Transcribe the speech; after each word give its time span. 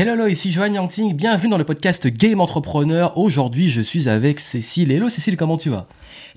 Hello, 0.00 0.12
hello, 0.12 0.28
ici 0.28 0.52
Johan 0.52 0.74
Yangting, 0.74 1.12
bienvenue 1.12 1.50
dans 1.50 1.58
le 1.58 1.64
podcast 1.64 2.06
Game 2.06 2.40
Entrepreneur. 2.40 3.18
Aujourd'hui, 3.18 3.68
je 3.68 3.80
suis 3.80 4.08
avec 4.08 4.38
Cécile. 4.38 4.92
Hello 4.92 5.08
Cécile, 5.08 5.36
comment 5.36 5.56
tu 5.56 5.70
vas? 5.70 5.88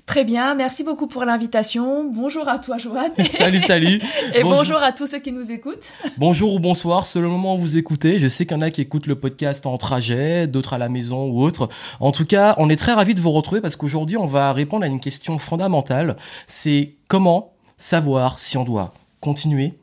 Très 0.04 0.24
bien, 0.24 0.56
merci 0.56 0.82
beaucoup 0.82 1.06
pour 1.06 1.24
l'invitation. 1.24 2.02
Bonjour 2.12 2.48
à 2.48 2.58
toi 2.58 2.76
Johan. 2.76 3.10
salut, 3.24 3.60
salut. 3.60 4.00
Et 4.34 4.42
bonjour. 4.42 4.78
à 4.78 4.90
tous 4.90 5.06
ceux 5.06 5.20
qui 5.20 5.30
nous 5.30 5.52
écoutent. 5.52 5.92
Bonjour 6.16 6.54
ou 6.54 6.58
bonsoir, 6.58 7.06
selon 7.06 7.26
le 7.26 7.34
moment 7.34 7.54
où 7.54 7.58
vous 7.60 7.76
écoutez. 7.76 8.18
Je 8.18 8.26
sais 8.26 8.46
qu'il 8.46 8.56
y 8.56 8.58
en 8.58 8.62
a 8.62 8.70
qui 8.70 8.80
écoutent 8.80 9.06
le 9.06 9.14
podcast 9.14 9.64
en 9.64 9.78
trajet, 9.78 10.48
d'autres 10.48 10.72
à 10.72 10.78
la 10.78 10.88
maison 10.88 11.26
ou 11.26 11.40
autre. 11.40 11.68
En 12.00 12.10
tout 12.10 12.26
cas, 12.26 12.56
on 12.58 12.68
est 12.68 12.74
très 12.74 12.94
ravis 12.94 13.14
de 13.14 13.20
vous 13.20 13.30
retrouver 13.30 13.60
parce 13.60 13.76
qu'aujourd'hui, 13.76 14.16
on 14.16 14.26
va 14.26 14.52
répondre 14.52 14.82
à 14.82 14.88
une 14.88 14.98
question 14.98 15.38
fondamentale. 15.38 16.16
C'est 16.48 16.94
comment 17.06 17.52
savoir 17.78 18.40
si 18.40 18.56
on 18.56 18.64
doit 18.64 18.92
continuer, 19.20 19.74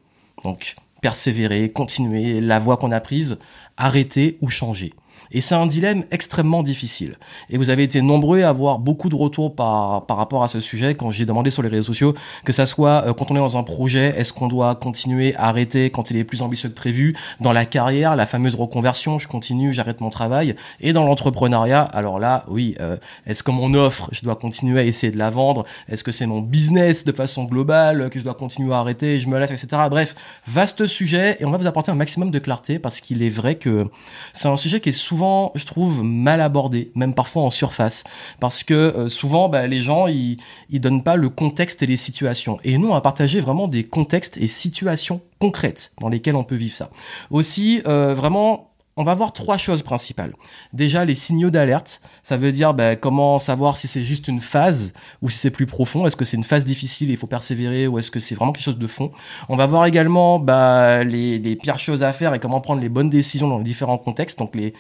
donc 0.44 0.76
persévérer, 1.02 1.72
continuer 1.72 2.42
la 2.42 2.60
voie 2.60 2.78
qu'on 2.78 2.92
a 2.92 3.00
prise, 3.00 3.38
arrêter 3.80 4.38
ou 4.42 4.50
changer. 4.50 4.94
Et 5.32 5.42
c'est 5.42 5.56
un 5.56 5.68
dilemme 5.68 6.04
extrêmement 6.12 6.64
difficile. 6.64 7.18
Et 7.50 7.58
vous 7.58 7.70
avez 7.70 7.84
été 7.84 8.02
nombreux 8.02 8.42
à 8.42 8.50
avoir 8.50 8.80
beaucoup 8.80 9.10
de 9.10 9.16
retours 9.16 9.54
par, 9.54 10.06
par 10.08 10.18
rapport 10.18 10.44
à 10.44 10.48
ce 10.48 10.60
sujet 10.60 10.96
quand 10.96 11.12
j'ai 11.12 11.26
demandé 11.26 11.52
sur 11.52 11.62
les 11.62 11.70
réseaux 11.70 11.84
sociaux, 11.84 12.16
que 12.46 12.52
ça 12.52 12.66
soit 12.66 13.04
euh, 13.06 13.14
quand 13.14 13.30
on 13.32 13.36
est 13.36 13.40
dans 13.40 13.58
un 13.58 13.64
projet, 13.64 14.14
est-ce 14.18 14.34
qu'on 14.34 14.48
doit 14.48 14.76
continuer, 14.76 15.36
arrêter 15.36 15.92
quand 15.92 16.10
il 16.10 16.18
est 16.18 16.24
plus 16.24 16.42
ambitieux 16.42 16.70
que 16.70 16.76
prévu, 16.76 17.16
dans 17.40 17.54
la 17.54 17.66
carrière, 17.66 18.16
la 18.16 18.26
fameuse 18.26 18.56
reconversion, 18.56 19.20
je 19.20 19.28
continue, 19.28 19.74
j'arrête 19.74 20.02
mon 20.02 20.10
travail, 20.10 20.56
et 20.82 20.94
dans 20.94 21.06
l'entrepreneuriat, 21.06 21.82
alors 21.82 22.20
là, 22.20 22.44
oui, 22.48 22.76
euh, 22.80 22.98
est-ce 23.28 23.44
que 23.44 23.52
mon 23.52 23.74
offre, 23.76 24.10
je 24.12 24.24
dois 24.24 24.36
continuer 24.36 24.80
à 24.80 24.84
essayer 24.84 25.12
de 25.12 25.18
la 25.18 25.30
vendre, 25.30 25.66
est-ce 25.90 26.04
que 26.04 26.12
c'est 26.12 26.26
mon 26.26 26.42
business 26.42 27.06
de 27.06 27.12
façon 27.12 27.44
globale, 27.44 28.10
que 28.10 28.20
je 28.20 28.24
dois 28.24 28.34
continuer 28.34 28.74
à 28.74 28.80
arrêter, 28.80 29.20
je 29.20 29.28
me 29.28 29.38
laisse, 29.38 29.52
etc. 29.52 29.84
Bref, 29.90 30.16
vaste 30.48 30.88
sujet, 30.88 31.38
et 31.40 31.46
on 31.46 31.52
va 31.52 31.58
vous 31.58 31.68
apporter 31.68 31.92
un 31.92 31.96
maximum 31.96 32.32
de 32.32 32.40
clarté, 32.40 32.80
parce 32.80 33.00
qu'il 33.00 33.22
est 33.22 33.30
vrai 33.30 33.56
que 33.56 33.88
c'est 34.34 34.48
un 34.48 34.58
sujet 34.58 34.80
qui 34.80 34.90
est 34.90 34.94
souvent 34.94 35.19
je 35.56 35.66
trouve, 35.66 36.04
mal 36.04 36.42
abordé, 36.42 36.92
même 36.96 37.14
parfois 37.14 37.44
en 37.44 37.52
surface, 37.52 38.04
parce 38.40 38.64
que 38.64 38.74
euh, 38.74 39.10
souvent, 39.10 39.50
bah, 39.50 39.68
les 39.68 39.82
gens, 39.82 40.08
ils, 40.08 40.38
ils 40.70 40.82
donnent 40.82 41.04
pas 41.04 41.16
le 41.16 41.30
contexte 41.30 41.84
et 41.84 41.86
les 41.86 41.98
situations. 41.98 42.60
Et 42.64 42.78
nous, 42.78 42.90
on 42.90 42.94
va 42.94 43.02
partager 43.02 43.42
vraiment 43.42 43.68
des 43.68 43.84
contextes 43.84 44.38
et 44.38 44.48
situations 44.48 45.22
concrètes 45.40 45.92
dans 46.00 46.10
lesquelles 46.10 46.36
on 46.36 46.44
peut 46.44 46.56
vivre 46.56 46.76
ça. 46.76 46.90
Aussi, 47.30 47.82
euh, 47.88 48.14
vraiment, 48.14 48.70
on 49.00 49.06
va 49.06 49.16
voir 49.16 49.32
trois 49.32 49.58
choses 49.58 49.82
principales. 49.82 50.34
Déjà, 50.74 51.06
les 51.06 51.16
signaux 51.16 51.50
d'alerte. 51.50 52.02
Ça 52.22 52.36
veut 52.36 52.52
dire 52.52 52.74
bah, 52.74 52.98
comment 52.98 53.40
savoir 53.40 53.78
si 53.78 53.88
c'est 53.88 54.04
juste 54.04 54.28
une 54.28 54.42
phase 54.42 54.92
ou 55.22 55.30
si 55.30 55.38
c'est 55.38 55.52
plus 55.52 55.66
profond. 55.66 56.06
Est-ce 56.06 56.18
que 56.18 56.26
c'est 56.26 56.36
une 56.36 56.44
phase 56.44 56.66
difficile 56.66 57.10
et 57.10 57.14
il 57.14 57.18
faut 57.18 57.26
persévérer 57.26 57.88
ou 57.88 57.98
est-ce 57.98 58.12
que 58.12 58.20
c'est 58.20 58.36
vraiment 58.36 58.52
quelque 58.52 58.66
chose 58.66 58.78
de 58.78 58.88
fond? 58.88 59.12
On 59.48 59.56
va 59.56 59.68
voir 59.68 59.86
également 59.86 60.38
bah, 60.38 61.06
les, 61.06 61.40
les 61.40 61.56
pires 61.56 61.80
choses 61.80 62.04
à 62.04 62.12
faire 62.12 62.34
et 62.34 62.40
comment 62.40 62.60
prendre 62.60 62.82
les 62.82 62.90
bonnes 62.90 63.10
décisions 63.10 63.48
dans 63.48 63.60
les 63.60 63.64
différents 63.64 63.98
contextes. 63.98 64.38
Donc 64.38 64.54
les 64.54 64.74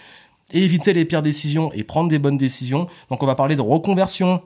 éviter 0.53 0.93
les 0.93 1.05
pires 1.05 1.21
décisions 1.21 1.71
et 1.73 1.83
prendre 1.83 2.09
des 2.09 2.19
bonnes 2.19 2.37
décisions. 2.37 2.87
Donc 3.09 3.23
on 3.23 3.25
va 3.25 3.35
parler 3.35 3.55
de 3.55 3.61
reconversion, 3.61 4.41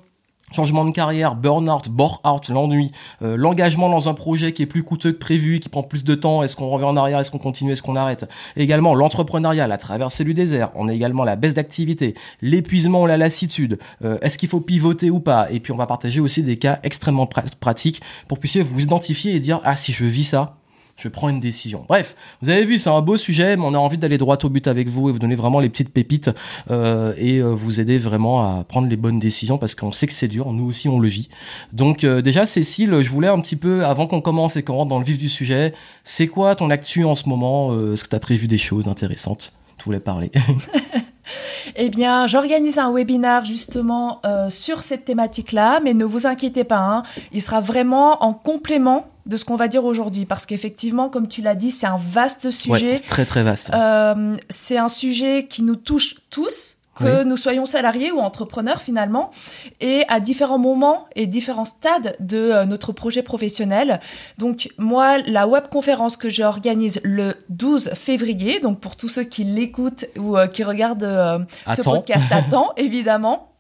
changement 0.52 0.86
de 0.86 0.92
carrière, 0.92 1.36
burn-out, 1.36 1.90
bore-out, 1.90 2.50
l'ennui, 2.50 2.92
euh, 3.22 3.36
l'engagement 3.36 3.90
dans 3.90 4.10
un 4.10 4.14
projet 4.14 4.54
qui 4.54 4.62
est 4.62 4.68
plus 4.68 4.84
coûteux 4.84 5.12
que 5.12 5.18
prévu, 5.18 5.60
qui 5.60 5.70
prend 5.70 5.84
plus 5.84 6.04
de 6.04 6.16
temps, 6.16 6.44
est-ce 6.44 6.56
qu'on 6.56 6.70
revient 6.70 6.86
en 6.86 6.96
arrière, 6.96 7.20
est-ce 7.20 7.32
qu'on 7.32 7.40
continue, 7.40 7.72
est-ce 7.72 7.82
qu'on 7.82 7.96
arrête? 7.96 8.26
Également 8.56 8.94
l'entrepreneuriat, 8.94 9.68
la 9.68 9.78
traversée 9.78 10.24
du 10.24 10.34
désert, 10.34 10.70
on 10.76 10.88
a 10.88 10.94
également 10.94 11.24
la 11.24 11.36
baisse 11.36 11.54
d'activité, 11.54 12.14
l'épuisement 12.42 13.06
la 13.06 13.18
lassitude, 13.18 13.80
euh, 14.04 14.18
est-ce 14.22 14.38
qu'il 14.38 14.50
faut 14.50 14.62
pivoter 14.62 15.10
ou 15.10 15.20
pas? 15.20 15.52
Et 15.52 15.60
puis 15.60 15.74
on 15.74 15.78
va 15.78 15.88
partager 15.88 16.20
aussi 16.20 16.44
des 16.44 16.58
cas 16.58 16.80
extrêmement 16.84 17.28
pratiques 17.28 18.02
pour 18.28 18.38
que 18.38 18.40
vous 18.40 18.42
puissiez 18.42 18.62
vous 18.62 18.82
identifier 18.82 19.36
et 19.36 19.40
dire, 19.40 19.60
ah 19.64 19.76
si 19.76 19.92
je 19.92 20.06
vis 20.06 20.26
ça, 20.26 20.58
je 20.96 21.08
prends 21.08 21.30
une 21.30 21.40
décision. 21.40 21.86
Bref, 21.88 22.16
vous 22.42 22.50
avez 22.50 22.66
vu, 22.66 22.78
c'est 22.78 22.90
un 22.90 23.02
beau 23.02 23.18
sujet, 23.18 23.58
mais 23.58 23.64
on 23.66 23.74
a 23.74 23.78
envie 23.78 23.98
d'aller 23.98 24.18
droit 24.18 24.38
au 24.44 24.50
but 24.50 24.68
avec 24.68 24.88
vous 24.88 25.10
et 25.10 25.12
vous 25.12 25.20
donner 25.20 25.36
vraiment 25.36 25.60
les 25.60 25.70
petites 25.70 25.92
pépites 25.92 26.30
euh, 26.70 27.14
et 27.18 27.40
euh, 27.40 27.50
vous 27.50 27.80
aider 27.80 27.98
vraiment 27.98 28.42
à 28.42 28.64
prendre 28.64 28.88
les 28.88 28.96
bonnes 28.96 29.20
décisions 29.20 29.58
parce 29.58 29.76
qu'on 29.76 29.92
sait 29.92 30.08
que 30.08 30.14
c'est 30.14 30.28
dur, 30.28 30.52
nous 30.54 30.66
aussi 30.66 30.88
on 30.88 31.00
le 31.00 31.08
vit. 31.08 31.30
Donc 31.72 32.04
euh, 32.04 32.22
déjà, 32.22 32.46
Cécile, 32.46 33.02
je 33.02 33.10
voulais 33.10 33.28
un 33.28 33.40
petit 33.42 33.56
peu, 33.56 33.84
avant 33.86 34.08
qu'on 34.08 34.22
commence 34.22 34.56
et 34.56 34.64
qu'on 34.64 34.76
rentre 34.76 34.90
dans 34.90 35.00
le 35.00 35.06
vif 35.06 35.18
du 35.18 35.30
sujet, 35.30 35.74
c'est 36.04 36.28
quoi 36.28 36.56
ton 36.56 36.70
actu 36.70 37.04
en 37.06 37.16
ce 37.16 37.28
moment 37.28 37.74
Est-ce 37.94 38.04
que 38.04 38.10
tu 38.10 38.16
as 38.16 38.20
prévu 38.20 38.48
des 38.48 38.58
choses 38.58 38.88
intéressantes? 38.88 39.54
Tu 39.78 39.86
voulais 39.86 40.00
parler 40.00 40.32
Eh 41.76 41.90
bien, 41.90 42.28
j'organise 42.28 42.78
un 42.78 42.94
webinar 42.94 43.46
justement 43.46 44.22
sur 44.50 44.84
cette 44.84 45.06
thématique-là, 45.06 45.80
mais 45.84 45.94
ne 45.94 46.06
vous 46.06 46.28
inquiétez 46.28 46.66
pas, 46.66 46.80
hein, 46.80 47.04
il 47.32 47.42
sera 47.42 47.62
vraiment 47.62 48.24
en 48.24 48.34
complément 48.34 49.08
de 49.26 49.38
ce 49.38 49.46
qu'on 49.46 49.56
va 49.56 49.68
dire 49.68 49.86
aujourd'hui, 49.86 50.26
parce 50.26 50.46
qu'effectivement, 50.46 51.10
comme 51.10 51.28
tu 51.28 51.42
l'as 51.42 51.56
dit, 51.56 51.72
c'est 51.72 51.88
un 51.88 51.98
vaste 51.98 52.52
sujet. 52.52 52.96
très 52.96 53.26
très 53.26 53.44
vaste. 53.44 53.72
Euh, 53.74 54.36
c'est 54.50 54.78
un 54.78 54.88
sujet 54.90 55.48
qui 55.48 55.64
nous 55.64 55.76
touche 55.76 56.18
tous, 56.30 56.78
que 56.96 57.24
nous 57.24 57.38
soyons 57.38 57.66
salariés 57.66 58.12
ou 58.12 58.20
entrepreneurs 58.20 58.82
finalement, 58.82 59.32
et 59.82 60.04
à 60.10 60.20
différents 60.20 60.60
moments 60.60 61.08
et 61.16 61.26
différents 61.26 61.66
stades 61.66 62.16
de 62.20 62.38
euh, 62.38 62.66
notre 62.66 62.92
projet 62.92 63.24
professionnel. 63.24 64.00
Donc 64.38 64.70
moi, 64.78 65.18
la 65.20 65.48
webconférence 65.48 66.18
que 66.18 66.30
j'organise 66.30 67.00
le 67.04 67.36
12 67.50 67.94
février, 67.96 68.60
donc 68.60 68.80
pour 68.80 68.96
tous 68.96 69.10
ceux 69.10 69.24
qui 69.24 69.44
l'écoutent 69.44 70.06
ou 70.20 70.38
euh, 70.38 70.46
qui 70.46 70.64
regardent 70.64 71.48
ce 71.76 71.82
podcast 71.82 72.28
à 72.32 72.44
temps, 72.44 72.74
évidemment, 72.78 73.53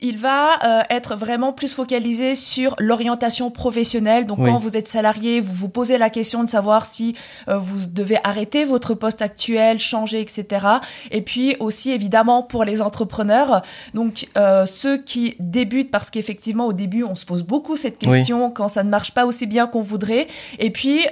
il 0.00 0.16
va 0.16 0.58
euh, 0.64 0.82
être 0.90 1.14
vraiment 1.14 1.52
plus 1.52 1.74
focalisé 1.74 2.34
sur 2.34 2.74
l'orientation 2.78 3.50
professionnelle. 3.50 4.26
Donc 4.26 4.44
quand 4.44 4.58
vous 4.58 4.76
êtes 4.76 4.88
salarié, 4.88 5.40
vous 5.40 5.52
vous 5.52 5.68
posez 5.68 5.98
la 5.98 6.10
question 6.10 6.42
de 6.42 6.48
savoir 6.48 6.86
si 6.86 7.14
euh, 7.48 7.58
vous 7.58 7.86
devez 7.86 8.18
arrêter 8.24 8.64
votre 8.64 8.94
poste 8.94 9.22
actuel, 9.22 9.78
changer, 9.78 10.20
etc. 10.20 10.66
Et 11.10 11.22
puis 11.22 11.56
aussi 11.60 11.90
évidemment 11.90 12.42
pour 12.42 12.64
les 12.64 12.80
entrepreneurs, 12.82 13.62
donc 13.94 14.28
euh, 14.36 14.64
ceux 14.66 14.96
qui 14.96 15.36
débutent 15.38 15.90
parce 15.90 16.10
qu'effectivement 16.10 16.66
au 16.66 16.72
début 16.72 17.04
on 17.04 17.14
se 17.14 17.26
pose 17.26 17.42
beaucoup 17.42 17.76
cette 17.76 17.98
question 17.98 18.50
quand 18.50 18.68
ça 18.68 18.82
ne 18.82 18.90
marche 18.90 19.12
pas 19.12 19.26
aussi 19.26 19.46
bien 19.46 19.66
qu'on 19.66 19.80
voudrait. 19.80 20.26
Et 20.58 20.70
puis 20.70 21.06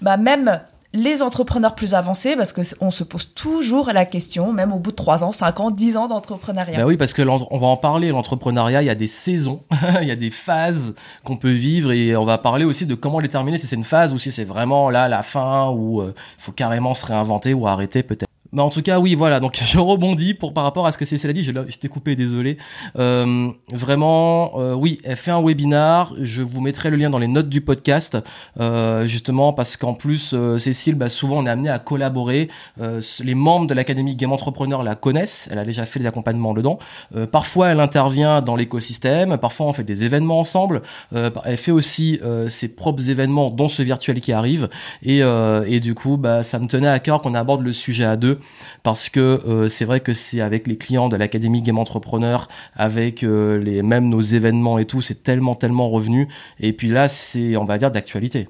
bah 0.00 0.16
même 0.16 0.60
les 0.92 1.22
entrepreneurs 1.22 1.74
plus 1.74 1.94
avancés, 1.94 2.34
parce 2.36 2.52
qu'on 2.52 2.90
se 2.90 3.04
pose 3.04 3.32
toujours 3.34 3.90
la 3.92 4.04
question, 4.04 4.52
même 4.52 4.72
au 4.72 4.78
bout 4.78 4.90
de 4.90 4.96
3 4.96 5.22
ans, 5.22 5.32
5 5.32 5.60
ans, 5.60 5.70
10 5.70 5.96
ans 5.96 6.08
d'entrepreneuriat. 6.08 6.78
Bah 6.78 6.86
oui, 6.86 6.96
parce 6.96 7.12
que 7.12 7.22
on 7.22 7.58
va 7.58 7.66
en 7.66 7.76
parler, 7.76 8.08
l'entrepreneuriat, 8.08 8.82
il 8.82 8.86
y 8.86 8.90
a 8.90 8.94
des 8.94 9.06
saisons, 9.06 9.62
il 10.02 10.08
y 10.08 10.10
a 10.10 10.16
des 10.16 10.30
phases 10.30 10.94
qu'on 11.24 11.36
peut 11.36 11.50
vivre 11.50 11.92
et 11.92 12.16
on 12.16 12.24
va 12.24 12.38
parler 12.38 12.64
aussi 12.64 12.86
de 12.86 12.94
comment 12.94 13.20
les 13.20 13.28
terminer, 13.28 13.56
si 13.56 13.66
c'est 13.66 13.76
une 13.76 13.84
phase 13.84 14.12
ou 14.12 14.18
si 14.18 14.32
c'est 14.32 14.44
vraiment 14.44 14.90
là 14.90 15.08
la 15.08 15.22
fin 15.22 15.70
où 15.70 16.02
il 16.02 16.08
euh, 16.08 16.14
faut 16.38 16.52
carrément 16.52 16.94
se 16.94 17.06
réinventer 17.06 17.54
ou 17.54 17.66
arrêter 17.66 18.02
peut-être. 18.02 18.29
Mais 18.52 18.62
en 18.62 18.70
tout 18.70 18.82
cas, 18.82 18.98
oui, 18.98 19.14
voilà. 19.14 19.40
Donc, 19.40 19.58
je 19.64 19.78
rebondis 19.78 20.34
pour 20.34 20.52
par 20.52 20.64
rapport 20.64 20.86
à 20.86 20.92
ce 20.92 20.98
que 20.98 21.04
Cécile 21.04 21.30
a 21.30 21.32
dit. 21.32 21.44
Je, 21.44 21.52
je 21.52 21.78
t'ai 21.78 21.88
coupé, 21.88 22.16
désolé. 22.16 22.58
Euh, 22.98 23.50
vraiment, 23.72 24.52
euh, 24.58 24.74
oui, 24.74 24.98
elle 25.04 25.16
fait 25.16 25.30
un 25.30 25.42
webinar. 25.42 26.14
Je 26.20 26.42
vous 26.42 26.60
mettrai 26.60 26.90
le 26.90 26.96
lien 26.96 27.10
dans 27.10 27.18
les 27.18 27.28
notes 27.28 27.48
du 27.48 27.60
podcast, 27.60 28.18
euh, 28.58 29.06
justement 29.06 29.52
parce 29.52 29.76
qu'en 29.76 29.94
plus, 29.94 30.32
euh, 30.34 30.58
Cécile, 30.58 30.94
bah, 30.94 31.08
souvent, 31.08 31.38
on 31.38 31.46
est 31.46 31.50
amené 31.50 31.70
à 31.70 31.78
collaborer. 31.78 32.48
Euh, 32.80 33.00
les 33.22 33.34
membres 33.34 33.66
de 33.66 33.74
l'académie 33.74 34.16
Game 34.16 34.32
Entrepreneur 34.32 34.82
la 34.82 34.94
connaissent. 34.94 35.48
Elle 35.52 35.58
a 35.58 35.64
déjà 35.64 35.86
fait 35.86 36.00
des 36.00 36.06
accompagnements 36.06 36.54
dedans. 36.54 36.78
Euh, 37.14 37.26
parfois, 37.26 37.68
elle 37.68 37.80
intervient 37.80 38.42
dans 38.42 38.56
l'écosystème. 38.56 39.38
Parfois, 39.38 39.66
on 39.66 39.72
fait 39.72 39.84
des 39.84 40.04
événements 40.04 40.40
ensemble. 40.40 40.82
elle 41.12 41.56
fait 41.56 41.70
aussi 41.70 42.20
ses 42.48 42.74
propres 42.74 43.10
événements, 43.10 43.50
dont 43.50 43.68
ce 43.68 43.82
virtuel 43.82 44.20
qui 44.20 44.32
arrive. 44.32 44.68
Et, 45.02 45.20
et 45.20 45.80
du 45.80 45.94
coup, 45.94 46.16
bah, 46.16 46.42
ça 46.42 46.58
me 46.58 46.66
tenait 46.66 46.88
à 46.88 46.98
cœur 46.98 47.22
qu'on 47.22 47.34
aborde 47.34 47.62
le 47.62 47.72
sujet 47.72 48.04
à 48.04 48.16
deux 48.16 48.39
parce 48.82 49.08
que 49.08 49.20
euh, 49.20 49.68
c'est 49.68 49.84
vrai 49.84 50.00
que 50.00 50.12
c'est 50.12 50.40
avec 50.40 50.66
les 50.66 50.76
clients 50.76 51.08
de 51.08 51.16
l'académie 51.16 51.62
Game 51.62 51.78
Entrepreneur, 51.78 52.48
avec 52.74 53.22
euh, 53.22 53.58
les 53.58 53.82
même 53.82 54.08
nos 54.08 54.20
événements 54.20 54.78
et 54.78 54.86
tout, 54.86 55.02
c'est 55.02 55.22
tellement 55.22 55.54
tellement 55.54 55.88
revenu. 55.88 56.28
Et 56.58 56.72
puis 56.72 56.88
là, 56.88 57.08
c'est 57.08 57.56
on 57.56 57.64
va 57.64 57.78
dire 57.78 57.90
d'actualité 57.90 58.48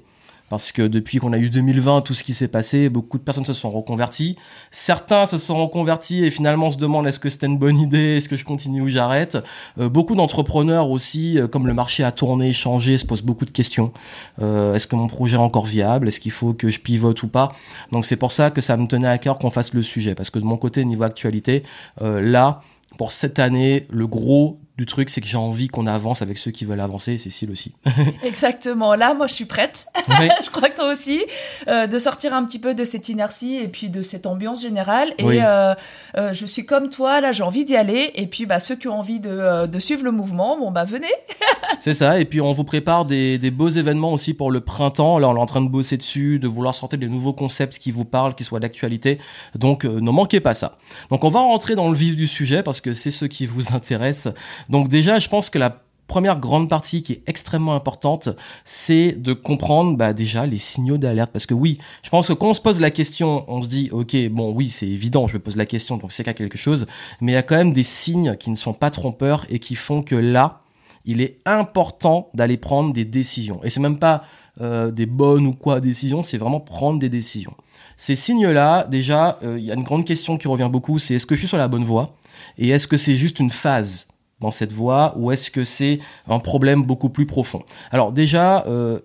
parce 0.51 0.73
que 0.73 0.81
depuis 0.81 1.19
qu'on 1.19 1.31
a 1.31 1.37
eu 1.37 1.49
2020, 1.49 2.01
tout 2.01 2.13
ce 2.13 2.25
qui 2.25 2.33
s'est 2.33 2.49
passé, 2.49 2.89
beaucoup 2.89 3.17
de 3.17 3.23
personnes 3.23 3.45
se 3.45 3.53
sont 3.53 3.71
reconverties. 3.71 4.35
Certains 4.69 5.25
se 5.25 5.37
sont 5.37 5.55
reconvertis 5.55 6.25
et 6.25 6.29
finalement 6.29 6.71
se 6.71 6.77
demandent 6.77 7.07
est-ce 7.07 7.21
que 7.21 7.29
c'était 7.29 7.47
une 7.47 7.57
bonne 7.57 7.79
idée, 7.79 8.17
est-ce 8.17 8.27
que 8.27 8.35
je 8.35 8.43
continue 8.43 8.81
ou 8.81 8.89
j'arrête? 8.89 9.37
Euh, 9.79 9.87
beaucoup 9.87 10.13
d'entrepreneurs 10.13 10.89
aussi, 10.89 11.39
euh, 11.39 11.47
comme 11.47 11.67
le 11.67 11.73
marché 11.73 12.03
a 12.03 12.11
tourné, 12.11 12.51
changé, 12.51 12.97
se 12.97 13.05
posent 13.05 13.21
beaucoup 13.21 13.45
de 13.45 13.51
questions. 13.51 13.93
Euh, 14.41 14.75
est-ce 14.75 14.87
que 14.87 14.97
mon 14.97 15.07
projet 15.07 15.37
est 15.37 15.39
encore 15.39 15.65
viable? 15.65 16.09
Est-ce 16.09 16.19
qu'il 16.19 16.33
faut 16.33 16.51
que 16.51 16.67
je 16.67 16.81
pivote 16.81 17.23
ou 17.23 17.29
pas? 17.29 17.53
Donc 17.93 18.03
c'est 18.03 18.17
pour 18.17 18.33
ça 18.33 18.51
que 18.51 18.59
ça 18.59 18.75
me 18.75 18.87
tenait 18.87 19.07
à 19.07 19.17
cœur 19.19 19.39
qu'on 19.39 19.51
fasse 19.51 19.73
le 19.73 19.83
sujet, 19.83 20.15
parce 20.15 20.29
que 20.29 20.39
de 20.39 20.43
mon 20.43 20.57
côté, 20.57 20.83
niveau 20.83 21.03
actualité, 21.03 21.63
là, 22.01 22.61
pour 22.97 23.13
cette 23.13 23.39
année, 23.39 23.87
le 23.89 24.05
gros 24.05 24.59
du 24.81 24.87
truc, 24.87 25.11
c'est 25.11 25.21
que 25.21 25.27
j'ai 25.27 25.37
envie 25.37 25.67
qu'on 25.67 25.85
avance 25.85 26.23
avec 26.23 26.39
ceux 26.39 26.49
qui 26.49 26.65
veulent 26.65 26.79
avancer, 26.79 27.19
Cécile 27.19 27.51
aussi. 27.51 27.71
Exactement. 28.23 28.95
Là, 28.95 29.13
moi, 29.13 29.27
je 29.27 29.35
suis 29.35 29.45
prête. 29.45 29.85
je 30.07 30.49
crois 30.49 30.69
que 30.69 30.75
toi 30.75 30.91
aussi, 30.91 31.23
euh, 31.67 31.85
de 31.85 31.99
sortir 31.99 32.33
un 32.33 32.43
petit 32.45 32.57
peu 32.57 32.73
de 32.73 32.83
cette 32.83 33.07
inertie 33.07 33.57
et 33.57 33.67
puis 33.67 33.89
de 33.89 34.01
cette 34.01 34.25
ambiance 34.25 34.59
générale. 34.59 35.13
Et 35.19 35.43
euh, 35.43 35.75
euh, 36.17 36.33
je 36.33 36.47
suis 36.47 36.65
comme 36.65 36.89
toi, 36.89 37.21
là, 37.21 37.31
j'ai 37.31 37.43
envie 37.43 37.63
d'y 37.63 37.75
aller. 37.75 38.09
Et 38.15 38.25
puis, 38.25 38.47
bah, 38.47 38.57
ceux 38.57 38.75
qui 38.75 38.87
ont 38.87 38.97
envie 38.97 39.19
de, 39.19 39.67
de 39.67 39.79
suivre 39.79 40.03
le 40.03 40.09
mouvement, 40.09 40.57
bon, 40.57 40.71
bah, 40.71 40.83
venez. 40.83 41.13
c'est 41.79 41.93
ça. 41.93 42.19
Et 42.19 42.25
puis, 42.25 42.41
on 42.41 42.51
vous 42.51 42.63
prépare 42.63 43.05
des, 43.05 43.37
des, 43.37 43.51
beaux 43.51 43.69
événements 43.69 44.13
aussi 44.13 44.33
pour 44.33 44.49
le 44.49 44.61
printemps. 44.61 45.19
Là, 45.19 45.29
on 45.29 45.35
est 45.35 45.39
en 45.39 45.45
train 45.45 45.61
de 45.61 45.69
bosser 45.69 45.97
dessus, 45.97 46.39
de 46.39 46.47
vouloir 46.47 46.73
sortir 46.73 46.97
des 46.97 47.07
nouveaux 47.07 47.33
concepts 47.33 47.77
qui 47.77 47.91
vous 47.91 48.05
parlent, 48.05 48.33
qui 48.33 48.43
soient 48.43 48.59
d'actualité. 48.59 49.19
Donc, 49.53 49.83
ne 49.83 50.09
manquez 50.09 50.39
pas 50.39 50.55
ça. 50.55 50.79
Donc, 51.11 51.23
on 51.23 51.29
va 51.29 51.41
rentrer 51.41 51.75
dans 51.75 51.87
le 51.87 51.95
vif 51.95 52.15
du 52.15 52.25
sujet 52.25 52.63
parce 52.63 52.81
que 52.81 52.93
c'est 52.93 53.11
ce 53.11 53.25
qui 53.25 53.45
vous 53.45 53.75
intéresse. 53.75 54.27
Donc 54.71 54.87
déjà, 54.87 55.19
je 55.19 55.27
pense 55.29 55.49
que 55.49 55.59
la 55.59 55.81
première 56.07 56.39
grande 56.39 56.69
partie 56.69 57.03
qui 57.03 57.13
est 57.13 57.23
extrêmement 57.27 57.73
importante, 57.73 58.29
c'est 58.65 59.13
de 59.13 59.31
comprendre 59.31 59.95
bah, 59.95 60.11
déjà 60.11 60.45
les 60.45 60.57
signaux 60.57 60.97
d'alerte. 60.97 61.31
Parce 61.31 61.45
que 61.45 61.53
oui, 61.53 61.77
je 62.03 62.09
pense 62.09 62.27
que 62.27 62.33
quand 62.33 62.49
on 62.49 62.53
se 62.53 62.59
pose 62.59 62.81
la 62.81 62.91
question, 62.91 63.45
on 63.47 63.63
se 63.63 63.69
dit, 63.69 63.89
ok, 63.91 64.15
bon 64.29 64.51
oui, 64.53 64.69
c'est 64.69 64.87
évident, 64.87 65.27
je 65.27 65.35
me 65.35 65.39
pose 65.39 65.55
la 65.55 65.65
question, 65.65 65.95
donc 65.97 66.11
c'est 66.11 66.23
qu'il 66.23 66.31
y 66.31 66.35
a 66.35 66.37
quelque 66.37 66.57
chose, 66.57 66.85
mais 67.21 67.31
il 67.31 67.35
y 67.35 67.37
a 67.37 67.43
quand 67.43 67.55
même 67.55 67.71
des 67.71 67.83
signes 67.83 68.35
qui 68.35 68.49
ne 68.49 68.55
sont 68.55 68.73
pas 68.73 68.89
trompeurs 68.89 69.45
et 69.49 69.59
qui 69.59 69.75
font 69.75 70.01
que 70.03 70.15
là, 70.15 70.61
il 71.05 71.21
est 71.21 71.39
important 71.45 72.29
d'aller 72.33 72.57
prendre 72.57 72.91
des 72.91 73.05
décisions. 73.05 73.63
Et 73.63 73.69
c'est 73.69 73.79
même 73.79 73.99
pas 73.99 74.23
euh, 74.59 74.91
des 74.91 75.05
bonnes 75.05 75.47
ou 75.47 75.53
quoi 75.53 75.79
décisions, 75.79 76.23
c'est 76.23 76.37
vraiment 76.37 76.59
prendre 76.59 76.99
des 76.99 77.09
décisions. 77.09 77.53
Ces 77.95 78.15
signes-là, 78.15 78.85
déjà, 78.85 79.37
euh, 79.43 79.57
il 79.57 79.63
y 79.63 79.71
a 79.71 79.75
une 79.75 79.83
grande 79.83 80.05
question 80.05 80.37
qui 80.37 80.49
revient 80.49 80.69
beaucoup, 80.69 80.99
c'est 80.99 81.15
est-ce 81.15 81.25
que 81.25 81.35
je 81.35 81.39
suis 81.39 81.47
sur 81.47 81.57
la 81.57 81.69
bonne 81.69 81.85
voie? 81.85 82.17
Et 82.57 82.69
est-ce 82.69 82.87
que 82.87 82.97
c'est 82.97 83.15
juste 83.15 83.39
une 83.39 83.49
phase? 83.49 84.07
Dans 84.41 84.51
cette 84.51 84.73
voie 84.73 85.13
ou 85.17 85.31
est-ce 85.31 85.49
que 85.49 85.63
c'est 85.63 85.99
un 86.27 86.39
problème 86.39 86.83
beaucoup 86.83 87.09
plus 87.09 87.25
profond? 87.25 87.63
Alors 87.91 88.11
déjà, 88.11 88.65
euh, 88.67 88.99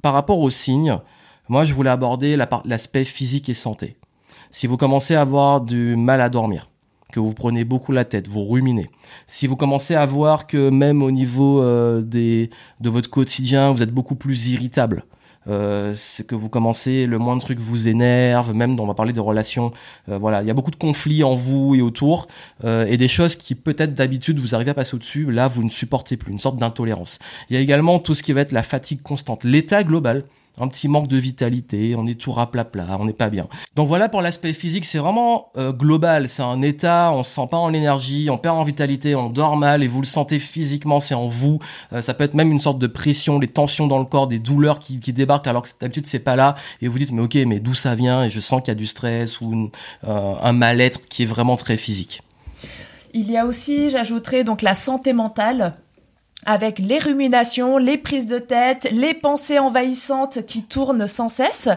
par 0.00 0.14
rapport 0.14 0.38
aux 0.38 0.50
signes, 0.50 0.98
moi 1.48 1.64
je 1.64 1.74
voulais 1.74 1.90
aborder 1.90 2.36
l'aspect 2.64 3.04
physique 3.04 3.48
et 3.50 3.54
santé. 3.54 3.96
Si 4.50 4.66
vous 4.66 4.76
commencez 4.76 5.14
à 5.14 5.20
avoir 5.20 5.60
du 5.60 5.96
mal 5.96 6.20
à 6.20 6.28
dormir, 6.28 6.70
que 7.12 7.20
vous 7.20 7.34
prenez 7.34 7.64
beaucoup 7.64 7.92
la 7.92 8.06
tête, 8.06 8.28
vous 8.28 8.44
ruminez, 8.44 8.88
si 9.26 9.46
vous 9.46 9.56
commencez 9.56 9.94
à 9.94 10.06
voir 10.06 10.46
que 10.46 10.70
même 10.70 11.02
au 11.02 11.10
niveau 11.10 11.62
euh, 11.62 12.00
de 12.00 12.48
votre 12.90 13.10
quotidien, 13.10 13.72
vous 13.72 13.82
êtes 13.82 13.92
beaucoup 13.92 14.14
plus 14.14 14.48
irritable, 14.48 15.04
euh, 15.48 15.92
c'est 15.94 16.26
que 16.26 16.34
vous 16.34 16.48
commencez, 16.48 17.06
le 17.06 17.18
moindre 17.18 17.42
truc 17.42 17.58
vous 17.58 17.88
énerve, 17.88 18.54
même 18.54 18.78
on 18.78 18.86
va 18.86 18.94
parler 18.94 19.12
de 19.12 19.20
relations, 19.20 19.72
euh, 20.08 20.18
voilà, 20.18 20.42
il 20.42 20.46
y 20.46 20.50
a 20.50 20.54
beaucoup 20.54 20.70
de 20.70 20.76
conflits 20.76 21.24
en 21.24 21.34
vous 21.34 21.74
et 21.74 21.82
autour, 21.82 22.28
euh, 22.64 22.86
et 22.86 22.96
des 22.96 23.08
choses 23.08 23.36
qui 23.36 23.54
peut-être 23.54 23.94
d'habitude 23.94 24.38
vous 24.38 24.54
arrivez 24.54 24.70
à 24.70 24.74
passer 24.74 24.94
au-dessus, 24.94 25.30
là 25.30 25.48
vous 25.48 25.64
ne 25.64 25.70
supportez 25.70 26.16
plus, 26.16 26.32
une 26.32 26.38
sorte 26.38 26.58
d'intolérance. 26.58 27.18
Il 27.50 27.56
y 27.56 27.58
a 27.58 27.60
également 27.60 27.98
tout 27.98 28.14
ce 28.14 28.22
qui 28.22 28.32
va 28.32 28.42
être 28.42 28.52
la 28.52 28.62
fatigue 28.62 29.02
constante, 29.02 29.44
l'état 29.44 29.82
global 29.84 30.24
un 30.60 30.68
petit 30.68 30.88
manque 30.88 31.08
de 31.08 31.16
vitalité, 31.16 31.94
on 31.96 32.06
est 32.06 32.20
tout 32.20 32.32
raplapla, 32.32 32.96
on 32.98 33.06
n'est 33.06 33.12
pas 33.12 33.30
bien. 33.30 33.48
Donc 33.74 33.88
voilà 33.88 34.08
pour 34.08 34.20
l'aspect 34.20 34.52
physique, 34.52 34.84
c'est 34.84 34.98
vraiment 34.98 35.50
euh, 35.56 35.72
global, 35.72 36.28
c'est 36.28 36.42
un 36.42 36.60
état, 36.62 37.10
on 37.12 37.22
se 37.22 37.30
sent 37.30 37.48
pas 37.50 37.56
en 37.56 37.72
énergie, 37.72 38.28
on 38.30 38.38
perd 38.38 38.56
en 38.56 38.64
vitalité, 38.64 39.14
on 39.14 39.30
dort 39.30 39.56
mal 39.56 39.82
et 39.82 39.88
vous 39.88 40.00
le 40.00 40.06
sentez 40.06 40.38
physiquement, 40.38 41.00
c'est 41.00 41.14
en 41.14 41.26
vous. 41.26 41.58
Euh, 41.92 42.02
ça 42.02 42.14
peut 42.14 42.24
être 42.24 42.34
même 42.34 42.52
une 42.52 42.60
sorte 42.60 42.78
de 42.78 42.86
pression, 42.86 43.38
des 43.38 43.48
tensions 43.48 43.86
dans 43.86 43.98
le 43.98 44.04
corps, 44.04 44.26
des 44.26 44.38
douleurs 44.38 44.78
qui, 44.78 44.98
débarquent 45.12 45.46
alors 45.46 45.62
que 45.62 45.68
d'habitude 45.78 46.06
c'est 46.06 46.18
pas 46.18 46.36
là 46.36 46.54
et 46.80 46.88
vous 46.88 46.98
dites 46.98 47.12
mais 47.12 47.20
ok 47.20 47.34
mais 47.46 47.60
d'où 47.60 47.74
ça 47.74 47.94
vient 47.94 48.24
et 48.24 48.30
je 48.30 48.40
sens 48.40 48.62
qu'il 48.62 48.68
y 48.68 48.72
a 48.72 48.76
du 48.76 48.86
stress 48.86 49.42
ou 49.42 49.70
euh, 50.08 50.34
un 50.40 50.52
mal-être 50.52 51.06
qui 51.08 51.24
est 51.24 51.26
vraiment 51.26 51.56
très 51.56 51.76
physique. 51.76 52.22
Il 53.14 53.30
y 53.30 53.36
a 53.36 53.44
aussi, 53.44 53.90
j'ajouterais 53.90 54.42
donc 54.42 54.62
la 54.62 54.74
santé 54.74 55.12
mentale 55.12 55.74
avec 56.44 56.78
les 56.78 56.98
ruminations, 56.98 57.78
les 57.78 57.96
prises 57.96 58.26
de 58.26 58.38
tête, 58.38 58.88
les 58.92 59.14
pensées 59.14 59.58
envahissantes 59.58 60.44
qui 60.46 60.64
tournent 60.64 61.06
sans 61.06 61.28
cesse. 61.28 61.68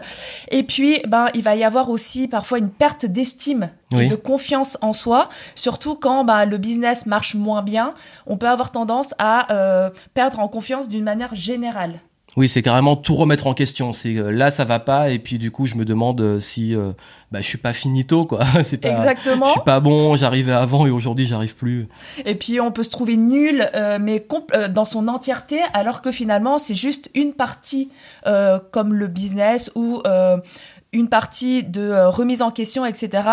Et 0.50 0.62
puis, 0.62 1.00
ben, 1.06 1.26
il 1.34 1.42
va 1.42 1.56
y 1.56 1.64
avoir 1.64 1.88
aussi 1.90 2.28
parfois 2.28 2.58
une 2.58 2.70
perte 2.70 3.06
d'estime 3.06 3.70
et 3.92 4.06
de 4.08 4.16
confiance 4.16 4.76
en 4.80 4.92
soi, 4.92 5.28
surtout 5.54 5.94
quand 5.94 6.24
ben, 6.24 6.44
le 6.44 6.58
business 6.58 7.06
marche 7.06 7.34
moins 7.34 7.62
bien. 7.62 7.94
On 8.26 8.36
peut 8.36 8.48
avoir 8.48 8.72
tendance 8.72 9.14
à 9.18 9.52
euh, 9.52 9.90
perdre 10.14 10.40
en 10.40 10.48
confiance 10.48 10.88
d'une 10.88 11.04
manière 11.04 11.34
générale. 11.34 12.00
Oui, 12.36 12.50
c'est 12.50 12.60
carrément 12.60 12.96
tout 12.96 13.14
remettre 13.14 13.46
en 13.46 13.54
question. 13.54 13.94
C'est 13.94 14.16
euh, 14.16 14.30
là, 14.30 14.50
ça 14.50 14.66
va 14.66 14.78
pas, 14.78 15.08
et 15.08 15.18
puis 15.18 15.38
du 15.38 15.50
coup, 15.50 15.66
je 15.66 15.74
me 15.74 15.86
demande 15.86 16.20
euh, 16.20 16.38
si 16.38 16.74
euh, 16.74 16.92
bah, 17.32 17.40
je 17.40 17.46
suis 17.46 17.58
pas 17.58 17.72
finito, 17.72 18.26
quoi. 18.26 18.44
c'est 18.62 18.76
pas, 18.76 18.90
Exactement. 18.90 19.46
Je 19.46 19.52
suis 19.52 19.60
pas 19.64 19.80
bon. 19.80 20.14
J'arrivais 20.16 20.52
avant 20.52 20.86
et 20.86 20.90
aujourd'hui, 20.90 21.26
j'arrive 21.26 21.56
plus. 21.56 21.88
Et 22.26 22.34
puis, 22.34 22.60
on 22.60 22.72
peut 22.72 22.82
se 22.82 22.90
trouver 22.90 23.16
nul, 23.16 23.70
mais 24.00 24.26
dans 24.70 24.84
son 24.84 25.08
entièreté, 25.08 25.60
alors 25.72 26.02
que 26.02 26.10
finalement, 26.10 26.58
c'est 26.58 26.74
juste 26.74 27.10
une 27.14 27.32
partie, 27.32 27.90
comme 28.24 28.94
le 28.94 29.06
business 29.06 29.70
ou 29.74 30.02
une 30.96 31.08
partie 31.08 31.62
de 31.62 31.82
euh, 31.82 32.08
remise 32.08 32.42
en 32.42 32.50
question, 32.50 32.86
etc., 32.86 33.28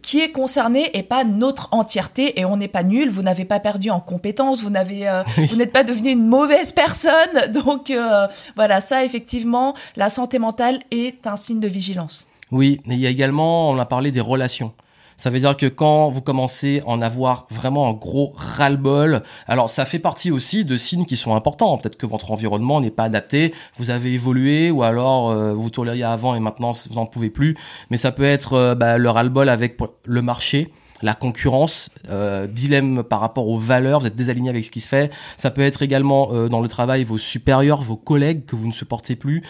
qui 0.00 0.20
est 0.20 0.32
concernée 0.32 0.90
et 0.94 1.02
pas 1.02 1.24
notre 1.24 1.68
entièreté. 1.72 2.40
Et 2.40 2.44
on 2.44 2.56
n'est 2.56 2.68
pas 2.68 2.82
nul, 2.82 3.10
vous 3.10 3.22
n'avez 3.22 3.44
pas 3.44 3.60
perdu 3.60 3.90
en 3.90 4.00
compétences, 4.00 4.62
vous 4.62 4.70
n'avez, 4.70 5.08
euh, 5.08 5.22
vous 5.48 5.56
n'êtes 5.56 5.72
pas 5.72 5.84
devenu 5.84 6.10
une 6.10 6.26
mauvaise 6.26 6.72
personne. 6.72 7.12
Donc 7.52 7.90
euh, 7.90 8.26
voilà, 8.56 8.80
ça 8.80 9.04
effectivement, 9.04 9.74
la 9.96 10.08
santé 10.08 10.38
mentale 10.38 10.80
est 10.90 11.26
un 11.26 11.36
signe 11.36 11.60
de 11.60 11.68
vigilance. 11.68 12.26
Oui, 12.50 12.80
mais 12.86 12.94
il 12.94 13.00
y 13.00 13.06
a 13.06 13.10
également, 13.10 13.70
on 13.70 13.78
a 13.78 13.86
parlé 13.86 14.10
des 14.10 14.20
relations. 14.20 14.72
Ça 15.16 15.30
veut 15.30 15.40
dire 15.40 15.56
que 15.56 15.66
quand 15.66 16.10
vous 16.10 16.20
commencez 16.20 16.82
à 16.86 16.90
en 16.90 17.02
avoir 17.02 17.46
vraiment 17.50 17.88
un 17.88 17.92
gros 17.92 18.32
ras-le-bol, 18.36 19.22
alors 19.46 19.70
ça 19.70 19.84
fait 19.84 19.98
partie 19.98 20.30
aussi 20.30 20.64
de 20.64 20.76
signes 20.76 21.04
qui 21.04 21.16
sont 21.16 21.34
importants. 21.34 21.76
Peut-être 21.78 21.96
que 21.96 22.06
votre 22.06 22.30
environnement 22.30 22.80
n'est 22.80 22.90
pas 22.90 23.04
adapté, 23.04 23.54
vous 23.78 23.90
avez 23.90 24.12
évolué, 24.12 24.70
ou 24.70 24.82
alors 24.82 25.30
euh, 25.30 25.54
vous 25.54 25.70
tolériez 25.70 26.04
avant 26.04 26.34
et 26.34 26.40
maintenant 26.40 26.72
vous 26.72 26.94
n'en 26.94 27.06
pouvez 27.06 27.30
plus. 27.30 27.56
Mais 27.90 27.96
ça 27.96 28.12
peut 28.12 28.24
être 28.24 28.54
euh, 28.54 28.74
bah, 28.74 28.98
le 28.98 29.10
ras-le-bol 29.10 29.48
avec 29.48 29.78
le 30.04 30.22
marché 30.22 30.72
la 31.04 31.14
concurrence, 31.14 31.90
euh, 32.10 32.46
dilemme 32.46 33.02
par 33.02 33.18
rapport 33.18 33.48
aux 33.48 33.58
valeurs, 33.58 33.98
vous 33.98 34.06
êtes 34.06 34.14
désaligné 34.14 34.50
avec 34.50 34.64
ce 34.64 34.70
qui 34.70 34.80
se 34.80 34.88
fait. 34.88 35.10
Ça 35.36 35.50
peut 35.50 35.62
être 35.62 35.82
également 35.82 36.32
euh, 36.32 36.48
dans 36.48 36.60
le 36.60 36.68
travail 36.68 37.02
vos 37.02 37.18
supérieurs, 37.18 37.82
vos 37.82 37.96
collègues 37.96 38.46
que 38.46 38.54
vous 38.54 38.68
ne 38.68 38.72
supportez 38.72 39.16
plus. 39.16 39.42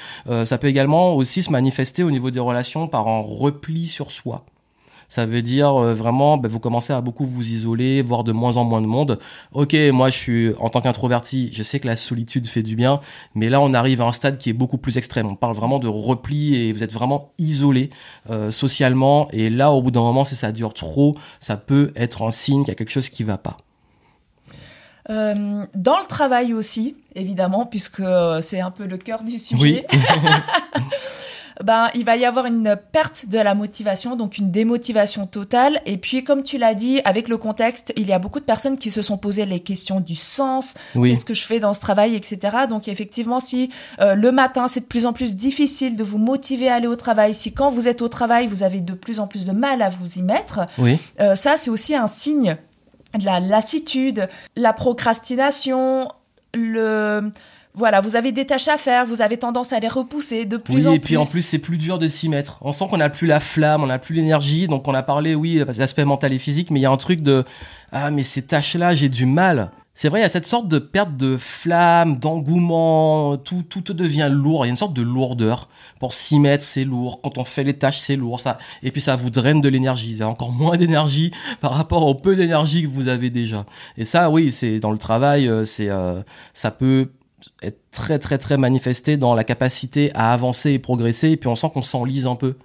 ça 0.46 0.56
peut 0.56 0.68
également 0.68 1.14
aussi 1.14 1.42
se 1.42 1.50
manifester 1.50 2.02
au 2.02 2.10
niveau 2.10 2.30
des 2.30 2.40
relations 2.40 2.88
par 2.88 3.06
un 3.06 3.20
repli 3.20 3.86
sur 3.86 4.10
soi. 4.10 4.46
Ça 5.12 5.26
veut 5.26 5.42
dire 5.42 5.74
euh, 5.76 5.92
vraiment, 5.92 6.38
bah, 6.38 6.48
vous 6.48 6.58
commencez 6.58 6.90
à 6.90 7.02
beaucoup 7.02 7.26
vous 7.26 7.50
isoler, 7.50 8.00
voir 8.00 8.24
de 8.24 8.32
moins 8.32 8.56
en 8.56 8.64
moins 8.64 8.80
de 8.80 8.86
monde. 8.86 9.18
Ok, 9.52 9.76
moi 9.92 10.08
je 10.08 10.16
suis 10.16 10.54
en 10.58 10.70
tant 10.70 10.80
qu'introverti, 10.80 11.50
je 11.52 11.62
sais 11.62 11.80
que 11.80 11.86
la 11.86 11.96
solitude 11.96 12.46
fait 12.46 12.62
du 12.62 12.76
bien, 12.76 12.98
mais 13.34 13.50
là 13.50 13.60
on 13.60 13.74
arrive 13.74 14.00
à 14.00 14.06
un 14.06 14.12
stade 14.12 14.38
qui 14.38 14.48
est 14.48 14.54
beaucoup 14.54 14.78
plus 14.78 14.96
extrême. 14.96 15.26
On 15.26 15.34
parle 15.34 15.54
vraiment 15.54 15.78
de 15.78 15.86
repli 15.86 16.56
et 16.56 16.72
vous 16.72 16.82
êtes 16.82 16.94
vraiment 16.94 17.34
isolé 17.36 17.90
euh, 18.30 18.50
socialement. 18.50 19.28
Et 19.32 19.50
là, 19.50 19.70
au 19.70 19.82
bout 19.82 19.90
d'un 19.90 20.00
moment, 20.00 20.24
si 20.24 20.34
ça 20.34 20.50
dure 20.50 20.72
trop, 20.72 21.14
ça 21.40 21.58
peut 21.58 21.92
être 21.94 22.22
un 22.22 22.30
signe 22.30 22.62
qu'il 22.62 22.68
y 22.68 22.72
a 22.72 22.76
quelque 22.76 22.88
chose 22.88 23.10
qui 23.10 23.22
va 23.22 23.36
pas. 23.36 23.58
Euh, 25.10 25.66
dans 25.74 25.98
le 25.98 26.06
travail 26.06 26.54
aussi, 26.54 26.96
évidemment, 27.14 27.66
puisque 27.66 28.02
c'est 28.40 28.60
un 28.60 28.70
peu 28.70 28.86
le 28.86 28.96
cœur 28.96 29.24
du 29.24 29.38
sujet. 29.38 29.84
Oui. 29.92 29.98
ben, 31.62 31.88
il 31.94 32.04
va 32.04 32.16
y 32.16 32.24
avoir 32.24 32.46
une 32.46 32.76
perte 32.92 33.26
de 33.28 33.38
la 33.38 33.54
motivation, 33.54 34.16
donc 34.16 34.38
une 34.38 34.50
démotivation 34.50 35.26
totale. 35.26 35.80
Et 35.86 35.96
puis, 35.96 36.24
comme 36.24 36.42
tu 36.42 36.58
l'as 36.58 36.74
dit, 36.74 37.00
avec 37.04 37.28
le 37.28 37.36
contexte, 37.36 37.92
il 37.96 38.06
y 38.06 38.12
a 38.12 38.19
beaucoup 38.19 38.40
de 38.40 38.44
personnes 38.44 38.78
qui 38.78 38.90
se 38.90 39.02
sont 39.02 39.19
posées 39.19 39.44
les 39.44 39.60
questions 39.60 40.00
du 40.00 40.14
sens, 40.14 40.74
qu'est-ce 40.94 41.24
que 41.24 41.34
je 41.34 41.44
fais 41.44 41.60
dans 41.60 41.74
ce 41.74 41.81
travail, 41.81 42.14
etc. 42.14 42.38
Donc, 42.69 42.88
effectivement, 42.88 43.40
si 43.40 43.70
euh, 44.00 44.14
le 44.14 44.32
matin, 44.32 44.69
c'est 44.69 44.81
de 44.81 44.86
plus 44.86 45.06
en 45.06 45.12
plus 45.12 45.36
difficile 45.36 45.96
de 45.96 46.04
vous 46.04 46.19
motiver 46.19 46.69
à 46.69 46.74
aller 46.74 46.86
au 46.86 46.96
travail, 46.96 47.34
si 47.34 47.52
quand 47.52 47.69
vous 47.69 47.88
êtes 47.88 48.02
au 48.02 48.08
travail, 48.08 48.46
vous 48.46 48.62
avez 48.62 48.81
de 48.81 48.94
plus 48.94 49.20
en 49.20 49.26
plus 49.26 49.44
de 49.44 49.52
mal 49.52 49.82
à 49.82 49.88
vous 49.88 50.19
y 50.19 50.22
mettre, 50.22 50.66
oui. 50.78 50.98
Euh, 51.20 51.34
ça, 51.34 51.56
c'est 51.56 51.70
aussi 51.70 51.94
un 51.94 52.06
signe 52.06 52.56
de 53.19 53.24
la 53.24 53.40
lassitude, 53.40 54.28
la 54.56 54.72
procrastination, 54.72 56.08
le 56.54 57.31
voilà, 57.74 58.00
vous 58.00 58.17
avez 58.17 58.32
des 58.32 58.46
tâches 58.46 58.69
à 58.69 58.76
faire, 58.76 59.06
vous 59.06 59.22
avez 59.22 59.38
tendance 59.38 59.72
à 59.72 59.81
les 59.81 59.88
repousser 59.88 60.44
de 60.44 60.58
plus 60.58 60.86
en 60.86 60.91
plus. 60.91 60.96
et 60.96 61.00
puis 61.00 61.17
en 61.17 61.24
plus, 61.24 61.43
c'est 61.43 61.58
plus 61.58 61.79
dur 61.79 61.98
de 61.98 62.06
s'y 62.06 62.29
mettre. 62.29 62.58
On 62.60 62.72
sent 62.72 62.84
qu'on 62.91 62.98
n'a 62.98 63.08
plus 63.08 63.26
la 63.26 63.41
flamme, 63.41 63.82
on 63.82 63.86
n'a 63.86 63.98
plus 63.98 64.14
l'énergie. 64.14 64.69
Donc 64.69 64.86
on 64.88 64.94
a 64.94 65.02
parlé, 65.02 65.34
oui, 65.34 65.62
l'aspect 65.79 66.05
mental 66.05 66.34
et 66.34 66.38
physique, 66.38 66.70
mais 66.70 66.81
il 66.81 66.82
y 66.82 66.86
a 66.86 66.91
un 66.91 66.96
truc 66.98 67.22
de 67.22 67.44
ah 67.91 68.10
mais 68.10 68.24
ces 68.24 68.43
tâches-là, 68.43 68.94
j'ai 68.94 69.08
du 69.08 69.24
mal. 69.24 69.70
C'est 69.94 70.08
vrai, 70.08 70.20
il 70.20 70.22
y 70.22 70.26
a 70.26 70.31
cette 70.31 70.46
sorte 70.46 70.69
de 70.69 70.79
perte 70.79 71.19
de 71.19 71.36
flamme, 71.36 72.19
d'engouement, 72.19 73.36
tout, 73.36 73.62
tout 73.62 73.93
devient 73.93 74.31
lourd. 74.32 74.64
Il 74.64 74.69
y 74.69 74.70
a 74.70 74.70
une 74.70 74.76
sorte 74.76 74.94
de 74.94 75.02
lourdeur. 75.02 75.69
Pour 76.00 76.14
s'y 76.14 76.41
mettre, 76.41 76.64
c'est 76.64 76.84
lourd. 76.84 77.20
Quand 77.22 77.36
on 77.36 77.44
fait 77.44 77.62
les 77.62 77.74
tâches, 77.74 77.98
c'est 77.98 78.17
lourd. 78.17 78.41
Ça, 78.41 78.56
et 78.82 78.91
puis 78.91 79.02
ça 79.02 79.17
vous 79.17 79.29
draine 79.29 79.60
de 79.60 79.69
l'énergie. 79.69 80.14
Vous 80.14 80.22
avez 80.22 80.31
encore 80.31 80.50
moins 80.50 80.79
d'énergie 80.79 81.31
par 81.60 81.74
rapport 81.74 82.06
au 82.06 82.14
peu 82.14 82.36
d'énergie 82.36 82.82
que 82.82 82.88
vous 82.88 83.08
avez 83.08 83.29
déjà. 83.29 83.67
Et 83.98 84.06
ça, 84.06 84.31
oui, 84.31 84.50
c'est 84.50 84.81
dans 84.81 84.93
le 84.93 84.98
travail, 84.98 85.46
euh, 85.46 85.64
c'est, 85.64 85.91
euh, 85.91 86.22
ça 86.55 86.70
peut 86.70 87.10
est 87.63 87.77
très 87.91 88.19
très 88.19 88.39
très 88.39 88.56
manifesté 88.56 89.17
dans 89.17 89.34
la 89.34 89.44
capacité 89.44 90.11
à 90.15 90.32
avancer 90.32 90.72
et 90.72 90.79
progresser 90.79 91.31
et 91.31 91.37
puis 91.37 91.49
on 91.49 91.56
sent 91.56 91.70
qu'on 91.72 91.82
s'enlise 91.82 92.27
un 92.27 92.37
peu. 92.37 92.56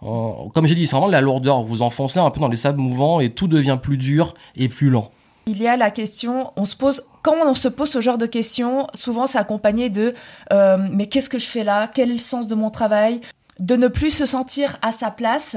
Comme 0.00 0.66
j'ai 0.66 0.74
dit 0.74 0.86
c'est 0.86 0.96
vraiment 0.96 1.08
la 1.10 1.20
lourdeur. 1.20 1.62
Vous 1.62 1.82
enfoncez 1.82 2.18
un 2.18 2.30
peu 2.30 2.40
dans 2.40 2.48
les 2.48 2.56
sables 2.56 2.80
mouvants 2.80 3.20
et 3.20 3.30
tout 3.30 3.48
devient 3.48 3.78
plus 3.80 3.96
dur 3.96 4.34
et 4.56 4.68
plus 4.68 4.90
lent. 4.90 5.10
Il 5.46 5.60
y 5.60 5.66
a 5.66 5.76
la 5.76 5.90
question, 5.90 6.52
on 6.56 6.64
se 6.64 6.74
pose, 6.74 7.04
quand 7.22 7.36
on 7.44 7.54
se 7.54 7.68
pose 7.68 7.90
ce 7.90 8.00
genre 8.00 8.16
de 8.16 8.26
questions, 8.26 8.86
souvent 8.94 9.26
c'est 9.26 9.38
accompagné 9.38 9.90
de 9.90 10.14
euh, 10.52 10.78
mais 10.90 11.06
qu'est-ce 11.06 11.28
que 11.28 11.38
je 11.38 11.46
fais 11.46 11.64
là? 11.64 11.90
Quel 11.92 12.10
est 12.10 12.14
le 12.14 12.18
sens 12.18 12.48
de 12.48 12.54
mon 12.54 12.70
travail? 12.70 13.20
De 13.60 13.76
ne 13.76 13.88
plus 13.88 14.10
se 14.10 14.26
sentir 14.26 14.78
à 14.82 14.90
sa 14.90 15.10
place, 15.10 15.56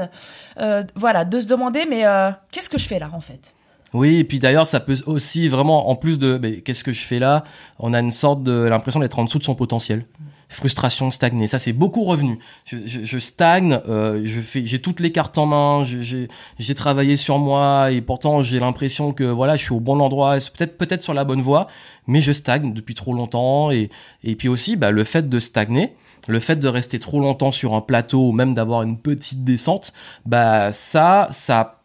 euh, 0.59 0.83
voilà, 0.95 1.25
de 1.25 1.39
se 1.39 1.47
demander 1.47 1.85
mais 1.89 2.05
euh, 2.05 2.31
qu'est-ce 2.51 2.69
que 2.69 2.77
je 2.77 2.87
fais 2.87 2.99
là 2.99 3.09
en 3.13 3.21
fait? 3.21 3.53
Oui, 3.93 4.17
et 4.17 4.23
puis 4.23 4.39
d'ailleurs, 4.39 4.67
ça 4.67 4.79
peut 4.79 4.97
aussi 5.05 5.47
vraiment, 5.47 5.89
en 5.89 5.95
plus 5.95 6.19
de 6.19 6.37
qu'est-ce 6.37 6.83
que 6.83 6.91
je 6.91 7.03
fais 7.03 7.19
là, 7.19 7.43
on 7.79 7.93
a 7.93 7.99
une 7.99 8.11
sorte 8.11 8.43
de 8.43 8.51
l'impression 8.51 8.99
d'être 8.99 9.19
en 9.19 9.25
dessous 9.25 9.39
de 9.39 9.43
son 9.43 9.55
potentiel 9.55 10.05
frustration, 10.49 11.11
stagner. 11.11 11.47
Ça, 11.47 11.59
c'est 11.59 11.73
beaucoup 11.73 12.03
revenu. 12.03 12.39
Je, 12.65 13.19
stagne, 13.19 13.79
euh, 13.87 14.21
je 14.23 14.41
fais, 14.41 14.65
j'ai 14.65 14.79
toutes 14.79 14.99
les 14.99 15.11
cartes 15.11 15.37
en 15.37 15.45
main, 15.45 15.83
j'ai 15.83 16.75
travaillé 16.75 17.15
sur 17.15 17.39
moi 17.39 17.91
et 17.91 18.01
pourtant 18.01 18.41
j'ai 18.41 18.59
l'impression 18.59 19.11
que 19.11 19.23
voilà, 19.23 19.55
je 19.55 19.63
suis 19.63 19.73
au 19.73 19.79
bon 19.79 19.99
endroit, 19.99 20.35
peut-être 20.35 20.77
peut-être 20.77 21.01
sur 21.01 21.13
la 21.13 21.25
bonne 21.25 21.41
voie, 21.41 21.67
mais 22.07 22.21
je 22.21 22.31
stagne 22.31 22.73
depuis 22.73 22.95
trop 22.95 23.13
longtemps 23.13 23.71
et 23.71 23.89
et 24.23 24.35
puis 24.35 24.47
aussi 24.47 24.75
bah, 24.75 24.91
le 24.91 25.03
fait 25.03 25.29
de 25.29 25.39
stagner. 25.39 25.95
Le 26.27 26.41
fait 26.41 26.57
de 26.57 26.67
rester 26.67 26.99
trop 26.99 27.21
longtemps 27.21 27.53
sur 27.53 27.73
un 27.73 27.79
plateau 27.79 28.27
ou 28.27 28.31
même 28.33 28.53
d'avoir 28.53 28.81
une 28.81 28.97
petite 28.97 29.45
descente, 29.45 29.93
bah 30.25 30.73
ça, 30.73 31.29
ça 31.31 31.76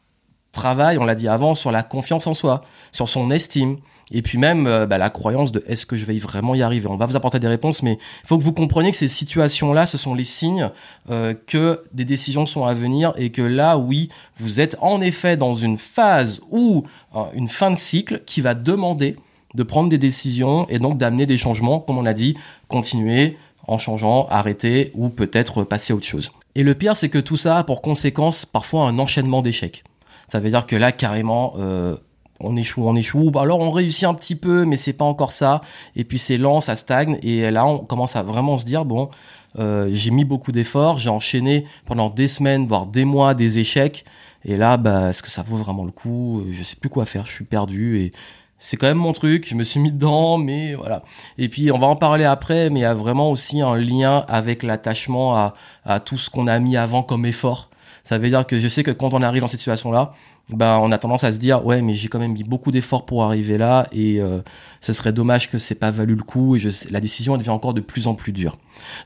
travaille, 0.52 0.98
on 0.98 1.04
l'a 1.04 1.14
dit 1.14 1.28
avant, 1.28 1.54
sur 1.54 1.72
la 1.72 1.82
confiance 1.82 2.26
en 2.26 2.34
soi, 2.34 2.62
sur 2.92 3.08
son 3.08 3.30
estime, 3.30 3.78
et 4.12 4.22
puis 4.22 4.38
même 4.38 4.66
euh, 4.66 4.86
bah, 4.86 4.98
la 4.98 5.10
croyance 5.10 5.52
de 5.52 5.64
est-ce 5.66 5.86
que 5.86 5.96
je 5.96 6.04
vais 6.04 6.16
vraiment 6.18 6.54
y 6.54 6.62
arriver? 6.62 6.86
On 6.88 6.96
va 6.96 7.06
vous 7.06 7.16
apporter 7.16 7.38
des 7.38 7.48
réponses, 7.48 7.82
mais 7.82 7.94
il 7.94 8.26
faut 8.26 8.36
que 8.36 8.42
vous 8.42 8.52
compreniez 8.52 8.90
que 8.90 8.96
ces 8.96 9.08
situations-là, 9.08 9.86
ce 9.86 9.96
sont 9.98 10.14
les 10.14 10.24
signes 10.24 10.70
euh, 11.10 11.34
que 11.46 11.82
des 11.92 12.04
décisions 12.04 12.46
sont 12.46 12.64
à 12.64 12.74
venir 12.74 13.14
et 13.16 13.30
que 13.30 13.42
là, 13.42 13.78
oui, 13.78 14.08
vous 14.38 14.60
êtes 14.60 14.76
en 14.80 15.00
effet 15.00 15.36
dans 15.36 15.54
une 15.54 15.78
phase 15.78 16.40
ou 16.50 16.84
euh, 17.16 17.20
une 17.34 17.48
fin 17.48 17.70
de 17.70 17.76
cycle 17.76 18.22
qui 18.26 18.42
va 18.42 18.54
demander 18.54 19.16
de 19.54 19.62
prendre 19.62 19.88
des 19.88 19.98
décisions 19.98 20.66
et 20.68 20.78
donc 20.78 20.98
d'amener 20.98 21.26
des 21.26 21.36
changements, 21.38 21.80
comme 21.80 21.98
on 21.98 22.02
l'a 22.02 22.14
dit, 22.14 22.36
continuer 22.68 23.36
en 23.66 23.78
changeant, 23.78 24.26
arrêter 24.28 24.92
ou 24.94 25.08
peut-être 25.08 25.64
passer 25.64 25.92
à 25.92 25.96
autre 25.96 26.06
chose. 26.06 26.32
Et 26.54 26.62
le 26.62 26.74
pire, 26.74 26.96
c'est 26.96 27.08
que 27.08 27.18
tout 27.18 27.36
ça 27.36 27.58
a 27.58 27.64
pour 27.64 27.80
conséquence 27.80 28.44
parfois 28.44 28.86
un 28.86 28.98
enchaînement 28.98 29.40
d'échecs. 29.40 29.84
Ça 30.28 30.40
veut 30.40 30.50
dire 30.50 30.66
que 30.66 30.76
là, 30.76 30.92
carrément, 30.92 31.54
euh, 31.58 31.96
on 32.40 32.56
échoue, 32.56 32.86
on 32.86 32.96
échoue. 32.96 33.30
Bah, 33.30 33.42
alors 33.42 33.60
on 33.60 33.70
réussit 33.70 34.04
un 34.04 34.14
petit 34.14 34.36
peu, 34.36 34.64
mais 34.64 34.76
c'est 34.76 34.92
pas 34.92 35.04
encore 35.04 35.32
ça. 35.32 35.60
Et 35.96 36.04
puis 36.04 36.18
c'est 36.18 36.36
lent, 36.36 36.60
ça 36.60 36.76
stagne. 36.76 37.18
Et 37.22 37.50
là, 37.50 37.66
on 37.66 37.78
commence 37.78 38.16
à 38.16 38.22
vraiment 38.22 38.58
se 38.58 38.64
dire 38.64 38.84
bon, 38.84 39.10
euh, 39.58 39.88
j'ai 39.92 40.10
mis 40.10 40.24
beaucoup 40.24 40.52
d'efforts, 40.52 40.98
j'ai 40.98 41.10
enchaîné 41.10 41.66
pendant 41.86 42.10
des 42.10 42.28
semaines, 42.28 42.66
voire 42.66 42.86
des 42.86 43.04
mois, 43.04 43.34
des 43.34 43.58
échecs. 43.58 44.04
Et 44.44 44.56
là, 44.56 44.76
bah, 44.76 45.10
est-ce 45.10 45.22
que 45.22 45.30
ça 45.30 45.42
vaut 45.42 45.56
vraiment 45.56 45.84
le 45.84 45.92
coup? 45.92 46.44
Je 46.50 46.62
sais 46.62 46.76
plus 46.76 46.88
quoi 46.88 47.06
faire, 47.06 47.26
je 47.26 47.32
suis 47.32 47.44
perdu 47.44 48.00
et 48.00 48.12
c'est 48.58 48.76
quand 48.76 48.86
même 48.86 48.98
mon 48.98 49.12
truc. 49.12 49.48
Je 49.48 49.56
me 49.56 49.64
suis 49.64 49.80
mis 49.80 49.90
dedans, 49.90 50.38
mais 50.38 50.74
voilà. 50.74 51.02
Et 51.36 51.48
puis 51.48 51.72
on 51.72 51.78
va 51.78 51.88
en 51.88 51.96
parler 51.96 52.24
après, 52.24 52.70
mais 52.70 52.80
il 52.80 52.82
y 52.82 52.86
a 52.86 52.94
vraiment 52.94 53.30
aussi 53.30 53.60
un 53.60 53.76
lien 53.76 54.24
avec 54.28 54.62
l'attachement 54.62 55.36
à, 55.36 55.54
à 55.84 56.00
tout 56.00 56.16
ce 56.16 56.30
qu'on 56.30 56.46
a 56.46 56.58
mis 56.60 56.76
avant 56.76 57.02
comme 57.02 57.26
effort. 57.26 57.70
Ça 58.12 58.18
veut 58.18 58.28
dire 58.28 58.46
que 58.46 58.58
je 58.58 58.68
sais 58.68 58.82
que 58.82 58.90
quand 58.90 59.14
on 59.14 59.22
arrive 59.22 59.40
dans 59.40 59.46
cette 59.46 59.60
situation-là, 59.60 60.12
ben 60.50 60.76
on 60.82 60.92
a 60.92 60.98
tendance 60.98 61.24
à 61.24 61.32
se 61.32 61.38
dire 61.38 61.64
ouais 61.64 61.80
mais 61.80 61.94
j'ai 61.94 62.08
quand 62.08 62.18
même 62.18 62.34
mis 62.34 62.44
beaucoup 62.44 62.70
d'efforts 62.70 63.06
pour 63.06 63.24
arriver 63.24 63.56
là 63.56 63.86
et 63.90 64.20
euh, 64.20 64.42
ce 64.82 64.92
serait 64.92 65.14
dommage 65.14 65.50
que 65.50 65.56
c'est 65.56 65.76
pas 65.76 65.90
valu 65.90 66.14
le 66.14 66.22
coup 66.22 66.54
et 66.54 66.60
la 66.90 67.00
décision 67.00 67.38
devient 67.38 67.48
encore 67.48 67.72
de 67.72 67.80
plus 67.80 68.06
en 68.08 68.14
plus 68.14 68.32
dure. 68.32 68.58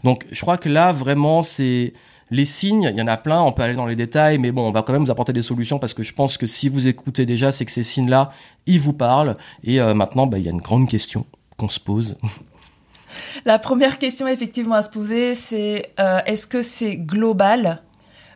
Donc 0.03 0.27
je 0.33 0.41
crois 0.41 0.59
que 0.59 0.69
là 0.69 0.91
vraiment 0.91 1.41
c'est 1.41 1.93
les 2.33 2.45
signes, 2.45 2.91
il 2.93 2.99
y 2.99 3.01
en 3.01 3.07
a 3.07 3.17
plein, 3.17 3.41
on 3.41 3.53
peut 3.53 3.63
aller 3.63 3.75
dans 3.75 3.87
les 3.87 3.95
détails, 3.95 4.39
mais 4.39 4.51
bon, 4.51 4.67
on 4.67 4.73
va 4.73 4.83
quand 4.83 4.93
même 4.93 5.05
vous 5.05 5.11
apporter 5.13 5.33
des 5.33 5.43
solutions 5.43 5.79
parce 5.79 5.95
que 5.95 6.03
je 6.03 6.13
pense 6.13 6.37
que 6.37 6.49
si 6.49 6.69
vous 6.69 6.89
écoutez 6.89 7.27
déjà, 7.27 7.53
c'est 7.53 7.65
que 7.65 7.71
ces 7.71 7.85
signes-là, 7.85 8.33
ils 8.67 8.81
vous 8.81 8.93
parlent. 8.93 9.37
Et 9.63 9.81
euh, 9.81 9.95
maintenant, 9.95 10.27
ben, 10.27 10.39
il 10.39 10.43
y 10.43 10.49
a 10.49 10.51
une 10.51 10.61
grande 10.61 10.89
question 10.89 11.27
qu'on 11.57 11.69
se 11.69 11.79
pose. 11.79 12.19
La 13.45 13.61
première 13.61 14.01
question 14.01 14.27
effectivement 14.27 14.75
à 14.75 14.83
se 14.83 14.91
poser, 14.91 15.37
c'est 15.37 15.93
euh, 16.01 16.19
est-ce 16.27 16.49
que 16.49 16.63
c'est 16.63 16.97
global? 16.97 17.83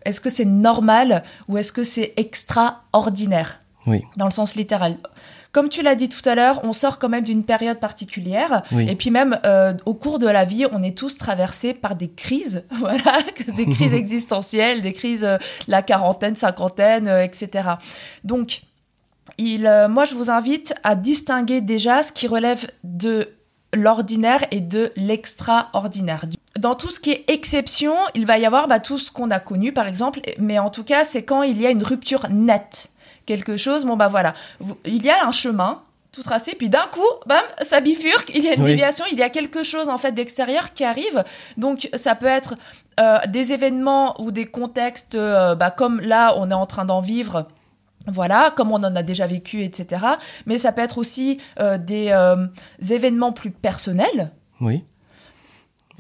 Est-ce 0.04 0.20
que 0.20 0.30
c'est 0.30 0.44
normal 0.44 1.22
ou 1.48 1.58
est-ce 1.58 1.72
que 1.72 1.84
c'est 1.84 2.12
extraordinaire 2.16 3.60
Oui. 3.86 4.02
Dans 4.16 4.26
le 4.26 4.30
sens 4.30 4.56
littéral. 4.56 4.98
Comme 5.52 5.68
tu 5.68 5.82
l'as 5.82 5.96
dit 5.96 6.08
tout 6.08 6.26
à 6.28 6.36
l'heure, 6.36 6.60
on 6.62 6.72
sort 6.72 7.00
quand 7.00 7.08
même 7.08 7.24
d'une 7.24 7.42
période 7.42 7.80
particulière. 7.80 8.62
Et 8.78 8.94
puis 8.94 9.10
même 9.10 9.40
euh, 9.44 9.74
au 9.84 9.94
cours 9.94 10.20
de 10.20 10.28
la 10.28 10.44
vie, 10.44 10.64
on 10.70 10.82
est 10.82 10.96
tous 10.96 11.18
traversés 11.18 11.74
par 11.74 11.96
des 11.96 12.08
crises, 12.08 12.64
voilà, 12.70 13.18
des 13.56 13.66
crises 13.66 13.94
existentielles, 13.94 14.80
des 14.80 14.92
crises, 14.92 15.24
euh, 15.24 15.38
la 15.66 15.82
quarantaine, 15.82 16.36
cinquantaine, 16.36 17.08
euh, 17.08 17.24
etc. 17.24 17.70
Donc, 18.22 18.62
il, 19.38 19.62
moi, 19.88 20.04
je 20.04 20.14
vous 20.14 20.30
invite 20.30 20.74
à 20.82 20.94
distinguer 20.94 21.60
déjà 21.60 22.02
ce 22.02 22.12
qui 22.12 22.26
relève 22.26 22.66
de 22.84 23.30
l'ordinaire 23.74 24.44
et 24.50 24.60
de 24.60 24.92
l'extraordinaire. 24.96 26.24
Dans 26.58 26.74
tout 26.74 26.90
ce 26.90 27.00
qui 27.00 27.10
est 27.10 27.24
exception, 27.28 27.94
il 28.14 28.26
va 28.26 28.38
y 28.38 28.46
avoir 28.46 28.68
bah, 28.68 28.80
tout 28.80 28.98
ce 28.98 29.12
qu'on 29.12 29.30
a 29.30 29.40
connu, 29.40 29.72
par 29.72 29.86
exemple, 29.86 30.20
mais 30.38 30.58
en 30.58 30.70
tout 30.70 30.84
cas, 30.84 31.04
c'est 31.04 31.22
quand 31.22 31.42
il 31.42 31.60
y 31.60 31.66
a 31.66 31.70
une 31.70 31.82
rupture 31.82 32.28
nette. 32.30 32.88
Quelque 33.26 33.56
chose, 33.56 33.84
bon 33.84 33.96
bah 33.96 34.08
voilà, 34.08 34.34
il 34.84 35.04
y 35.04 35.10
a 35.10 35.24
un 35.24 35.30
chemin 35.30 35.82
tout 36.12 36.24
tracé, 36.24 36.56
puis 36.56 36.68
d'un 36.68 36.86
coup, 36.90 37.06
bam, 37.26 37.42
ça 37.60 37.80
bifurque, 37.80 38.32
il 38.34 38.42
y 38.44 38.48
a 38.48 38.54
une 38.54 38.64
déviation, 38.64 39.04
il 39.12 39.18
y 39.18 39.22
a 39.22 39.30
quelque 39.30 39.62
chose 39.62 39.88
en 39.88 39.96
fait 39.96 40.10
d'extérieur 40.10 40.74
qui 40.74 40.84
arrive. 40.84 41.22
Donc 41.56 41.88
ça 41.94 42.16
peut 42.16 42.26
être 42.26 42.56
euh, 42.98 43.18
des 43.28 43.52
événements 43.52 44.20
ou 44.20 44.32
des 44.32 44.46
contextes, 44.46 45.14
euh, 45.14 45.54
bah, 45.54 45.70
comme 45.70 46.00
là, 46.00 46.34
on 46.36 46.50
est 46.50 46.54
en 46.54 46.66
train 46.66 46.84
d'en 46.84 47.00
vivre 47.00 47.46
voilà, 48.06 48.52
comme 48.56 48.72
on 48.72 48.76
en 48.76 48.96
a 48.96 49.02
déjà 49.02 49.26
vécu, 49.26 49.62
etc. 49.62 50.04
Mais 50.46 50.58
ça 50.58 50.72
peut 50.72 50.82
être 50.82 50.98
aussi 50.98 51.38
euh, 51.58 51.78
des 51.78 52.08
euh, 52.10 52.46
événements 52.88 53.32
plus 53.32 53.50
personnels. 53.50 54.32
Oui. 54.60 54.84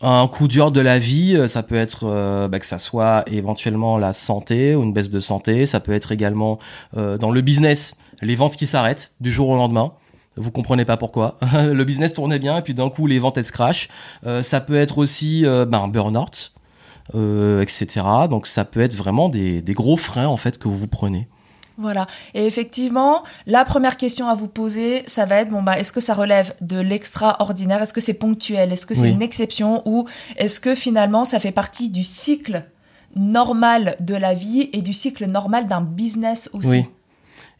Un 0.02 0.26
coup 0.28 0.48
dur 0.48 0.72
de 0.72 0.80
la 0.80 0.98
vie, 0.98 1.36
euh, 1.36 1.46
ça 1.46 1.62
peut 1.62 1.74
être 1.74 2.48
bah, 2.48 2.58
que 2.58 2.64
ça 2.64 2.78
soit 2.78 3.22
éventuellement 3.26 3.98
la 3.98 4.14
santé 4.14 4.74
ou 4.74 4.82
une 4.82 4.94
baisse 4.94 5.10
de 5.10 5.20
santé. 5.20 5.66
Ça 5.66 5.80
peut 5.80 5.92
être 5.92 6.12
également 6.12 6.58
dans 6.94 7.30
le 7.30 7.40
business, 7.42 7.96
les 8.22 8.34
ventes 8.34 8.56
qui 8.56 8.66
s'arrêtent 8.66 9.12
du 9.20 9.30
jour 9.30 9.48
au 9.50 9.56
lendemain. 9.56 9.92
Vous 10.36 10.50
comprenez 10.50 10.86
pas 10.86 10.96
pourquoi. 10.96 11.36
le 11.52 11.84
business 11.84 12.14
tournait 12.14 12.38
bien 12.38 12.56
et 12.56 12.62
puis 12.62 12.72
d'un 12.72 12.88
coup 12.88 13.06
les 13.06 13.18
ventes 13.18 13.36
elles 13.36 13.44
se 13.44 13.52
crachent. 13.52 13.88
ça 14.40 14.60
peut 14.60 14.76
être 14.76 14.96
aussi 14.96 15.44
bah, 15.44 15.78
un 15.78 15.88
burn-out, 15.88 16.52
etc. 17.12 17.86
Donc 18.30 18.46
ça 18.46 18.64
peut 18.64 18.80
être 18.80 18.94
vraiment 18.94 19.28
des, 19.28 19.60
des 19.60 19.74
gros 19.74 19.98
freins 19.98 20.28
en 20.28 20.38
fait 20.38 20.56
que 20.56 20.68
vous 20.68 20.86
prenez. 20.86 21.28
Voilà. 21.80 22.06
Et 22.34 22.44
effectivement, 22.44 23.22
la 23.46 23.64
première 23.64 23.96
question 23.96 24.28
à 24.28 24.34
vous 24.34 24.48
poser, 24.48 25.02
ça 25.06 25.24
va 25.24 25.36
être 25.36 25.48
bon 25.48 25.62
bah 25.62 25.78
est-ce 25.78 25.92
que 25.92 26.00
ça 26.00 26.12
relève 26.12 26.54
de 26.60 26.78
l'extraordinaire? 26.78 27.80
Est-ce 27.80 27.94
que 27.94 28.02
c'est 28.02 28.14
ponctuel? 28.14 28.70
Est-ce 28.70 28.84
que 28.84 28.94
c'est 28.94 29.10
une 29.10 29.22
exception? 29.22 29.82
Ou 29.86 30.06
est-ce 30.36 30.60
que 30.60 30.74
finalement 30.74 31.24
ça 31.24 31.38
fait 31.38 31.52
partie 31.52 31.88
du 31.88 32.04
cycle 32.04 32.64
normal 33.16 33.96
de 34.00 34.14
la 34.14 34.34
vie 34.34 34.68
et 34.74 34.82
du 34.82 34.92
cycle 34.92 35.24
normal 35.26 35.68
d'un 35.68 35.80
business 35.80 36.50
aussi? 36.52 36.68
Oui. 36.68 36.84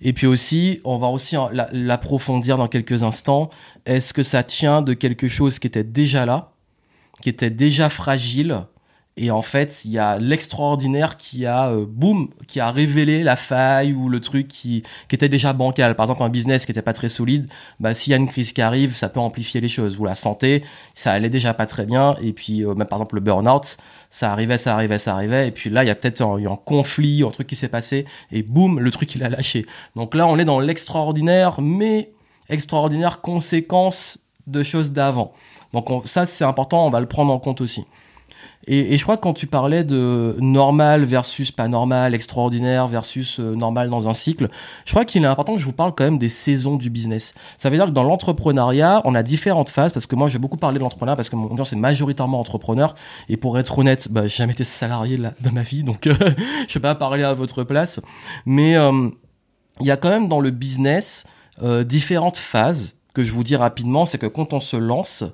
Et 0.03 0.13
puis 0.13 0.27
aussi, 0.27 0.81
on 0.85 0.99
va 0.99 1.09
aussi 1.09 1.37
l'approfondir 1.73 2.59
dans 2.59 2.69
quelques 2.69 3.03
instants. 3.03 3.49
Est-ce 3.87 4.13
que 4.13 4.23
ça 4.23 4.43
tient 4.43 4.83
de 4.83 4.93
quelque 4.93 5.29
chose 5.29 5.59
qui 5.59 5.67
était 5.67 5.85
déjà 5.85 6.27
là, 6.27 6.53
qui 7.23 7.29
était 7.31 7.51
déjà 7.51 7.89
fragile 7.89 8.65
et 9.23 9.31
en 9.31 9.43
fait, 9.43 9.83
il 9.85 9.91
y 9.91 9.99
a 9.99 10.17
l'extraordinaire 10.17 11.19
qui 11.19 11.45
a, 11.45 11.69
euh, 11.69 11.85
boum, 11.87 12.31
qui 12.49 12.59
a 12.59 12.71
révélé 12.71 13.23
la 13.23 13.37
faille 13.37 13.93
ou 13.93 14.09
le 14.09 14.19
truc 14.19 14.49
qui, 14.49 14.83
qui 15.09 15.15
était 15.15 15.29
déjà 15.29 15.53
bancal. 15.53 15.95
Par 15.95 16.05
exemple, 16.05 16.23
un 16.23 16.31
business 16.31 16.65
qui 16.65 16.73
était 16.73 16.81
pas 16.81 16.95
très 16.95 17.11
solide, 17.11 17.47
bah, 17.81 17.93
s'il 17.93 18.13
y 18.13 18.15
a 18.15 18.17
une 18.17 18.29
crise 18.29 18.55
qui 18.55 18.63
arrive, 18.63 18.97
ça 18.97 19.11
peut 19.11 19.21
amplifier 19.21 19.61
les 19.61 19.69
choses. 19.69 19.99
Ou 20.01 20.07
la 20.07 20.15
santé, 20.15 20.65
ça 20.95 21.13
allait 21.13 21.29
déjà 21.29 21.53
pas 21.53 21.67
très 21.67 21.85
bien. 21.85 22.17
Et 22.23 22.33
puis, 22.33 22.65
euh, 22.65 22.75
même 22.75 22.89
par 22.89 22.99
exemple, 22.99 23.17
le 23.17 23.21
burn-out, 23.21 23.77
ça 24.09 24.33
arrivait, 24.33 24.57
ça 24.57 24.73
arrivait, 24.73 24.99
ça 24.99 25.13
arrivait. 25.13 25.49
Et 25.49 25.51
puis 25.51 25.69
là, 25.69 25.85
il 25.85 25.89
y 25.89 25.91
a 25.91 25.95
peut-être 25.95 26.23
un, 26.23 26.43
un 26.43 26.57
conflit, 26.57 27.23
un 27.23 27.31
truc 27.31 27.47
qui 27.47 27.57
s'est 27.57 27.69
passé. 27.69 28.07
Et 28.33 28.43
boum, 28.43 28.81
le 28.81 28.91
truc, 28.91 29.15
il 29.17 29.23
a 29.23 29.29
lâché. 29.29 29.67
Donc 29.97 30.15
là, 30.15 30.27
on 30.27 30.39
est 30.39 30.47
dans 30.47 30.61
l'extraordinaire, 30.61 31.61
mais 31.61 32.11
extraordinaire 32.49 33.21
conséquence 33.21 34.19
de 34.47 34.63
choses 34.63 34.93
d'avant. 34.93 35.35
Donc 35.75 35.91
ça, 36.07 36.25
c'est 36.25 36.45
important, 36.45 36.87
on 36.87 36.91
va 36.91 37.01
le 37.01 37.07
prendre 37.07 37.31
en 37.31 37.39
compte 37.39 37.61
aussi. 37.61 37.85
Et, 38.67 38.99
je 38.99 39.03
crois 39.03 39.17
que 39.17 39.23
quand 39.23 39.33
tu 39.33 39.47
parlais 39.47 39.85
de 39.85 40.37
normal 40.39 41.05
versus 41.05 41.51
pas 41.51 41.67
normal, 41.67 42.15
extraordinaire 42.15 42.89
versus 42.89 43.41
euh, 43.41 43.55
normal 43.55 43.89
dans 43.89 44.07
un 44.07 44.13
cycle, 44.13 44.49
je 44.85 44.91
crois 44.91 45.07
qu'il 45.07 45.23
est 45.23 45.27
important 45.27 45.55
que 45.55 45.61
je 45.61 45.65
vous 45.65 45.73
parle 45.73 45.95
quand 45.95 46.05
même 46.05 46.19
des 46.19 46.29
saisons 46.29 46.77
du 46.77 46.91
business. 46.91 47.35
Ça 47.57 47.71
veut 47.71 47.77
dire 47.77 47.87
que 47.87 47.91
dans 47.91 48.03
l'entrepreneuriat, 48.03 49.01
on 49.07 49.15
a 49.15 49.23
différentes 49.23 49.71
phases, 49.71 49.93
parce 49.93 50.07
que 50.07 50.15
moi 50.15 50.29
j'ai 50.29 50.39
beaucoup 50.39 50.59
parlé 50.59 50.79
de 50.79 50.83
l'entrepreneuriat, 50.83 51.17
parce 51.17 51.31
que 51.31 51.37
mon 51.37 51.47
audience 51.47 51.73
est 51.73 51.77
majoritairement 51.77 52.39
entrepreneur, 52.39 52.95
et 53.31 53.39
pour 53.39 53.59
être 53.59 53.79
honnête, 53.79 54.09
bah, 54.11 54.27
j'ai 54.27 54.37
jamais 54.37 54.53
été 54.53 54.65
salarié 54.65 55.17
là, 55.17 55.33
de 55.41 55.49
ma 55.49 55.63
vie, 55.63 55.83
donc 55.83 56.07
euh, 56.07 56.15
je 56.69 56.75
vais 56.75 56.81
pas 56.81 56.95
parler 56.95 57.25
à 57.25 57.33
votre 57.33 57.65
place. 57.65 58.01
Mais 58.45 58.77
euh, 58.77 59.09
il 59.81 59.87
y 59.87 59.91
a 59.91 59.97
quand 59.97 60.11
même 60.11 60.29
dans 60.29 60.41
le 60.41 60.51
business 60.51 61.25
différentes 61.85 62.39
phases 62.39 62.97
que 63.13 63.23
je 63.23 63.33
vous 63.33 63.45
dis 63.45 63.55
rapidement, 63.55 64.07
c'est 64.07 64.17
que 64.17 64.27
quand 64.27 64.55
on 64.55 64.61
se 64.61 64.79
lance, 64.79 65.25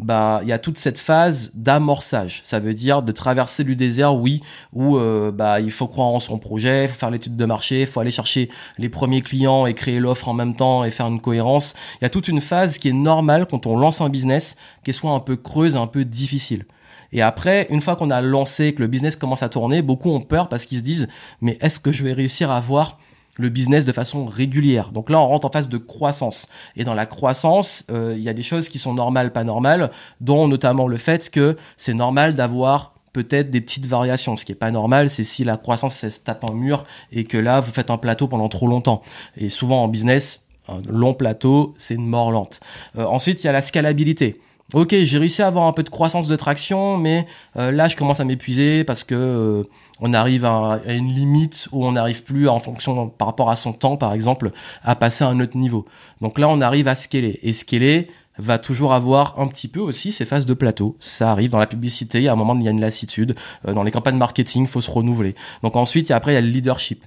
bah 0.00 0.40
il 0.42 0.48
y 0.48 0.52
a 0.52 0.58
toute 0.58 0.78
cette 0.78 0.98
phase 0.98 1.52
d'amorçage. 1.54 2.40
Ça 2.44 2.58
veut 2.58 2.74
dire 2.74 3.02
de 3.02 3.12
traverser 3.12 3.64
le 3.64 3.74
désert, 3.74 4.14
oui, 4.14 4.42
où 4.72 4.96
euh, 4.96 5.30
bah 5.30 5.60
il 5.60 5.70
faut 5.70 5.86
croire 5.86 6.08
en 6.08 6.20
son 6.20 6.38
projet, 6.38 6.88
faut 6.88 6.98
faire 6.98 7.10
l'étude 7.10 7.36
de 7.36 7.44
marché, 7.44 7.86
faut 7.86 8.00
aller 8.00 8.10
chercher 8.10 8.50
les 8.78 8.88
premiers 8.88 9.22
clients 9.22 9.66
et 9.66 9.74
créer 9.74 10.00
l'offre 10.00 10.28
en 10.28 10.34
même 10.34 10.54
temps 10.54 10.84
et 10.84 10.90
faire 10.90 11.06
une 11.06 11.20
cohérence. 11.20 11.74
Il 12.00 12.04
y 12.04 12.06
a 12.06 12.10
toute 12.10 12.28
une 12.28 12.40
phase 12.40 12.78
qui 12.78 12.88
est 12.88 12.94
normale 12.94 13.46
quand 13.46 13.66
on 13.66 13.76
lance 13.76 14.00
un 14.00 14.08
business, 14.08 14.56
qui 14.84 14.92
soit 14.92 15.12
un 15.12 15.20
peu 15.20 15.36
creuse, 15.36 15.76
un 15.76 15.86
peu 15.86 16.04
difficile. 16.04 16.64
Et 17.12 17.22
après, 17.22 17.66
une 17.70 17.80
fois 17.80 17.96
qu'on 17.96 18.10
a 18.10 18.20
lancé, 18.20 18.72
que 18.72 18.82
le 18.82 18.88
business 18.88 19.16
commence 19.16 19.42
à 19.42 19.48
tourner, 19.48 19.82
beaucoup 19.82 20.10
ont 20.10 20.20
peur 20.20 20.48
parce 20.48 20.64
qu'ils 20.64 20.78
se 20.78 20.82
disent, 20.82 21.08
mais 21.40 21.58
est-ce 21.60 21.80
que 21.80 21.92
je 21.92 22.04
vais 22.04 22.12
réussir 22.12 22.50
à 22.50 22.56
avoir 22.56 22.98
le 23.40 23.48
business 23.48 23.84
de 23.84 23.92
façon 23.92 24.26
régulière. 24.26 24.92
Donc 24.92 25.10
là, 25.10 25.18
on 25.20 25.26
rentre 25.26 25.46
en 25.46 25.50
phase 25.50 25.68
de 25.68 25.78
croissance. 25.78 26.46
Et 26.76 26.84
dans 26.84 26.94
la 26.94 27.06
croissance, 27.06 27.84
euh, 27.90 28.14
il 28.16 28.22
y 28.22 28.28
a 28.28 28.34
des 28.34 28.42
choses 28.42 28.68
qui 28.68 28.78
sont 28.78 28.94
normales, 28.94 29.32
pas 29.32 29.44
normales, 29.44 29.90
dont 30.20 30.46
notamment 30.46 30.86
le 30.86 30.96
fait 30.96 31.30
que 31.30 31.56
c'est 31.76 31.94
normal 31.94 32.34
d'avoir 32.34 32.94
peut-être 33.12 33.50
des 33.50 33.60
petites 33.60 33.86
variations. 33.86 34.36
Ce 34.36 34.44
qui 34.44 34.52
est 34.52 34.56
pas 34.56 34.70
normal, 34.70 35.10
c'est 35.10 35.24
si 35.24 35.42
la 35.42 35.56
croissance 35.56 35.96
se 35.96 36.20
tape 36.20 36.44
un 36.44 36.52
mur 36.52 36.84
et 37.12 37.24
que 37.24 37.38
là, 37.38 37.60
vous 37.60 37.72
faites 37.72 37.90
un 37.90 37.98
plateau 37.98 38.28
pendant 38.28 38.48
trop 38.48 38.68
longtemps. 38.68 39.02
Et 39.36 39.48
souvent 39.48 39.82
en 39.82 39.88
business, 39.88 40.46
un 40.68 40.80
long 40.88 41.14
plateau, 41.14 41.74
c'est 41.78 41.94
une 41.94 42.06
mort 42.06 42.30
lente. 42.30 42.60
Euh, 42.98 43.04
ensuite, 43.04 43.42
il 43.42 43.46
y 43.46 43.50
a 43.50 43.52
la 43.52 43.62
scalabilité. 43.62 44.40
Ok, 44.72 44.94
j'ai 44.94 45.18
réussi 45.18 45.42
à 45.42 45.48
avoir 45.48 45.64
un 45.66 45.72
peu 45.72 45.82
de 45.82 45.88
croissance 45.88 46.28
de 46.28 46.36
traction, 46.36 46.96
mais 46.96 47.26
euh, 47.56 47.72
là, 47.72 47.88
je 47.88 47.96
commence 47.96 48.20
à 48.20 48.24
m'épuiser 48.24 48.84
parce 48.84 49.02
que 49.02 49.64
on 50.00 50.14
arrive 50.14 50.44
à, 50.44 50.80
une 50.86 51.12
limite 51.12 51.68
où 51.72 51.86
on 51.86 51.92
n'arrive 51.92 52.22
plus, 52.22 52.48
en 52.48 52.58
fonction 52.58 53.08
par 53.08 53.28
rapport 53.28 53.50
à 53.50 53.56
son 53.56 53.72
temps, 53.72 53.96
par 53.96 54.12
exemple, 54.12 54.50
à 54.82 54.96
passer 54.96 55.24
à 55.24 55.28
un 55.28 55.40
autre 55.40 55.56
niveau. 55.56 55.86
Donc 56.20 56.38
là, 56.38 56.48
on 56.48 56.60
arrive 56.60 56.88
à 56.88 56.94
scaler. 56.94 57.38
Et 57.42 57.52
scaler 57.52 58.08
va 58.38 58.58
toujours 58.58 58.94
avoir 58.94 59.38
un 59.38 59.46
petit 59.46 59.68
peu 59.68 59.80
aussi 59.80 60.12
ces 60.12 60.24
phases 60.24 60.46
de 60.46 60.54
plateau. 60.54 60.96
Ça 61.00 61.30
arrive 61.30 61.50
dans 61.50 61.58
la 61.58 61.66
publicité, 61.66 62.22
il 62.22 62.28
a 62.28 62.32
un 62.32 62.36
moment 62.36 62.56
il 62.56 62.64
y 62.64 62.68
a 62.68 62.70
une 62.70 62.80
lassitude. 62.80 63.34
Euh, 63.68 63.74
dans 63.74 63.82
les 63.82 63.90
campagnes 63.90 64.16
marketing, 64.16 64.66
faut 64.66 64.80
se 64.80 64.90
renouveler. 64.90 65.34
Donc 65.62 65.76
ensuite, 65.76 66.10
après, 66.10 66.32
il 66.32 66.34
y 66.34 66.38
a 66.38 66.42
le 66.42 66.48
leadership. 66.48 67.04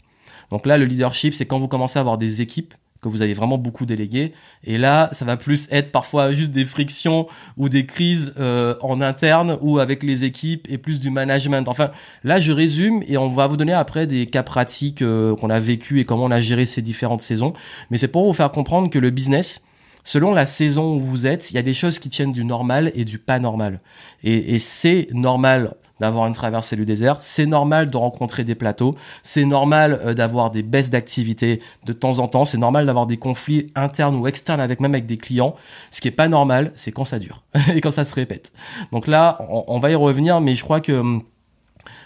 Donc 0.51 0.65
là, 0.65 0.77
le 0.77 0.85
leadership, 0.85 1.33
c'est 1.33 1.45
quand 1.45 1.59
vous 1.59 1.67
commencez 1.67 1.97
à 1.97 2.01
avoir 2.01 2.17
des 2.17 2.41
équipes 2.41 2.73
que 3.03 3.09
vous 3.09 3.21
avez 3.21 3.33
vraiment 3.33 3.57
beaucoup 3.57 3.85
délégué. 3.85 4.33
Et 4.63 4.77
là, 4.77 5.09
ça 5.11 5.25
va 5.25 5.37
plus 5.37 5.67
être 5.71 5.91
parfois 5.91 6.31
juste 6.31 6.51
des 6.51 6.65
frictions 6.65 7.27
ou 7.57 7.69
des 7.69 7.85
crises 7.85 8.33
euh, 8.39 8.75
en 8.81 9.01
interne 9.01 9.57
ou 9.61 9.79
avec 9.79 10.01
les 10.01 10.23
équipes 10.23 10.67
et 10.69 10.77
plus 10.77 10.99
du 10.99 11.09
management. 11.09 11.67
Enfin, 11.67 11.91
là, 12.23 12.39
je 12.39 12.51
résume 12.51 13.03
et 13.07 13.17
on 13.17 13.29
va 13.29 13.47
vous 13.47 13.57
donner 13.57 13.73
après 13.73 14.07
des 14.07 14.25
cas 14.25 14.43
pratiques 14.43 15.01
euh, 15.01 15.35
qu'on 15.35 15.49
a 15.49 15.59
vécu 15.59 15.99
et 15.99 16.05
comment 16.05 16.25
on 16.25 16.31
a 16.31 16.41
géré 16.41 16.65
ces 16.65 16.81
différentes 16.81 17.21
saisons. 17.21 17.53
Mais 17.91 17.97
c'est 17.97 18.07
pour 18.07 18.25
vous 18.25 18.33
faire 18.33 18.51
comprendre 18.51 18.89
que 18.89 18.99
le 18.99 19.09
business, 19.09 19.63
selon 20.03 20.33
la 20.33 20.45
saison 20.45 20.95
où 20.95 20.99
vous 20.99 21.27
êtes, 21.27 21.51
il 21.51 21.55
y 21.55 21.59
a 21.59 21.63
des 21.63 21.73
choses 21.73 21.99
qui 21.99 22.09
tiennent 22.09 22.33
du 22.33 22.45
normal 22.45 22.91
et 22.95 23.05
du 23.05 23.19
pas 23.19 23.39
normal. 23.39 23.81
Et, 24.23 24.55
et 24.55 24.59
c'est 24.59 25.07
normal 25.11 25.75
d'avoir 25.99 26.27
une 26.27 26.33
traversée 26.33 26.75
du 26.75 26.85
désert. 26.85 27.17
C'est 27.21 27.45
normal 27.45 27.89
de 27.89 27.97
rencontrer 27.97 28.43
des 28.43 28.55
plateaux. 28.55 28.95
C'est 29.21 29.45
normal 29.45 29.99
euh, 30.03 30.13
d'avoir 30.13 30.51
des 30.51 30.63
baisses 30.63 30.89
d'activité 30.89 31.61
de 31.85 31.93
temps 31.93 32.19
en 32.19 32.27
temps. 32.27 32.45
C'est 32.45 32.57
normal 32.57 32.85
d'avoir 32.85 33.05
des 33.05 33.17
conflits 33.17 33.67
internes 33.75 34.15
ou 34.15 34.27
externes 34.27 34.59
avec 34.59 34.79
même 34.79 34.93
avec 34.93 35.05
des 35.05 35.17
clients. 35.17 35.55
Ce 35.91 36.01
qui 36.01 36.07
est 36.07 36.11
pas 36.11 36.27
normal, 36.27 36.71
c'est 36.75 36.91
quand 36.91 37.05
ça 37.05 37.19
dure 37.19 37.43
et 37.73 37.81
quand 37.81 37.91
ça 37.91 38.05
se 38.05 38.15
répète. 38.15 38.53
Donc 38.91 39.07
là, 39.07 39.37
on, 39.49 39.79
va 39.79 39.91
y 39.91 39.95
revenir, 39.95 40.41
mais 40.41 40.55
je 40.55 40.63
crois 40.63 40.81
que 40.81 40.91
hum, 40.91 41.23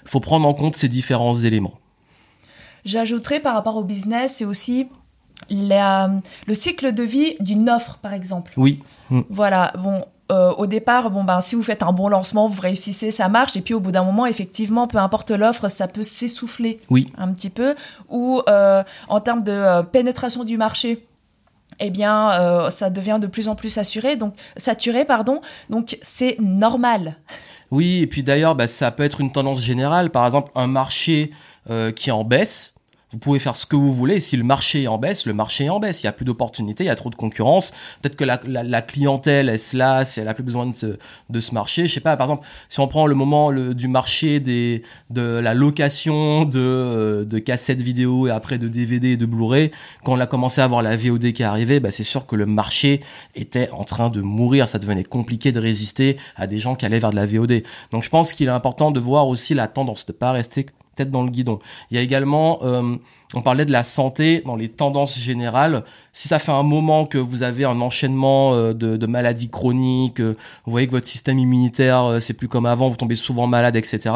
faut 0.06 0.20
prendre 0.20 0.48
en 0.48 0.54
compte 0.54 0.76
ces 0.76 0.90
différents 0.90 1.34
éléments. 1.34 1.80
J'ajouterais 2.86 3.40
par 3.40 3.54
rapport 3.54 3.76
au 3.76 3.84
business, 3.84 4.36
c'est 4.38 4.46
aussi 4.46 4.88
le 5.50 6.54
cycle 6.54 6.94
de 6.94 7.04
vie 7.04 7.36
d'une 7.40 7.70
offre, 7.70 7.98
par 7.98 8.14
exemple. 8.14 8.54
Oui. 8.58 8.82
Hum. 9.12 9.26
Voilà. 9.30 9.74
Bon, 9.78 10.06
euh, 10.32 10.52
au 10.54 10.68
départ, 10.68 11.10
bon 11.10 11.24
ben 11.24 11.40
si 11.40 11.56
vous 11.56 11.64
faites 11.64 11.84
un 11.84 11.94
bon 11.94 12.10
lancement, 12.10 12.48
vous 12.48 12.62
réussissez, 12.62 13.12
ça 13.12 13.30
marche. 13.30 13.56
Et 13.56 13.62
puis 13.62 13.74
au 13.74 13.80
bout 13.80 13.92
d'un 13.92 14.04
moment, 14.04 14.26
effectivement, 14.26 14.88
peu 14.88 14.98
importe 14.98 15.32
l'offre, 15.32 15.68
ça 15.70 15.88
peut 15.88 16.04
s'essouffler 16.04 16.80
oui. 16.90 17.12
un 17.18 17.32
petit 17.34 17.50
peu. 17.50 17.76
Ou 18.10 18.42
euh, 18.50 18.84
en 19.08 19.22
termes 19.22 19.44
de 19.44 19.52
euh, 19.52 19.84
pénétration 19.84 20.44
du 20.44 20.58
marché, 20.58 21.06
eh 21.80 21.92
bien, 21.92 22.70
ça 22.70 22.90
devient 22.90 23.20
de 23.22 23.28
plus 23.28 23.50
en 23.50 23.56
plus 23.56 23.78
assuré, 23.78 24.16
donc 24.16 24.34
saturé, 24.56 25.06
pardon. 25.06 25.42
Donc 25.70 26.00
c'est 26.02 26.36
normal. 26.40 27.18
Oui, 27.70 28.00
et 28.02 28.08
puis 28.08 28.24
d'ailleurs, 28.24 28.56
bah, 28.56 28.66
ça 28.66 28.90
peut 28.90 29.04
être 29.04 29.22
une 29.22 29.32
tendance 29.32 29.62
générale. 29.62 30.10
Par 30.10 30.26
exemple, 30.26 30.52
un 30.56 30.66
marché 30.66 31.30
qui 31.96 32.10
est 32.10 32.14
en 32.14 32.24
baisse 32.24 32.77
vous 33.12 33.20
pouvez 33.20 33.40
faire 33.40 33.56
ce 33.56 33.66
que 33.66 33.78
vous 33.78 33.94
voulez. 33.94 34.20
Si 34.20 34.36
le 34.36 34.44
marché 34.44 34.84
est 34.84 34.88
en 34.88 34.98
baisse, 34.98 35.26
le 35.26 35.34
marché 35.34 35.66
est 35.66 35.70
en 35.70 35.80
baisse. 35.80 36.04
Il 36.04 36.08
y 36.08 36.10
a 36.10 36.12
plus 36.12 36.26
d'opportunités, 36.26 36.84
il 36.84 36.88
y 36.88 36.90
a 36.90 36.96
trop 36.96 37.10
de 37.10 37.16
concurrence. 37.16 37.72
Peut-être 38.02 38.18
que 38.18 38.26
la, 38.26 38.42
la, 38.46 38.82
clientèle 38.82 39.48
est 39.48 39.74
là, 39.74 40.04
si 40.04 40.20
elle 40.20 40.28
a 40.28 40.34
plus 40.34 40.44
besoin 40.44 40.66
de 40.66 40.76
ce, 40.76 40.98
de 41.30 41.40
ce 41.40 41.54
marché. 41.54 41.88
Je 41.88 41.94
sais 41.94 42.02
pas, 42.02 42.18
par 42.18 42.26
exemple, 42.28 42.46
si 42.68 42.82
on 42.82 42.88
prend 42.88 43.08
le 43.08 43.16
moment 43.16 43.54
du 43.54 43.88
marché 43.88 44.42
des, 44.42 44.84
de 45.10 45.22
la 45.22 45.54
location 45.54 46.44
de, 46.44 46.60
euh, 46.60 47.26
de 47.26 47.40
cassettes 47.40 47.82
vidéo 47.82 48.28
et 48.28 48.32
après 48.32 48.58
de 48.58 48.68
DVD 48.68 49.12
et 49.12 49.18
de 49.18 49.26
Blu-ray, 49.26 49.72
quand 50.04 50.14
on 50.14 50.20
a 50.20 50.28
commencé 50.28 50.60
à 50.60 50.66
avoir 50.66 50.82
la 50.82 50.98
VOD 50.98 51.32
qui 51.32 51.44
est 51.44 51.46
arrivée, 51.46 51.80
bah, 51.80 51.92
c'est 51.92 52.04
sûr 52.04 52.26
que 52.26 52.36
le 52.36 52.46
marché 52.46 53.00
était 53.36 53.70
en 53.72 53.86
train 53.86 54.10
de 54.10 54.20
mourir. 54.20 54.68
Ça 54.68 54.80
devenait 54.80 55.06
compliqué 55.06 55.54
de 55.54 55.60
résister 55.62 56.18
à 56.36 56.46
des 56.46 56.58
gens 56.58 56.76
qui 56.76 56.86
allaient 56.86 57.00
vers 57.00 57.12
de 57.12 57.16
la 57.16 57.26
VOD. 57.26 57.64
Donc 57.92 58.04
je 58.04 58.10
pense 58.10 58.34
qu'il 58.34 58.48
est 58.48 58.52
important 58.52 58.92
de 58.92 59.00
voir 59.00 59.30
aussi 59.30 59.54
la 59.54 59.68
tendance, 59.68 60.06
de 60.06 60.12
pas 60.12 60.32
rester 60.34 60.66
tête 60.98 61.12
dans 61.12 61.24
le 61.24 61.30
guidon. 61.30 61.60
Il 61.90 61.96
y 61.96 61.98
a 62.00 62.04
également, 62.04 62.60
euh, 62.64 62.98
on 63.34 63.42
parlait 63.42 63.66
de 63.66 63.72
la 63.72 63.84
santé 63.84 64.42
dans 64.46 64.56
les 64.56 64.68
tendances 64.68 65.18
générales. 65.18 65.84
Si 66.12 66.28
ça 66.28 66.40
fait 66.40 66.52
un 66.52 66.64
moment 66.64 67.06
que 67.06 67.18
vous 67.18 67.44
avez 67.44 67.64
un 67.64 67.80
enchaînement 67.80 68.54
euh, 68.54 68.74
de, 68.74 69.08
maladies 69.08 69.50
chroniques, 69.50 70.20
euh, 70.20 70.36
vous 70.66 70.72
voyez 70.72 70.88
que 70.88 70.92
votre 70.92 71.08
système 71.08 71.40
immunitaire 71.40 72.18
c'est 72.20 72.34
plus 72.34 72.48
comme 72.48 72.66
avant, 72.66 72.90
vous 72.90 72.98
tombez 72.98 73.16
souvent 73.16 73.48
malade, 73.48 73.76
etc. 73.76 74.14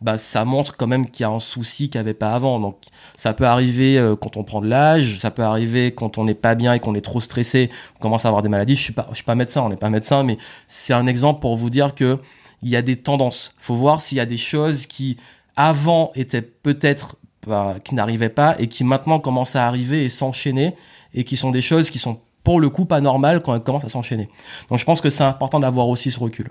Bah 0.00 0.18
ça 0.18 0.44
montre 0.44 0.76
quand 0.76 0.88
même 0.88 1.08
qu'il 1.08 1.22
y 1.22 1.26
a 1.26 1.30
un 1.30 1.40
souci 1.40 1.88
qu'il 1.88 2.00
n'y 2.00 2.04
avait 2.04 2.14
pas 2.14 2.32
avant. 2.32 2.58
Donc 2.58 2.76
ça 3.14 3.34
peut 3.34 3.46
arriver 3.46 4.14
quand 4.20 4.36
on 4.36 4.42
prend 4.42 4.60
de 4.60 4.68
l'âge, 4.68 5.18
ça 5.18 5.30
peut 5.30 5.44
arriver 5.44 5.92
quand 5.94 6.18
on 6.18 6.24
n'est 6.24 6.34
pas 6.34 6.54
bien 6.54 6.72
et 6.72 6.80
qu'on 6.80 6.94
est 6.94 7.02
trop 7.02 7.20
stressé, 7.20 7.70
on 7.96 8.00
commence 8.00 8.24
à 8.24 8.28
avoir 8.28 8.42
des 8.42 8.48
maladies. 8.48 8.74
Je 8.74 8.82
suis 8.82 8.92
pas, 8.92 9.06
je 9.10 9.16
suis 9.16 9.24
pas 9.24 9.34
médecin, 9.34 9.62
on 9.62 9.68
n'est 9.68 9.76
pas 9.76 9.90
médecin, 9.90 10.22
mais 10.24 10.38
c'est 10.66 10.94
un 10.94 11.06
exemple 11.06 11.40
pour 11.40 11.56
vous 11.56 11.70
dire 11.70 11.94
que 11.94 12.18
il 12.62 12.70
y 12.70 12.76
a 12.76 12.82
des 12.82 12.96
tendances. 12.96 13.54
Faut 13.60 13.74
voir 13.74 14.00
s'il 14.00 14.18
y 14.18 14.20
a 14.20 14.26
des 14.26 14.36
choses 14.36 14.86
qui 14.86 15.16
avant 15.56 16.12
étaient 16.14 16.42
peut-être 16.42 17.16
bah, 17.46 17.76
qui 17.84 17.94
n'arrivaient 17.94 18.28
pas 18.28 18.54
et 18.58 18.68
qui 18.68 18.84
maintenant 18.84 19.18
commencent 19.18 19.56
à 19.56 19.66
arriver 19.66 20.04
et 20.04 20.08
s'enchaîner 20.08 20.74
et 21.14 21.24
qui 21.24 21.36
sont 21.36 21.50
des 21.50 21.62
choses 21.62 21.90
qui 21.90 21.98
sont 21.98 22.20
pour 22.44 22.60
le 22.60 22.70
coup 22.70 22.84
pas 22.84 23.00
normales 23.00 23.42
quand 23.42 23.54
elles 23.54 23.62
commencent 23.62 23.84
à 23.84 23.88
s'enchaîner. 23.88 24.28
Donc 24.68 24.78
je 24.78 24.84
pense 24.84 25.00
que 25.00 25.10
c'est 25.10 25.24
important 25.24 25.60
d'avoir 25.60 25.88
aussi 25.88 26.10
ce 26.10 26.18
recul. 26.18 26.50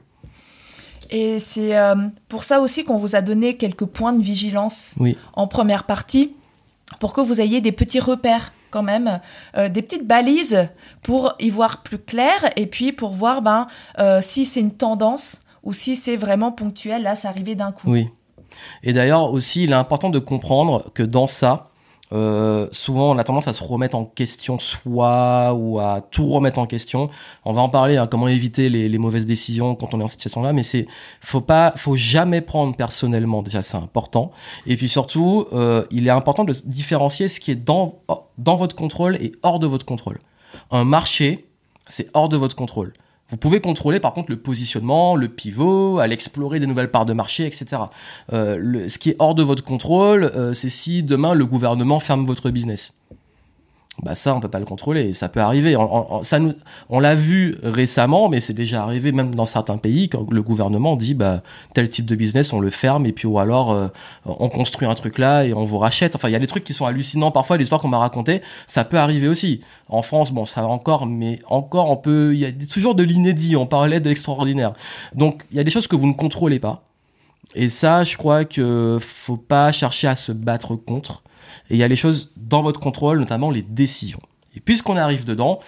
Et 1.10 1.40
c'est 1.40 1.78
euh, 1.78 1.96
pour 2.30 2.44
ça 2.44 2.62
aussi 2.62 2.86
qu'on 2.86 2.98
vous 2.98 3.16
a 3.16 3.22
donné 3.22 3.58
quelques 3.58 3.86
points 3.86 4.14
de 4.14 4.22
vigilance 4.22 4.96
en 5.34 5.48
première 5.48 5.84
partie 5.86 6.34
pour 7.00 7.14
que 7.14 7.22
vous 7.22 7.42
ayez 7.42 7.62
des 7.62 7.72
petits 7.72 8.00
repères 8.00 8.54
quand 8.70 8.84
même, 8.84 9.20
euh, 9.58 9.70
des 9.70 9.82
petites 9.82 10.08
balises 10.08 10.70
pour 11.04 11.34
y 11.40 11.50
voir 11.50 11.84
plus 11.84 12.00
clair 12.00 12.52
et 12.56 12.66
puis 12.66 12.94
pour 12.94 13.12
voir 13.12 13.42
ben, 13.42 13.68
euh, 14.00 14.22
si 14.22 14.46
c'est 14.46 14.62
une 14.62 14.72
tendance 14.72 15.42
ou 15.64 15.74
si 15.74 15.96
c'est 15.96 16.16
vraiment 16.16 16.52
ponctuel, 16.52 17.04
là, 17.04 17.16
c'est 17.16 17.28
arrivé 17.28 17.54
d'un 17.54 17.72
coup. 17.72 17.92
Oui. 17.92 18.08
Et 18.84 18.94
d'ailleurs 18.94 19.32
aussi, 19.32 19.64
il 19.64 19.72
est 19.72 19.76
important 19.76 20.10
de 20.10 20.20
comprendre 20.20 20.92
que 20.94 21.04
dans 21.04 21.28
ça, 21.28 21.72
euh, 22.14 22.68
souvent 22.72 23.12
on 23.12 23.18
a 23.18 23.24
tendance 23.24 23.48
à 23.48 23.54
se 23.54 23.64
remettre 23.64 23.96
en 23.96 24.04
question 24.04 24.60
soi 24.60 25.54
ou 25.54 25.80
à 25.80 26.02
tout 26.12 26.28
remettre 26.28 26.60
en 26.60 26.66
question. 26.66 27.10
On 27.46 27.54
va 27.54 27.62
en 27.62 27.70
parler, 27.70 27.98
hein, 27.98 28.08
comment 28.08 28.28
éviter 28.28 28.68
les, 28.70 28.98
mauvaises 28.98 29.26
décisions 29.26 29.76
quand 29.76 29.94
on 29.94 30.02
est 30.02 30.04
en 30.04 30.08
situation 30.08 30.42
là, 30.42 30.52
mais 30.52 30.64
c'est 30.64 30.88
faut 31.22 31.42
pas, 31.42 31.74
faut 31.78 31.96
jamais 31.96 32.42
prendre 32.42 32.76
personnellement. 32.76 33.42
Déjà, 33.42 33.62
c'est 33.62 33.78
important. 33.78 34.32
Et 34.68 34.76
puis 34.76 34.90
surtout, 34.90 35.48
euh, 35.54 35.86
il 35.92 36.08
est 36.08 36.12
important 36.12 36.44
de 36.44 36.54
différencier 36.66 37.28
ce 37.28 37.40
qui 37.40 37.52
est 37.52 37.56
dans 37.56 38.00
dans 38.38 38.56
votre 38.56 38.76
contrôle 38.76 39.16
et 39.16 39.32
hors 39.44 39.60
de 39.60 39.68
votre 39.68 39.86
contrôle. 39.86 40.20
Un 40.72 40.84
marché, 40.84 41.46
c'est 41.88 42.10
hors 42.14 42.30
de 42.30 42.38
votre 42.38 42.56
contrôle. 42.56 42.92
Vous 43.32 43.38
pouvez 43.38 43.62
contrôler 43.62 44.02
par 44.02 44.13
contre 44.13 44.30
le 44.30 44.38
positionnement, 44.38 45.15
le 45.15 45.30
pivot, 45.30 46.00
à 46.00 46.08
l'explorer 46.08 46.60
des 46.60 46.67
nouvelles 46.67 46.91
parts 46.91 47.06
de 47.06 47.13
marché, 47.13 47.46
etc. 47.46 47.84
Euh, 48.34 48.89
ce 48.89 49.00
qui 49.00 49.10
est 49.10 49.15
hors 49.20 49.36
de 49.36 49.41
votre 49.41 49.63
contrôle, 49.63 50.26
euh, 50.26 50.54
c'est 50.54 50.70
si 50.70 51.02
demain 51.02 51.34
le 51.34 51.46
gouvernement 51.46 52.02
ferme 52.02 52.26
votre 52.26 52.50
business 52.50 52.94
bah 54.04 54.15
ça 54.15 54.34
on 54.34 54.39
peut 54.39 54.47
pas 54.49 54.60
le 54.60 54.65
contrôler. 54.65 55.13
Ça 55.13 55.27
peut 55.27 55.41
arriver. 55.41 55.75
On, 55.75 56.23
ça 56.23 56.39
nous, 56.39 56.54
on 56.89 56.99
l'a 56.99 57.13
vu 57.13 57.58
récemment 57.62 58.30
mais 58.30 58.39
c'est 58.39 58.54
déjà 58.54 58.84
arrivé 58.84 59.12
même 59.12 59.36
dans 59.36 59.45
certains 59.45 59.77
pays 59.77 60.08
quand 60.08 60.32
le 60.32 60.41
gouvernement 60.41 60.95
dit 60.95 61.13
bah 61.13 61.41
tel 61.73 61.89
type 61.89 62.06
de 62.06 62.15
business 62.15 62.54
on 62.54 62.62
le 62.62 62.69
ferme 62.69 63.06
et 63.06 63.12
puis 63.12 63.27
ou 63.27 63.38
alors 63.38 63.71
euh, 63.71 63.89
on 64.25 64.49
construit 64.49 64.88
un 64.88 64.93
truc 64.93 65.17
là 65.17 65.43
et 65.43 65.54
on 65.54 65.65
vous 65.65 65.77
rachète. 65.77 66.15
Enfin 66.15 66.30
il 66.30 66.32
y 66.32 66.36
a 66.36 66.39
des 66.39 66.47
trucs 66.47 66.63
qui 66.63 66.73
sont 66.73 66.86
hallucinants 66.86 67.32
parfois 67.32 67.58
l'histoire 67.58 67.82
qu'on 67.82 67.89
m'a 67.89 67.99
racontée 67.99 68.41
ça 68.65 68.86
peut 68.86 68.97
arriver 68.97 69.27
aussi. 69.27 69.62
En 69.89 70.01
France 70.01 70.32
bon 70.32 70.45
ça 70.45 70.62
va 70.62 70.67
encore 70.67 71.06
mais 71.06 71.39
encore 71.47 71.89
on 71.89 71.97
peut 71.97 72.32
il 72.34 72.39
y 72.39 72.45
a 72.45 72.51
toujours 72.51 72.95
de 72.95 73.04
l'inédit. 73.04 73.56
On 73.58 73.67
parlait 73.67 73.99
d'extraordinaire. 73.99 74.73
Donc 75.13 75.43
il 75.51 75.58
y 75.58 75.60
a 75.60 75.63
des 75.63 75.71
choses 75.71 75.88
que 75.88 75.97
vous 75.97 76.08
ne 76.08 76.13
contrôlez 76.13 76.60
pas. 76.60 76.86
Et 77.56 77.69
ça 77.69 78.06
je 78.06 78.15
crois 78.15 78.45
que 78.45 78.97
faut 79.01 79.38
pas 79.38 79.71
chercher 79.73 80.08
à 80.08 80.15
se 80.15 80.32
battre 80.32 80.75
contre 80.75 81.23
et 81.71 81.75
il 81.75 81.77
y 81.77 81.84
a 81.84 81.88
les 81.88 81.95
choses 81.95 82.34
dans 82.36 82.62
votre 82.62 82.81
contrôle, 82.81 83.17
notamment 83.17 83.49
les 83.49 83.62
décisions. 83.62 84.19
Et 84.55 84.60
puisqu'on 84.60 84.97
arrive 84.97 85.23
dedans, 85.23 85.62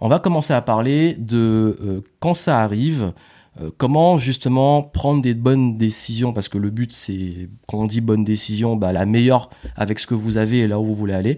on 0.00 0.08
va 0.08 0.18
commencer 0.18 0.54
à 0.54 0.62
parler 0.62 1.12
de 1.12 1.78
euh, 1.82 2.00
quand 2.18 2.34
ça 2.34 2.60
arrive, 2.60 3.12
Euh, 3.60 3.68
comment 3.76 4.16
justement 4.16 4.80
prendre 4.80 5.20
des 5.20 5.34
bonnes 5.34 5.76
décisions 5.76 6.32
Parce 6.32 6.48
que 6.48 6.56
le 6.56 6.70
but, 6.70 6.92
c'est, 6.92 7.48
quand 7.66 7.78
on 7.78 7.86
dit 7.86 8.00
bonne 8.00 8.22
décision, 8.22 8.76
bah, 8.76 8.92
la 8.92 9.06
meilleure 9.06 9.50
avec 9.74 9.98
ce 9.98 10.06
que 10.06 10.14
vous 10.14 10.36
avez 10.36 10.60
et 10.60 10.68
là 10.68 10.78
où 10.78 10.84
vous 10.84 10.94
voulez 10.94 11.14
aller. 11.14 11.36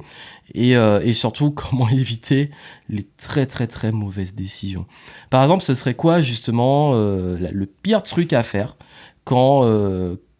Et, 0.52 0.76
euh, 0.76 1.10
surtout, 1.14 1.50
comment 1.62 1.88
éviter 1.88 2.50
les 2.90 3.04
très 3.16 3.46
très 3.46 3.66
très 3.66 3.92
mauvaises 3.92 4.34
décisions. 4.34 4.84
Par 5.30 5.42
exemple, 5.42 5.64
ce 5.64 5.74
serait 5.74 5.94
quoi 5.94 6.20
justement 6.20 6.92
le 6.92 7.66
pire 7.82 8.02
truc 8.02 8.34
à 8.34 8.42
faire 8.42 8.76
quand, 9.24 9.62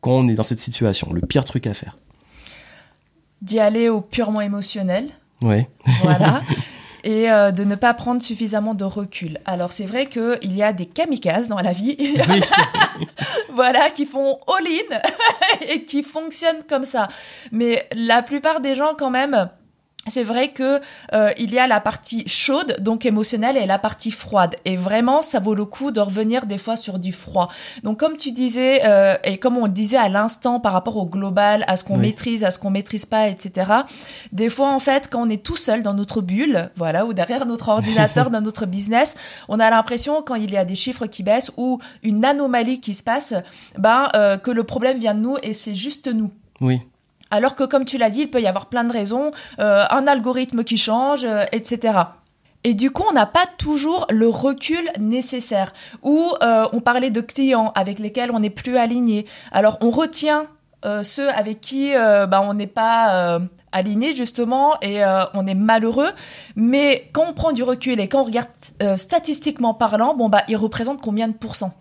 quand 0.02 0.12
on 0.12 0.28
est 0.28 0.34
dans 0.34 0.42
cette 0.42 0.60
situation? 0.60 1.10
Le 1.14 1.22
pire 1.22 1.44
truc 1.44 1.66
à 1.66 1.72
faire 1.72 1.96
D'y 3.42 3.60
aller 3.60 3.88
au 3.88 4.00
purement 4.00 4.40
émotionnel. 4.40 5.10
Ouais. 5.42 5.68
Voilà. 6.02 6.42
et 7.04 7.30
euh, 7.30 7.50
de 7.50 7.64
ne 7.64 7.74
pas 7.74 7.94
prendre 7.94 8.22
suffisamment 8.22 8.74
de 8.74 8.84
recul. 8.84 9.38
Alors 9.44 9.72
c'est 9.72 9.84
vrai 9.84 10.06
qu'il 10.06 10.56
y 10.56 10.62
a 10.62 10.72
des 10.72 10.86
kamikazes 10.86 11.48
dans 11.48 11.58
la 11.58 11.72
vie, 11.72 11.96
voilà, 13.52 13.90
qui 13.90 14.06
font 14.06 14.38
all-in 14.46 15.00
et 15.68 15.84
qui 15.84 16.02
fonctionnent 16.02 16.62
comme 16.68 16.84
ça. 16.84 17.08
Mais 17.50 17.88
la 17.94 18.22
plupart 18.22 18.60
des 18.60 18.74
gens 18.74 18.94
quand 18.96 19.10
même 19.10 19.48
c'est 20.08 20.24
vrai 20.24 20.48
que 20.48 20.80
euh, 21.14 21.32
il 21.38 21.52
y 21.52 21.60
a 21.60 21.68
la 21.68 21.80
partie 21.80 22.28
chaude, 22.28 22.76
donc 22.80 23.06
émotionnelle, 23.06 23.56
et 23.56 23.66
la 23.66 23.78
partie 23.78 24.10
froide. 24.10 24.56
Et 24.64 24.76
vraiment, 24.76 25.22
ça 25.22 25.38
vaut 25.38 25.54
le 25.54 25.64
coup 25.64 25.92
de 25.92 26.00
revenir 26.00 26.46
des 26.46 26.58
fois 26.58 26.74
sur 26.74 26.98
du 26.98 27.12
froid. 27.12 27.48
Donc, 27.84 28.00
comme 28.00 28.16
tu 28.16 28.32
disais, 28.32 28.80
euh, 28.84 29.16
et 29.22 29.38
comme 29.38 29.56
on 29.56 29.66
le 29.66 29.70
disait 29.70 29.96
à 29.96 30.08
l'instant 30.08 30.58
par 30.58 30.72
rapport 30.72 30.96
au 30.96 31.06
global, 31.06 31.64
à 31.68 31.76
ce 31.76 31.84
qu'on 31.84 31.98
maîtrise, 31.98 32.42
à 32.42 32.50
ce 32.50 32.58
qu'on 32.58 32.70
maîtrise 32.70 33.06
pas, 33.06 33.28
etc. 33.28 33.70
Des 34.32 34.48
fois, 34.48 34.72
en 34.72 34.80
fait, 34.80 35.08
quand 35.08 35.24
on 35.24 35.28
est 35.28 35.42
tout 35.42 35.56
seul 35.56 35.82
dans 35.82 35.94
notre 35.94 36.20
bulle, 36.20 36.70
voilà, 36.74 37.06
ou 37.06 37.12
derrière 37.12 37.46
notre 37.46 37.68
ordinateur, 37.68 38.30
dans 38.30 38.40
notre 38.40 38.66
business, 38.66 39.16
on 39.48 39.60
a 39.60 39.70
l'impression 39.70 40.22
quand 40.22 40.34
il 40.34 40.50
y 40.50 40.56
a 40.56 40.64
des 40.64 40.74
chiffres 40.74 41.06
qui 41.06 41.22
baissent 41.22 41.52
ou 41.56 41.78
une 42.02 42.24
anomalie 42.24 42.80
qui 42.80 42.94
se 42.94 43.04
passe, 43.04 43.34
ben 43.78 44.08
euh, 44.14 44.36
que 44.36 44.50
le 44.50 44.64
problème 44.64 44.98
vient 44.98 45.14
de 45.14 45.20
nous 45.20 45.36
et 45.42 45.54
c'est 45.54 45.76
juste 45.76 46.08
nous. 46.08 46.30
Oui. 46.60 46.80
Alors 47.32 47.56
que, 47.56 47.64
comme 47.64 47.86
tu 47.86 47.96
l'as 47.96 48.10
dit, 48.10 48.20
il 48.20 48.30
peut 48.30 48.42
y 48.42 48.46
avoir 48.46 48.66
plein 48.66 48.84
de 48.84 48.92
raisons, 48.92 49.30
euh, 49.58 49.84
un 49.88 50.06
algorithme 50.06 50.62
qui 50.64 50.76
change, 50.76 51.24
euh, 51.24 51.44
etc. 51.50 51.98
Et 52.62 52.74
du 52.74 52.90
coup, 52.90 53.04
on 53.08 53.12
n'a 53.12 53.24
pas 53.24 53.46
toujours 53.56 54.06
le 54.10 54.28
recul 54.28 54.90
nécessaire. 55.00 55.72
Ou 56.02 56.30
euh, 56.42 56.68
on 56.74 56.80
parlait 56.80 57.10
de 57.10 57.22
clients 57.22 57.72
avec 57.74 57.98
lesquels 57.98 58.30
on 58.30 58.40
n'est 58.40 58.50
plus 58.50 58.76
aligné. 58.76 59.26
Alors, 59.50 59.78
on 59.80 59.90
retient 59.90 60.46
ceux 61.02 61.30
avec 61.30 61.60
qui 61.60 61.92
bah, 61.94 62.42
on 62.42 62.54
n'est 62.54 62.66
pas 62.66 63.38
aligné 63.70 64.16
justement 64.16 64.74
et 64.82 65.00
on 65.32 65.46
est 65.46 65.54
malheureux. 65.54 66.10
Mais 66.56 67.08
quand 67.12 67.24
on 67.28 67.34
prend 67.34 67.52
du 67.52 67.62
recul 67.62 68.00
et 68.00 68.08
quand 68.08 68.22
on 68.22 68.24
regarde 68.24 68.48
statistiquement 68.96 69.74
parlant, 69.74 70.16
bon 70.16 70.28
bah, 70.28 70.42
ils 70.48 70.56
représentent 70.56 71.00
combien 71.00 71.28
de 71.28 71.34
pourcents? 71.34 71.72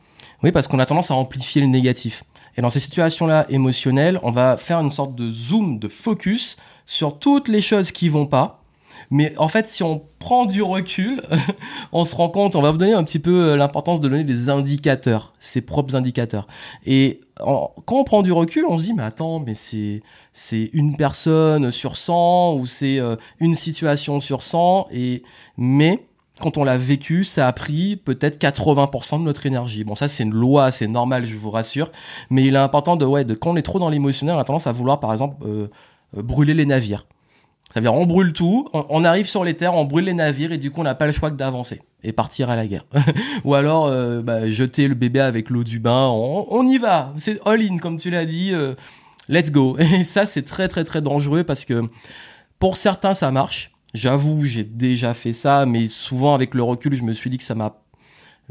Oui, 0.44 0.52
parce 0.52 0.68
qu'on 0.68 0.78
a 0.78 0.86
tendance 0.86 1.10
à 1.10 1.16
amplifier 1.16 1.62
le 1.62 1.68
négatif. 1.68 2.24
Et 2.58 2.62
dans 2.62 2.70
ces 2.70 2.80
situations-là 2.80 3.46
émotionnelles, 3.50 4.20
on 4.24 4.32
va 4.32 4.58
faire 4.58 4.80
une 4.80 4.92
sorte 4.92 5.16
de 5.16 5.30
zoom, 5.30 5.80
de 5.80 5.88
focus 5.88 6.58
sur 6.86 7.20
toutes 7.20 7.48
les 7.48 7.62
choses 7.62 7.92
qui 7.92 8.10
vont 8.10 8.26
pas. 8.26 8.62
Mais 9.10 9.34
en 9.38 9.50
fait, 9.50 9.68
si 9.68 9.84
on 9.84 10.02
prend 10.20 10.46
du 10.46 10.62
recul, 10.62 11.22
on 11.92 12.06
se 12.06 12.16
rend 12.16 12.30
compte, 12.30 12.56
on 12.56 12.62
va 12.62 12.72
vous 12.72 12.78
donner 12.78 12.94
un 12.94 13.04
petit 13.04 13.20
peu 13.20 13.50
euh, 13.50 13.56
l'importance 13.58 14.00
de 14.00 14.08
donner 14.08 14.24
des 14.24 14.50
indicateurs, 14.50 15.34
ses 15.40 15.62
propres 15.62 15.96
indicateurs. 15.96 16.48
Et 16.86 17.22
quand 17.38 17.74
on 17.90 18.04
prend 18.04 18.22
du 18.22 18.32
recul, 18.32 18.66
on 18.68 18.80
se 18.80 18.86
dit, 18.86 18.94
mais 18.94 19.04
attends, 19.04 19.40
mais 19.40 19.54
c'est, 19.54 20.02
c'est 20.32 20.70
une 20.74 20.96
personne 20.96 21.72
sur 21.72 21.98
100 21.98 22.54
ou 22.56 22.66
c'est 22.66 23.00
euh, 23.00 23.18
une 23.40 23.56
situation 23.56 24.20
sur 24.20 24.44
100. 24.44 24.88
Et, 24.92 25.24
mais 25.58 26.06
quand 26.42 26.58
on 26.58 26.64
l'a 26.64 26.78
vécu, 26.78 27.24
ça 27.24 27.48
a 27.48 27.54
pris 27.54 27.96
peut-être 27.96 28.42
80% 28.42 29.20
de 29.20 29.24
notre 29.24 29.46
énergie. 29.46 29.84
Bon, 29.84 29.96
ça, 29.96 30.08
c'est 30.08 30.24
une 30.24 30.34
loi, 30.34 30.72
c'est 30.72 30.88
normal, 30.88 31.26
je 31.26 31.36
vous 31.36 31.52
rassure. 31.52 31.92
Mais 32.30 32.44
il 32.44 32.56
est 32.56 32.60
important 32.60 32.98
de, 32.98 33.06
ouais, 33.06 33.24
de 33.24 33.34
quand 33.34 33.52
on 33.52 33.56
est 33.56 33.62
trop 33.62 33.80
dans 33.80 33.90
l'émotionnel, 33.90 34.36
on 34.36 34.40
a 34.40 34.44
tendance 34.44 34.68
à 34.68 34.72
vouloir, 34.72 35.00
par 35.00 35.12
exemple, 35.12 35.38
euh, 35.46 35.68
euh, 36.18 36.22
brûler 36.22 36.54
les 36.54 36.66
navires. 36.66 37.06
C'est-à-dire, 37.72 37.94
on 37.94 38.06
brûle 38.06 38.34
tout, 38.34 38.68
on, 38.74 39.06
arrive 39.06 39.28
sur 39.28 39.46
les 39.46 39.54
terres, 39.54 39.76
on 39.76 39.86
brûle 39.86 40.04
les 40.04 40.14
navires 40.14 40.52
et 40.52 40.58
du 40.58 40.72
coup, 40.72 40.82
on 40.82 40.84
n'a 40.84 40.96
pas 40.96 41.06
le 41.06 41.14
choix 41.14 41.32
que 41.32 41.38
d'avancer 41.38 41.82
et 42.04 42.12
partir 42.12 42.50
à 42.50 42.58
la 42.58 42.68
guerre. 42.68 42.86
Ou 43.46 43.56
alors, 43.56 43.86
euh, 43.86 44.22
bah, 44.22 44.50
jeter 44.50 44.90
le 44.90 44.96
bébé 44.96 45.22
avec 45.22 45.50
l'eau 45.50 45.64
du 45.64 45.80
bain, 45.80 46.10
on, 46.10 46.68
y 46.68 46.78
va, 46.78 47.14
c'est 47.16 47.40
all-in, 47.48 47.78
comme 47.78 47.96
tu 47.96 48.10
l'as 48.10 48.26
dit, 48.26 48.52
let's 49.30 49.52
go. 49.52 49.78
Et 49.80 50.04
ça, 50.04 50.26
c'est 50.26 50.42
très, 50.42 50.68
très, 50.68 50.84
très 50.84 51.02
dangereux 51.02 51.46
parce 51.46 51.64
que 51.64 51.84
pour 52.60 52.76
certains, 52.76 53.14
ça 53.14 53.32
marche 53.32 53.71
J'avoue, 53.94 54.46
j'ai 54.46 54.64
déjà 54.64 55.14
fait 55.14 55.34
ça, 55.34 55.66
mais 55.66 55.88
souvent 55.88 56.34
avec 56.34 56.54
le 56.54 56.64
recul, 56.64 56.96
je 56.96 57.04
me 57.04 57.14
suis 57.14 57.30
dit 57.30 57.38
que 57.38 57.44
ça 57.44 57.56
m'a 57.56 57.82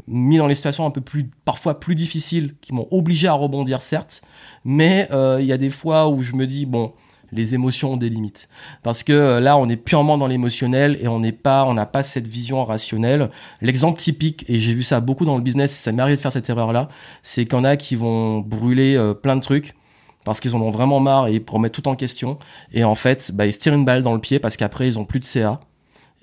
mis 0.07 0.37
dans 0.37 0.47
les 0.47 0.55
situations 0.55 0.85
un 0.85 0.91
peu 0.91 1.01
plus, 1.01 1.29
parfois 1.45 1.79
plus 1.79 1.95
difficiles, 1.95 2.55
qui 2.61 2.73
m'ont 2.73 2.87
obligé 2.91 3.27
à 3.27 3.33
rebondir, 3.33 3.81
certes, 3.81 4.21
mais 4.65 5.07
euh, 5.11 5.37
il 5.39 5.45
y 5.45 5.53
a 5.53 5.57
des 5.57 5.69
fois 5.69 6.09
où 6.09 6.21
je 6.23 6.33
me 6.33 6.45
dis, 6.45 6.65
bon, 6.65 6.93
les 7.31 7.55
émotions 7.55 7.93
ont 7.93 7.97
des 7.97 8.09
limites. 8.09 8.49
Parce 8.83 9.03
que 9.03 9.13
euh, 9.13 9.39
là, 9.39 9.57
on 9.57 9.67
est 9.69 9.77
purement 9.77 10.17
dans 10.17 10.27
l'émotionnel 10.27 10.97
et 11.01 11.07
on 11.07 11.19
n'est 11.19 11.31
pas, 11.31 11.65
on 11.65 11.73
n'a 11.73 11.85
pas 11.85 12.03
cette 12.03 12.27
vision 12.27 12.63
rationnelle. 12.63 13.29
L'exemple 13.61 13.99
typique, 13.99 14.45
et 14.47 14.59
j'ai 14.59 14.73
vu 14.73 14.83
ça 14.83 14.99
beaucoup 14.99 15.25
dans 15.25 15.37
le 15.37 15.43
business, 15.43 15.71
ça 15.71 15.91
m'est 15.91 16.01
arrivé 16.01 16.17
de 16.17 16.21
faire 16.21 16.31
cette 16.31 16.49
erreur-là, 16.49 16.87
c'est 17.23 17.45
qu'il 17.45 17.57
y 17.57 17.61
en 17.61 17.63
a 17.63 17.77
qui 17.77 17.95
vont 17.95 18.39
brûler 18.39 18.95
euh, 18.95 19.13
plein 19.13 19.35
de 19.35 19.41
trucs 19.41 19.75
parce 20.23 20.39
qu'ils 20.39 20.55
en 20.55 20.61
ont 20.61 20.69
vraiment 20.69 20.99
marre 20.99 21.27
et 21.27 21.35
ils 21.35 21.43
remettent 21.47 21.73
tout 21.73 21.87
en 21.87 21.95
question. 21.95 22.37
Et 22.73 22.83
en 22.83 22.95
fait, 22.95 23.31
bah, 23.33 23.45
ils 23.45 23.53
se 23.53 23.59
tirent 23.59 23.73
une 23.73 23.85
balle 23.85 24.03
dans 24.03 24.13
le 24.13 24.19
pied 24.19 24.39
parce 24.39 24.57
qu'après, 24.57 24.87
ils 24.87 24.99
ont 24.99 25.05
plus 25.05 25.19
de 25.19 25.25
CA 25.25 25.59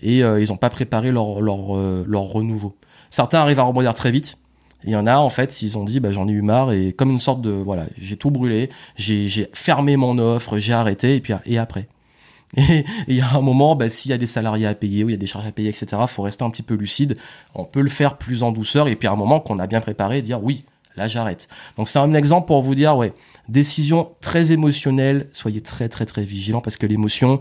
et 0.01 0.23
euh, 0.23 0.41
ils 0.43 0.49
n'ont 0.49 0.57
pas 0.57 0.71
préparé 0.71 1.11
leur, 1.11 1.41
leur, 1.41 1.77
euh, 1.77 2.05
leur 2.07 2.23
renouveau. 2.23 2.77
Certains 3.11 3.41
arrivent 3.41 3.61
à 3.61 3.65
rebondir 3.65 3.95
très 3.95 4.11
vite. 4.11 4.39
Il 4.85 4.91
y 4.91 4.97
en 4.97 5.07
a, 5.07 5.17
en 5.17 5.31
fait, 5.31 5.61
ils 5.63 5.77
ont 5.77 5.85
dit, 5.85 5.99
bah, 5.99 6.13
j'en 6.13 6.29
ai 6.29 6.33
eu 6.33 6.43
marre 6.43 6.73
et 6.73 6.93
comme 6.93 7.11
une 7.11 7.19
sorte 7.19 7.41
de, 7.41 7.51
voilà, 7.51 7.87
j'ai 7.99 8.17
tout 8.17 8.31
brûlé, 8.31 8.71
j'ai 8.97 9.49
fermé 9.53 9.97
mon 9.97 10.19
offre, 10.19 10.59
j'ai 10.59 10.73
arrêté 10.73 11.17
et 11.17 11.21
puis, 11.21 11.33
et 11.47 11.59
après. 11.59 11.89
Et 12.57 12.87
il 13.09 13.17
y 13.17 13.21
a 13.21 13.35
un 13.35 13.43
moment, 13.43 13.77
bah, 13.77 13.91
s'il 13.91 14.11
y 14.11 14.15
a 14.15 14.19
des 14.19 14.25
salariés 14.25 14.67
à 14.67 14.75
payer 14.75 15.05
ou 15.05 15.11
il 15.11 15.13
y 15.13 15.15
a 15.15 15.19
des 15.19 15.27
charges 15.27 15.47
à 15.47 15.53
payer, 15.53 15.69
etc., 15.69 16.01
faut 16.07 16.23
rester 16.23 16.45
un 16.45 16.51
petit 16.51 16.63
peu 16.63 16.75
lucide. 16.75 17.19
On 17.55 17.65
peut 17.65 17.83
le 17.83 17.91
faire 17.91 18.17
plus 18.17 18.43
en 18.43 18.53
douceur 18.53 18.89
et 18.89 18.97
puis 18.97 19.07
à 19.07 19.13
un 19.13 19.17
moment 19.17 19.41
qu'on 19.41 19.59
a 19.59 19.67
bien 19.67 19.83
préparé, 19.83 20.23
dire 20.23 20.43
oui, 20.43 20.65
là 20.99 21.09
j'arrête. 21.09 21.49
Donc 21.77 21.89
c'est 21.89 21.99
un 21.99 22.13
exemple 22.13 22.47
pour 22.47 22.63
vous 22.63 22.75
dire, 22.75 22.97
ouais, 22.97 23.15
Décision 23.49 24.15
très 24.21 24.53
émotionnelle, 24.53 25.31
soyez 25.33 25.63
très 25.63 25.89
très 25.89 26.05
très 26.05 26.23
vigilants 26.23 26.61
parce 26.61 26.77
que 26.77 26.85
l'émotion 26.85 27.39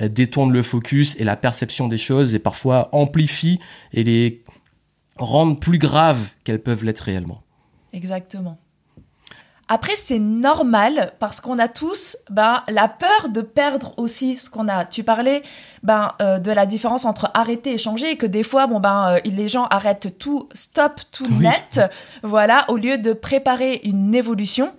détourne 0.00 0.52
le 0.52 0.62
focus 0.62 1.16
et 1.16 1.24
la 1.24 1.36
perception 1.36 1.88
des 1.88 1.98
choses 1.98 2.34
et 2.34 2.38
parfois 2.38 2.88
amplifie 2.92 3.58
et 3.92 4.04
les 4.04 4.44
rend 5.16 5.54
plus 5.54 5.78
graves 5.78 6.30
qu'elles 6.44 6.62
peuvent 6.62 6.84
l'être 6.84 7.00
réellement. 7.00 7.42
Exactement. 7.92 8.56
Après, 9.68 9.96
c'est 9.96 10.18
normal 10.18 11.12
parce 11.18 11.40
qu'on 11.40 11.58
a 11.58 11.68
tous 11.68 12.16
ben, 12.30 12.62
la 12.68 12.88
peur 12.88 13.28
de 13.28 13.40
perdre 13.40 13.94
aussi 13.96 14.36
ce 14.36 14.50
qu'on 14.50 14.68
a. 14.68 14.84
Tu 14.84 15.04
parlais 15.04 15.42
ben, 15.82 16.12
euh, 16.20 16.38
de 16.38 16.50
la 16.50 16.66
différence 16.66 17.04
entre 17.04 17.30
arrêter 17.34 17.72
et 17.72 17.78
changer 17.78 18.10
et 18.10 18.16
que 18.16 18.26
des 18.26 18.42
fois, 18.42 18.66
bon, 18.66 18.80
ben, 18.80 19.14
euh, 19.14 19.20
les 19.24 19.48
gens 19.48 19.64
arrêtent 19.66 20.18
tout, 20.18 20.48
stop, 20.52 21.00
tout 21.10 21.26
net, 21.28 21.80
voilà, 22.22 22.64
au 22.68 22.76
lieu 22.76 22.98
de 22.98 23.12
préparer 23.12 23.80
une 23.84 24.14
évolution. 24.14 24.72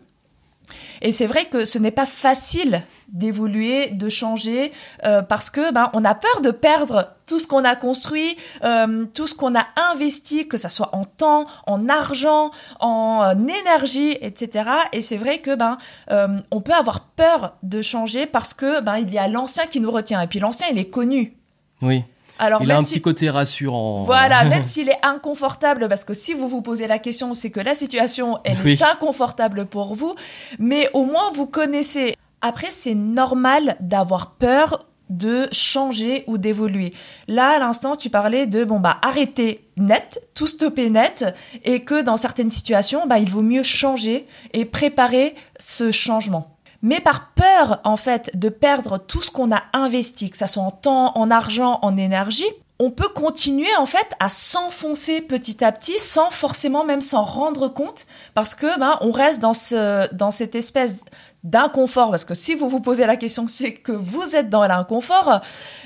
Et 1.02 1.12
c'est 1.12 1.26
vrai 1.26 1.46
que 1.46 1.66
ce 1.66 1.78
n'est 1.78 1.92
pas 1.92 2.06
facile 2.06 2.84
d'évoluer, 3.10 3.90
de 3.92 4.10
changer, 4.10 4.72
euh, 5.04 5.22
parce 5.22 5.50
que 5.50 5.72
ben 5.72 5.90
on 5.94 6.04
a 6.04 6.16
peur 6.16 6.42
de 6.42 6.52
perdre 6.52 7.12
tout 7.26 7.40
ce 7.40 7.48
qu'on 7.48 7.64
a 7.64 7.76
construit, 7.76 8.38
euh, 8.64 9.06
tout 9.14 9.28
ce 9.28 9.36
qu'on 9.36 9.56
a 9.56 9.66
investi, 9.92 10.48
que 10.48 10.58
ça 10.58 10.70
soit 10.70 10.90
en 10.96 11.04
temps, 11.04 11.46
en 11.68 11.90
argent, 11.90 12.52
en 12.80 13.24
euh, 13.24 13.34
énergie, 13.62 14.18
etc. 14.22 14.70
Et 14.94 15.02
c'est 15.02 15.18
vrai 15.18 15.40
que 15.40 15.56
ben 15.56 15.78
on 16.52 16.62
peut 16.62 16.74
avoir 16.74 17.02
peur 17.02 17.58
de 17.64 17.82
changer 17.82 18.26
parce 18.26 18.54
que 18.54 18.82
ben 18.82 18.98
il 18.98 19.14
y 19.14 19.18
a 19.18 19.28
l'ancien 19.28 19.68
qui 19.68 19.80
nous 19.80 19.92
retient. 19.92 20.22
Et 20.22 20.28
puis 20.28 20.40
l'ancien 20.40 20.68
il 20.72 20.78
est 20.78 20.90
connu. 20.90 21.38
Oui 21.82 22.04
il 22.40 22.72
a 22.72 22.78
un 22.78 22.82
petit 22.82 23.02
côté 23.02 23.30
rassurant. 23.30 24.04
Voilà, 24.04 24.44
même 24.46 24.64
s'il 24.64 24.90
est 24.90 25.00
inconfortable, 25.04 25.88
parce 25.88 26.04
que 26.04 26.14
si 26.14 26.34
vous 26.34 26.48
vous 26.48 26.62
posez 26.62 26.88
la 26.88 27.00
question, 27.00 27.34
c'est 27.34 27.52
que 27.52 27.60
la 27.60 27.76
situation, 27.76 28.40
elle 28.44 28.66
est 28.68 28.82
inconfortable 28.82 29.66
pour 29.66 29.96
vous, 29.96 30.16
mais 30.60 30.90
au 30.94 31.06
moins 31.06 31.30
vous 31.34 31.48
connaissez. 31.48 32.16
Après, 32.42 32.72
c'est 32.72 32.96
normal 32.96 33.78
d'avoir 33.80 34.32
peur 34.32 34.86
de 35.10 35.48
changer 35.52 36.24
ou 36.28 36.38
d'évoluer. 36.38 36.94
Là, 37.28 37.56
à 37.56 37.60
l'instant, 37.60 37.96
tu 37.96 38.10
parlais 38.10 38.48
de 38.48 38.64
bon 38.64 38.80
bah 38.80 38.98
arrêter 39.02 39.68
net, 39.78 40.28
tout 40.34 40.48
stopper 40.48 40.90
net, 40.90 41.26
et 41.64 41.82
que 41.82 42.02
dans 42.02 42.18
certaines 42.18 42.50
situations, 42.50 43.06
bah 43.06 43.20
il 43.20 43.30
vaut 43.30 43.42
mieux 43.42 43.64
changer 43.64 44.28
et 44.54 44.66
préparer 44.66 45.36
ce 45.60 45.92
changement 45.92 46.53
mais 46.84 47.00
par 47.00 47.32
peur 47.34 47.80
en 47.84 47.96
fait 47.96 48.30
de 48.38 48.50
perdre 48.50 49.00
tout 49.00 49.24
ce 49.24 49.32
qu'on 49.32 49.52
a 49.52 49.64
investi, 49.74 50.30
que 50.30 50.38
ça 50.38 50.46
soit 50.46 50.62
en 50.62 50.70
temps, 50.70 51.18
en 51.18 51.32
argent, 51.32 51.80
en 51.82 51.98
énergie, 51.98 52.46
on 52.80 52.92
peut 52.92 53.08
continuer 53.08 53.74
en 53.78 53.86
fait 53.86 54.14
à 54.20 54.30
s'enfoncer 54.30 55.22
petit 55.22 55.64
à 55.64 55.72
petit 55.72 55.98
sans 56.00 56.30
forcément 56.30 56.84
même 56.84 57.02
s'en 57.02 57.24
rendre 57.24 57.70
compte 57.70 58.06
parce 58.34 58.56
que 58.56 58.78
ben 58.80 58.98
on 59.02 59.12
reste 59.12 59.40
dans 59.40 59.54
ce 59.54 60.14
dans 60.14 60.32
cette 60.32 60.56
espèce 60.56 61.06
d'inconfort 61.44 62.10
parce 62.10 62.26
que 62.26 62.34
si 62.34 62.56
vous 62.56 62.68
vous 62.68 62.82
posez 62.82 63.06
la 63.06 63.16
question 63.16 63.48
c'est 63.48 63.74
que 63.74 63.92
vous 63.92 64.36
êtes 64.36 64.50
dans 64.50 64.66
l'inconfort 64.66 65.42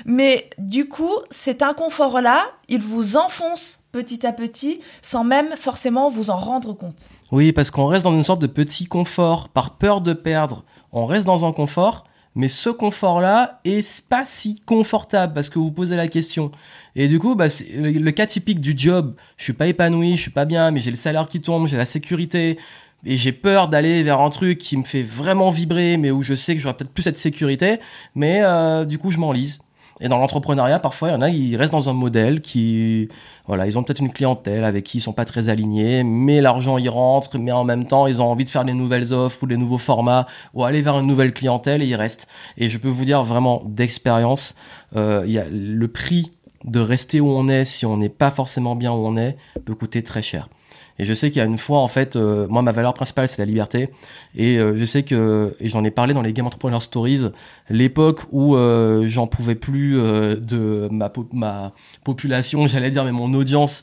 mais 0.06 0.48
du 0.56 0.88
coup 0.88 1.14
cet 1.30 1.62
inconfort 1.62 2.20
là 2.20 2.46
il 2.68 2.80
vous 2.80 3.16
enfonce 3.16 3.80
petit 3.92 4.26
à 4.26 4.32
petit 4.32 4.80
sans 5.02 5.24
même 5.24 5.56
forcément 5.56 6.08
vous 6.08 6.30
en 6.30 6.36
rendre 6.36 6.72
compte. 6.72 7.06
Oui, 7.30 7.52
parce 7.52 7.70
qu'on 7.70 7.86
reste 7.86 8.04
dans 8.04 8.14
une 8.14 8.22
sorte 8.22 8.40
de 8.40 8.46
petit 8.46 8.86
confort 8.86 9.48
par 9.48 9.76
peur 9.76 10.00
de 10.00 10.12
perdre. 10.12 10.64
On 10.92 11.06
reste 11.06 11.26
dans 11.26 11.44
un 11.44 11.52
confort 11.52 12.04
mais 12.34 12.46
ce 12.46 12.70
confort-là 12.70 13.60
est 13.64 14.06
pas 14.08 14.24
si 14.24 14.60
confortable 14.64 15.34
parce 15.34 15.48
que 15.48 15.58
vous 15.58 15.72
posez 15.72 15.96
la 15.96 16.06
question. 16.06 16.52
Et 16.94 17.08
du 17.08 17.18
coup, 17.18 17.34
bah, 17.34 17.46
le, 17.74 17.90
le, 17.90 18.10
cas 18.12 18.26
typique 18.26 18.60
du 18.60 18.74
job, 18.76 19.16
je 19.36 19.42
suis 19.42 19.54
pas 19.54 19.66
épanoui, 19.66 20.16
je 20.16 20.22
suis 20.22 20.30
pas 20.30 20.44
bien, 20.44 20.70
mais 20.70 20.78
j'ai 20.78 20.90
le 20.90 20.96
salaire 20.96 21.26
qui 21.26 21.40
tombe, 21.40 21.66
j'ai 21.66 21.76
la 21.76 21.84
sécurité, 21.84 22.56
et 23.04 23.16
j'ai 23.16 23.32
peur 23.32 23.68
d'aller 23.68 24.02
vers 24.02 24.20
un 24.20 24.30
truc 24.30 24.58
qui 24.58 24.76
me 24.76 24.84
fait 24.84 25.02
vraiment 25.02 25.50
vibrer, 25.50 25.96
mais 25.96 26.10
où 26.10 26.22
je 26.22 26.34
sais 26.34 26.54
que 26.54 26.60
j'aurai 26.60 26.76
peut-être 26.76 26.92
plus 26.92 27.02
cette 27.02 27.18
sécurité, 27.18 27.78
mais 28.14 28.40
euh, 28.42 28.84
du 28.84 28.98
coup, 28.98 29.10
je 29.10 29.18
m'enlise. 29.18 29.60
Et 30.00 30.08
dans 30.08 30.18
l'entrepreneuriat, 30.18 30.78
parfois, 30.78 31.08
il 31.08 31.12
y 31.12 31.14
en 31.14 31.22
a, 31.22 31.28
ils 31.28 31.56
restent 31.56 31.72
dans 31.72 31.88
un 31.88 31.92
modèle 31.92 32.40
qui, 32.40 33.08
voilà, 33.46 33.66
ils 33.66 33.78
ont 33.78 33.82
peut-être 33.82 34.00
une 34.00 34.12
clientèle 34.12 34.64
avec 34.64 34.84
qui 34.84 34.98
ils 34.98 35.00
sont 35.00 35.12
pas 35.12 35.24
très 35.24 35.48
alignés, 35.48 36.04
mais 36.04 36.40
l'argent 36.40 36.78
y 36.78 36.88
rentre, 36.88 37.38
mais 37.38 37.52
en 37.52 37.64
même 37.64 37.84
temps, 37.84 38.06
ils 38.06 38.22
ont 38.22 38.26
envie 38.26 38.44
de 38.44 38.48
faire 38.50 38.64
des 38.64 38.74
nouvelles 38.74 39.12
offres 39.12 39.42
ou 39.42 39.46
des 39.46 39.56
nouveaux 39.56 39.78
formats 39.78 40.26
ou 40.54 40.64
aller 40.64 40.82
vers 40.82 40.98
une 40.98 41.06
nouvelle 41.06 41.32
clientèle 41.32 41.82
et 41.82 41.86
ils 41.86 41.96
restent. 41.96 42.28
Et 42.56 42.70
je 42.70 42.78
peux 42.78 42.88
vous 42.88 43.04
dire 43.04 43.22
vraiment 43.24 43.62
d'expérience, 43.64 44.54
euh, 44.96 45.24
y 45.26 45.38
a 45.38 45.46
le 45.50 45.88
prix 45.88 46.32
de 46.64 46.80
rester 46.80 47.20
où 47.20 47.28
on 47.28 47.48
est 47.48 47.64
si 47.64 47.86
on 47.86 47.96
n'est 47.96 48.08
pas 48.08 48.30
forcément 48.30 48.76
bien 48.76 48.92
où 48.92 49.06
on 49.06 49.16
est 49.16 49.36
peut 49.64 49.74
coûter 49.74 50.02
très 50.02 50.22
cher. 50.22 50.48
Et 50.98 51.04
je 51.04 51.14
sais 51.14 51.30
qu'il 51.30 51.38
y 51.38 51.42
a 51.42 51.44
une 51.44 51.58
fois, 51.58 51.78
en 51.78 51.88
fait, 51.88 52.16
euh, 52.16 52.46
moi, 52.48 52.62
ma 52.62 52.72
valeur 52.72 52.94
principale, 52.94 53.28
c'est 53.28 53.38
la 53.38 53.44
liberté. 53.44 53.90
Et 54.34 54.58
euh, 54.58 54.76
je 54.76 54.84
sais 54.84 55.04
que, 55.04 55.56
et 55.60 55.68
j'en 55.68 55.84
ai 55.84 55.90
parlé 55.90 56.14
dans 56.14 56.22
les 56.22 56.32
Game 56.32 56.46
Entrepreneur 56.46 56.82
Stories, 56.82 57.26
l'époque 57.70 58.22
où 58.32 58.56
euh, 58.56 59.06
j'en 59.06 59.26
pouvais 59.26 59.54
plus 59.54 59.94
de 59.94 60.88
ma, 60.90 61.12
ma 61.32 61.72
population, 62.04 62.66
j'allais 62.68 62.90
dire, 62.90 63.04
mais 63.04 63.12
mon 63.12 63.32
audience 63.34 63.82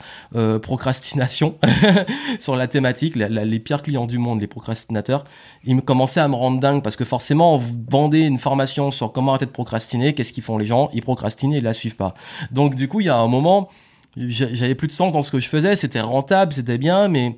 procrastination 0.61 1.57
sur 2.39 2.55
la 2.55 2.67
thématique, 2.67 3.15
les 3.15 3.59
pires 3.59 3.81
clients 3.81 4.05
du 4.05 4.17
monde, 4.17 4.41
les 4.41 4.47
procrastinateurs, 4.47 5.23
ils 5.63 5.75
me 5.75 5.81
commençaient 5.81 6.19
à 6.19 6.27
me 6.27 6.35
rendre 6.35 6.59
dingue 6.59 6.83
parce 6.83 6.95
que 6.95 7.05
forcément, 7.05 7.57
vous 7.57 7.75
vendez 7.89 8.21
une 8.21 8.39
formation 8.39 8.91
sur 8.91 9.11
comment 9.11 9.31
arrêter 9.31 9.45
de 9.45 9.51
procrastiner, 9.51 10.13
qu'est-ce 10.13 10.33
qu'ils 10.33 10.43
font 10.43 10.57
les 10.57 10.65
gens? 10.65 10.89
Ils 10.93 11.01
procrastinent 11.01 11.53
et 11.53 11.57
ils 11.57 11.63
la 11.63 11.73
suivent 11.73 11.95
pas. 11.95 12.13
Donc, 12.51 12.75
du 12.75 12.87
coup, 12.87 12.99
il 12.99 13.07
y 13.07 13.09
a 13.09 13.17
un 13.17 13.27
moment 13.27 13.69
j'avais 14.17 14.75
plus 14.75 14.87
de 14.87 14.93
sens 14.93 15.11
dans 15.11 15.21
ce 15.21 15.31
que 15.31 15.39
je 15.39 15.49
faisais, 15.49 15.75
c'était 15.75 16.01
rentable, 16.01 16.53
c'était 16.53 16.77
bien, 16.77 17.07
mais 17.07 17.37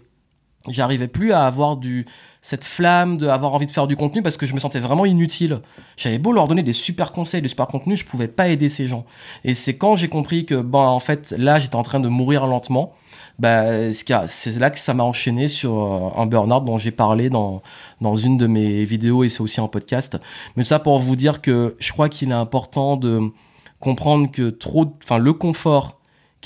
j'arrivais 0.67 1.07
plus 1.07 1.31
à 1.31 1.45
avoir 1.45 1.77
du 1.77 2.05
cette 2.41 2.65
flamme 2.65 3.17
de 3.17 3.27
avoir 3.27 3.53
envie 3.53 3.65
de 3.65 3.71
faire 3.71 3.87
du 3.87 3.95
contenu 3.95 4.21
parce 4.21 4.37
que 4.37 4.45
je 4.45 4.53
me 4.53 4.59
sentais 4.59 4.79
vraiment 4.79 5.05
inutile. 5.05 5.59
J'avais 5.97 6.17
beau 6.17 6.31
leur 6.31 6.47
donner 6.47 6.63
des 6.63 6.73
super 6.73 7.11
conseils, 7.11 7.41
des 7.41 7.47
super 7.47 7.67
contenus, 7.67 7.99
je 7.99 8.05
pouvais 8.05 8.27
pas 8.27 8.47
aider 8.47 8.69
ces 8.69 8.87
gens. 8.87 9.05
Et 9.43 9.53
c'est 9.53 9.77
quand 9.77 9.95
j'ai 9.95 10.07
compris 10.07 10.45
que 10.45 10.55
bon 10.55 10.79
en 10.79 10.99
fait 10.99 11.33
là 11.37 11.59
j'étais 11.59 11.75
en 11.75 11.83
train 11.83 11.99
de 11.99 12.07
mourir 12.07 12.47
lentement, 12.47 12.93
bah 13.39 13.91
c'est 13.91 14.57
là 14.57 14.69
que 14.69 14.79
ça 14.79 14.93
m'a 14.93 15.03
enchaîné 15.03 15.47
sur 15.47 15.73
euh, 15.77 16.21
un 16.21 16.25
burn-out 16.25 16.63
dont 16.63 16.77
j'ai 16.77 16.91
parlé 16.91 17.29
dans 17.29 17.61
dans 18.01 18.15
une 18.15 18.37
de 18.37 18.47
mes 18.47 18.85
vidéos 18.85 19.23
et 19.23 19.29
c'est 19.29 19.41
aussi 19.41 19.59
un 19.61 19.67
podcast. 19.67 20.17
Mais 20.55 20.63
ça 20.63 20.79
pour 20.79 20.99
vous 20.99 21.15
dire 21.15 21.41
que 21.41 21.75
je 21.79 21.91
crois 21.91 22.09
qu'il 22.09 22.29
est 22.29 22.33
important 22.33 22.97
de 22.97 23.31
comprendre 23.79 24.31
que 24.31 24.49
trop 24.49 24.95
enfin 25.03 25.17
le 25.17 25.33
confort 25.33 25.96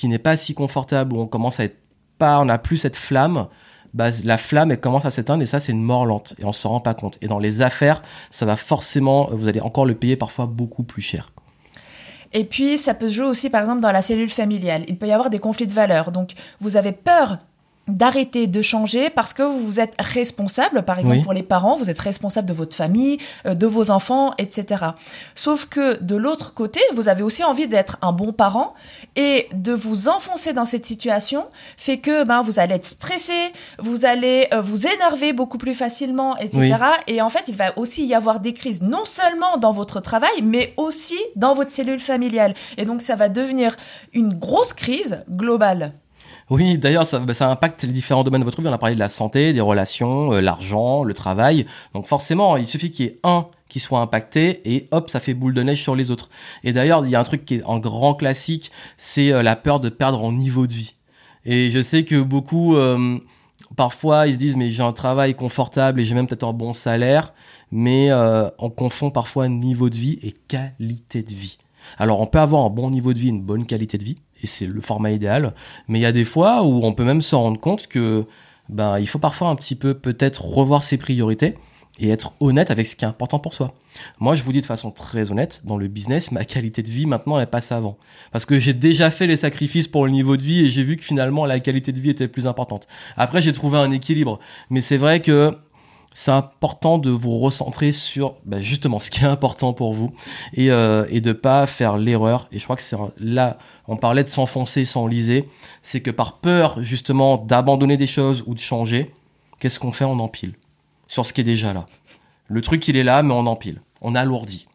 qui 0.02 0.08
n'est 0.08 0.18
pas 0.18 0.36
si 0.36 0.56
confortable, 0.56 1.14
où 1.14 1.22
on 1.22 1.28
commence 1.28 1.60
à 1.60 1.66
être 1.66 1.78
pas, 2.18 2.40
on 2.40 2.46
n'a 2.46 2.58
plus 2.58 2.78
cette 2.78 2.96
flamme, 2.96 3.46
bah, 3.94 4.08
la 4.24 4.40
flamme 4.40 4.72
elle 4.72 4.80
commence 4.80 5.06
à 5.06 5.12
s'éteindre 5.12 5.44
et 5.44 5.46
ça 5.46 5.60
c'est 5.60 5.74
une 5.74 5.84
mort 5.84 6.08
lente 6.08 6.34
et 6.40 6.46
on 6.46 6.54
s'en 6.54 6.70
rend 6.70 6.80
pas 6.80 6.96
compte. 6.96 7.20
Et 7.22 7.28
dans 7.28 7.38
les 7.38 7.62
affaires, 7.62 8.02
ça 8.32 8.48
va 8.48 8.56
forcément, 8.56 9.30
vous 9.32 9.48
allez 9.48 9.62
encore 9.62 9.86
le 9.86 9.94
payer 9.94 10.16
parfois 10.16 10.48
beaucoup 10.48 10.82
plus 10.82 11.04
cher. 11.04 11.32
Et 12.34 12.46
puis, 12.46 12.80
ça 12.80 12.96
peut 12.96 13.10
se 13.10 13.14
jouer 13.14 13.26
aussi, 13.28 13.52
par 13.52 13.62
exemple, 13.62 13.82
dans 13.82 13.92
la 13.92 14.02
cellule 14.02 14.32
familiale. 14.32 14.86
Il 14.88 14.98
peut 14.98 15.06
y 15.06 15.12
avoir 15.12 15.30
des 15.30 15.38
conflits 15.38 15.68
de 15.68 15.74
valeurs. 15.74 16.12
Donc, 16.12 16.32
vous 16.62 16.78
avez 16.78 16.94
peur 16.94 17.38
d'arrêter 17.88 18.48
de 18.48 18.62
changer 18.62 19.10
parce 19.10 19.34
que 19.34 19.44
vous 19.44 19.80
êtes 19.80 19.94
responsable, 20.00 20.84
par 20.84 21.00
exemple 21.00 21.22
pour 21.22 21.34
les 21.34 21.44
parents, 21.44 21.76
vous 21.76 21.89
êtes 21.89 22.00
responsable 22.00 22.48
de 22.48 22.54
votre 22.54 22.76
famille, 22.76 23.17
euh, 23.46 23.54
de 23.54 23.67
vos 23.67 23.91
enfants, 23.91 24.34
etc. 24.38 24.86
Sauf 25.36 25.65
que 25.65 26.02
de 26.02 26.15
l'autre 26.15 26.54
côté, 26.54 26.80
vous 26.94 27.10
avez 27.10 27.24
aussi 27.24 27.44
envie 27.44 27.67
d'être 27.67 27.98
un 28.02 28.12
bon 28.12 28.34
parent 28.34 28.74
et 29.15 29.50
de 29.54 29.74
vous 29.74 30.10
enfoncer 30.10 30.54
dans 30.54 30.65
cette 30.65 30.86
situation 30.86 31.46
fait 31.76 31.98
que 31.98 32.24
ben 32.24 32.41
vous 32.41 32.60
allez 32.60 32.76
être 32.76 32.86
stressé, 32.86 33.52
vous 33.80 34.06
allez 34.06 34.48
euh, 34.54 34.62
vous 34.62 34.88
énerver 34.88 35.34
beaucoup 35.34 35.58
plus 35.58 35.74
facilement, 35.74 36.38
etc. 36.38 36.76
Et 37.08 37.22
en 37.22 37.30
fait, 37.30 37.46
il 37.48 37.56
va 37.56 37.78
aussi 37.78 38.06
y 38.06 38.13
avoir 38.13 38.39
des 38.39 38.54
crises 38.54 38.82
non 38.82 39.06
seulement 39.06 39.58
dans 39.58 39.72
votre 39.72 40.00
travail, 40.02 40.41
mais 40.44 40.74
aussi 40.78 41.20
dans 41.36 41.54
votre 41.54 41.72
cellule 41.72 42.00
familiale. 42.00 42.54
Et 42.78 42.86
donc 42.86 43.02
ça 43.02 43.15
va 43.15 43.28
devenir 43.30 43.76
une 44.13 44.34
grosse 44.34 44.74
crise 44.74 45.24
globale. 45.30 45.94
Oui, 46.52 46.78
d'ailleurs, 46.78 47.06
ça, 47.06 47.20
bah, 47.20 47.34
ça, 47.34 47.50
impacte 47.50 47.84
les 47.84 47.94
différents 47.94 48.26
domaines 48.26 48.42
de 48.42 48.46
votre 48.46 48.62
vie. 48.62 48.68
On 48.68 48.74
a 48.74 48.78
parlé 48.78 48.94
de 48.94 49.00
la 49.00 49.08
santé, 49.08 49.54
des 49.54 49.62
relations, 49.62 50.34
euh, 50.34 50.42
l'argent, 50.42 51.06
le 51.06 51.14
travail. 51.14 51.66
Donc 51.94 52.08
forcément, 52.08 52.58
il 52.58 52.68
suffit 52.68 52.92
qu'il 52.92 53.06
y 53.06 53.08
ait 53.08 53.20
un 53.24 53.48
qui 53.70 53.80
soit 53.80 54.02
impacté 54.02 54.62
et 54.66 54.90
hop, 54.92 55.10
ça 55.10 55.22
fait 55.22 55.34
boule 55.34 55.54
de 55.54 55.64
neige 55.64 55.82
sur 55.82 55.96
les 55.96 56.12
autres. 56.12 56.30
Et 56.66 56.74
d'ailleurs, 56.74 57.06
il 57.06 57.10
y 57.10 57.16
a 57.16 57.22
un 57.22 57.24
truc 57.24 57.46
qui 57.46 57.56
est 57.56 57.64
en 57.64 57.80
grand 57.80 58.16
classique, 58.16 58.70
c'est 58.98 59.32
euh, 59.32 59.44
la 59.44 59.56
peur 59.56 59.80
de 59.80 59.88
perdre 59.88 60.22
en 60.22 60.34
niveau 60.34 60.68
de 60.68 60.74
vie. 60.74 60.96
Et 61.46 61.72
je 61.72 61.82
sais 61.82 62.04
que 62.04 62.22
beaucoup, 62.22 62.76
euh, 62.76 63.18
parfois, 63.78 64.28
ils 64.28 64.34
se 64.34 64.38
disent, 64.38 64.58
mais 64.58 64.72
j'ai 64.72 64.84
un 64.84 64.92
travail 64.92 65.36
confortable 65.36 66.02
et 66.02 66.06
j'ai 66.06 66.16
même 66.16 66.28
peut-être 66.28 66.44
un 66.44 66.52
bon 66.52 66.74
salaire, 66.74 67.34
mais 67.72 68.12
on 68.60 68.70
confond 68.70 69.10
parfois 69.10 69.48
niveau 69.48 69.90
de 69.90 69.96
vie 69.96 70.20
et 70.22 70.34
qualité 70.34 71.24
de 71.24 71.34
vie. 71.34 71.58
Alors, 71.98 72.20
on 72.20 72.28
peut 72.28 72.40
avoir 72.40 72.66
un 72.66 72.70
bon 72.70 72.90
niveau 72.90 73.14
de 73.14 73.20
vie, 73.20 73.30
une 73.30 73.42
bonne 73.42 73.66
qualité 73.66 73.98
de 73.98 74.04
vie, 74.04 74.18
et 74.41 74.47
c'est 74.47 74.65
le 74.65 74.82
format 74.82 75.12
idéal. 75.12 75.54
Mais 75.88 75.99
il 75.99 76.01
y 76.01 76.06
a 76.06 76.12
des 76.12 76.23
fois 76.23 76.63
où 76.63 76.82
on 76.84 76.93
peut 76.93 77.04
même 77.04 77.21
se 77.21 77.36
rendre 77.36 77.60
compte 77.60 77.88
que 77.88 78.25
ben, 78.69 78.99
il 78.99 79.08
faut 79.08 79.19
parfois 79.19 79.49
un 79.49 79.56
petit 79.56 79.75
peu 79.75 79.93
peut-être 79.93 80.45
revoir 80.45 80.84
ses 80.84 80.97
priorités 80.97 81.56
et 81.99 82.10
être 82.10 82.34
honnête 82.39 82.71
avec 82.71 82.88
ce 82.88 82.95
qui 82.95 83.06
est 83.06 83.08
important 83.08 83.39
pour 83.39 83.54
soi. 83.54 83.73
Moi, 84.19 84.36
je 84.36 84.43
vous 84.43 84.54
dis 84.54 84.62
de 84.62 84.65
façon 84.65 84.91
très 84.91 85.30
honnête, 85.30 85.62
dans 85.65 85.77
le 85.77 85.88
business, 85.88 86.32
ma 86.32 86.45
qualité 86.45 86.82
de 86.82 86.89
vie 86.89 87.06
maintenant, 87.06 87.38
elle 87.38 87.47
passe 87.47 87.71
avant. 87.71 87.97
Parce 88.32 88.45
que 88.45 88.60
j'ai 88.60 88.73
déjà 88.73 89.12
fait 89.12 89.27
les 89.27 89.36
sacrifices 89.36 89.88
pour 89.88 90.06
le 90.06 90.12
niveau 90.12 90.38
de 90.38 90.41
vie 90.41 90.62
et 90.62 90.67
j'ai 90.67 90.84
vu 90.84 90.95
que 90.95 91.04
finalement, 91.04 91.45
la 91.45 91.60
qualité 91.60 91.91
de 91.91 91.99
vie 91.99 92.10
était 92.10 92.30
plus 92.30 92.47
importante. 92.47 92.88
Après, 93.17 93.41
j'ai 93.41 93.51
trouvé 93.51 93.77
un 93.77 93.91
équilibre. 93.91 94.39
Mais 94.69 94.80
c'est 94.80 94.97
vrai 94.97 95.19
que 95.19 95.51
c'est 96.13 96.32
important 96.32 96.97
de 96.97 97.10
vous 97.10 97.39
recentrer 97.39 97.91
sur 97.91 98.36
bah, 98.45 98.62
justement 98.62 98.99
ce 98.99 99.12
qui 99.12 99.23
est 99.23 99.27
important 99.27 99.73
pour 99.73 99.93
vous 99.93 100.12
et, 100.54 100.71
euh, 100.71 101.06
et 101.10 101.21
de 101.21 101.32
pas 101.34 101.65
faire 101.67 101.97
l'erreur. 101.97 102.47
Et 102.51 102.60
je 102.60 102.63
crois 102.63 102.75
que 102.75 102.84
c'est 102.84 102.97
là, 103.17 103.58
on 103.91 103.97
parlait 103.97 104.23
de 104.23 104.30
s'enfoncer, 104.30 104.86
s'enliser, 104.86 105.49
c'est 105.84 105.99
que 105.99 106.12
par 106.12 106.38
peur 106.38 106.82
justement 106.82 107.36
d'abandonner 107.36 107.97
des 107.97 108.08
choses 108.08 108.41
ou 108.47 108.54
de 108.54 108.60
changer, 108.60 109.12
qu'est-ce 109.60 109.82
qu'on 109.82 109.91
fait? 109.91 110.06
On 110.06 110.17
empile 110.19 110.54
sur 111.08 111.25
ce 111.25 111.34
qui 111.34 111.41
est 111.41 111.43
déjà 111.43 111.73
là. 111.73 111.86
Le 112.47 112.62
truc 112.62 112.88
il 112.88 112.95
est 112.95 113.04
là, 113.04 113.21
mais 113.21 113.34
on 113.34 113.45
empile, 113.47 113.82
on 113.99 114.15
alourdit. 114.15 114.65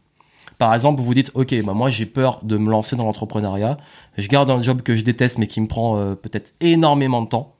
Par 0.58 0.74
exemple, 0.74 1.00
vous 1.00 1.06
vous 1.06 1.14
dites, 1.14 1.30
ok, 1.32 1.54
bah 1.64 1.72
moi 1.72 1.88
j'ai 1.88 2.04
peur 2.04 2.40
de 2.42 2.58
me 2.58 2.70
lancer 2.70 2.94
dans 2.94 3.04
l'entrepreneuriat, 3.04 3.78
je 4.18 4.28
garde 4.28 4.50
un 4.50 4.60
job 4.60 4.82
que 4.82 4.94
je 4.94 5.02
déteste 5.02 5.38
mais 5.38 5.46
qui 5.46 5.62
me 5.62 5.66
prend 5.66 5.96
euh, 5.96 6.14
peut-être 6.14 6.52
énormément 6.60 7.22
de 7.22 7.28
temps, 7.28 7.54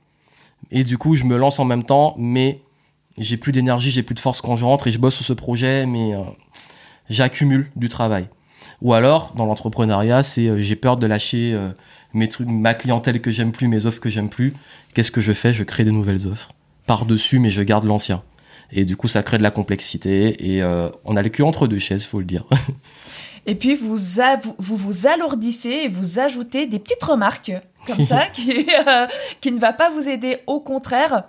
et 0.71 0.85
du 0.85 0.99
coup 0.99 1.17
je 1.17 1.25
me 1.25 1.39
lance 1.39 1.59
en 1.59 1.65
même 1.65 1.85
temps, 1.85 2.15
mais 2.19 2.61
j'ai 3.17 3.39
plus 3.39 3.53
d'énergie, 3.53 3.91
j'ai 3.91 4.03
plus 4.03 4.15
de 4.15 4.21
force 4.21 4.43
quand 4.43 4.57
je 4.57 4.65
rentre 4.67 4.89
et 4.89 4.93
je 4.93 4.99
bosse 4.99 5.15
sur 5.15 5.25
ce 5.25 5.33
projet, 5.33 5.87
mais 5.87 6.15
euh, 6.15 6.21
j'accumule 7.09 7.71
du 7.77 7.89
travail. 7.89 8.29
Ou 8.83 8.95
alors, 8.95 9.33
dans 9.37 9.47
l'entrepreneuriat, 9.47 10.23
c'est 10.23 10.49
euh, 10.49 10.59
j'ai 10.59 10.77
peur 10.77 10.97
de 10.97 11.07
lâcher 11.07 11.53
euh, 11.55 11.71
mes 12.13 12.29
trucs, 12.29 12.49
ma 12.49 12.75
clientèle 12.75 13.21
que 13.21 13.31
j'aime 13.31 13.53
plus, 13.53 13.69
mes 13.69 13.87
offres 13.87 14.01
que 14.01 14.11
j'aime 14.11 14.29
plus. 14.29 14.53
Qu'est-ce 14.95 15.11
que 15.11 15.21
je 15.21 15.33
fais? 15.33 15.53
Je 15.53 15.63
crée 15.63 15.85
des 15.85 15.93
nouvelles 15.93 16.27
offres 16.27 16.53
par-dessus, 16.87 17.39
mais 17.39 17.51
je 17.51 17.63
garde 17.63 17.85
l'ancien. 17.85 18.23
Et 18.73 18.85
du 18.85 18.97
coup, 18.97 19.09
ça 19.09 19.23
crée 19.23 19.39
de 19.39 19.43
la 19.43 19.51
complexité 19.51 20.55
et 20.55 20.63
on 21.05 21.17
a 21.17 21.23
le 21.23 21.29
cul 21.29 21.43
entre 21.43 21.69
deux 21.69 21.79
chaises, 21.79 22.05
faut 22.05 22.19
le 22.19 22.25
dire. 22.25 22.45
et 23.47 23.55
puis 23.55 23.77
vous, 23.77 23.97
vous, 24.59 24.77
vous 24.77 25.07
alourdissez 25.07 25.69
et 25.85 25.89
vous 25.89 26.19
ajoutez 26.19 26.67
des 26.67 26.81
petites 26.81 27.03
remarques 27.03 27.53
comme 27.87 28.05
ça 28.05 28.27
qui, 28.33 28.67
qui 29.41 29.53
ne 29.53 29.61
va 29.61 29.73
pas 29.73 29.89
vous 29.91 30.09
aider. 30.09 30.39
Au 30.49 30.61
contraire, 30.61 31.25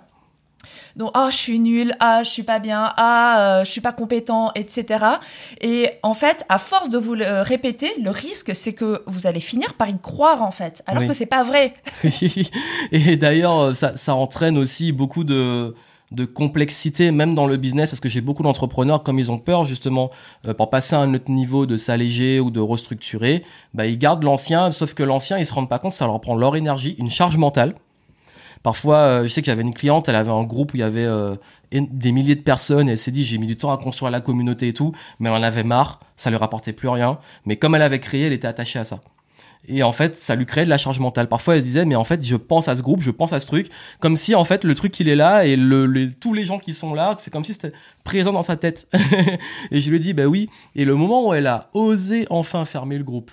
donc, 0.96 1.10
ah, 1.14 1.28
je 1.30 1.36
suis 1.36 1.58
nul, 1.58 1.94
ah, 2.00 2.22
je 2.22 2.28
suis 2.28 2.42
pas 2.42 2.58
bien, 2.58 2.92
ah, 2.96 3.40
euh, 3.40 3.64
je 3.64 3.70
suis 3.70 3.80
pas 3.80 3.92
compétent, 3.92 4.50
etc. 4.54 5.04
Et 5.60 5.90
en 6.02 6.14
fait, 6.14 6.44
à 6.48 6.58
force 6.58 6.88
de 6.88 6.98
vous 6.98 7.14
le 7.14 7.42
répéter, 7.42 7.92
le 8.02 8.10
risque, 8.10 8.54
c'est 8.54 8.72
que 8.72 9.02
vous 9.06 9.26
allez 9.26 9.40
finir 9.40 9.74
par 9.74 9.88
y 9.88 9.98
croire, 9.98 10.42
en 10.42 10.50
fait, 10.50 10.82
alors 10.86 11.06
que 11.06 11.12
c'est 11.12 11.26
pas 11.26 11.42
vrai. 11.42 11.74
Et 12.92 13.16
d'ailleurs, 13.16 13.74
ça, 13.74 13.96
ça 13.96 14.14
entraîne 14.14 14.58
aussi 14.58 14.92
beaucoup 14.92 15.24
de 15.24 15.74
de 16.10 16.24
complexité 16.24 17.10
même 17.10 17.34
dans 17.34 17.46
le 17.46 17.56
business 17.56 17.90
parce 17.90 18.00
que 18.00 18.08
j'ai 18.08 18.20
beaucoup 18.20 18.42
d'entrepreneurs 18.42 19.02
comme 19.02 19.18
ils 19.18 19.30
ont 19.30 19.38
peur 19.38 19.64
justement 19.64 20.10
euh, 20.46 20.54
pour 20.54 20.70
passer 20.70 20.96
à 20.96 21.00
un 21.00 21.12
autre 21.14 21.30
niveau 21.30 21.66
de 21.66 21.76
s'alléger 21.76 22.40
ou 22.40 22.50
de 22.50 22.60
restructurer 22.60 23.42
bah 23.74 23.86
ils 23.86 23.98
gardent 23.98 24.22
l'ancien 24.22 24.72
sauf 24.72 24.94
que 24.94 25.02
l'ancien 25.02 25.38
ils 25.38 25.46
se 25.46 25.52
rendent 25.52 25.68
pas 25.68 25.78
compte 25.78 25.94
ça 25.94 26.06
leur 26.06 26.20
prend 26.20 26.34
leur 26.34 26.56
énergie 26.56 26.96
une 26.98 27.10
charge 27.10 27.36
mentale 27.36 27.74
parfois 28.68 28.96
euh, 28.96 29.22
je 29.22 29.28
sais 29.28 29.40
que 29.40 29.46
j'avais 29.46 29.62
une 29.62 29.72
cliente 29.72 30.10
elle 30.10 30.14
avait 30.14 30.30
un 30.30 30.42
groupe 30.42 30.74
où 30.74 30.76
il 30.76 30.80
y 30.80 30.82
avait 30.82 31.06
euh, 31.06 31.36
des 31.72 32.12
milliers 32.12 32.34
de 32.34 32.42
personnes 32.42 32.86
et 32.90 32.92
elle 32.92 32.98
s'est 32.98 33.10
dit 33.10 33.24
j'ai 33.24 33.38
mis 33.38 33.46
du 33.46 33.56
temps 33.56 33.72
à 33.72 33.78
construire 33.78 34.10
la 34.10 34.20
communauté 34.20 34.68
et 34.68 34.74
tout 34.74 34.92
mais 35.20 35.30
elle 35.30 35.36
en 35.36 35.42
avait 35.42 35.64
marre 35.64 36.00
ça 36.18 36.28
lui 36.28 36.36
rapportait 36.36 36.74
plus 36.74 36.88
rien 36.88 37.18
mais 37.46 37.56
comme 37.56 37.74
elle 37.74 37.80
avait 37.80 37.98
créé 37.98 38.26
elle 38.26 38.34
était 38.34 38.46
attachée 38.46 38.78
à 38.78 38.84
ça 38.84 39.00
et 39.66 39.82
en 39.82 39.92
fait, 39.92 40.16
ça 40.16 40.34
lui 40.36 40.46
créait 40.46 40.64
de 40.64 40.70
la 40.70 40.78
charge 40.78 41.00
mentale. 41.00 41.28
Parfois, 41.28 41.56
elle 41.56 41.60
se 41.62 41.66
disait, 41.66 41.84
mais 41.84 41.96
en 41.96 42.04
fait, 42.04 42.24
je 42.24 42.36
pense 42.36 42.68
à 42.68 42.76
ce 42.76 42.80
groupe, 42.80 43.02
je 43.02 43.10
pense 43.10 43.32
à 43.32 43.40
ce 43.40 43.46
truc, 43.46 43.68
comme 44.00 44.16
si 44.16 44.34
en 44.34 44.44
fait 44.44 44.64
le 44.64 44.74
truc 44.74 44.98
il 45.00 45.08
est 45.08 45.16
là 45.16 45.44
et 45.44 45.58
tous 46.20 46.32
les 46.32 46.44
gens 46.44 46.58
qui 46.58 46.72
sont 46.72 46.94
là, 46.94 47.16
c'est 47.18 47.30
comme 47.30 47.44
si 47.44 47.52
c'était 47.52 47.72
présent 48.04 48.32
dans 48.32 48.42
sa 48.42 48.56
tête. 48.56 48.88
et 49.70 49.80
je 49.80 49.90
lui 49.90 49.98
dit, 49.98 50.14
bah 50.14 50.24
oui. 50.24 50.48
Et 50.76 50.84
le 50.84 50.94
moment 50.94 51.26
où 51.28 51.34
elle 51.34 51.48
a 51.48 51.68
osé 51.74 52.26
enfin 52.30 52.64
fermer 52.64 52.96
le 52.96 53.04
groupe, 53.04 53.30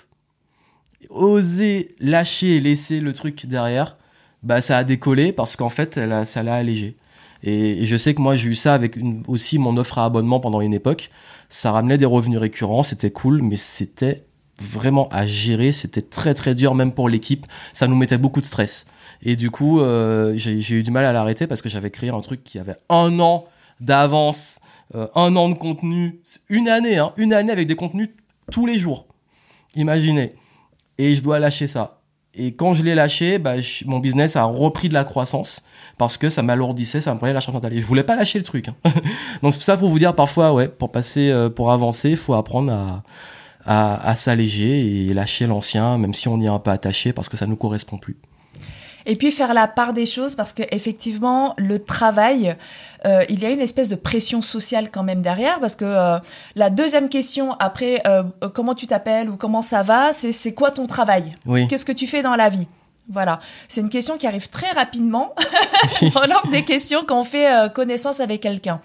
osé 1.08 1.94
lâcher 2.00 2.56
et 2.56 2.60
laisser 2.60 3.00
le 3.00 3.12
truc 3.12 3.46
derrière, 3.46 3.96
bah 4.42 4.60
ça 4.60 4.78
a 4.78 4.84
décollé 4.84 5.32
parce 5.32 5.56
qu'en 5.56 5.68
fait, 5.70 5.96
elle 5.96 6.12
a, 6.12 6.24
ça 6.24 6.42
l'a 6.42 6.54
allégé. 6.54 6.96
Et, 7.42 7.84
je 7.86 7.96
sais 7.96 8.14
que 8.14 8.20
moi 8.20 8.36
j'ai 8.36 8.50
eu 8.50 8.54
ça 8.54 8.74
avec 8.74 8.98
aussi 9.28 9.58
mon 9.58 9.76
offre 9.76 9.98
à 9.98 10.04
abonnement 10.04 10.40
pendant 10.40 10.60
une 10.60 10.74
époque. 10.74 11.10
Ça 11.48 11.72
ramenait 11.72 11.98
des 11.98 12.04
revenus 12.04 12.38
récurrents, 12.38 12.82
c'était 12.82 13.10
cool, 13.10 13.42
mais 13.42 13.56
c'était 13.56 14.24
vraiment 14.60 15.08
à 15.10 15.26
gérer. 15.26 15.72
C'était 15.72 16.02
très 16.02 16.34
très 16.34 16.54
dur 16.54 16.74
même 16.74 16.92
pour 16.92 17.08
l'équipe. 17.08 17.46
Ça 17.72 17.86
nous 17.86 17.96
mettait 17.96 18.18
beaucoup 18.18 18.40
de 18.40 18.46
stress. 18.46 18.86
Et 19.22 19.36
du 19.36 19.50
coup, 19.50 19.80
euh, 19.80 20.34
j'ai 20.36 20.74
eu 20.74 20.82
du 20.82 20.90
mal 20.90 21.04
à 21.04 21.12
l'arrêter 21.12 21.46
parce 21.46 21.62
que 21.62 21.68
j'avais 21.68 21.90
créé 21.90 22.10
un 22.10 22.20
truc 22.20 22.42
qui 22.44 22.58
avait 22.58 22.76
un 22.88 23.18
an 23.20 23.46
d'avance, 23.80 24.60
euh, 24.94 25.08
un 25.14 25.34
an 25.36 25.48
de 25.48 25.54
contenu, 25.54 26.20
une 26.48 26.68
année, 26.68 26.98
hein, 26.98 27.12
une 27.16 27.32
année 27.32 27.52
avec 27.52 27.66
des 27.66 27.76
contenus 27.76 28.10
tous 28.50 28.66
les 28.66 28.78
jours. 28.78 29.06
Imaginez. 29.74 30.32
Et 30.98 31.14
je 31.14 31.22
dois 31.22 31.38
lâcher 31.38 31.66
ça. 31.66 32.00
Et 32.36 32.52
quand 32.52 32.74
je 32.74 32.82
l'ai 32.82 32.94
lâché, 32.94 33.38
bah, 33.38 33.54
mon 33.86 33.98
business 33.98 34.36
a 34.36 34.44
repris 34.44 34.88
de 34.88 34.94
la 34.94 35.04
croissance 35.04 35.64
parce 35.98 36.18
que 36.18 36.28
ça 36.28 36.42
m'alourdissait, 36.42 37.00
ça 37.00 37.14
me 37.14 37.18
prenait 37.18 37.32
la 37.32 37.40
charge 37.40 37.54
mentale. 37.54 37.72
Et 37.72 37.80
je 37.80 37.86
voulais 37.86 38.02
pas 38.04 38.14
lâcher 38.14 38.38
le 38.38 38.44
truc. 38.44 38.68
Hein. 38.68 38.74
Donc 39.42 39.54
c'est 39.54 39.62
ça 39.62 39.76
pour 39.76 39.88
vous 39.88 39.98
dire 39.98 40.14
parfois, 40.14 40.68
pour 40.68 40.92
passer, 40.92 41.30
euh, 41.30 41.48
pour 41.48 41.72
avancer, 41.72 42.10
il 42.10 42.16
faut 42.16 42.34
apprendre 42.34 42.72
à, 42.72 43.02
à, 43.66 44.16
s'alléger 44.16 45.06
et 45.08 45.14
lâcher 45.14 45.46
l'ancien, 45.46 45.98
même 45.98 46.14
si 46.14 46.28
on 46.28 46.38
y 46.40 46.44
est 46.44 46.48
un 46.48 46.58
peu 46.58 46.70
attaché 46.70 47.12
parce 47.12 47.28
que 47.28 47.36
ça 47.36 47.46
nous 47.46 47.56
correspond 47.56 47.98
plus. 47.98 48.16
Et 49.06 49.14
puis 49.14 49.30
faire 49.30 49.54
la 49.54 49.68
part 49.68 49.92
des 49.92 50.04
choses 50.04 50.34
parce 50.34 50.52
que 50.52 50.64
effectivement 50.70 51.54
le 51.56 51.78
travail, 51.78 52.56
euh, 53.06 53.24
il 53.28 53.40
y 53.40 53.46
a 53.46 53.50
une 53.50 53.60
espèce 53.60 53.88
de 53.88 53.94
pression 53.94 54.42
sociale 54.42 54.90
quand 54.90 55.04
même 55.04 55.22
derrière 55.22 55.60
parce 55.60 55.76
que 55.76 55.84
euh, 55.84 56.18
la 56.56 56.70
deuxième 56.70 57.08
question 57.08 57.52
après 57.60 58.02
euh, 58.06 58.24
comment 58.52 58.74
tu 58.74 58.88
t'appelles 58.88 59.30
ou 59.30 59.36
comment 59.36 59.62
ça 59.62 59.82
va, 59.82 60.12
c'est 60.12 60.32
c'est 60.32 60.54
quoi 60.54 60.72
ton 60.72 60.88
travail? 60.88 61.36
Qu'est-ce 61.68 61.84
que 61.84 61.92
tu 61.92 62.08
fais 62.08 62.22
dans 62.22 62.34
la 62.34 62.48
vie? 62.48 62.66
Voilà, 63.08 63.38
c'est 63.68 63.80
une 63.80 63.88
question 63.88 64.18
qui 64.18 64.26
arrive 64.26 64.48
très 64.48 64.72
rapidement 64.72 65.32
lors 66.28 66.48
des 66.50 66.64
questions 66.64 67.04
quand 67.06 67.20
on 67.20 67.24
fait 67.24 67.72
connaissance 67.72 68.18
avec 68.18 68.40
quelqu'un. 68.40 68.80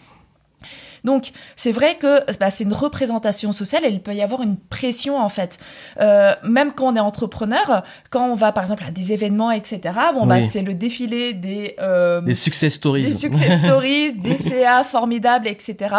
Donc 1.03 1.31
c'est 1.55 1.71
vrai 1.71 1.95
que 1.95 2.19
bah, 2.39 2.49
c'est 2.49 2.63
une 2.63 2.73
représentation 2.73 3.51
sociale 3.51 3.85
et 3.85 3.89
il 3.89 4.01
peut 4.01 4.13
y 4.13 4.21
avoir 4.21 4.41
une 4.41 4.57
pression 4.57 5.17
en 5.19 5.29
fait. 5.29 5.59
Euh, 5.99 6.33
même 6.43 6.73
quand 6.73 6.93
on 6.93 6.95
est 6.95 6.99
entrepreneur, 6.99 7.83
quand 8.09 8.27
on 8.27 8.33
va 8.33 8.51
par 8.51 8.63
exemple 8.63 8.83
à 8.87 8.91
des 8.91 9.11
événements, 9.11 9.51
etc. 9.51 9.81
Bon 10.13 10.25
bah 10.25 10.41
c'est 10.41 10.61
le 10.61 10.73
défilé 10.73 11.33
des 11.33 11.75
euh, 11.79 12.21
des 12.21 12.35
success 12.35 12.73
stories, 12.75 13.03
des 13.03 13.13
success 13.13 13.59
stories, 13.63 14.13
des 14.15 14.37
CA 14.37 14.83
formidables, 14.83 15.47
etc. 15.47 15.95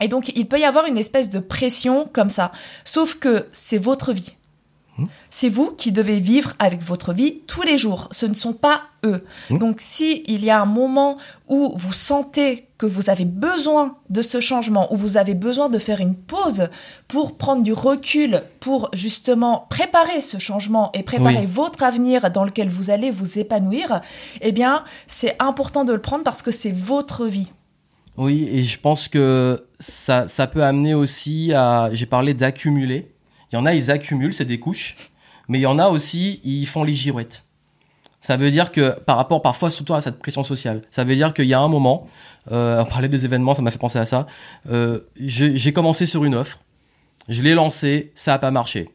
Et 0.00 0.08
donc 0.08 0.32
il 0.34 0.46
peut 0.46 0.58
y 0.58 0.64
avoir 0.64 0.86
une 0.86 0.98
espèce 0.98 1.30
de 1.30 1.38
pression 1.38 2.08
comme 2.12 2.30
ça. 2.30 2.52
Sauf 2.84 3.16
que 3.16 3.46
c'est 3.52 3.78
votre 3.78 4.12
vie. 4.12 4.34
Mmh. 4.98 5.06
C'est 5.30 5.48
vous 5.48 5.72
qui 5.72 5.90
devez 5.90 6.20
vivre 6.20 6.52
avec 6.58 6.82
votre 6.82 7.12
vie 7.12 7.40
tous 7.46 7.62
les 7.62 7.78
jours. 7.78 8.08
Ce 8.10 8.26
ne 8.26 8.34
sont 8.34 8.52
pas 8.52 8.82
eux. 9.06 9.24
Mmh. 9.50 9.58
Donc, 9.58 9.80
si 9.80 10.22
il 10.26 10.44
y 10.44 10.50
a 10.50 10.60
un 10.60 10.66
moment 10.66 11.16
où 11.48 11.72
vous 11.76 11.92
sentez 11.92 12.68
que 12.76 12.86
vous 12.86 13.08
avez 13.08 13.24
besoin 13.24 13.96
de 14.10 14.22
ce 14.22 14.40
changement, 14.40 14.92
où 14.92 14.96
vous 14.96 15.16
avez 15.16 15.34
besoin 15.34 15.68
de 15.68 15.78
faire 15.78 16.00
une 16.00 16.16
pause 16.16 16.68
pour 17.08 17.36
prendre 17.36 17.62
du 17.62 17.72
recul, 17.72 18.42
pour 18.60 18.90
justement 18.92 19.66
préparer 19.70 20.20
ce 20.20 20.38
changement 20.38 20.90
et 20.92 21.02
préparer 21.02 21.46
votre 21.46 21.82
avenir 21.84 22.30
dans 22.30 22.44
lequel 22.44 22.68
vous 22.68 22.90
allez 22.90 23.10
vous 23.10 23.38
épanouir, 23.38 24.00
eh 24.40 24.52
bien, 24.52 24.84
c'est 25.06 25.36
important 25.38 25.84
de 25.84 25.92
le 25.92 26.00
prendre 26.00 26.24
parce 26.24 26.42
que 26.42 26.50
c'est 26.50 26.74
votre 26.74 27.26
vie. 27.26 27.48
Oui, 28.16 28.48
et 28.52 28.62
je 28.62 28.78
pense 28.78 29.08
que 29.08 29.64
ça, 29.78 30.28
ça 30.28 30.46
peut 30.46 30.62
amener 30.62 30.92
aussi 30.92 31.52
à. 31.54 31.88
J'ai 31.92 32.04
parlé 32.04 32.34
d'accumuler 32.34 33.11
il 33.52 33.56
y 33.56 33.58
en 33.58 33.66
a, 33.66 33.74
ils 33.74 33.90
accumulent, 33.90 34.32
c'est 34.32 34.46
des 34.46 34.58
couches. 34.58 34.96
Mais 35.48 35.58
il 35.58 35.62
y 35.62 35.66
en 35.66 35.78
a 35.78 35.88
aussi, 35.88 36.40
ils 36.44 36.66
font 36.66 36.84
les 36.84 36.94
girouettes. 36.94 37.44
Ça 38.20 38.36
veut 38.36 38.50
dire 38.50 38.70
que, 38.70 38.98
par 39.00 39.16
rapport 39.16 39.42
parfois 39.42 39.68
surtout 39.68 39.94
à 39.94 40.00
cette 40.00 40.18
pression 40.20 40.44
sociale, 40.44 40.82
ça 40.90 41.02
veut 41.02 41.16
dire 41.16 41.34
qu'il 41.34 41.46
y 41.46 41.54
a 41.54 41.60
un 41.60 41.68
moment, 41.68 42.08
euh, 42.52 42.80
on 42.80 42.84
parlait 42.84 43.08
des 43.08 43.24
événements, 43.24 43.54
ça 43.54 43.62
m'a 43.62 43.72
fait 43.72 43.78
penser 43.78 43.98
à 43.98 44.06
ça, 44.06 44.28
euh, 44.70 45.00
j'ai 45.16 45.72
commencé 45.72 46.06
sur 46.06 46.24
une 46.24 46.36
offre, 46.36 46.60
je 47.28 47.42
l'ai 47.42 47.54
lancée, 47.54 48.12
ça 48.14 48.32
n'a 48.32 48.38
pas 48.38 48.52
marché. 48.52 48.90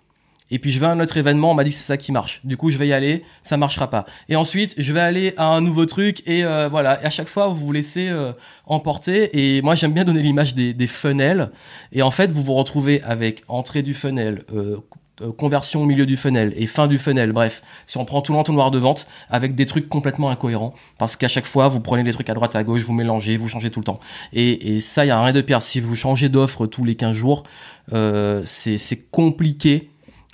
Et 0.50 0.60
puis 0.60 0.72
je 0.72 0.80
vais 0.80 0.86
à 0.86 0.92
un 0.92 1.00
autre 1.00 1.18
événement, 1.18 1.52
on 1.52 1.54
m'a 1.54 1.64
dit 1.64 1.72
c'est 1.72 1.86
ça 1.86 1.98
qui 1.98 2.12
marche. 2.12 2.42
Du 2.44 2.58
coup, 2.58 2.70
je 2.70 2.78
vais 2.78 2.88
y 2.88 2.94
aller, 2.94 3.24
ça 3.44 3.58
marchera 3.58 3.90
pas. 3.90 4.06
Et 4.30 4.36
ensuite, 4.36 4.76
je 4.78 4.94
vais 4.94 5.00
aller 5.00 5.34
à 5.38 5.48
un 5.48 5.62
nouveau 5.62 5.86
truc 5.86 6.24
et 6.26 6.46
euh, 6.46 6.68
voilà. 6.70 7.02
Et 7.02 7.06
à 7.06 7.10
chaque 7.10 7.28
fois, 7.28 7.48
vous 7.48 7.56
vous 7.56 7.72
laissez 7.72 8.08
euh, 8.08 8.32
emporter. 8.66 9.58
Et 9.58 9.62
moi, 9.62 9.76
j'aime 9.76 9.94
bien 9.94 10.06
donner 10.06 10.22
l'image 10.22 10.56
des, 10.56 10.74
des, 10.74 10.88
funnels. 10.88 11.52
Et 11.92 12.02
en 12.02 12.12
fait, 12.12 12.32
vous 12.32 12.44
vous 12.44 12.54
retrouvez 12.54 13.02
avec 13.04 13.44
entrée 13.48 13.82
du 13.82 13.94
funnel, 13.94 14.44
euh, 14.54 14.78
conversion 15.38 15.82
au 15.82 15.86
milieu 15.86 16.06
du 16.06 16.16
funnel 16.16 16.54
et 16.56 16.68
fin 16.68 16.88
du 16.88 16.98
funnel. 16.98 17.34
Bref, 17.34 17.62
si 17.86 17.98
on 17.98 18.06
prend 18.06 18.22
tout 18.22 18.34
l'entonnoir 18.34 18.72
de 18.72 18.78
vente 18.78 19.08
avec 19.30 19.56
des 19.56 19.66
trucs 19.66 19.90
complètement 19.90 20.30
incohérents, 20.30 20.74
parce 20.98 21.16
qu'à 21.16 21.28
chaque 21.28 21.46
fois, 21.46 21.68
vous 21.68 21.82
prenez 21.82 22.04
des 22.04 22.14
trucs 22.14 22.30
à 22.30 22.34
droite, 22.34 22.56
à 22.56 22.64
gauche, 22.64 22.84
vous 22.84 22.94
mélangez, 22.94 23.36
vous 23.36 23.50
changez 23.50 23.70
tout 23.70 23.80
le 23.80 23.86
temps. 23.86 24.00
Et, 24.32 24.76
et 24.76 24.80
ça, 24.80 25.04
il 25.04 25.10
y 25.10 25.12
a 25.12 25.22
rien 25.22 25.34
de 25.34 25.42
pire. 25.42 25.62
Si 25.62 25.82
vous 25.82 25.96
changez 25.96 26.30
d'offre 26.30 26.68
tous 26.68 26.86
les 26.86 26.96
15 26.96 27.16
jours, 27.16 27.44
c'est 28.46 29.12
compliqué 29.12 29.90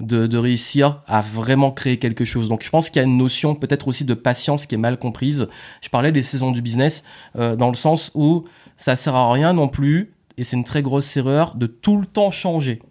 de, 0.07 0.37
réussir 0.37 1.01
à 1.07 1.21
vraiment 1.21 1.71
créer 1.71 1.97
quelque 1.97 2.25
chose. 2.25 2.49
Donc 2.49 2.63
je 2.63 2.69
pense 2.69 2.89
qu'il 2.89 3.01
y 3.01 3.05
a 3.05 3.07
une 3.07 3.17
notion 3.17 3.55
peut-être 3.55 3.87
aussi 3.87 4.05
de 4.05 4.13
patience 4.13 4.65
qui 4.65 4.75
est 4.75 4.77
mal 4.77 4.97
comprise. 4.97 5.47
Je 5.81 5.89
parlais 5.89 6.11
des 6.11 6.23
saisons 6.23 6.51
du 6.51 6.61
business 6.61 7.03
euh, 7.37 7.55
dans 7.55 7.69
le 7.69 7.75
sens 7.75 8.11
où 8.15 8.45
ça 8.77 8.95
sert 8.95 9.15
à 9.15 9.31
rien 9.31 9.53
non 9.53 9.67
plus, 9.67 10.13
et 10.37 10.43
c'est 10.43 10.57
une 10.57 10.63
très 10.63 10.81
grosse 10.81 11.15
erreur, 11.15 11.55
de 11.55 11.67
tout 11.67 11.99
le 11.99 12.05
temps 12.05 12.31
changer. 12.31 12.81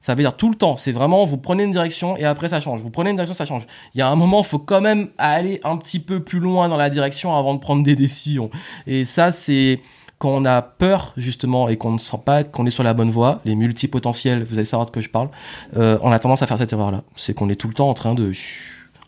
Ça 0.00 0.14
veut 0.14 0.22
dire 0.22 0.36
tout 0.36 0.48
le 0.48 0.54
temps. 0.54 0.76
C'est 0.76 0.92
vraiment, 0.92 1.24
vous 1.24 1.38
prenez 1.38 1.64
une 1.64 1.72
direction 1.72 2.16
et 2.16 2.24
après 2.24 2.48
ça 2.48 2.60
change. 2.60 2.80
Vous 2.80 2.90
prenez 2.90 3.10
une 3.10 3.16
direction, 3.16 3.34
ça 3.34 3.46
change. 3.46 3.66
Il 3.94 3.98
y 3.98 4.00
a 4.00 4.08
un 4.08 4.14
moment, 4.14 4.40
il 4.40 4.46
faut 4.46 4.60
quand 4.60 4.80
même 4.80 5.08
aller 5.18 5.60
un 5.64 5.76
petit 5.76 5.98
peu 5.98 6.20
plus 6.20 6.38
loin 6.38 6.68
dans 6.68 6.76
la 6.76 6.88
direction 6.88 7.36
avant 7.36 7.54
de 7.54 7.58
prendre 7.58 7.82
des 7.82 7.96
décisions. 7.96 8.50
Et 8.86 9.04
ça, 9.04 9.32
c'est, 9.32 9.80
quand 10.18 10.30
on 10.30 10.44
a 10.44 10.62
peur 10.62 11.12
justement 11.16 11.68
et 11.68 11.76
qu'on 11.76 11.92
ne 11.92 11.98
sent 11.98 12.20
pas 12.24 12.44
qu'on 12.44 12.66
est 12.66 12.70
sur 12.70 12.82
la 12.82 12.94
bonne 12.94 13.10
voie, 13.10 13.40
les 13.44 13.54
multipotentiels, 13.54 14.42
vous 14.42 14.56
allez 14.56 14.64
savoir 14.64 14.86
de 14.86 14.90
quoi 14.90 15.00
je 15.00 15.08
parle, 15.08 15.28
euh, 15.76 15.98
on 16.02 16.10
a 16.10 16.18
tendance 16.18 16.42
à 16.42 16.46
faire 16.46 16.58
cette 16.58 16.72
erreur-là. 16.72 17.02
C'est 17.16 17.34
qu'on 17.34 17.48
est 17.48 17.54
tout 17.54 17.68
le 17.68 17.74
temps 17.74 17.88
en 17.88 17.94
train 17.94 18.14
de... 18.14 18.32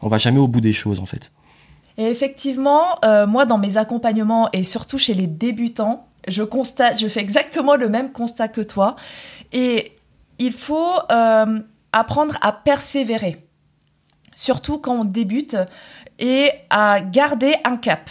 On 0.02 0.08
va 0.08 0.18
jamais 0.18 0.38
au 0.38 0.48
bout 0.48 0.60
des 0.60 0.72
choses 0.72 1.00
en 1.00 1.06
fait. 1.06 1.32
Et 1.98 2.04
effectivement, 2.04 2.84
euh, 3.04 3.26
moi 3.26 3.44
dans 3.44 3.58
mes 3.58 3.76
accompagnements 3.76 4.48
et 4.52 4.64
surtout 4.64 4.98
chez 4.98 5.14
les 5.14 5.26
débutants, 5.26 6.06
je 6.28 6.42
constate, 6.42 6.98
je 6.98 7.08
fais 7.08 7.20
exactement 7.20 7.76
le 7.76 7.88
même 7.88 8.12
constat 8.12 8.48
que 8.48 8.60
toi. 8.60 8.96
Et 9.52 9.92
il 10.38 10.52
faut 10.52 10.92
euh, 11.10 11.60
apprendre 11.92 12.36
à 12.40 12.52
persévérer, 12.52 13.44
surtout 14.34 14.78
quand 14.78 15.00
on 15.00 15.04
débute, 15.04 15.56
et 16.18 16.50
à 16.70 17.00
garder 17.00 17.56
un 17.64 17.76
cap 17.76 18.10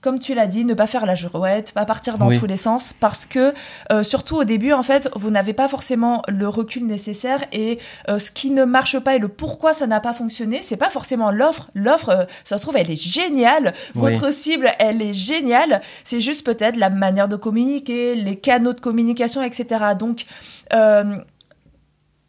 comme 0.00 0.18
tu 0.18 0.34
l'as 0.34 0.46
dit, 0.46 0.64
ne 0.64 0.74
pas 0.74 0.86
faire 0.86 1.04
la 1.04 1.14
girouette, 1.14 1.72
pas 1.72 1.84
partir 1.84 2.16
dans 2.18 2.30
tous 2.30 2.46
les 2.46 2.56
sens, 2.56 2.92
parce 2.92 3.26
que 3.26 3.52
euh, 3.90 4.02
surtout 4.02 4.36
au 4.36 4.44
début, 4.44 4.72
en 4.72 4.82
fait, 4.82 5.08
vous 5.16 5.30
n'avez 5.30 5.52
pas 5.52 5.68
forcément 5.68 6.22
le 6.28 6.48
recul 6.48 6.86
nécessaire 6.86 7.44
et 7.50 7.78
euh, 8.08 8.18
ce 8.18 8.30
qui 8.30 8.50
ne 8.50 8.64
marche 8.64 8.98
pas 9.00 9.16
et 9.16 9.18
le 9.18 9.28
pourquoi 9.28 9.72
ça 9.72 9.86
n'a 9.86 9.98
pas 10.00 10.12
fonctionné, 10.12 10.62
c'est 10.62 10.76
pas 10.76 10.90
forcément 10.90 11.30
l'offre. 11.30 11.70
L'offre, 11.74 12.10
euh, 12.10 12.24
ça 12.44 12.56
se 12.56 12.62
trouve, 12.62 12.76
elle 12.76 12.90
est 12.90 12.96
géniale. 13.02 13.74
Votre 13.94 14.32
cible, 14.32 14.70
elle 14.78 15.02
est 15.02 15.14
géniale. 15.14 15.80
C'est 16.04 16.20
juste 16.20 16.44
peut-être 16.44 16.76
la 16.76 16.90
manière 16.90 17.28
de 17.28 17.36
communiquer, 17.36 18.14
les 18.14 18.36
canaux 18.36 18.74
de 18.74 18.80
communication, 18.80 19.42
etc. 19.42 19.84
Donc 19.98 20.26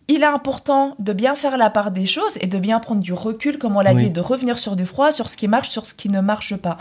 il 0.07 0.23
est 0.23 0.25
important 0.25 0.95
de 0.99 1.13
bien 1.13 1.35
faire 1.35 1.57
la 1.57 1.69
part 1.69 1.91
des 1.91 2.05
choses 2.05 2.37
et 2.39 2.47
de 2.47 2.57
bien 2.59 2.79
prendre 2.79 3.01
du 3.01 3.13
recul, 3.13 3.57
comme 3.57 3.75
on 3.75 3.81
l'a 3.81 3.93
dit, 3.93 4.09
de 4.09 4.21
revenir 4.21 4.57
sur 4.57 4.75
du 4.75 4.85
froid, 4.85 5.11
sur 5.11 5.27
ce 5.27 5.35
qui 5.35 5.47
marche, 5.47 5.69
sur 5.69 5.85
ce 5.85 5.93
qui 5.93 6.09
ne 6.09 6.21
marche 6.21 6.55
pas. 6.55 6.77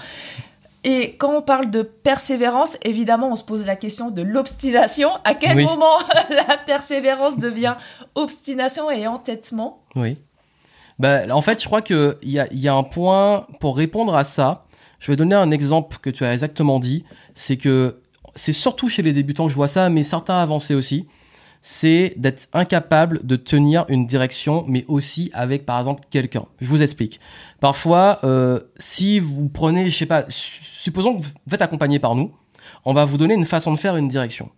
Et 0.88 1.16
quand 1.16 1.34
on 1.34 1.42
parle 1.42 1.68
de 1.72 1.82
persévérance, 1.82 2.78
évidemment, 2.82 3.32
on 3.32 3.34
se 3.34 3.42
pose 3.42 3.66
la 3.66 3.74
question 3.74 4.12
de 4.12 4.22
l'obstination. 4.22 5.10
À 5.24 5.34
quel 5.34 5.60
moment 5.60 5.98
la 6.30 6.56
persévérance 6.56 7.38
devient 7.38 7.74
obstination 8.14 8.88
et 8.88 9.08
entêtement? 9.08 9.82
Oui. 9.96 10.16
Bah, 11.00 11.22
en 11.28 11.40
fait, 11.40 11.60
je 11.60 11.66
crois 11.66 11.82
qu'il 11.82 12.16
y 12.22 12.38
a, 12.38 12.46
y 12.54 12.68
a 12.68 12.74
un 12.74 12.84
point 12.84 13.48
pour 13.58 13.76
répondre 13.76 14.14
à 14.14 14.22
ça. 14.22 14.64
Je 15.00 15.10
vais 15.10 15.16
donner 15.16 15.34
un 15.34 15.50
exemple 15.50 15.96
que 16.00 16.08
tu 16.08 16.24
as 16.24 16.32
exactement 16.32 16.78
dit. 16.78 17.04
C'est 17.34 17.56
que 17.56 18.00
c'est 18.36 18.52
surtout 18.52 18.88
chez 18.88 19.02
les 19.02 19.12
débutants 19.12 19.46
que 19.46 19.50
je 19.50 19.56
vois 19.56 19.66
ça, 19.66 19.90
mais 19.90 20.04
certains 20.04 20.40
avancés 20.40 20.76
aussi. 20.76 21.08
C'est 21.68 22.14
d'être 22.16 22.46
incapable 22.52 23.26
de 23.26 23.34
tenir 23.34 23.86
une 23.88 24.06
direction, 24.06 24.64
mais 24.68 24.84
aussi 24.86 25.32
avec, 25.34 25.66
par 25.66 25.80
exemple, 25.80 26.04
quelqu'un. 26.10 26.46
Je 26.60 26.68
vous 26.68 26.80
explique. 26.80 27.18
Parfois, 27.58 28.20
euh, 28.22 28.60
si 28.76 29.18
vous 29.18 29.48
prenez, 29.48 29.90
je 29.90 29.98
sais 29.98 30.06
pas, 30.06 30.26
supposons 30.28 31.16
que 31.16 31.22
vous 31.22 31.54
êtes 31.54 31.62
accompagné 31.62 31.98
par 31.98 32.14
nous, 32.14 32.30
on 32.84 32.94
va 32.94 33.04
vous 33.04 33.18
donner 33.18 33.34
une 33.34 33.44
façon 33.44 33.72
de 33.72 33.78
faire 33.80 33.96
une 33.96 34.06
direction. 34.06 34.50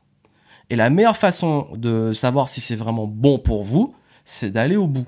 Et 0.69 0.77
la 0.77 0.91
meilleure 0.91 1.17
façon 1.17 1.69
de 1.77 2.13
savoir 2.13 2.51
si 2.51 2.61
c'est 2.61 2.77
vraiment 2.77 3.07
bon 3.07 3.39
pour 3.39 3.65
vous, 3.65 3.95
c'est 4.27 4.51
d'aller 4.51 4.77
au 4.77 4.87
bout. 4.87 5.07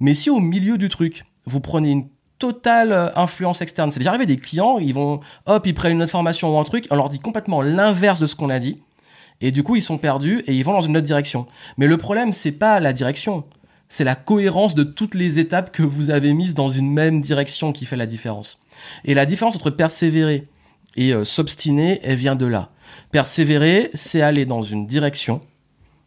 Mais 0.00 0.12
si 0.12 0.28
au 0.28 0.40
milieu 0.40 0.76
du 0.76 0.88
truc, 0.88 1.24
vous 1.46 1.60
prenez 1.60 1.92
une 1.92 2.08
totale 2.38 2.92
euh, 2.92 3.08
influence 3.16 3.62
externe, 3.62 3.90
c'est 3.90 4.00
déjà 4.00 4.10
arrivé 4.10 4.26
des 4.26 4.36
clients, 4.36 4.78
ils 4.78 4.92
vont, 4.92 5.20
hop, 5.46 5.66
ils 5.66 5.72
prennent 5.72 5.92
une 5.92 6.02
information 6.02 6.54
ou 6.54 6.60
un 6.60 6.64
truc, 6.64 6.86
on 6.90 6.96
leur 6.96 7.08
dit 7.08 7.20
complètement 7.20 7.62
l'inverse 7.62 8.20
de 8.20 8.26
ce 8.26 8.36
qu'on 8.36 8.50
a 8.50 8.58
dit, 8.58 8.76
et 9.40 9.50
du 9.50 9.62
coup 9.62 9.76
ils 9.76 9.82
sont 9.82 9.98
perdus 9.98 10.42
et 10.46 10.54
ils 10.54 10.64
vont 10.64 10.72
dans 10.72 10.80
une 10.80 10.96
autre 10.96 11.06
direction. 11.06 11.46
Mais 11.76 11.86
le 11.86 11.96
problème, 11.96 12.32
c'est 12.32 12.52
pas 12.52 12.80
la 12.80 12.92
direction, 12.92 13.44
c'est 13.88 14.04
la 14.04 14.14
cohérence 14.14 14.74
de 14.74 14.84
toutes 14.84 15.14
les 15.14 15.38
étapes 15.38 15.72
que 15.72 15.82
vous 15.82 16.10
avez 16.10 16.34
mises 16.34 16.54
dans 16.54 16.68
une 16.68 16.92
même 16.92 17.20
direction 17.20 17.72
qui 17.72 17.86
fait 17.86 17.96
la 17.96 18.06
différence. 18.06 18.60
Et 19.04 19.14
la 19.14 19.26
différence 19.26 19.56
entre 19.56 19.70
persévérer 19.70 20.48
et 20.96 21.12
euh, 21.12 21.24
s'obstiner, 21.24 22.00
elle 22.02 22.16
vient 22.16 22.36
de 22.36 22.46
là. 22.46 22.70
Persévérer, 23.12 23.90
c'est 23.94 24.22
aller 24.22 24.44
dans 24.44 24.62
une 24.62 24.86
direction, 24.86 25.40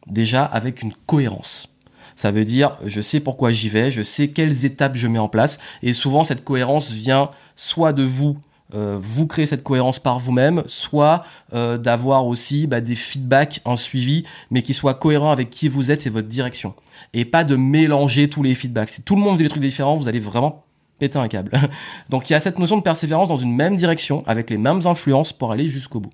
déjà 0.08 0.44
avec 0.44 0.82
une 0.82 0.94
cohérence. 1.06 1.76
Ça 2.16 2.32
veut 2.32 2.46
dire, 2.46 2.78
je 2.86 3.02
sais 3.02 3.20
pourquoi 3.20 3.52
j'y 3.52 3.70
vais, 3.70 3.92
je 3.92 4.04
sais 4.04 4.28
quelles 4.28 4.66
étapes 4.66 4.96
je 4.96 5.08
mets 5.08 5.20
en 5.20 5.30
place. 5.30 5.60
Et 5.82 5.94
souvent, 5.94 6.24
cette 6.24 6.44
cohérence 6.44 6.92
vient 6.92 7.30
soit 7.56 7.94
de 7.94 8.04
vous, 8.04 8.38
euh, 8.74 8.98
vous 9.02 9.28
créer 9.28 9.46
cette 9.46 9.64
cohérence 9.64 10.00
par 10.00 10.20
vous-même, 10.20 10.64
soit 10.68 11.24
euh, 11.54 11.78
d'avoir 11.78 12.26
aussi 12.26 12.68
bah, 12.68 12.82
des 12.82 12.96
feedbacks, 12.96 13.62
un 13.66 13.76
suivi, 13.76 14.24
mais 14.50 14.62
qui 14.62 14.74
soit 14.74 14.94
cohérent 14.94 15.32
avec 15.32 15.50
qui 15.50 15.68
vous 15.68 15.92
êtes 15.92 16.08
et 16.08 16.10
votre 16.10 16.28
direction. 16.28 16.74
Et 17.14 17.26
pas 17.26 17.44
de 17.44 17.56
mélanger 17.56 18.30
tous 18.30 18.44
les 18.44 18.56
feedbacks. 18.56 18.90
Si 18.90 19.02
tout 19.02 19.16
le 19.16 19.22
monde 19.22 19.38
fait 19.38 19.44
des 19.44 19.50
trucs 19.50 19.62
différents, 19.62 19.98
vous 19.98 20.08
allez 20.08 20.20
vraiment 20.20 20.64
péter 21.00 21.20
un 21.20 21.28
câble. 21.28 21.52
Donc 22.10 22.30
il 22.30 22.34
y 22.34 22.36
a 22.36 22.40
cette 22.40 22.60
notion 22.60 22.78
de 22.78 22.84
persévérance 22.84 23.28
dans 23.28 23.38
une 23.38 23.56
même 23.56 23.76
direction, 23.76 24.24
avec 24.28 24.50
les 24.50 24.58
mêmes 24.58 24.82
influences 24.86 25.34
pour 25.34 25.52
aller 25.52 25.68
jusqu'au 25.68 26.00
bout. 26.00 26.12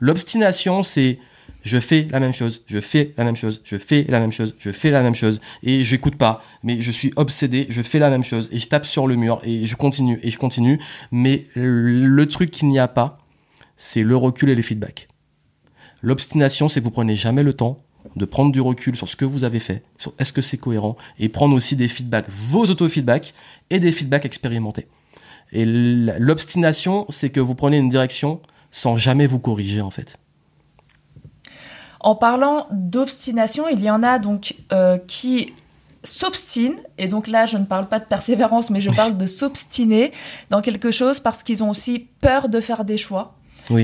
L'obstination, 0.00 0.82
c'est 0.82 1.18
je 1.62 1.78
fais 1.80 2.06
la 2.10 2.20
même 2.20 2.32
chose, 2.32 2.62
je 2.66 2.80
fais 2.80 3.12
la 3.16 3.24
même 3.24 3.36
chose, 3.36 3.60
je 3.64 3.78
fais 3.78 4.06
la 4.08 4.20
même 4.20 4.32
chose, 4.32 4.54
je 4.58 4.70
fais 4.70 4.90
la 4.90 5.02
même 5.02 5.14
chose, 5.14 5.40
et 5.62 5.84
j'écoute 5.84 6.16
pas, 6.16 6.42
mais 6.62 6.80
je 6.80 6.90
suis 6.90 7.12
obsédé, 7.16 7.66
je 7.68 7.82
fais 7.82 7.98
la 7.98 8.10
même 8.10 8.24
chose, 8.24 8.48
et 8.52 8.58
je 8.58 8.68
tape 8.68 8.86
sur 8.86 9.06
le 9.06 9.16
mur, 9.16 9.40
et 9.44 9.66
je 9.66 9.76
continue, 9.76 10.18
et 10.22 10.30
je 10.30 10.38
continue, 10.38 10.80
mais 11.10 11.44
le 11.54 12.26
truc 12.26 12.50
qu'il 12.50 12.68
n'y 12.68 12.78
a 12.78 12.88
pas, 12.88 13.18
c'est 13.76 14.02
le 14.02 14.16
recul 14.16 14.48
et 14.50 14.54
les 14.54 14.62
feedbacks. 14.62 15.08
L'obstination, 16.02 16.68
c'est 16.68 16.80
que 16.80 16.84
vous 16.84 16.90
prenez 16.90 17.16
jamais 17.16 17.42
le 17.42 17.54
temps 17.54 17.78
de 18.16 18.24
prendre 18.24 18.52
du 18.52 18.60
recul 18.60 18.96
sur 18.96 19.08
ce 19.08 19.16
que 19.16 19.24
vous 19.24 19.44
avez 19.44 19.58
fait, 19.58 19.82
sur 19.98 20.14
est-ce 20.18 20.32
que 20.32 20.42
c'est 20.42 20.58
cohérent, 20.58 20.96
et 21.18 21.28
prendre 21.28 21.54
aussi 21.54 21.76
des 21.76 21.88
feedbacks, 21.88 22.28
vos 22.28 22.66
auto-feedbacks, 22.66 23.34
et 23.70 23.80
des 23.80 23.92
feedbacks 23.92 24.24
expérimentés. 24.24 24.86
Et 25.52 25.64
l'obstination, 25.64 27.06
c'est 27.08 27.30
que 27.30 27.40
vous 27.40 27.54
prenez 27.54 27.78
une 27.78 27.88
direction 27.88 28.40
sans 28.70 28.96
jamais 28.96 29.26
vous 29.26 29.38
corriger, 29.38 29.80
en 29.80 29.90
fait. 29.90 30.18
En 32.00 32.14
parlant 32.14 32.66
d'obstination, 32.70 33.68
il 33.68 33.82
y 33.82 33.90
en 33.90 34.02
a 34.02 34.18
donc 34.18 34.54
euh, 34.72 34.98
qui 34.98 35.52
s'obstinent, 36.04 36.78
et 36.96 37.08
donc 37.08 37.26
là 37.26 37.46
je 37.46 37.56
ne 37.56 37.64
parle 37.64 37.88
pas 37.88 37.98
de 37.98 38.04
persévérance, 38.04 38.70
mais 38.70 38.80
je 38.80 38.90
parle 38.90 39.16
de 39.16 39.26
s'obstiner 39.26 40.12
dans 40.50 40.62
quelque 40.62 40.90
chose 40.90 41.20
parce 41.20 41.42
qu'ils 41.42 41.64
ont 41.64 41.70
aussi 41.70 42.06
peur 42.20 42.48
de 42.48 42.60
faire 42.60 42.84
des 42.84 42.98
choix. 42.98 43.34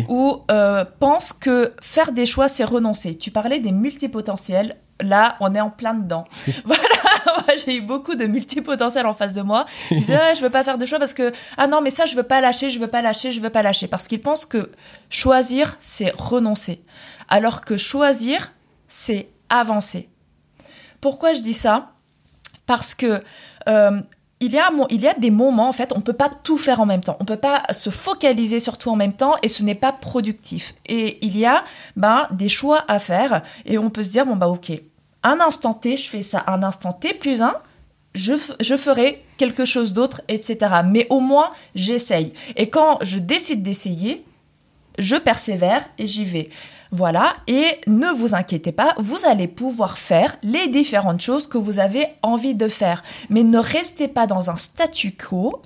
Ou 0.09 0.41
euh, 0.51 0.85
pensent 0.99 1.35
que 1.35 1.75
faire 1.83 2.13
des 2.13 2.25
choix, 2.25 2.49
c'est 2.49 2.65
renoncer. 2.65 3.19
Tu 3.19 3.31
parlais 3.31 3.61
des 3.61 3.73
multipotentiels. 3.73 4.77
Là, 5.03 5.37
on 5.41 5.55
est 5.55 5.61
en 5.61 5.69
plein 5.69 5.93
dedans. 5.93 6.25
voilà, 6.65 6.83
j'ai 7.67 7.77
eu 7.77 7.81
beaucoup 7.83 8.15
de 8.15 8.27
multipotentiels 8.27 9.07
en 9.07 9.13
face 9.13 9.35
de 9.35 9.43
moi. 9.43 9.67
Ils 9.91 9.99
disaient, 9.99 10.19
ah, 10.19 10.33
je 10.33 10.41
veux 10.41 10.51
pas 10.51 10.65
faire 10.65 10.79
de 10.79 10.87
choix 10.87 10.99
parce 10.99 11.13
que, 11.13 11.33
ah 11.59 11.67
non, 11.67 11.81
mais 11.83 11.91
ça, 11.91 12.07
je 12.07 12.15
veux 12.15 12.23
pas 12.23 12.41
lâcher, 12.41 12.71
je 12.71 12.79
veux 12.79 12.87
pas 12.87 13.03
lâcher, 13.03 13.31
je 13.31 13.41
veux 13.41 13.51
pas 13.51 13.63
lâcher. 13.63 13.89
Parce 13.89 14.09
qu'ils 14.09 14.21
pensent 14.21 14.47
que 14.47 14.71
choisir, 15.11 15.77
c'est 15.81 16.15
renoncer 16.17 16.81
alors 17.29 17.65
que 17.65 17.77
choisir, 17.77 18.53
c'est 18.89 19.29
avancer. 19.49 20.09
Pourquoi 21.01 21.33
je 21.33 21.41
dis 21.41 21.55
ça? 21.55 21.93
Parce 22.67 22.95
que 22.95 23.23
euh, 23.69 24.01
il, 24.41 24.53
y 24.53 24.59
a, 25.09 25.15
des 25.15 25.31
moments, 25.31 25.69
en 25.69 25.73
fait, 25.73 25.93
on 25.93 25.99
ne 25.99 26.03
peut 26.03 26.13
pas 26.13 26.29
tout 26.29 26.59
faire 26.59 26.81
en 26.81 26.87
même 26.87 27.03
temps. 27.03 27.17
On 27.21 27.25
ne 27.25 27.29
peut 27.29 27.37
pas 27.37 27.63
se 27.71 27.91
focaliser 27.91 28.59
sur 28.59 28.79
tout 28.79 28.91
en 28.91 28.97
même 28.97 29.15
temps 29.15 29.37
et 29.43 29.49
ce 29.49 29.63
n'est 29.63 29.75
pas 29.75 29.93
productif. 29.93 30.75
Et 30.87 31.25
il 31.25 31.37
y 31.37 31.47
a 31.47 31.65
ben, 31.97 32.27
des 32.31 32.49
choix 32.49 32.85
à 32.89 32.99
faire 32.99 33.43
et 33.65 33.79
on 33.79 33.91
peut 33.91 34.03
se 34.03 34.11
dire, 34.11 34.27
bon, 34.27 34.37
bah 34.37 34.49
ok, 34.49 34.73
un 35.23 35.41
instant 35.41 35.73
T, 35.73 35.97
je 35.97 36.09
fais 36.09 36.23
ça, 36.23 36.45
un 36.47 36.63
instant 36.63 36.93
T 36.93 37.15
plus 37.15 37.43
un, 37.43 37.55
je, 38.15 38.35
je, 38.61 38.77
ferai 38.77 39.25
quelque 39.39 39.65
chose 39.65 39.93
d'autre, 39.93 40.21
etc. 40.29 40.59
Mais 40.85 41.07
au 41.11 41.21
moins, 41.21 41.51
j'essaye. 41.75 42.33
Et 42.57 42.71
quand 42.71 42.99
je 43.03 43.19
décide 43.19 43.63
d'essayer, 43.63 44.25
je 44.99 45.17
persévère 45.17 45.85
et 45.99 46.07
j'y 46.07 46.25
vais. 46.25 46.51
Voilà, 46.91 47.35
et 47.49 47.81
ne 47.89 48.07
vous 48.17 48.35
inquiétez 48.35 48.71
pas, 48.71 48.95
vous 48.99 49.27
allez 49.27 49.49
pouvoir 49.49 49.99
faire 49.99 50.37
les 50.43 50.69
différentes 50.69 51.21
choses 51.21 51.49
que 51.49 51.59
vous 51.59 51.81
avez 51.81 52.07
envie 52.23 52.55
de 52.55 52.69
faire. 52.69 53.03
Mais 53.31 53.43
ne 53.43 53.59
restez 53.59 54.07
pas 54.07 54.27
dans 54.27 54.51
un 54.51 54.57
statu 54.57 55.13
quo 55.13 55.61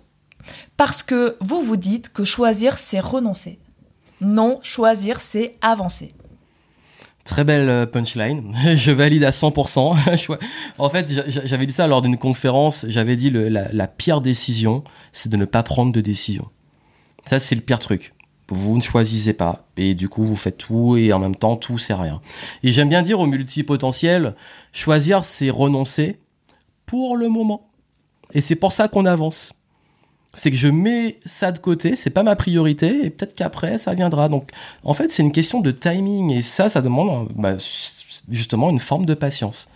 parce 0.76 1.02
que 1.02 1.36
vous 1.40 1.60
vous 1.60 1.76
dites 1.76 2.12
que 2.12 2.24
choisir, 2.24 2.78
c'est 2.78 3.00
renoncer. 3.00 3.58
Non, 4.22 4.58
choisir, 4.62 5.20
c'est 5.20 5.56
avancer. 5.60 6.14
Très 7.24 7.44
belle 7.44 7.68
euh, 7.68 7.84
punchline, 7.84 8.56
je 8.74 8.90
valide 8.90 9.24
à 9.24 9.30
100%. 9.30 10.38
en 10.78 10.88
fait, 10.90 11.12
j'avais 11.44 11.66
dit 11.66 11.74
ça 11.74 11.86
lors 11.86 12.00
d'une 12.00 12.16
conférence, 12.16 12.86
j'avais 12.88 13.16
dit 13.16 13.28
la, 13.30 13.70
la 13.70 13.86
pire 13.86 14.22
décision, 14.22 14.82
c'est 15.12 15.28
de 15.28 15.36
ne 15.36 15.44
pas 15.44 15.62
prendre 15.62 15.92
de 15.92 16.00
décision. 16.00 16.48
Ça, 17.26 17.38
c'est 17.38 17.54
le 17.54 17.60
pire 17.60 17.80
truc 17.80 18.14
vous 18.50 18.76
ne 18.76 18.82
choisissez 18.82 19.32
pas. 19.32 19.66
Et 19.76 19.94
du 19.94 20.08
coup, 20.08 20.24
vous 20.24 20.36
faites 20.36 20.58
tout 20.58 20.96
et 20.96 21.12
en 21.12 21.18
même 21.18 21.36
temps, 21.36 21.56
tout 21.56 21.78
c'est 21.78 21.94
rien. 21.94 22.20
Et 22.62 22.72
j'aime 22.72 22.88
bien 22.88 23.02
dire 23.02 23.20
au 23.20 23.26
multipotentiel, 23.26 24.34
choisir, 24.72 25.24
c'est 25.24 25.50
renoncer 25.50 26.18
pour 26.86 27.16
le 27.16 27.28
moment. 27.28 27.68
Et 28.32 28.40
c'est 28.40 28.56
pour 28.56 28.72
ça 28.72 28.88
qu'on 28.88 29.06
avance. 29.06 29.54
C'est 30.34 30.50
que 30.50 30.56
je 30.56 30.68
mets 30.68 31.18
ça 31.24 31.52
de 31.52 31.58
côté, 31.58 31.96
c'est 31.96 32.10
pas 32.10 32.22
ma 32.22 32.36
priorité, 32.36 33.06
et 33.06 33.10
peut-être 33.10 33.34
qu'après, 33.34 33.78
ça 33.78 33.94
viendra. 33.94 34.28
Donc, 34.28 34.50
en 34.84 34.94
fait, 34.94 35.10
c'est 35.10 35.22
une 35.22 35.32
question 35.32 35.60
de 35.60 35.70
timing, 35.70 36.30
et 36.30 36.42
ça, 36.42 36.68
ça 36.68 36.80
demande 36.82 37.28
bah, 37.34 37.56
justement 38.28 38.70
une 38.70 38.78
forme 38.78 39.06
de 39.06 39.14
patience. 39.14 39.70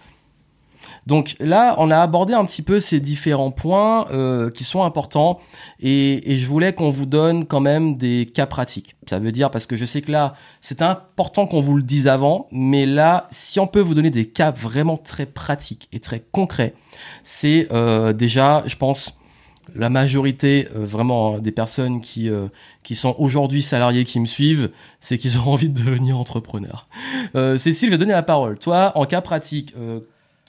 Donc 1.07 1.35
là, 1.41 1.75
on 1.79 1.91
a 1.91 1.99
abordé 1.99 2.33
un 2.33 2.45
petit 2.45 2.63
peu 2.63 2.79
ces 2.79 3.01
différents 3.01 3.51
points 3.51 4.09
euh, 4.11 4.51
qui 4.51 4.65
sont 4.65 4.85
importants 4.85 5.41
et, 5.81 6.37
je 6.37 6.47
voulais 6.47 6.73
qu'on 6.73 6.91
vous 6.91 7.07
donne 7.07 7.45
quand 7.47 7.61
même 7.61 7.97
des 7.97 8.31
cas 8.33 8.47
pratiques. 8.47 8.97
Ça 9.09 9.19
veut 9.19 9.33
dire 9.33 9.51
parce 9.51 9.67
que 9.67 9.77
je 9.77 9.85
sais 9.85 10.01
que 10.03 10.13
là, 10.13 10.35
c'est 10.61 10.83
important 10.83 11.47
qu'on 11.47 11.61
vous 11.61 11.77
le 11.77 11.83
dise 11.83 12.09
avant, 12.09 12.49
mais 12.53 12.87
là, 12.87 13.29
si 13.31 13.59
on 13.61 13.67
peut 13.67 13.81
vous 13.81 13.95
donner 13.95 14.11
des 14.11 14.27
cas 14.27 14.51
vraiment 14.51 14.97
très 14.97 15.27
pratiques 15.27 15.89
et 15.93 16.01
très 16.01 16.21
concrets, 16.21 16.75
c'est 17.23 17.69
euh, 17.73 18.13
déjà, 18.13 18.63
je 18.67 18.77
pense, 18.77 19.19
la 19.75 19.91
majorité 19.91 20.69
euh, 20.75 20.85
vraiment 20.85 21.35
hein, 21.35 21.39
des 21.39 21.53
personnes 21.53 22.01
qui 22.01 22.31
qui 22.83 22.95
sont 22.95 23.15
aujourd'hui 23.19 23.63
salariés 23.63 24.05
qui 24.05 24.21
me 24.21 24.27
suivent, 24.27 24.71
c'est 25.01 25.19
qu'ils 25.19 25.39
ont 25.39 25.47
envie 25.47 25.69
de 25.69 25.83
devenir 25.83 26.19
entrepreneurs. 26.19 26.89
Cécile, 27.57 27.89
je 27.89 27.95
vais 27.95 27.99
donner 27.99 28.13
la 28.13 28.23
parole. 28.23 28.59
Toi, 28.59 28.93
en 28.95 29.05
cas 29.05 29.21
pratique, 29.21 29.75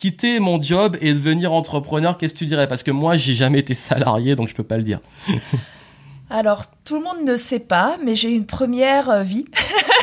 quitter 0.04 0.42
mon 0.42 0.62
job 0.62 0.98
et 1.00 1.14
devenir 1.14 1.54
entrepreneur, 1.54 2.18
qu'est-ce 2.18 2.34
que 2.34 2.40
tu 2.40 2.46
dirais? 2.46 2.68
Parce 2.68 2.84
que 2.84 2.92
moi, 2.92 3.16
j'ai 3.16 3.36
jamais 3.36 3.60
été 3.60 3.74
salarié, 3.74 4.36
donc 4.36 4.50
je 4.50 4.54
peux 4.54 4.64
pas 4.64 4.76
le 4.76 4.84
dire. 4.84 5.00
Alors, 6.30 6.66
tout 6.84 6.98
le 6.98 7.04
monde 7.06 7.26
ne 7.26 7.38
sait 7.38 7.60
pas, 7.60 7.96
mais 8.04 8.14
j'ai 8.14 8.30
une 8.30 8.46
première 8.46 9.10
euh, 9.10 9.22
vie 9.22 9.46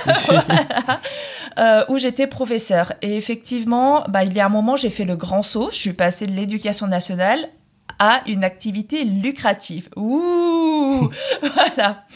euh, 1.58 1.84
où 1.90 1.98
j'étais 1.98 2.26
professeur. 2.26 2.94
Et 3.02 3.14
effectivement, 3.14 4.02
bah, 4.08 4.24
il 4.24 4.32
y 4.32 4.40
a 4.40 4.46
un 4.46 4.48
moment, 4.48 4.74
j'ai 4.74 4.88
fait 4.88 5.04
le 5.04 5.16
grand 5.16 5.42
saut. 5.42 5.68
Je 5.70 5.76
suis 5.76 5.92
passée 5.92 6.26
de 6.26 6.32
l'éducation 6.32 6.86
nationale 6.86 7.50
à 7.98 8.22
une 8.26 8.42
activité 8.42 9.04
lucrative. 9.04 9.90
Ouh 9.96 11.10
Voilà. 11.42 12.06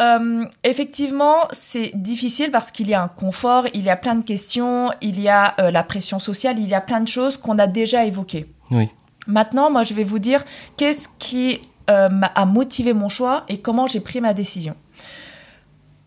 Euh, 0.00 0.44
effectivement, 0.64 1.48
c'est 1.50 1.92
difficile 1.94 2.50
parce 2.50 2.70
qu'il 2.70 2.88
y 2.88 2.94
a 2.94 3.02
un 3.02 3.08
confort, 3.08 3.66
il 3.74 3.82
y 3.82 3.90
a 3.90 3.96
plein 3.96 4.14
de 4.14 4.24
questions, 4.24 4.90
il 5.00 5.20
y 5.20 5.28
a 5.28 5.54
euh, 5.60 5.70
la 5.70 5.82
pression 5.82 6.18
sociale, 6.18 6.58
il 6.58 6.68
y 6.68 6.74
a 6.74 6.80
plein 6.80 7.00
de 7.00 7.08
choses 7.08 7.36
qu'on 7.36 7.58
a 7.58 7.66
déjà 7.66 8.04
évoquées. 8.04 8.46
Oui. 8.70 8.88
Maintenant, 9.26 9.70
moi, 9.70 9.82
je 9.82 9.94
vais 9.94 10.04
vous 10.04 10.18
dire 10.18 10.44
qu'est-ce 10.76 11.08
qui 11.18 11.60
euh, 11.90 12.08
a 12.34 12.44
motivé 12.46 12.92
mon 12.92 13.08
choix 13.08 13.44
et 13.48 13.60
comment 13.60 13.86
j'ai 13.86 14.00
pris 14.00 14.20
ma 14.20 14.34
décision. 14.34 14.74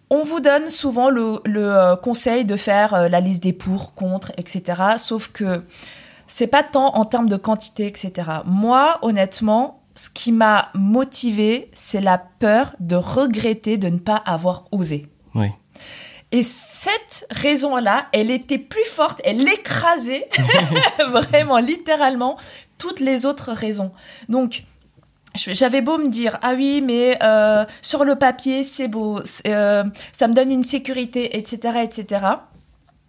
On 0.10 0.24
vous 0.24 0.40
donne 0.40 0.70
souvent 0.70 1.10
le, 1.10 1.40
le 1.46 1.96
conseil 1.96 2.46
de 2.46 2.56
faire 2.56 3.10
la 3.10 3.20
liste 3.20 3.42
des 3.44 3.54
pour, 3.54 3.96
contre, 3.96 4.32
etc. 4.38 4.82
Sauf 4.98 5.30
que 5.30 5.64
c'est 6.28 6.48
pas 6.48 6.64
tant 6.64 6.96
en 6.96 7.06
termes 7.06 7.28
de 7.28 7.38
quantité, 7.38 7.88
etc. 7.88 8.12
Moi, 8.46 9.00
honnêtement, 9.02 9.85
ce 9.96 10.10
qui 10.10 10.32
m'a 10.32 10.70
motivé, 10.74 11.72
c'est 11.74 12.02
la 12.02 12.18
peur 12.18 12.76
de 12.80 12.96
regretter 12.96 13.78
de 13.78 13.88
ne 13.88 13.98
pas 13.98 14.18
avoir 14.18 14.66
osé. 14.72 15.08
Oui. 15.34 15.48
Et 16.32 16.44
cette 16.44 17.26
raison-là, 17.32 18.08
elle 18.12 18.30
était 18.30 18.58
plus 18.58 18.84
forte, 18.84 19.22
elle 19.24 19.48
écrasait 19.48 20.30
vraiment, 21.08 21.60
littéralement, 21.60 22.38
toutes 22.78 23.00
les 23.00 23.26
autres 23.26 23.54
raisons. 23.54 23.92
Donc, 24.28 24.64
j'avais 25.36 25.82
beau 25.82 25.98
me 25.98 26.08
dire 26.08 26.38
ah 26.42 26.54
oui 26.56 26.82
mais 26.82 27.18
euh, 27.22 27.66
sur 27.82 28.06
le 28.06 28.16
papier 28.16 28.64
c'est 28.64 28.88
beau 28.88 29.20
euh, 29.48 29.84
ça 30.14 30.28
me 30.30 30.34
donne 30.34 30.50
une 30.50 30.64
sécurité 30.64 31.38
etc 31.38 31.80
etc 31.84 32.26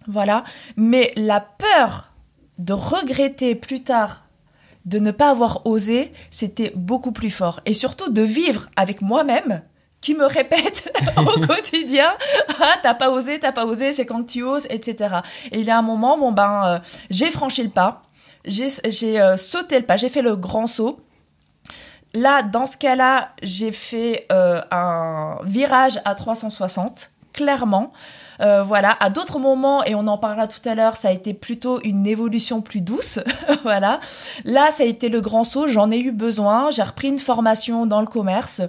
voilà 0.08 0.42
mais 0.76 1.12
la 1.14 1.38
peur 1.40 2.10
de 2.58 2.72
regretter 2.72 3.54
plus 3.54 3.84
tard 3.84 4.25
de 4.86 4.98
ne 4.98 5.10
pas 5.10 5.30
avoir 5.30 5.66
osé 5.66 6.12
c'était 6.30 6.72
beaucoup 6.74 7.12
plus 7.12 7.30
fort. 7.30 7.60
Et 7.66 7.74
surtout 7.74 8.10
de 8.10 8.22
vivre 8.22 8.68
avec 8.76 9.02
moi-même 9.02 9.62
qui 10.00 10.14
me 10.14 10.24
répète 10.26 10.92
au 11.16 11.40
quotidien 11.46 12.14
ah 12.60 12.74
t'as 12.82 12.94
pas 12.94 13.10
osé 13.10 13.40
t'as 13.40 13.52
pas 13.52 13.64
osé 13.64 13.92
c'est 13.92 14.04
quand 14.04 14.24
tu 14.24 14.42
oses 14.42 14.66
etc 14.68 15.16
et 15.50 15.60
il 15.60 15.64
y 15.64 15.70
a 15.70 15.78
un 15.78 15.82
moment 15.82 16.18
bon 16.18 16.32
ben 16.32 16.62
euh, 16.66 16.78
j'ai 17.08 17.30
franchi 17.30 17.62
le 17.62 17.70
pas 17.70 18.02
j'ai 18.44 18.68
sauté 19.36 19.78
le 19.78 19.86
pas 19.86 19.96
j'ai 19.96 20.08
fait 20.08 20.22
le 20.22 20.36
grand 20.36 20.66
saut. 20.66 21.00
Là, 22.14 22.42
dans 22.42 22.66
ce 22.66 22.78
cas-là, 22.78 23.32
j'ai 23.42 23.72
fait 23.72 24.26
euh, 24.32 24.62
un 24.70 25.38
virage 25.44 26.00
à 26.06 26.14
360, 26.14 27.10
clairement. 27.34 27.92
Euh, 28.40 28.62
voilà, 28.62 28.96
à 29.00 29.10
d'autres 29.10 29.38
moments, 29.38 29.84
et 29.84 29.94
on 29.94 30.06
en 30.06 30.18
parlera 30.18 30.48
tout 30.48 30.66
à 30.68 30.74
l'heure, 30.74 30.96
ça 30.96 31.08
a 31.08 31.12
été 31.12 31.34
plutôt 31.34 31.80
une 31.82 32.06
évolution 32.06 32.60
plus 32.60 32.80
douce. 32.80 33.20
voilà. 33.62 34.00
Là, 34.44 34.70
ça 34.70 34.82
a 34.82 34.86
été 34.86 35.08
le 35.08 35.20
grand 35.20 35.44
saut, 35.44 35.66
j'en 35.66 35.90
ai 35.90 35.98
eu 35.98 36.12
besoin. 36.12 36.70
J'ai 36.70 36.82
repris 36.82 37.08
une 37.08 37.18
formation 37.18 37.86
dans 37.86 38.00
le 38.00 38.06
commerce. 38.06 38.62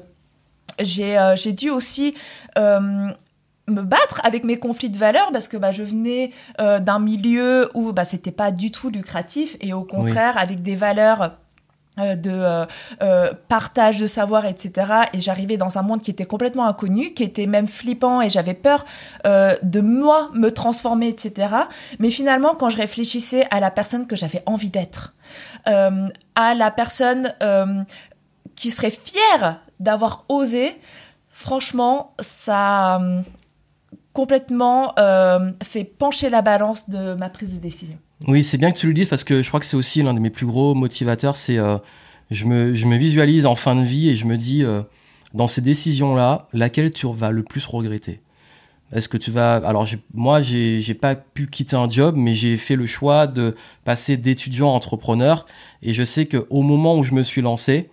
J'ai 0.80 1.18
euh, 1.18 1.36
dû 1.36 1.70
aussi 1.70 2.14
me 3.70 3.82
battre 3.82 4.22
avec 4.24 4.46
mes 4.46 4.58
conflits 4.58 4.90
de 4.90 4.98
valeurs 4.98 5.30
parce 5.34 5.50
que 5.50 5.58
bah, 5.58 5.72
je 5.72 5.84
venais 5.84 6.32
d'un 6.58 7.00
milieu 7.00 7.70
où 7.74 7.92
bah, 7.92 8.06
c'était 8.06 8.32
pas 8.32 8.52
du 8.52 8.72
tout 8.72 8.90
lucratif 8.90 9.58
et 9.60 9.74
au 9.74 9.84
contraire 9.84 10.38
avec 10.38 10.62
des 10.62 10.76
valeurs 10.76 11.22
euh, 11.22 11.30
de 11.98 12.32
euh, 12.32 12.66
euh, 13.02 13.34
partage 13.48 13.98
de 14.00 14.08
savoir, 14.08 14.46
etc. 14.46 14.92
Et 15.14 15.22
j'arrivais 15.22 15.58
dans 15.58 15.78
un 15.78 15.82
monde 15.82 16.02
qui 16.02 16.12
était 16.12 16.26
complètement 16.26 16.68
inconnu, 16.68 17.14
qui 17.14 17.24
était 17.24 17.46
même 17.46 17.68
flippant, 17.68 18.22
et 18.22 18.30
j'avais 18.30 18.54
peur 18.54 18.86
de 19.26 19.82
moi 19.82 20.30
me 20.34 20.50
transformer, 20.50 21.10
etc. 21.10 21.54
Mais 22.00 22.10
finalement, 22.10 22.56
quand 22.56 22.70
je 22.70 22.78
réfléchissais 22.78 23.46
à 23.52 23.60
la 23.60 23.72
personne 23.72 24.08
que 24.08 24.16
j'avais 24.16 24.44
envie 24.46 24.70
d'être, 24.70 25.16
à 25.66 26.54
la 26.56 26.72
personne 26.72 27.34
qui 28.56 28.72
serait 28.72 28.92
fière 28.92 29.62
d'avoir 29.80 30.26
osé, 30.30 30.80
franchement, 31.30 32.14
ça 32.20 33.00
complètement 34.14 34.96
fait 35.64 35.84
pencher 35.84 36.30
la 36.30 36.42
balance 36.42 36.90
de 36.90 37.14
ma 37.16 37.30
prise 37.30 37.54
de 37.54 37.60
décision. 37.60 37.98
Oui, 38.26 38.44
c'est 38.44 38.58
bien 38.58 38.72
que 38.72 38.78
tu 38.78 38.88
le 38.88 38.94
dises 38.94 39.08
parce 39.08 39.24
que 39.24 39.42
je 39.42 39.48
crois 39.48 39.60
que 39.60 39.66
c'est 39.66 39.78
aussi 39.78 40.02
l'un 40.02 40.14
de 40.14 40.20
mes 40.20 40.32
plus 40.32 40.48
gros 40.48 40.74
motivateurs. 40.74 41.36
C'est 41.36 41.58
euh, 41.58 41.78
je, 42.32 42.46
me, 42.46 42.74
je 42.74 42.88
me 42.88 42.98
visualise 42.98 43.46
en 43.46 43.56
fin 43.56 43.76
de 43.76 43.84
vie 43.84 44.10
et 44.10 44.16
je 44.16 44.26
me 44.26 44.38
dis 44.38 44.64
euh, 44.64 44.82
dans 45.34 45.48
ces 45.48 45.62
décisions-là, 45.62 46.48
laquelle 46.52 46.92
tu 46.92 47.08
vas 47.14 47.32
le 47.32 47.44
plus 47.44 47.66
regretter? 47.66 48.22
Est-ce 48.94 49.10
que 49.10 49.18
tu 49.18 49.32
vas. 49.32 49.56
Alors, 49.56 49.86
moi, 50.14 50.42
j'ai 50.42 50.94
pas 50.94 51.16
pu 51.16 51.48
quitter 51.48 51.76
un 51.76 51.90
job, 51.90 52.16
mais 52.18 52.34
j'ai 52.34 52.56
fait 52.56 52.78
le 52.78 52.86
choix 52.86 53.28
de 53.28 53.56
passer 53.84 54.16
d'étudiant 54.16 54.70
à 54.70 54.72
entrepreneur. 54.72 55.46
Et 55.84 55.94
je 55.94 56.04
sais 56.04 56.26
qu'au 56.26 56.62
moment 56.62 56.98
où 56.98 57.04
je 57.04 57.12
me 57.12 57.22
suis 57.22 57.42
lancé, 57.42 57.90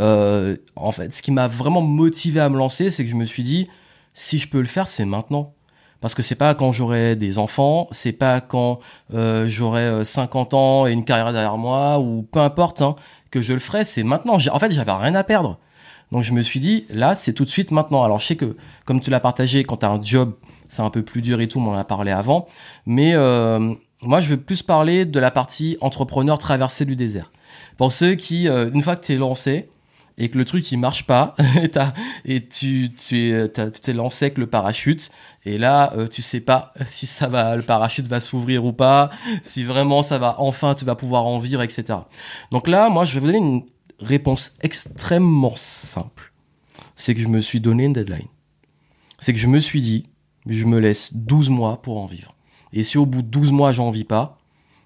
euh, 0.00 0.56
en 0.74 0.90
fait, 0.90 1.12
ce 1.12 1.22
qui 1.22 1.30
m'a 1.30 1.46
vraiment 1.46 1.82
motivé 1.82 2.40
à 2.40 2.48
me 2.48 2.58
lancer, 2.58 2.90
c'est 2.90 3.04
que 3.04 3.10
je 3.10 3.14
me 3.14 3.24
suis 3.24 3.44
dit 3.44 3.68
si 4.12 4.40
je 4.40 4.48
peux 4.48 4.60
le 4.60 4.66
faire, 4.66 4.88
c'est 4.88 5.04
maintenant 5.04 5.54
parce 6.04 6.14
que 6.14 6.22
c'est 6.22 6.34
pas 6.34 6.54
quand 6.54 6.70
j'aurai 6.70 7.16
des 7.16 7.38
enfants, 7.38 7.88
c'est 7.90 8.12
pas 8.12 8.42
quand 8.42 8.78
euh, 9.14 9.46
j'aurai 9.48 10.04
50 10.04 10.52
euh, 10.52 10.56
ans 10.58 10.86
et 10.86 10.92
une 10.92 11.02
carrière 11.02 11.32
derrière 11.32 11.56
moi 11.56 11.98
ou 11.98 12.28
peu 12.30 12.40
importe 12.40 12.82
hein, 12.82 12.94
que 13.30 13.40
je 13.40 13.54
le 13.54 13.58
ferai, 13.58 13.86
c'est 13.86 14.02
maintenant. 14.02 14.34
En 14.34 14.58
fait, 14.58 14.70
j'avais 14.70 14.92
rien 14.92 15.14
à 15.14 15.24
perdre. 15.24 15.58
Donc 16.12 16.22
je 16.22 16.34
me 16.34 16.42
suis 16.42 16.60
dit 16.60 16.84
là, 16.90 17.16
c'est 17.16 17.32
tout 17.32 17.44
de 17.44 17.48
suite 17.48 17.70
maintenant. 17.70 18.02
Alors 18.02 18.20
je 18.20 18.26
sais 18.26 18.36
que 18.36 18.54
comme 18.84 19.00
tu 19.00 19.08
l'as 19.08 19.18
partagé 19.18 19.64
quand 19.64 19.78
tu 19.78 19.86
as 19.86 19.88
un 19.88 20.02
job, 20.02 20.34
c'est 20.68 20.82
un 20.82 20.90
peu 20.90 21.00
plus 21.00 21.22
dur 21.22 21.40
et 21.40 21.48
tout, 21.48 21.58
on 21.58 21.68
en 21.68 21.78
a 21.78 21.84
parlé 21.84 22.10
avant, 22.10 22.48
mais 22.84 23.14
euh, 23.14 23.74
moi 24.02 24.20
je 24.20 24.28
veux 24.28 24.36
plus 24.36 24.62
parler 24.62 25.06
de 25.06 25.18
la 25.18 25.30
partie 25.30 25.78
entrepreneur 25.80 26.36
traversée 26.36 26.84
du 26.84 26.96
désert. 26.96 27.32
Pour 27.78 27.92
ceux 27.92 28.14
qui 28.14 28.46
une 28.46 28.82
fois 28.82 28.96
que 28.96 29.06
tu 29.06 29.14
es 29.14 29.16
lancé, 29.16 29.70
et 30.16 30.28
que 30.28 30.38
le 30.38 30.44
truc 30.44 30.70
il 30.70 30.78
marche 30.78 31.04
pas 31.06 31.34
et, 31.56 31.70
et 32.24 32.46
tu 32.46 32.92
tu 32.96 33.34
t'es 33.82 33.92
lancé 33.92 34.26
avec 34.26 34.38
le 34.38 34.46
parachute 34.46 35.10
et 35.44 35.58
là 35.58 35.92
euh, 35.96 36.06
tu 36.06 36.22
sais 36.22 36.40
pas 36.40 36.72
si 36.86 37.06
ça 37.06 37.26
va 37.26 37.56
le 37.56 37.62
parachute 37.62 38.06
va 38.06 38.20
s'ouvrir 38.20 38.64
ou 38.64 38.72
pas 38.72 39.10
si 39.42 39.64
vraiment 39.64 40.02
ça 40.02 40.18
va 40.18 40.36
enfin 40.38 40.74
tu 40.74 40.84
vas 40.84 40.94
pouvoir 40.94 41.26
en 41.26 41.38
vivre 41.38 41.62
etc 41.62 41.98
donc 42.52 42.68
là 42.68 42.88
moi 42.88 43.04
je 43.04 43.14
vais 43.14 43.20
vous 43.20 43.26
donner 43.26 43.38
une 43.38 43.64
réponse 44.00 44.52
extrêmement 44.62 45.54
simple. 45.56 46.32
C'est 46.96 47.14
que 47.14 47.20
je 47.20 47.28
me 47.28 47.40
suis 47.40 47.60
donné 47.60 47.84
une 47.84 47.92
deadline. 47.92 48.28
C'est 49.18 49.32
que 49.32 49.38
je 49.38 49.48
me 49.48 49.58
suis 49.58 49.80
dit 49.80 50.04
je 50.46 50.64
me 50.66 50.78
laisse 50.78 51.14
12 51.14 51.48
mois 51.48 51.80
pour 51.80 51.98
en 51.98 52.06
vivre. 52.06 52.34
Et 52.72 52.84
si 52.84 52.98
au 52.98 53.06
bout 53.06 53.22
de 53.22 53.28
12 53.28 53.52
mois 53.52 53.72
j'en 53.72 53.90
vis 53.90 54.04
pas 54.04 54.38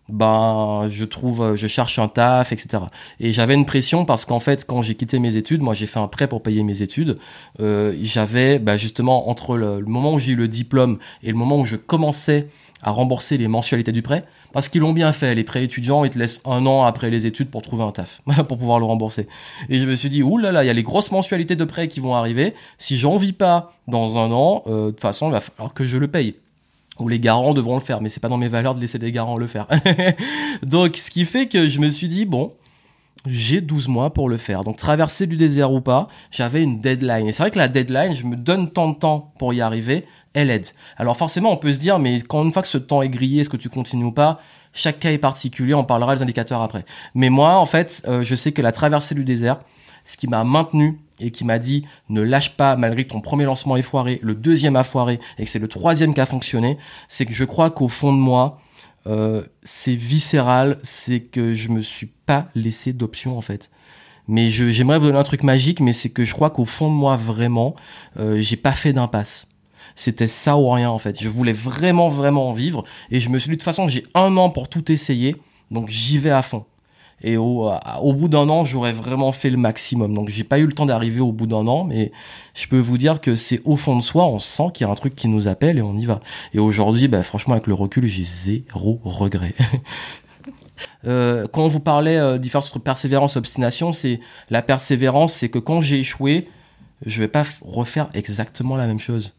ben 0.08 0.88
je 0.90 1.04
trouve 1.04 1.42
euh, 1.42 1.56
je 1.56 1.66
cherche 1.66 1.98
un 1.98 2.08
taf 2.08 2.52
etc 2.52 2.84
et 3.20 3.32
j'avais 3.32 3.54
une 3.54 3.66
pression 3.66 4.04
parce 4.04 4.24
qu'en 4.24 4.40
fait 4.40 4.64
quand 4.64 4.82
j'ai 4.82 4.94
quitté 4.94 5.18
mes 5.18 5.36
études 5.36 5.62
moi 5.62 5.74
j'ai 5.74 5.86
fait 5.86 6.00
un 6.00 6.08
prêt 6.08 6.28
pour 6.28 6.42
payer 6.42 6.62
mes 6.62 6.82
études 6.82 7.18
euh, 7.60 7.94
j'avais 8.02 8.58
bah, 8.58 8.76
justement 8.76 9.28
entre 9.28 9.56
le, 9.56 9.80
moment 9.80 10.14
où 10.14 10.18
j'ai 10.18 10.32
eu 10.32 10.36
le 10.36 10.48
diplôme 10.48 10.98
et 11.22 11.28
le 11.28 11.34
moment 11.36 11.58
où 11.58 11.64
je 11.64 11.76
commençais 11.76 12.48
à 12.80 12.90
rembourser 12.90 13.36
les 13.38 13.48
mensualités 13.48 13.92
du 13.92 14.02
prêt 14.02 14.24
parce 14.52 14.68
qu'ils 14.68 14.80
l'ont 14.80 14.92
bien 14.92 15.12
fait 15.12 15.34
les 15.34 15.44
prêts 15.44 15.64
étudiants 15.64 16.04
ils 16.04 16.10
te 16.10 16.18
laissent 16.18 16.40
un 16.46 16.64
an 16.64 16.84
après 16.84 17.10
les 17.10 17.26
études 17.26 17.50
pour 17.50 17.60
trouver 17.60 17.84
un 17.84 17.92
taf 17.92 18.22
pour 18.48 18.56
pouvoir 18.56 18.78
le 18.78 18.86
rembourser. 18.86 19.26
Et 19.68 19.78
je 19.78 19.84
me 19.84 19.96
suis 19.96 20.08
dit 20.08 20.22
ouh 20.22 20.38
là 20.38 20.52
là 20.52 20.64
il 20.64 20.68
y 20.68 20.70
a 20.70 20.74
les 20.74 20.84
grosses 20.84 21.10
mensualités 21.10 21.56
de 21.56 21.64
prêt 21.64 21.88
qui 21.88 22.00
vont 22.00 22.14
arriver. 22.14 22.54
Si 22.78 22.96
j'en 22.96 23.16
vis 23.16 23.32
pas 23.32 23.74
dans 23.88 24.16
un 24.16 24.30
an 24.30 24.62
euh, 24.68 24.86
de 24.86 24.90
toute 24.90 25.00
façon 25.00 25.28
il 25.28 25.32
va 25.32 25.40
falloir 25.40 25.74
que 25.74 25.84
je 25.84 25.98
le 25.98 26.08
paye 26.08 26.36
ou 27.00 27.08
les 27.08 27.20
garants 27.20 27.54
devront 27.54 27.74
le 27.74 27.80
faire, 27.80 28.00
mais 28.00 28.08
c'est 28.08 28.20
pas 28.20 28.28
dans 28.28 28.36
mes 28.36 28.48
valeurs 28.48 28.74
de 28.74 28.80
laisser 28.80 28.98
des 28.98 29.12
garants 29.12 29.36
le 29.36 29.46
faire. 29.46 29.66
Donc, 30.62 30.96
ce 30.96 31.10
qui 31.10 31.24
fait 31.24 31.46
que 31.46 31.68
je 31.68 31.80
me 31.80 31.88
suis 31.88 32.08
dit, 32.08 32.24
bon, 32.24 32.52
j'ai 33.26 33.60
12 33.60 33.88
mois 33.88 34.12
pour 34.12 34.28
le 34.28 34.36
faire. 34.36 34.64
Donc, 34.64 34.76
traverser 34.76 35.26
du 35.26 35.36
désert 35.36 35.72
ou 35.72 35.80
pas, 35.80 36.08
j'avais 36.30 36.62
une 36.62 36.80
deadline. 36.80 37.26
Et 37.26 37.32
c'est 37.32 37.42
vrai 37.42 37.50
que 37.50 37.58
la 37.58 37.68
deadline, 37.68 38.14
je 38.14 38.24
me 38.24 38.36
donne 38.36 38.70
tant 38.70 38.88
de 38.88 38.96
temps 38.96 39.32
pour 39.38 39.52
y 39.52 39.60
arriver, 39.60 40.06
elle 40.34 40.50
aide. 40.50 40.68
Alors, 40.96 41.16
forcément, 41.16 41.52
on 41.52 41.56
peut 41.56 41.72
se 41.72 41.78
dire, 41.78 41.98
mais 41.98 42.20
quand 42.20 42.44
une 42.44 42.52
fois 42.52 42.62
que 42.62 42.68
ce 42.68 42.78
temps 42.78 43.02
est 43.02 43.08
grillé, 43.08 43.40
est-ce 43.40 43.50
que 43.50 43.56
tu 43.56 43.68
continues 43.68 44.04
ou 44.04 44.12
pas? 44.12 44.38
Chaque 44.72 45.00
cas 45.00 45.10
est 45.10 45.18
particulier, 45.18 45.74
on 45.74 45.84
parlera 45.84 46.14
des 46.14 46.22
indicateurs 46.22 46.62
après. 46.62 46.84
Mais 47.14 47.30
moi, 47.30 47.56
en 47.56 47.66
fait, 47.66 48.02
euh, 48.06 48.22
je 48.22 48.34
sais 48.34 48.52
que 48.52 48.62
la 48.62 48.72
traversée 48.72 49.14
du 49.14 49.24
désert, 49.24 49.58
ce 50.04 50.16
qui 50.16 50.28
m'a 50.28 50.44
maintenu 50.44 51.00
et 51.20 51.30
qui 51.30 51.44
m'a 51.44 51.58
dit 51.58 51.84
ne 52.08 52.22
lâche 52.22 52.56
pas 52.56 52.76
malgré 52.76 53.04
que 53.04 53.10
ton 53.10 53.20
premier 53.20 53.44
lancement 53.44 53.76
est 53.76 53.82
foiré, 53.82 54.18
le 54.22 54.34
deuxième 54.34 54.76
a 54.76 54.84
foiré 54.84 55.18
et 55.38 55.44
que 55.44 55.50
c'est 55.50 55.58
le 55.58 55.68
troisième 55.68 56.14
qui 56.14 56.20
a 56.20 56.26
fonctionné, 56.26 56.78
c'est 57.08 57.26
que 57.26 57.34
je 57.34 57.44
crois 57.44 57.70
qu'au 57.70 57.88
fond 57.88 58.12
de 58.12 58.18
moi, 58.18 58.60
euh, 59.06 59.42
c'est 59.62 59.94
viscéral, 59.94 60.78
c'est 60.82 61.20
que 61.20 61.52
je 61.52 61.68
me 61.68 61.80
suis 61.80 62.06
pas 62.06 62.48
laissé 62.54 62.92
d'option 62.92 63.38
en 63.38 63.42
fait. 63.42 63.70
Mais 64.30 64.50
j'aimerais 64.50 64.98
vous 64.98 65.06
donner 65.06 65.18
un 65.18 65.22
truc 65.22 65.42
magique, 65.42 65.80
mais 65.80 65.94
c'est 65.94 66.10
que 66.10 66.24
je 66.24 66.34
crois 66.34 66.50
qu'au 66.50 66.66
fond 66.66 66.88
de 66.88 66.94
moi 66.94 67.16
vraiment, 67.16 67.74
euh, 68.18 68.40
j'ai 68.40 68.56
pas 68.56 68.72
fait 68.72 68.92
d'impasse. 68.92 69.48
C'était 69.96 70.28
ça 70.28 70.58
ou 70.58 70.68
rien 70.68 70.90
en 70.90 70.98
fait. 70.98 71.20
Je 71.20 71.28
voulais 71.28 71.52
vraiment 71.52 72.08
vraiment 72.08 72.50
en 72.50 72.52
vivre 72.52 72.84
et 73.10 73.20
je 73.20 73.30
me 73.30 73.38
suis 73.38 73.48
dit 73.48 73.56
de 73.56 73.60
toute 73.60 73.64
façon 73.64 73.88
j'ai 73.88 74.04
un 74.14 74.36
an 74.36 74.50
pour 74.50 74.68
tout 74.68 74.92
essayer, 74.92 75.36
donc 75.70 75.88
j'y 75.88 76.18
vais 76.18 76.30
à 76.30 76.42
fond. 76.42 76.66
Et 77.22 77.36
au, 77.36 77.68
au 78.00 78.12
bout 78.12 78.28
d'un 78.28 78.48
an, 78.48 78.64
j'aurais 78.64 78.92
vraiment 78.92 79.32
fait 79.32 79.50
le 79.50 79.56
maximum. 79.56 80.14
Donc 80.14 80.28
j'ai 80.28 80.44
pas 80.44 80.58
eu 80.58 80.66
le 80.66 80.72
temps 80.72 80.86
d'arriver 80.86 81.20
au 81.20 81.32
bout 81.32 81.46
d'un 81.46 81.66
an, 81.66 81.84
mais 81.84 82.12
je 82.54 82.66
peux 82.68 82.78
vous 82.78 82.98
dire 82.98 83.20
que 83.20 83.34
c'est 83.34 83.60
au 83.64 83.76
fond 83.76 83.96
de 83.96 84.02
soi, 84.02 84.26
on 84.26 84.38
sent 84.38 84.70
qu'il 84.74 84.86
y 84.86 84.88
a 84.88 84.92
un 84.92 84.94
truc 84.94 85.14
qui 85.14 85.28
nous 85.28 85.48
appelle 85.48 85.78
et 85.78 85.82
on 85.82 85.96
y 85.96 86.06
va. 86.06 86.20
Et 86.54 86.58
aujourd'hui, 86.58 87.08
bah, 87.08 87.22
franchement, 87.22 87.54
avec 87.54 87.66
le 87.66 87.74
recul, 87.74 88.06
j'ai 88.06 88.24
zéro 88.24 89.00
regret. 89.04 89.54
euh, 91.06 91.46
quand 91.52 91.64
on 91.64 91.68
vous 91.68 91.80
parlait 91.80 92.18
euh, 92.18 92.38
différence 92.38 92.68
entre 92.68 92.78
persévérance 92.78 93.34
et 93.34 93.38
obstination, 93.38 93.92
c'est 93.92 94.20
la 94.50 94.62
persévérance, 94.62 95.32
c'est 95.32 95.48
que 95.48 95.58
quand 95.58 95.80
j'ai 95.80 95.98
échoué, 95.98 96.46
je 97.04 97.20
vais 97.20 97.28
pas 97.28 97.44
refaire 97.62 98.10
exactement 98.14 98.76
la 98.76 98.86
même 98.86 99.00
chose. 99.00 99.34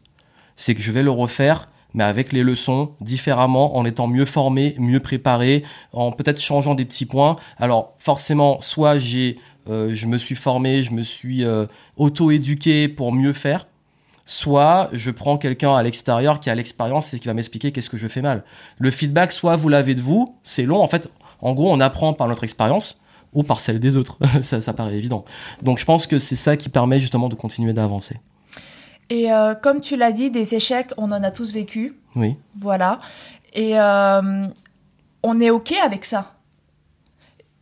C'est 0.56 0.74
que 0.74 0.82
je 0.82 0.92
vais 0.92 1.02
le 1.02 1.10
refaire 1.10 1.68
mais 1.94 2.04
avec 2.04 2.32
les 2.32 2.42
leçons 2.42 2.92
différemment, 3.00 3.76
en 3.76 3.84
étant 3.84 4.06
mieux 4.06 4.24
formé, 4.24 4.74
mieux 4.78 5.00
préparé, 5.00 5.64
en 5.92 6.12
peut-être 6.12 6.40
changeant 6.40 6.74
des 6.74 6.84
petits 6.84 7.06
points. 7.06 7.36
Alors 7.58 7.94
forcément, 7.98 8.60
soit 8.60 8.98
j'ai, 8.98 9.38
euh, 9.68 9.90
je 9.94 10.06
me 10.06 10.18
suis 10.18 10.34
formé, 10.34 10.82
je 10.82 10.92
me 10.92 11.02
suis 11.02 11.44
euh, 11.44 11.66
auto-éduqué 11.96 12.88
pour 12.88 13.12
mieux 13.12 13.32
faire, 13.32 13.66
soit 14.24 14.88
je 14.92 15.10
prends 15.10 15.38
quelqu'un 15.38 15.74
à 15.74 15.82
l'extérieur 15.82 16.40
qui 16.40 16.50
a 16.50 16.54
l'expérience 16.54 17.12
et 17.14 17.20
qui 17.20 17.26
va 17.26 17.34
m'expliquer 17.34 17.72
qu'est-ce 17.72 17.90
que 17.90 17.98
je 17.98 18.08
fais 18.08 18.22
mal. 18.22 18.44
Le 18.78 18.90
feedback, 18.90 19.32
soit 19.32 19.56
vous 19.56 19.68
l'avez 19.68 19.94
de 19.94 20.00
vous, 20.00 20.36
c'est 20.42 20.64
long. 20.64 20.80
En 20.80 20.88
fait, 20.88 21.10
en 21.40 21.52
gros, 21.52 21.72
on 21.72 21.80
apprend 21.80 22.12
par 22.12 22.28
notre 22.28 22.44
expérience. 22.44 23.00
ou 23.32 23.44
par 23.44 23.60
celle 23.60 23.78
des 23.78 23.96
autres. 23.96 24.18
ça, 24.40 24.60
ça 24.60 24.72
paraît 24.72 24.96
évident. 24.96 25.24
Donc 25.62 25.78
je 25.78 25.84
pense 25.84 26.08
que 26.08 26.18
c'est 26.18 26.34
ça 26.34 26.56
qui 26.56 26.68
permet 26.68 26.98
justement 26.98 27.28
de 27.28 27.36
continuer 27.36 27.72
d'avancer. 27.72 28.16
Et 29.10 29.32
euh, 29.32 29.54
comme 29.54 29.80
tu 29.80 29.96
l'as 29.96 30.12
dit, 30.12 30.30
des 30.30 30.54
échecs, 30.54 30.92
on 30.96 31.10
en 31.10 31.22
a 31.22 31.30
tous 31.30 31.52
vécu. 31.52 31.96
Oui. 32.14 32.36
Voilà. 32.56 33.00
Et 33.52 33.78
euh, 33.78 34.46
on 35.22 35.40
est 35.40 35.50
OK 35.50 35.72
avec 35.72 36.04
ça. 36.04 36.34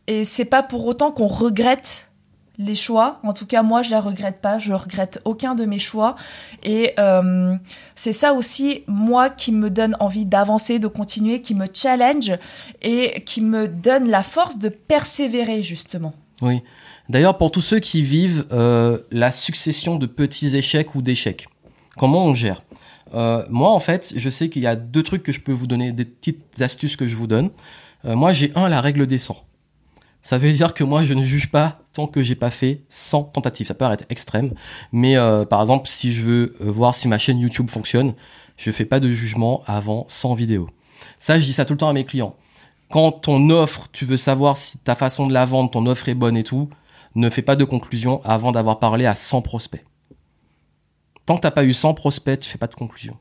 Et 0.07 0.23
c'est 0.23 0.45
pas 0.45 0.63
pour 0.63 0.85
autant 0.85 1.11
qu'on 1.11 1.27
regrette 1.27 2.09
les 2.59 2.75
choix. 2.75 3.19
En 3.23 3.33
tout 3.33 3.47
cas, 3.47 3.63
moi, 3.63 3.81
je 3.81 3.89
les 3.89 3.97
regrette 3.97 4.41
pas. 4.41 4.59
Je 4.59 4.73
regrette 4.73 5.21
aucun 5.25 5.55
de 5.55 5.65
mes 5.65 5.79
choix. 5.79 6.15
Et 6.61 6.93
euh, 6.99 7.55
c'est 7.95 8.13
ça 8.13 8.33
aussi, 8.33 8.83
moi, 8.85 9.29
qui 9.29 9.51
me 9.51 9.71
donne 9.71 9.95
envie 9.99 10.25
d'avancer, 10.25 10.77
de 10.77 10.87
continuer, 10.87 11.41
qui 11.41 11.55
me 11.55 11.65
challenge 11.73 12.33
et 12.81 13.23
qui 13.23 13.41
me 13.41 13.67
donne 13.67 14.09
la 14.09 14.21
force 14.21 14.59
de 14.59 14.69
persévérer, 14.69 15.63
justement. 15.63 16.13
Oui. 16.41 16.61
D'ailleurs, 17.09 17.37
pour 17.37 17.51
tous 17.51 17.61
ceux 17.61 17.79
qui 17.79 18.01
vivent 18.01 18.45
euh, 18.51 18.99
la 19.11 19.31
succession 19.31 19.95
de 19.95 20.05
petits 20.05 20.55
échecs 20.55 20.95
ou 20.95 21.01
d'échecs, 21.01 21.47
comment 21.97 22.25
on 22.25 22.33
gère? 22.33 22.63
Euh, 23.15 23.43
Moi, 23.49 23.69
en 23.71 23.79
fait, 23.79 24.13
je 24.15 24.29
sais 24.29 24.49
qu'il 24.49 24.61
y 24.61 24.67
a 24.67 24.75
deux 24.75 25.03
trucs 25.03 25.23
que 25.23 25.31
je 25.31 25.39
peux 25.39 25.51
vous 25.51 25.67
donner, 25.67 25.91
des 25.91 26.05
petites 26.05 26.61
astuces 26.61 26.95
que 26.95 27.07
je 27.07 27.15
vous 27.15 27.27
donne. 27.27 27.49
moi, 28.03 28.31
j'ai 28.33 28.51
un, 28.55 28.69
la 28.69 28.79
règle 28.79 29.07
des 29.07 29.17
100. 29.17 29.43
Ça 30.21 30.37
veut 30.37 30.51
dire 30.51 30.73
que 30.73 30.83
moi, 30.83 31.03
je 31.03 31.13
ne 31.13 31.23
juge 31.23 31.49
pas 31.49 31.79
tant 31.93 32.07
que 32.07 32.21
j'ai 32.21 32.35
pas 32.35 32.49
fait 32.49 32.81
100 32.89 33.23
tentatives. 33.23 33.67
Ça 33.67 33.73
peut 33.73 33.79
paraître 33.79 34.05
extrême, 34.09 34.51
mais 34.91 35.17
euh, 35.17 35.45
par 35.45 35.61
exemple, 35.61 35.87
si 35.87 36.13
je 36.13 36.21
veux 36.21 36.55
euh, 36.61 36.69
voir 36.71 36.93
si 36.93 37.07
ma 37.07 37.17
chaîne 37.17 37.39
YouTube 37.39 37.69
fonctionne, 37.69 38.13
je 38.57 38.71
fais 38.71 38.85
pas 38.85 38.99
de 38.99 39.09
jugement 39.09 39.63
avant 39.65 40.05
100 40.09 40.33
vidéos. 40.35 40.69
Ça, 41.19 41.39
je 41.39 41.45
dis 41.45 41.53
ça 41.53 41.65
tout 41.65 41.73
le 41.73 41.77
temps 41.77 41.89
à 41.89 41.93
mes 41.93 42.03
clients. 42.05 42.35
Quand 42.89 43.11
ton 43.11 43.49
offre, 43.49 43.87
tu 43.91 44.05
veux 44.05 44.17
savoir 44.17 44.57
si 44.57 44.77
ta 44.79 44.95
façon 44.95 45.27
de 45.27 45.33
la 45.33 45.45
vendre, 45.45 45.71
ton 45.71 45.85
offre 45.85 46.09
est 46.09 46.15
bonne 46.15 46.35
et 46.35 46.43
tout, 46.43 46.69
ne 47.19 47.29
fais 47.29 47.41
pas 47.41 47.55
de 47.55 47.63
conclusion 47.63 48.21
avant 48.23 48.51
d'avoir 48.51 48.79
parlé 48.79 49.05
à 49.05 49.15
100 49.15 49.41
prospects. 49.41 49.85
Tant 51.25 51.35
que 51.35 51.41
t'as 51.41 51.51
pas 51.51 51.63
eu 51.63 51.73
100 51.73 51.93
prospects, 51.93 52.39
tu 52.39 52.49
fais 52.49 52.57
pas 52.57 52.67
de 52.67 52.75
conclusion. 52.75 53.17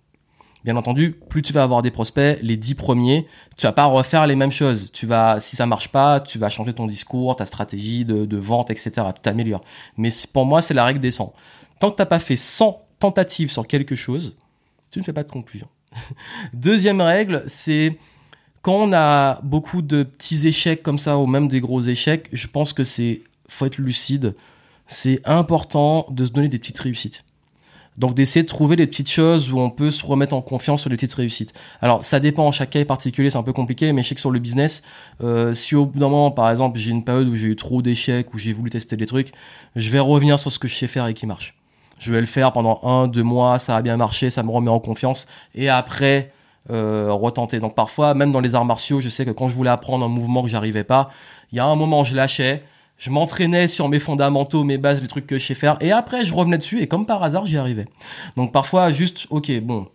Bien 0.64 0.76
entendu, 0.76 1.12
plus 1.28 1.42
tu 1.42 1.52
vas 1.52 1.62
avoir 1.62 1.82
des 1.82 1.90
prospects, 1.90 2.38
les 2.42 2.56
10 2.56 2.74
premiers, 2.74 3.26
tu 3.56 3.66
vas 3.66 3.72
pas 3.72 3.84
refaire 3.84 4.26
les 4.26 4.34
mêmes 4.34 4.50
choses. 4.50 4.90
Tu 4.92 5.06
vas, 5.06 5.40
si 5.40 5.56
ça 5.56 5.66
marche 5.66 5.88
pas, 5.88 6.20
tu 6.20 6.38
vas 6.38 6.48
changer 6.48 6.72
ton 6.72 6.86
discours, 6.86 7.36
ta 7.36 7.44
stratégie 7.44 8.04
de, 8.04 8.36
vente, 8.36 8.70
etc. 8.70 8.90
Tu 9.14 9.22
t'améliores. 9.22 9.62
Mais 9.96 10.10
pour 10.32 10.46
moi, 10.46 10.60
c'est 10.60 10.74
la 10.74 10.84
règle 10.84 11.00
des 11.00 11.10
100. 11.10 11.32
Tant 11.80 11.90
que 11.90 11.96
t'as 11.96 12.06
pas 12.06 12.18
fait 12.18 12.36
100 12.36 12.82
tentatives 12.98 13.52
sur 13.52 13.66
quelque 13.66 13.94
chose, 13.94 14.36
tu 14.90 14.98
ne 14.98 15.04
fais 15.04 15.12
pas 15.12 15.22
de 15.22 15.30
conclusion. 15.30 15.68
Deuxième 16.52 17.00
règle, 17.00 17.44
c'est 17.46 17.92
quand 18.62 18.74
on 18.74 18.92
a 18.92 19.40
beaucoup 19.42 19.80
de 19.80 20.02
petits 20.02 20.48
échecs 20.48 20.82
comme 20.82 20.98
ça 20.98 21.18
ou 21.18 21.26
même 21.26 21.48
des 21.48 21.60
gros 21.60 21.80
échecs, 21.80 22.28
je 22.32 22.46
pense 22.48 22.72
que 22.72 22.84
c'est 22.84 23.22
faut 23.48 23.66
être 23.66 23.78
lucide. 23.78 24.34
C'est 24.86 25.20
important 25.24 26.06
de 26.10 26.24
se 26.24 26.32
donner 26.32 26.48
des 26.48 26.58
petites 26.58 26.78
réussites. 26.78 27.24
Donc 27.98 28.14
d'essayer 28.14 28.44
de 28.44 28.48
trouver 28.48 28.76
des 28.76 28.86
petites 28.86 29.10
choses 29.10 29.50
où 29.50 29.58
on 29.58 29.70
peut 29.70 29.90
se 29.90 30.06
remettre 30.06 30.32
en 30.32 30.40
confiance 30.40 30.82
sur 30.82 30.90
les 30.90 30.94
petites 30.94 31.14
réussites. 31.14 31.52
Alors 31.82 32.04
ça 32.04 32.20
dépend, 32.20 32.52
chaque 32.52 32.70
cas 32.70 32.84
particulier, 32.84 33.28
c'est 33.28 33.38
un 33.38 33.42
peu 33.42 33.52
compliqué, 33.52 33.92
mais 33.92 34.04
je 34.04 34.10
sais 34.10 34.14
que 34.14 34.20
sur 34.20 34.30
le 34.30 34.38
business, 34.38 34.82
euh, 35.20 35.52
si 35.52 35.74
au 35.74 35.84
bout 35.84 35.98
d'un 35.98 36.08
moment, 36.08 36.30
par 36.30 36.48
exemple, 36.48 36.78
j'ai 36.78 36.92
une 36.92 37.02
période 37.02 37.26
où 37.26 37.34
j'ai 37.34 37.48
eu 37.48 37.56
trop 37.56 37.82
d'échecs, 37.82 38.32
où 38.32 38.38
j'ai 38.38 38.52
voulu 38.52 38.70
tester 38.70 38.96
des 38.96 39.06
trucs, 39.06 39.32
je 39.74 39.90
vais 39.90 39.98
revenir 39.98 40.38
sur 40.38 40.52
ce 40.52 40.60
que 40.60 40.68
je 40.68 40.76
sais 40.76 40.86
faire 40.86 41.08
et 41.08 41.14
qui 41.14 41.26
marche. 41.26 41.56
Je 41.98 42.12
vais 42.12 42.20
le 42.20 42.26
faire 42.26 42.52
pendant 42.52 42.80
un, 42.84 43.08
deux 43.08 43.24
mois, 43.24 43.58
ça 43.58 43.74
a 43.74 43.82
bien 43.82 43.96
marché, 43.96 44.30
ça 44.30 44.44
me 44.44 44.50
remet 44.50 44.70
en 44.70 44.78
confiance, 44.78 45.26
et 45.56 45.68
après, 45.68 46.30
euh, 46.70 47.08
retenter. 47.10 47.58
Donc 47.58 47.74
parfois, 47.74 48.14
même 48.14 48.30
dans 48.30 48.40
les 48.40 48.54
arts 48.54 48.64
martiaux, 48.64 49.00
je 49.00 49.08
sais 49.08 49.24
que 49.24 49.32
quand 49.32 49.48
je 49.48 49.54
voulais 49.54 49.70
apprendre 49.70 50.04
un 50.04 50.08
mouvement 50.08 50.44
que 50.44 50.48
j'arrivais 50.48 50.84
pas, 50.84 51.10
il 51.50 51.56
y 51.56 51.58
a 51.58 51.64
un 51.64 51.74
moment, 51.74 52.04
je 52.04 52.14
lâchais, 52.14 52.62
je 52.98 53.10
m'entraînais 53.10 53.68
sur 53.68 53.88
mes 53.88 54.00
fondamentaux, 54.00 54.64
mes 54.64 54.76
bases, 54.76 55.00
les 55.00 55.08
trucs 55.08 55.26
que 55.26 55.38
je 55.38 55.46
sais 55.46 55.54
faire, 55.54 55.76
et 55.80 55.92
après 55.92 56.26
je 56.26 56.34
revenais 56.34 56.58
dessus, 56.58 56.82
et 56.82 56.86
comme 56.86 57.06
par 57.06 57.22
hasard, 57.22 57.46
j'y 57.46 57.56
arrivais. 57.56 57.86
Donc 58.36 58.52
parfois, 58.52 58.92
juste, 58.92 59.26
ok, 59.30 59.60
bon, 59.60 59.86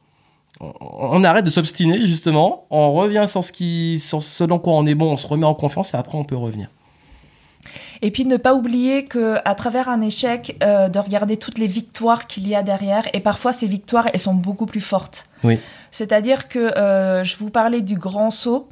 on, 0.59 1.23
arrête 1.23 1.45
de 1.45 1.49
s'obstiner 1.49 1.99
justement, 1.99 2.65
on 2.69 2.93
revient 2.93 3.25
sur 3.27 3.43
ce, 3.43 3.51
qui, 3.51 3.99
sur 3.99 4.23
ce 4.23 4.43
dans 4.45 4.59
quoi 4.59 4.73
on 4.73 4.85
est 4.85 4.95
bon, 4.95 5.11
on 5.11 5.17
se 5.17 5.27
remet 5.27 5.45
en 5.45 5.53
confiance, 5.53 5.93
et 5.93 5.97
après 5.97 6.17
on 6.17 6.23
peut 6.23 6.37
revenir. 6.37 6.69
Et 8.01 8.11
puis 8.11 8.25
ne 8.25 8.37
pas 8.37 8.53
oublier 8.53 9.05
que 9.05 9.37
à 9.45 9.55
travers 9.55 9.87
un 9.89 10.01
échec, 10.01 10.57
euh, 10.61 10.89
de 10.89 10.99
regarder 10.99 11.37
toutes 11.37 11.57
les 11.57 11.67
victoires 11.67 12.27
qu'il 12.27 12.47
y 12.47 12.55
a 12.55 12.63
derrière, 12.63 13.07
et 13.13 13.19
parfois 13.19 13.51
ces 13.51 13.67
victoires, 13.67 14.07
elles 14.13 14.19
sont 14.19 14.33
beaucoup 14.33 14.65
plus 14.65 14.81
fortes. 14.81 15.27
Oui. 15.43 15.59
C'est-à-dire 15.91 16.47
que 16.47 16.77
euh, 16.77 17.23
je 17.23 17.37
vous 17.37 17.49
parlais 17.49 17.81
du 17.81 17.97
grand 17.97 18.31
saut. 18.31 18.67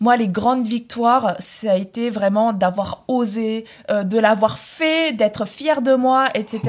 Moi, 0.00 0.16
les 0.16 0.28
grandes 0.28 0.66
victoires, 0.66 1.34
ça 1.40 1.72
a 1.72 1.74
été 1.74 2.08
vraiment 2.08 2.52
d'avoir 2.52 3.04
osé, 3.08 3.64
euh, 3.90 4.04
de 4.04 4.18
l'avoir 4.18 4.58
fait, 4.58 5.12
d'être 5.12 5.44
fier 5.44 5.82
de 5.82 5.94
moi, 5.94 6.28
etc. 6.34 6.62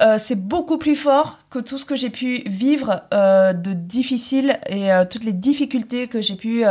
Euh, 0.00 0.16
c'est 0.16 0.36
beaucoup 0.36 0.78
plus 0.78 0.94
fort 0.94 1.38
que 1.50 1.58
tout 1.58 1.76
ce 1.76 1.84
que 1.84 1.96
j'ai 1.96 2.10
pu 2.10 2.42
vivre 2.46 3.02
euh, 3.12 3.52
de 3.52 3.72
difficile 3.72 4.60
et 4.68 4.90
toutes 5.10 5.24
les 5.24 5.32
difficultés 5.32 6.06
que 6.06 6.20
j'ai 6.20 6.36
pu 6.36 6.64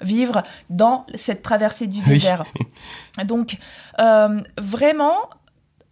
vivre 0.00 0.42
dans 0.70 1.06
cette 1.14 1.42
traversée 1.42 1.86
du 1.86 2.00
désert. 2.02 2.44
Donc, 3.26 3.58
vraiment, 4.58 5.16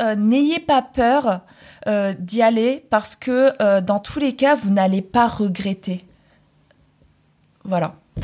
n'ayez 0.01 0.61
pas 0.61 0.83
peur 0.83 1.41
d'y 1.87 2.43
aller 2.43 2.85
parce 2.91 3.17
que 3.17 3.81
dans 3.81 3.99
tous 3.99 4.21
les 4.21 4.35
cas, 4.35 4.55
vous 4.55 4.71
n'allez 4.71 5.03
pas 5.03 5.27
regretter. 5.27 6.05
Voilà. 7.65 7.95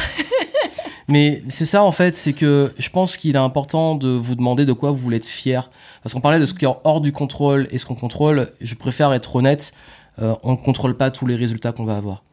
Mais 1.09 1.42
c'est 1.48 1.66
ça 1.66 1.84
en 1.84 1.92
fait, 1.92 2.16
c'est 2.16 2.32
que 2.32 2.74
je 2.78 2.90
pense 2.90 3.16
qu'il 3.16 3.36
est 3.36 3.38
important 3.38 3.94
de 3.94 4.09
vous 4.09 4.34
demander 4.34 4.66
de 4.66 4.72
quoi 4.72 4.90
vous 4.90 4.96
voulez 4.96 5.18
être 5.18 5.26
fier. 5.26 5.70
Parce 6.02 6.14
qu'on 6.14 6.20
parlait 6.20 6.40
de 6.40 6.46
ce 6.46 6.54
qui 6.54 6.64
est 6.64 6.68
hors 6.84 7.00
du 7.00 7.12
contrôle 7.12 7.68
et 7.70 7.78
ce 7.78 7.86
qu'on 7.86 7.94
contrôle. 7.94 8.52
Je 8.61 8.74
préfère 8.74 9.12
être 9.12 9.36
honnête. 9.36 9.72
Euh, 10.20 10.34
on 10.42 10.52
ne 10.52 10.57
contrôle 10.57 10.96
pas 10.96 11.11
tous 11.11 11.26
les 11.26 11.36
résultats 11.36 11.72
qu'on 11.72 11.84
va 11.84 11.96
avoir. 11.96 12.24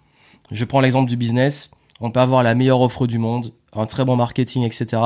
Je 0.52 0.66
prends 0.66 0.82
l'exemple 0.82 1.10
du 1.10 1.18
business. 1.18 1.70
On 2.02 2.10
peut 2.10 2.20
avoir 2.20 2.42
la 2.44 2.56
meilleure 2.56 2.82
offre 2.82 3.06
du 3.06 3.20
monde, 3.20 3.54
un 3.74 3.86
très 3.86 4.04
bon 4.04 4.16
marketing, 4.16 4.64
etc. 4.64 5.02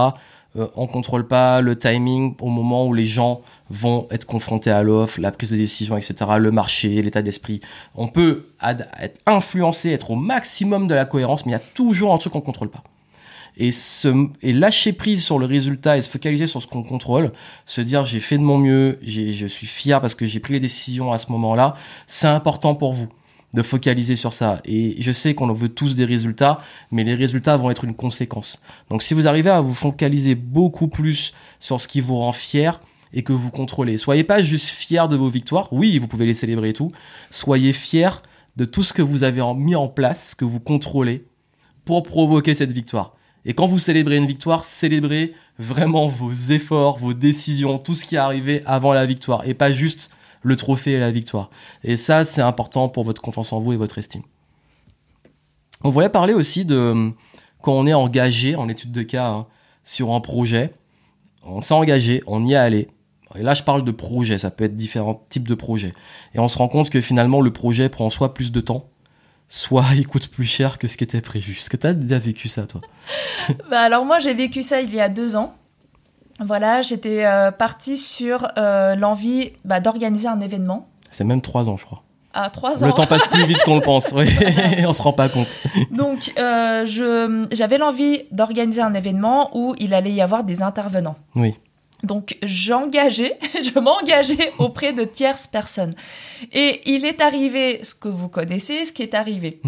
Euh, 0.55 0.67
on 0.75 0.87
contrôle 0.87 1.27
pas 1.27 1.59
le 1.59 1.77
timing 1.77 2.35
au 2.39 2.47
moment 2.47 2.85
où 2.85 2.93
les 2.93 3.05
gens 3.05 3.41
vont 3.69 4.07
être 4.11 4.25
confrontés 4.25 4.71
à 4.71 4.81
l'offre, 4.81 5.19
la 5.19 5.31
prise 5.31 5.51
de 5.51 5.57
décision, 5.57 5.97
etc. 5.97 6.15
Le 6.39 6.51
marché, 6.51 7.01
l'état 7.01 7.21
d'esprit. 7.21 7.59
On 7.95 8.07
peut 8.07 8.47
être 8.63 8.85
influencé, 9.25 9.91
être 9.91 10.11
au 10.11 10.15
maximum 10.15 10.87
de 10.87 10.95
la 10.95 11.03
cohérence, 11.03 11.45
mais 11.45 11.51
il 11.51 11.53
y 11.53 11.57
a 11.57 11.59
toujours 11.59 12.13
un 12.13 12.17
truc 12.17 12.31
qu'on 12.31 12.41
contrôle 12.41 12.69
pas 12.69 12.83
et, 13.57 13.71
se, 13.71 14.29
et 14.41 14.53
lâcher 14.53 14.93
prise 14.93 15.23
sur 15.23 15.39
le 15.39 15.45
résultat 15.45 15.97
et 15.97 16.01
se 16.01 16.09
focaliser 16.09 16.47
sur 16.47 16.61
ce 16.61 16.67
qu'on 16.67 16.83
contrôle, 16.83 17.33
se 17.65 17.81
dire 17.81 18.05
j'ai 18.05 18.19
fait 18.19 18.37
de 18.37 18.43
mon 18.43 18.57
mieux, 18.57 18.99
je 19.01 19.47
suis 19.47 19.67
fier 19.67 19.99
parce 19.99 20.15
que 20.15 20.25
j'ai 20.25 20.39
pris 20.39 20.53
les 20.53 20.59
décisions 20.59 21.11
à 21.11 21.17
ce 21.17 21.31
moment-là, 21.31 21.75
c'est 22.05 22.27
important 22.27 22.75
pour 22.75 22.93
vous 22.93 23.07
de 23.53 23.63
focaliser 23.63 24.15
sur 24.15 24.33
ça. 24.33 24.61
Et 24.65 25.01
je 25.01 25.11
sais 25.11 25.33
qu'on 25.33 25.51
veut 25.51 25.69
tous 25.69 25.95
des 25.95 26.05
résultats, 26.05 26.59
mais 26.91 27.03
les 27.03 27.15
résultats 27.15 27.57
vont 27.57 27.71
être 27.71 27.85
une 27.85 27.95
conséquence. 27.95 28.61
Donc 28.89 29.01
si 29.01 29.13
vous 29.13 29.27
arrivez 29.27 29.49
à 29.49 29.61
vous 29.61 29.73
focaliser 29.73 30.35
beaucoup 30.35 30.87
plus 30.87 31.33
sur 31.59 31.81
ce 31.81 31.87
qui 31.87 31.99
vous 31.99 32.17
rend 32.17 32.33
fier 32.33 32.79
et 33.13 33.23
que 33.23 33.33
vous 33.33 33.49
contrôlez, 33.49 33.97
soyez 33.97 34.23
pas 34.23 34.43
juste 34.43 34.69
fier 34.69 35.07
de 35.07 35.15
vos 35.15 35.29
victoires, 35.29 35.69
oui, 35.71 35.97
vous 35.97 36.07
pouvez 36.07 36.25
les 36.25 36.33
célébrer 36.33 36.69
et 36.69 36.73
tout, 36.73 36.91
soyez 37.31 37.73
fier 37.73 38.21
de 38.57 38.65
tout 38.65 38.83
ce 38.83 38.93
que 38.93 39.01
vous 39.01 39.23
avez 39.23 39.41
mis 39.55 39.75
en 39.75 39.87
place, 39.87 40.35
que 40.35 40.45
vous 40.45 40.59
contrôlez 40.59 41.25
pour 41.85 42.03
provoquer 42.03 42.53
cette 42.53 42.73
victoire. 42.73 43.16
Et 43.47 43.53
quand 43.53 43.65
vous 43.65 43.79
célébrez 43.79 44.17
une 44.17 44.25
victoire, 44.25 44.65
célébrez 44.65 45.33
vraiment 45.57 46.07
vos 46.07 46.31
efforts, 46.31 46.97
vos 46.97 47.13
décisions, 47.13 47.77
tout 47.77 47.95
ce 47.95 48.03
qui 48.03 48.15
est 48.15 48.19
arrivé 48.19 48.61
avant 48.65 48.91
la 48.91 49.05
victoire, 49.05 49.47
et 49.47 49.53
pas 49.53 49.71
juste 49.71 50.11
le 50.43 50.57
trophée 50.57 50.91
et 50.91 50.99
la 50.99 51.11
victoire. 51.11 51.49
Et 51.85 51.95
ça, 51.95 52.25
c'est 52.25 52.41
important 52.41 52.89
pour 52.89 53.05
votre 53.05 53.21
confiance 53.21 53.53
en 53.53 53.59
vous 53.59 53.71
et 53.71 53.77
votre 53.77 53.97
estime. 53.97 54.23
On 55.81 55.89
voulait 55.89 56.09
parler 56.09 56.33
aussi 56.33 56.65
de 56.65 57.11
quand 57.61 57.71
on 57.71 57.87
est 57.87 57.93
engagé 57.93 58.57
en 58.57 58.67
étude 58.67 58.91
de 58.91 59.01
cas 59.01 59.29
hein, 59.29 59.47
sur 59.85 60.11
un 60.11 60.19
projet. 60.19 60.73
On 61.43 61.61
s'est 61.61 61.73
engagé, 61.73 62.21
on 62.27 62.43
y 62.43 62.51
est 62.51 62.57
allé. 62.57 62.89
Et 63.37 63.43
là, 63.43 63.53
je 63.53 63.63
parle 63.63 63.85
de 63.85 63.91
projet, 63.91 64.37
ça 64.37 64.51
peut 64.51 64.65
être 64.65 64.75
différents 64.75 65.25
types 65.29 65.47
de 65.47 65.55
projets. 65.55 65.93
Et 66.35 66.39
on 66.39 66.49
se 66.49 66.57
rend 66.57 66.67
compte 66.67 66.89
que 66.89 66.99
finalement, 66.99 67.39
le 67.39 67.53
projet 67.53 67.87
prend 67.87 68.09
soit 68.09 68.33
plus 68.33 68.51
de 68.51 68.59
temps, 68.59 68.89
soit 69.49 69.85
il 69.95 70.07
coûte 70.07 70.27
plus 70.27 70.45
cher 70.45 70.77
que 70.77 70.87
ce 70.87 70.97
qui 70.97 71.03
était 71.03 71.21
prévu. 71.21 71.57
Est-ce 71.57 71.69
que 71.69 71.77
tu 71.77 71.87
as 71.87 71.93
déjà 71.93 72.19
vécu 72.19 72.47
ça, 72.47 72.63
toi 72.63 72.81
bah 73.69 73.81
Alors 73.81 74.05
moi, 74.05 74.19
j'ai 74.19 74.33
vécu 74.33 74.63
ça 74.63 74.81
il 74.81 74.93
y 74.93 74.99
a 74.99 75.09
deux 75.09 75.35
ans. 75.35 75.55
Voilà, 76.39 76.81
j'étais 76.81 77.25
euh, 77.25 77.51
partie 77.51 77.97
sur 77.97 78.47
euh, 78.57 78.95
l'envie 78.95 79.53
bah, 79.65 79.79
d'organiser 79.79 80.27
un 80.27 80.39
événement. 80.39 80.87
C'est 81.09 81.23
même 81.23 81.41
trois 81.41 81.67
ans, 81.67 81.77
je 81.77 81.85
crois. 81.85 82.03
Ah, 82.33 82.51
trois 82.51 82.83
ans. 82.83 82.87
Le 82.87 82.93
temps 82.93 83.07
passe 83.07 83.25
plus 83.27 83.47
vite 83.47 83.63
qu'on 83.63 83.75
le 83.75 83.81
pense, 83.81 84.11
oui. 84.15 84.27
on 84.85 84.93
se 84.93 85.01
rend 85.01 85.13
pas 85.13 85.29
compte. 85.29 85.47
Donc, 85.89 86.31
euh, 86.37 86.85
j'avais 87.51 87.79
l'envie 87.79 88.21
d'organiser 88.31 88.81
un 88.81 88.93
événement 88.93 89.49
où 89.57 89.73
il 89.79 89.95
allait 89.95 90.11
y 90.11 90.21
avoir 90.21 90.43
des 90.43 90.61
intervenants. 90.61 91.15
Oui. 91.35 91.55
Donc 92.03 92.37
j'engageais, 92.43 93.37
je 93.53 93.79
m'engageais 93.79 94.53
auprès 94.59 94.93
de 94.93 95.03
tierces 95.03 95.47
personnes. 95.47 95.95
Et 96.51 96.81
il 96.85 97.05
est 97.05 97.21
arrivé 97.21 97.79
ce 97.83 97.95
que 97.95 98.07
vous 98.07 98.29
connaissez, 98.29 98.85
ce 98.85 98.91
qui 98.91 99.03
est 99.03 99.13
arrivé. 99.13 99.61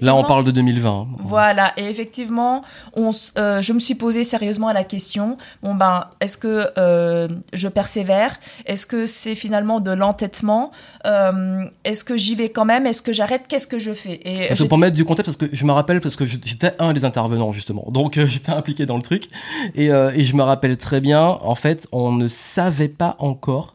Là, 0.00 0.14
on 0.14 0.24
parle 0.24 0.44
de 0.44 0.52
2020. 0.52 0.90
Hein. 0.90 1.06
Voilà, 1.18 1.72
et 1.76 1.84
effectivement, 1.86 2.62
on, 2.94 3.10
euh, 3.36 3.60
je 3.60 3.72
me 3.72 3.80
suis 3.80 3.94
posé 3.94 4.22
sérieusement 4.22 4.72
la 4.72 4.84
question 4.84 5.36
bon 5.62 5.74
ben, 5.74 6.04
est-ce 6.20 6.38
que 6.38 6.70
euh, 6.78 7.28
je 7.52 7.68
persévère? 7.68 8.38
Est-ce 8.64 8.86
que 8.86 9.06
c'est 9.06 9.34
finalement 9.34 9.80
de 9.80 9.90
l'entêtement? 9.90 10.70
Euh, 11.04 11.64
Est-ce 11.84 12.04
que 12.04 12.16
j'y 12.16 12.34
vais 12.36 12.48
quand 12.48 12.64
même? 12.64 12.86
Est-ce 12.86 13.02
que 13.02 13.12
j'arrête? 13.12 13.46
Qu'est-ce 13.48 13.66
que 13.66 13.78
je 13.78 13.92
fais? 13.92 14.20
Et 14.24 14.68
Pour 14.68 14.78
mettre 14.78 14.96
du 14.96 15.04
contexte, 15.04 15.36
parce 15.38 15.50
que 15.50 15.56
je 15.56 15.64
me 15.64 15.72
rappelle, 15.72 16.00
parce 16.00 16.16
que 16.16 16.26
j'étais 16.26 16.72
un 16.78 16.92
des 16.92 17.04
intervenants 17.04 17.52
justement, 17.52 17.86
donc 17.90 18.20
j'étais 18.24 18.52
impliqué 18.52 18.86
dans 18.86 18.96
le 18.96 19.02
truc, 19.02 19.28
et, 19.74 19.86
et 19.86 20.24
je 20.24 20.36
me 20.36 20.42
rappelle 20.42 20.76
très 20.76 21.00
bien, 21.00 21.22
en 21.22 21.54
fait, 21.54 21.88
on 21.92 22.12
ne 22.12 22.28
savait 22.28 22.88
pas 22.88 23.16
encore 23.18 23.74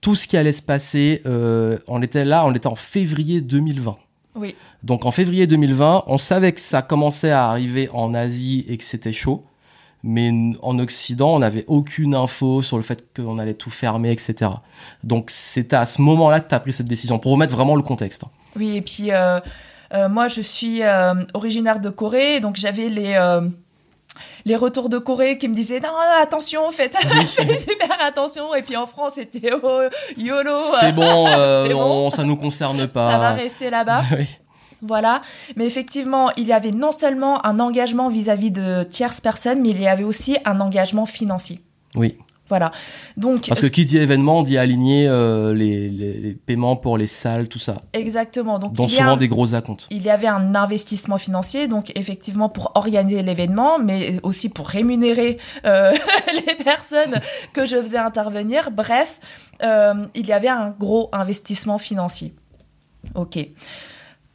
tout 0.00 0.16
ce 0.16 0.26
qui 0.26 0.36
allait 0.36 0.52
se 0.52 0.62
passer. 0.62 1.22
on 1.86 2.02
était 2.02 2.24
là, 2.24 2.44
on 2.46 2.54
était 2.54 2.66
en 2.66 2.76
février 2.76 3.40
2020. 3.40 3.96
Oui. 4.34 4.54
Donc 4.82 5.04
en 5.06 5.10
février 5.10 5.46
2020, 5.46 6.04
on 6.06 6.18
savait 6.18 6.52
que 6.52 6.60
ça 6.60 6.82
commençait 6.82 7.30
à 7.30 7.48
arriver 7.48 7.88
en 7.92 8.14
Asie 8.14 8.64
et 8.68 8.76
que 8.76 8.84
c'était 8.84 9.12
chaud. 9.12 9.44
Mais 10.02 10.32
en 10.62 10.78
Occident, 10.78 11.34
on 11.34 11.40
n'avait 11.40 11.64
aucune 11.66 12.14
info 12.14 12.62
sur 12.62 12.78
le 12.78 12.82
fait 12.82 13.04
qu'on 13.14 13.38
allait 13.38 13.54
tout 13.54 13.68
fermer, 13.68 14.12
etc. 14.12 14.50
Donc 15.04 15.30
c'était 15.30 15.76
à 15.76 15.84
ce 15.84 16.00
moment-là 16.00 16.40
que 16.40 16.48
tu 16.48 16.54
as 16.54 16.60
pris 16.60 16.72
cette 16.72 16.86
décision, 16.86 17.18
pour 17.18 17.32
remettre 17.32 17.54
vraiment 17.54 17.76
le 17.76 17.82
contexte. 17.82 18.24
Oui, 18.56 18.76
et 18.76 18.80
puis 18.80 19.10
euh, 19.10 19.40
euh, 19.92 20.08
moi 20.08 20.28
je 20.28 20.40
suis 20.40 20.82
euh, 20.82 21.14
originaire 21.34 21.80
de 21.80 21.90
Corée, 21.90 22.40
donc 22.40 22.56
j'avais 22.56 22.88
les 22.88 23.14
les 24.44 24.56
retours 24.56 24.88
de 24.88 24.98
Corée 24.98 25.38
qui 25.38 25.48
me 25.48 25.54
disaient 25.54 25.80
non 25.80 25.88
attention 26.22 26.70
faites, 26.70 26.96
super 27.58 28.00
attention 28.00 28.54
et 28.54 28.62
puis 28.62 28.76
en 28.76 28.86
France 28.86 29.14
c'était 29.14 29.52
oh, 29.62 29.82
yolo 30.16 30.54
c'est 30.78 30.92
bon, 30.92 31.24
bon. 31.72 32.10
ça 32.10 32.24
nous 32.24 32.36
concerne 32.36 32.86
pas 32.86 33.10
ça 33.10 33.18
va 33.18 33.32
rester 33.32 33.70
là-bas 33.70 34.02
oui. 34.16 34.26
Voilà. 34.82 35.20
Mais 35.56 35.66
effectivement, 35.66 36.30
il 36.36 36.46
y 36.46 36.52
avait 36.52 36.70
non 36.70 36.92
seulement 36.92 37.44
un 37.44 37.60
engagement 37.60 38.08
vis-à-vis 38.08 38.50
de 38.50 38.82
tierces 38.82 39.20
personnes, 39.20 39.60
mais 39.60 39.70
il 39.70 39.80
y 39.80 39.86
avait 39.86 40.04
aussi 40.04 40.38
un 40.44 40.60
engagement 40.60 41.06
financier. 41.06 41.60
Oui. 41.94 42.16
Voilà. 42.50 42.72
Donc, 43.16 43.46
Parce 43.46 43.60
que 43.60 43.66
qui 43.68 43.84
dit 43.84 43.96
événement 43.96 44.42
dit 44.42 44.58
aligner 44.58 45.06
euh, 45.08 45.54
les, 45.54 46.36
paiements 46.46 46.76
pour 46.76 46.98
les 46.98 47.06
salles, 47.06 47.48
tout 47.48 47.60
ça. 47.60 47.82
Exactement. 47.92 48.58
Donc, 48.58 48.74
Dont 48.74 48.88
souvent 48.88 49.16
des 49.16 49.28
gros 49.28 49.54
acomptes. 49.54 49.86
Il 49.90 50.02
y 50.02 50.10
avait 50.10 50.26
un 50.26 50.54
investissement 50.56 51.16
financier, 51.16 51.68
donc 51.68 51.92
effectivement 51.94 52.48
pour 52.48 52.72
organiser 52.74 53.22
l'événement, 53.22 53.78
mais 53.78 54.18
aussi 54.24 54.48
pour 54.48 54.66
rémunérer 54.68 55.38
euh, 55.64 55.94
les 56.46 56.56
personnes 56.56 57.20
que 57.52 57.64
je 57.64 57.76
faisais 57.76 57.98
intervenir. 57.98 58.72
Bref, 58.72 59.20
euh, 59.62 59.94
il 60.16 60.26
y 60.26 60.32
avait 60.32 60.48
un 60.48 60.70
gros 60.70 61.08
investissement 61.12 61.78
financier. 61.78 62.34
Ok 63.14 63.38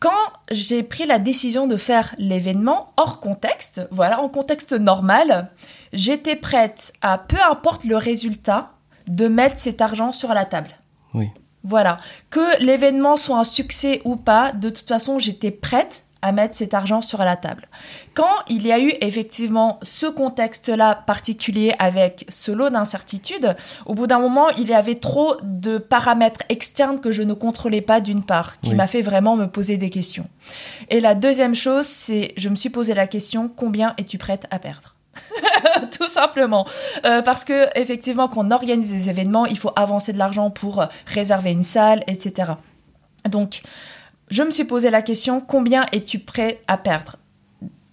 quand 0.05 0.33
j'ai 0.51 0.83
pris 0.83 1.07
la 1.07 1.17
décision 1.17 1.65
de 1.65 1.77
faire 1.77 2.13
l'événement 2.19 2.93
hors 2.95 3.19
contexte, 3.19 3.81
voilà, 3.89 4.21
en 4.21 4.29
contexte 4.29 4.73
normal, 4.73 5.49
j'étais 5.93 6.35
prête 6.35 6.93
à, 7.01 7.17
peu 7.17 7.37
importe 7.49 7.85
le 7.85 7.97
résultat, 7.97 8.69
de 9.07 9.27
mettre 9.27 9.57
cet 9.57 9.81
argent 9.81 10.11
sur 10.11 10.31
la 10.35 10.45
table. 10.45 10.69
Oui. 11.15 11.29
Voilà. 11.63 11.99
Que 12.29 12.63
l'événement 12.63 13.17
soit 13.17 13.39
un 13.39 13.43
succès 13.43 14.01
ou 14.05 14.15
pas, 14.15 14.51
de 14.51 14.69
toute 14.69 14.87
façon, 14.87 15.17
j'étais 15.17 15.49
prête 15.49 16.04
à 16.25 16.31
mettre 16.31 16.55
cet 16.55 16.73
argent 16.73 17.03
sur 17.03 17.19
la 17.19 17.35
table. 17.35 17.67
Quand 18.15 18.33
il 18.47 18.65
y 18.65 18.71
a 18.71 18.79
eu 18.79 18.91
effectivement 18.99 19.79
ce 19.83 20.07
contexte-là 20.07 20.95
particulier 21.05 21.75
avec 21.77 22.25
ce 22.29 22.51
lot 22.51 22.71
d'incertitudes, 22.71 23.55
au 23.85 23.93
bout 23.93 24.07
d'un 24.07 24.17
moment, 24.17 24.49
il 24.57 24.67
y 24.67 24.73
avait 24.73 24.95
trop 24.95 25.37
de 25.43 25.77
paramètres 25.77 26.41
externes 26.49 26.99
que 26.99 27.11
je 27.11 27.21
ne 27.21 27.35
contrôlais 27.35 27.81
pas 27.81 28.01
d'une 28.01 28.23
part, 28.23 28.59
qui 28.61 28.73
m'a 28.73 28.87
fait 28.87 29.03
vraiment 29.03 29.35
me 29.35 29.45
poser 29.45 29.77
des 29.77 29.91
questions. 29.91 30.27
Et 30.89 30.99
la 30.99 31.13
deuxième 31.13 31.53
chose, 31.53 31.85
c'est 31.85 32.33
je 32.37 32.49
me 32.49 32.55
suis 32.55 32.71
posé 32.71 32.95
la 32.95 33.05
question 33.05 33.47
combien 33.47 33.93
es-tu 33.99 34.17
prête 34.17 34.47
à 34.49 34.57
perdre? 34.57 34.95
Tout 35.97 36.07
simplement 36.07 36.65
euh, 37.05 37.21
parce 37.21 37.45
que 37.45 37.69
effectivement 37.79 38.27
quand 38.27 38.47
on 38.47 38.51
organise 38.51 38.91
des 38.91 39.09
événements 39.09 39.45
il 39.45 39.57
faut 39.57 39.71
avancer 39.77 40.11
de 40.11 40.17
l'argent 40.17 40.49
pour 40.49 40.83
réserver 41.05 41.51
une 41.51 41.63
salle 41.63 42.03
etc 42.07 42.51
donc 43.29 43.61
je 44.29 44.43
me 44.43 44.51
suis 44.51 44.63
posé 44.63 44.89
la 44.89 45.01
question 45.01 45.41
combien 45.41 45.85
es-tu 45.91 46.19
prêt 46.19 46.61
à 46.67 46.77
perdre? 46.77 47.17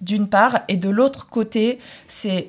D'une 0.01 0.29
part, 0.29 0.61
et 0.69 0.77
de 0.77 0.89
l'autre 0.89 1.29
côté, 1.29 1.79
c'est 2.09 2.49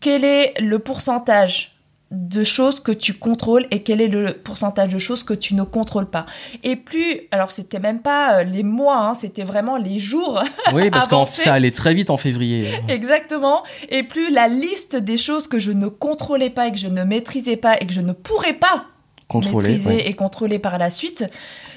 quel 0.00 0.24
est 0.24 0.60
le 0.60 0.78
pourcentage 0.78 1.74
de 2.10 2.44
choses 2.44 2.78
que 2.80 2.92
tu 2.92 3.14
contrôles 3.14 3.66
et 3.70 3.82
quel 3.82 4.00
est 4.00 4.08
le 4.08 4.34
pourcentage 4.34 4.88
de 4.88 4.98
choses 4.98 5.24
que 5.24 5.32
tu 5.32 5.54
ne 5.54 5.62
contrôles 5.62 6.10
pas? 6.10 6.26
Et 6.62 6.76
plus, 6.76 7.22
alors 7.30 7.50
c'était 7.52 7.78
même 7.78 8.00
pas 8.00 8.40
euh, 8.40 8.42
les 8.42 8.62
mois, 8.62 8.98
hein, 8.98 9.14
c'était 9.14 9.44
vraiment 9.44 9.76
les 9.76 9.98
jours. 9.98 10.42
Oui, 10.74 10.90
parce 10.92 11.08
que 11.08 11.14
ça 11.26 11.54
allait 11.54 11.70
très 11.70 11.94
vite 11.94 12.10
en 12.10 12.18
février. 12.18 12.68
Exactement. 12.88 13.62
Et 13.88 14.02
plus 14.02 14.30
la 14.30 14.48
liste 14.48 14.96
des 14.96 15.16
choses 15.16 15.48
que 15.48 15.58
je 15.58 15.72
ne 15.72 15.88
contrôlais 15.88 16.50
pas 16.50 16.68
et 16.68 16.72
que 16.72 16.78
je 16.78 16.88
ne 16.88 17.02
maîtrisais 17.02 17.56
pas 17.56 17.80
et 17.80 17.86
que 17.86 17.94
je 17.94 18.02
ne 18.02 18.12
pourrais 18.12 18.54
pas 18.54 18.84
maîtriser 19.32 20.08
et 20.08 20.12
contrôler 20.14 20.58
par 20.58 20.78
la 20.78 20.90
suite, 20.90 21.24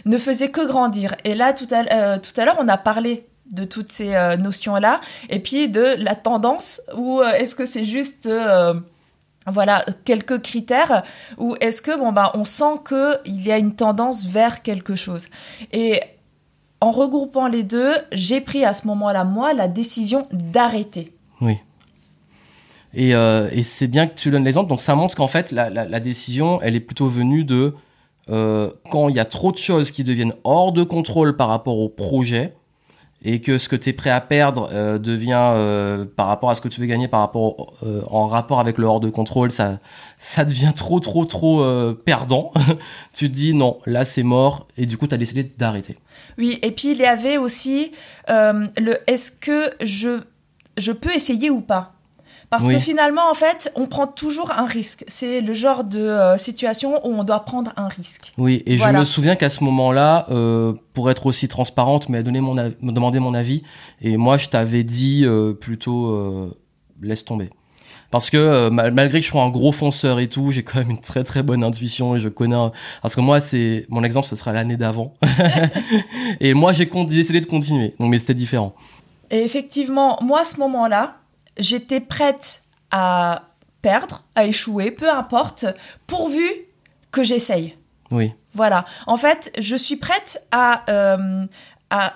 ne 0.05 0.17
faisait 0.17 0.49
que 0.49 0.65
grandir. 0.65 1.15
Et 1.23 1.33
là, 1.33 1.53
tout 1.53 1.67
à, 1.71 1.93
euh, 1.93 2.17
tout 2.17 2.39
à 2.39 2.45
l'heure, 2.45 2.57
on 2.59 2.67
a 2.67 2.77
parlé 2.77 3.27
de 3.51 3.63
toutes 3.63 3.91
ces 3.91 4.13
euh, 4.13 4.35
notions-là, 4.35 4.99
et 5.29 5.39
puis 5.39 5.69
de 5.69 5.95
la 5.97 6.15
tendance, 6.15 6.81
ou 6.95 7.21
euh, 7.21 7.31
est-ce 7.33 7.55
que 7.55 7.65
c'est 7.65 7.85
juste 7.85 8.29
voilà 9.49 9.85
quelques 10.03 10.41
critères 10.41 11.03
ou 11.37 11.55
est-ce 11.61 11.81
que 11.81 11.97
bon 11.97 12.11
bah 12.11 12.31
on 12.33 12.43
sent 12.43 12.81
que 12.83 13.15
il 13.23 13.41
y 13.41 13.49
a 13.49 13.57
une 13.57 13.75
tendance 13.75 14.25
vers 14.25 14.61
quelque 14.61 14.95
chose. 14.95 15.29
Et 15.71 16.01
en 16.81 16.91
regroupant 16.91 17.47
les 17.47 17.63
deux 17.63 17.93
j'ai 18.11 18.41
pris 18.41 18.65
à 18.65 18.73
ce 18.73 18.85
moment-là 18.87 19.23
moi 19.23 19.53
la 19.53 19.69
décision 19.69 20.27
d'arrêter 20.33 21.16
oui 22.93 23.11
et, 23.11 23.63
c'est 23.63 23.87
bien 23.87 24.07
que 24.07 24.15
tu 24.15 24.31
donnes 24.31 24.45
l'exemple. 24.45 24.69
Donc 24.69 24.81
ça 24.81 24.95
montre 24.95 25.15
qu'en 25.15 25.27
fait 25.27 25.51
la, 25.51 25.99
décision 25.99 26.59
elle 26.61 26.75
est 26.75 26.81
plutôt 26.81 27.07
venue 27.07 27.43
de 27.43 27.73
euh, 28.29 28.71
quand 28.91 29.07
il 29.09 29.15
y 29.15 29.19
a 29.19 29.25
trop 29.25 29.51
de 29.51 29.57
choses 29.57 29.91
qui 29.91 30.03
deviennent 30.03 30.33
hors 30.43 30.73
de 30.73 30.83
contrôle 30.83 31.37
par 31.37 31.47
rapport 31.47 31.79
au 31.79 31.87
projet 31.87 32.55
et 33.23 33.39
que 33.39 33.57
ce 33.57 33.69
que 33.69 33.75
tu 33.75 33.89
es 33.89 33.93
prêt 33.93 34.09
à 34.09 34.19
perdre 34.19 34.69
euh, 34.73 34.99
devient 34.99 35.51
euh, 35.53 36.05
par 36.05 36.27
rapport 36.27 36.49
à 36.49 36.55
ce 36.55 36.61
que 36.61 36.67
tu 36.67 36.81
veux 36.81 36.87
gagner 36.87 37.07
par 37.07 37.21
rapport 37.21 37.73
en 38.11 38.27
rapport 38.27 38.59
avec 38.59 38.77
le 38.77 38.85
hors 38.85 38.99
de 38.99 39.09
contrôle 39.09 39.49
ça 39.49 39.79
ça 40.17 40.43
devient 40.43 40.73
trop 40.75 40.99
trop 40.99 41.25
trop 41.25 41.93
perdant. 41.93 42.51
Tu 43.13 43.29
te 43.29 43.33
dis 43.33 43.53
non 43.53 43.77
là 43.85 44.03
c'est 44.03 44.23
mort. 44.23 44.67
Et 44.77 44.85
du 44.85 44.97
coup 44.97 45.07
tu 45.07 45.15
as 45.15 45.17
décidé 45.17 45.43
d'arrêter. 45.43 45.95
Oui 46.37 46.59
et 46.61 46.71
puis 46.71 46.91
il 46.91 46.97
y 46.97 47.05
avait 47.05 47.37
aussi 47.37 47.91
le 48.27 48.97
est-ce 49.07 49.31
que 49.31 49.71
je 49.81 50.19
je 50.75 50.91
peux 50.91 51.15
essayer 51.15 51.49
ou 51.49 51.61
pas? 51.61 51.96
Parce 52.49 52.65
que 52.65 52.79
finalement, 52.79 53.29
en 53.29 53.33
fait, 53.33 53.71
on 53.75 53.87
prend 53.87 54.07
toujours 54.07 54.51
un 54.51 54.65
risque. 54.65 55.03
C'est 55.07 55.41
le 55.41 55.53
genre 55.53 55.83
de 55.83 55.99
euh, 55.99 56.37
situation 56.37 57.05
où 57.05 57.13
on 57.19 57.23
doit 57.23 57.41
prendre 57.41 57.73
un 57.75 57.89
risque. 57.89 58.31
Oui, 58.37 58.63
et 58.65 58.77
je 58.77 58.87
me 58.87 59.03
souviens 59.03 59.35
qu'à 59.35 59.49
ce 59.49 59.63
moment-là, 59.65 60.27
euh, 60.31 60.73
pour 60.93 61.11
être 61.11 61.25
aussi 61.25 61.49
transparente, 61.49 62.07
mais 62.07 62.19
à 62.19 62.23
donner 62.23 62.39
mon 62.39 62.53
me 62.55 62.91
demander 62.91 63.19
mon 63.19 63.33
avis, 63.33 63.63
et 64.01 64.15
moi, 64.15 64.37
je 64.37 64.47
t'avais 64.47 64.83
dit 64.83 65.23
euh, 65.25 65.53
plutôt 65.53 66.55
laisse 67.01 67.25
tomber. 67.25 67.49
Parce 68.09 68.29
que 68.29 68.69
malgré 68.69 69.19
que 69.19 69.25
je 69.25 69.29
sois 69.29 69.43
un 69.43 69.49
gros 69.49 69.73
fonceur 69.73 70.21
et 70.21 70.29
tout, 70.29 70.51
j'ai 70.51 70.63
quand 70.63 70.79
même 70.79 70.91
une 70.91 71.01
très 71.01 71.25
très 71.25 71.43
bonne 71.43 71.61
intuition 71.61 72.15
et 72.15 72.19
je 72.19 72.29
connais. 72.29 72.55
Parce 73.01 73.15
que 73.15 73.19
moi, 73.19 73.41
c'est 73.41 73.85
mon 73.89 74.05
exemple, 74.05 74.27
ce 74.27 74.37
sera 74.37 74.53
l'année 74.53 74.77
d'avant. 74.77 75.13
et 76.39 76.53
moi, 76.53 76.71
j'ai 76.71 76.85
décidé 76.85 77.41
de 77.41 77.45
continuer. 77.45 77.93
Donc, 77.99 78.09
mais 78.09 78.19
c'était 78.19 78.33
différent. 78.33 78.73
Et 79.29 79.39
effectivement, 79.39 80.17
moi, 80.21 80.41
à 80.41 80.43
ce 80.45 80.57
moment-là, 80.59 81.17
j'étais 81.59 81.99
prête 81.99 82.63
à 82.91 83.43
perdre, 83.81 84.23
à 84.35 84.45
échouer, 84.45 84.91
peu 84.91 85.09
importe, 85.09 85.65
pourvu 86.07 86.49
que 87.11 87.23
j'essaye. 87.23 87.77
Oui. 88.11 88.33
Voilà. 88.53 88.85
En 89.05 89.17
fait, 89.17 89.51
je 89.57 89.75
suis 89.75 89.97
prête 89.97 90.43
à, 90.51 90.83
euh, 90.89 91.45
à 91.89 92.13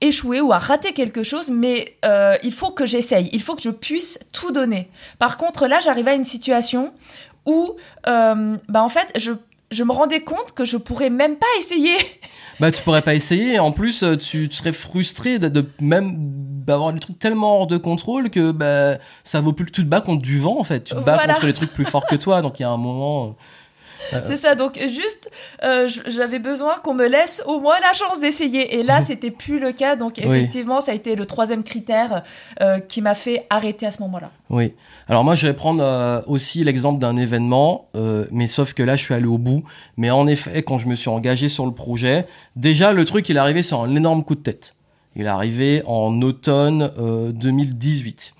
échouer 0.00 0.40
ou 0.40 0.52
à 0.52 0.58
rater 0.58 0.92
quelque 0.92 1.22
chose, 1.22 1.50
mais 1.50 1.96
euh, 2.04 2.36
il 2.42 2.52
faut 2.52 2.70
que 2.70 2.86
j'essaye. 2.86 3.30
Il 3.32 3.42
faut 3.42 3.54
que 3.54 3.62
je 3.62 3.70
puisse 3.70 4.18
tout 4.32 4.52
donner. 4.52 4.90
Par 5.18 5.36
contre, 5.36 5.66
là, 5.66 5.80
j'arrivais 5.80 6.12
à 6.12 6.14
une 6.14 6.24
situation 6.24 6.92
où, 7.46 7.76
euh, 8.06 8.56
bah, 8.68 8.82
en 8.82 8.88
fait, 8.88 9.08
je, 9.16 9.32
je 9.72 9.84
me 9.84 9.92
rendais 9.92 10.20
compte 10.20 10.52
que 10.54 10.64
je 10.64 10.76
pourrais 10.76 11.10
même 11.10 11.36
pas 11.36 11.46
essayer. 11.58 11.96
Bah, 12.60 12.70
tu 12.70 12.82
pourrais 12.82 13.02
pas 13.02 13.14
essayer. 13.14 13.58
En 13.58 13.72
plus, 13.72 14.04
tu, 14.20 14.48
tu 14.48 14.52
serais 14.52 14.72
frustré 14.72 15.40
de, 15.40 15.48
de 15.48 15.66
même 15.80 16.62
avoir 16.68 16.92
des 16.92 17.00
trucs 17.00 17.18
tellement 17.18 17.60
hors 17.60 17.66
de 17.66 17.76
contrôle 17.76 18.30
que 18.30 18.52
bah, 18.52 18.98
ça 19.24 19.40
vaut 19.40 19.52
plus 19.52 19.66
que 19.66 19.72
tu 19.72 19.82
te 19.82 19.88
bats 19.88 20.00
contre 20.00 20.22
du 20.22 20.38
vent 20.38 20.60
en 20.60 20.62
fait. 20.62 20.84
Tu 20.84 20.94
te 20.94 21.00
bats 21.00 21.18
contre 21.26 21.46
les 21.46 21.54
trucs 21.54 21.72
plus 21.72 21.86
forts 21.86 22.06
que 22.06 22.14
toi. 22.14 22.42
Donc 22.42 22.60
il 22.60 22.62
y 22.62 22.64
a 22.64 22.70
un 22.70 22.76
moment. 22.76 23.36
Euh, 24.12 24.20
c'est 24.24 24.36
ça, 24.36 24.54
donc 24.54 24.78
juste, 24.86 25.30
euh, 25.62 25.88
j'avais 26.06 26.38
besoin 26.38 26.76
qu'on 26.78 26.94
me 26.94 27.06
laisse 27.06 27.42
au 27.46 27.60
moins 27.60 27.76
la 27.80 27.92
chance 27.92 28.20
d'essayer. 28.20 28.78
Et 28.78 28.82
là, 28.82 29.00
c'était 29.00 29.30
plus 29.30 29.58
le 29.58 29.72
cas. 29.72 29.96
Donc 29.96 30.18
effectivement, 30.18 30.80
ça 30.80 30.92
a 30.92 30.94
été 30.94 31.16
le 31.16 31.26
troisième 31.26 31.62
critère 31.62 32.22
euh, 32.60 32.78
qui 32.78 33.02
m'a 33.02 33.14
fait 33.14 33.46
arrêter 33.50 33.86
à 33.86 33.90
ce 33.90 34.02
moment-là. 34.02 34.30
Oui. 34.50 34.72
Alors 35.08 35.24
moi, 35.24 35.34
je 35.34 35.46
vais 35.46 35.54
prendre 35.54 36.22
aussi 36.26 36.64
l'exemple 36.64 37.00
d'un 37.00 37.16
événement, 37.16 37.88
mais 38.30 38.46
sauf 38.46 38.74
que 38.74 38.82
là, 38.82 38.96
je 38.96 39.02
suis 39.02 39.14
allé 39.14 39.26
au 39.26 39.38
bout. 39.38 39.64
Mais 39.96 40.10
en 40.10 40.26
effet, 40.26 40.62
quand 40.62 40.78
je 40.78 40.86
me 40.86 40.94
suis 40.94 41.08
engagé 41.08 41.48
sur 41.48 41.66
le 41.66 41.72
projet, 41.72 42.26
déjà, 42.56 42.92
le 42.92 43.04
truc, 43.04 43.28
il 43.28 43.36
est 43.36 43.40
arrivé 43.40 43.62
sur 43.62 43.80
un 43.80 43.94
énorme 43.94 44.24
coup 44.24 44.34
de 44.34 44.40
tête. 44.40 44.74
Il 45.16 45.26
est 45.26 45.28
arrivé 45.28 45.82
en 45.86 46.22
automne 46.22 46.90
2018. 47.34 48.34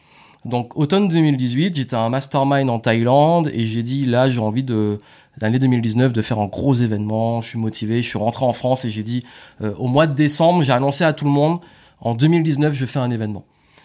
Donc 0.45 0.77
automne 0.77 1.07
2018, 1.07 1.77
j'étais 1.77 1.95
à 1.95 2.01
un 2.01 2.09
mastermind 2.09 2.69
en 2.69 2.81
Thaïlande 2.81 3.49
et 3.55 3.65
j'ai 3.65 3.85
dit 3.85 4.07
là 4.07 4.29
j'ai 4.29 4.41
envie 4.41 4.65
de 4.65 4.99
l'année 5.41 5.59
2019 5.59 6.13
de 6.13 6.23
faire 6.23 6.39
un 6.39 6.47
gros 6.47 6.75
événement. 6.75 7.41
Je 7.41 7.49
suis 7.49 7.59
motivé, 7.59 8.03
je 8.03 8.09
suis 8.09 8.19
rentré 8.19 8.45
en 8.45 8.53
France 8.53 8.85
et 8.85 8.91
j'ai 8.91 9.03
dit 9.03 9.25
euh, 9.61 9.75
au 9.79 9.89
mois 9.89 10.07
de 10.07 10.15
décembre, 10.15 10.63
j'ai 10.63 10.73
annoncé 10.73 11.05
à 11.05 11.13
tout 11.13 11.25
le 11.25 11.31
monde 11.31 11.61
en 12.01 12.15
2019 12.15 12.75
je 12.75 12.87
fais 12.87 12.99
un 12.99 13.11
événement. 13.11 13.45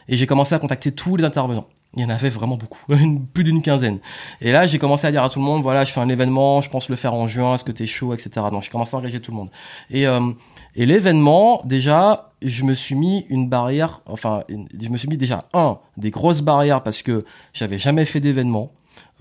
Et 0.10 0.18
j'ai 0.18 0.26
commencé 0.26 0.56
à 0.56 0.60
contacter 0.60 0.92
tous 0.92 1.16
les 1.16 1.24
intervenants. 1.24 1.68
Il 1.96 2.02
y 2.02 2.06
en 2.06 2.10
avait 2.10 2.30
vraiment 2.30 2.58
beaucoup, 2.58 2.80
plus 3.34 3.44
d'une 3.44 3.62
quinzaine. 3.62 4.00
Et 4.42 4.52
là, 4.52 4.68
j'ai 4.68 4.78
commencé 4.78 5.08
à 5.08 5.12
dire 5.12 5.24
à 5.24 5.30
tout 5.30 5.40
le 5.40 5.46
monde, 5.46 5.64
voilà, 5.64 5.86
je 5.86 5.92
fais 5.92 6.02
un 6.02 6.10
événement, 6.10 6.62
je 6.62 6.70
pense 6.70 6.90
le 6.90 6.96
faire 6.96 7.14
en 7.14 7.28
juin, 7.28 7.56
est-ce 7.56 7.64
que 7.64 7.72
t'es 7.72 7.86
chaud, 7.86 8.14
etc. 8.14 8.30
Donc, 8.52 8.64
j'ai 8.64 8.70
commencé 8.70 8.96
à 8.96 9.00
engager 9.00 9.20
tout 9.20 9.32
le 9.32 9.38
monde. 9.38 9.50
Et, 9.90 10.06
euh, 10.06 10.32
et 10.76 10.86
l'événement, 10.86 11.62
déjà, 11.66 12.32
je 12.42 12.64
me 12.64 12.74
suis 12.74 12.96
mis 12.96 13.26
une 13.30 13.50
barrière, 13.50 14.02
enfin, 14.06 14.44
je 14.50 14.90
me 14.90 14.98
suis 14.98 15.08
mis 15.08 15.18
déjà, 15.18 15.46
un, 15.54 15.80
des 15.96 16.12
grosses 16.12 16.42
barrières 16.42 16.84
parce 16.84 17.02
que 17.02 17.24
j'avais 17.54 17.80
jamais 17.80 18.06
fait 18.06 18.20
d'événement. 18.20 18.72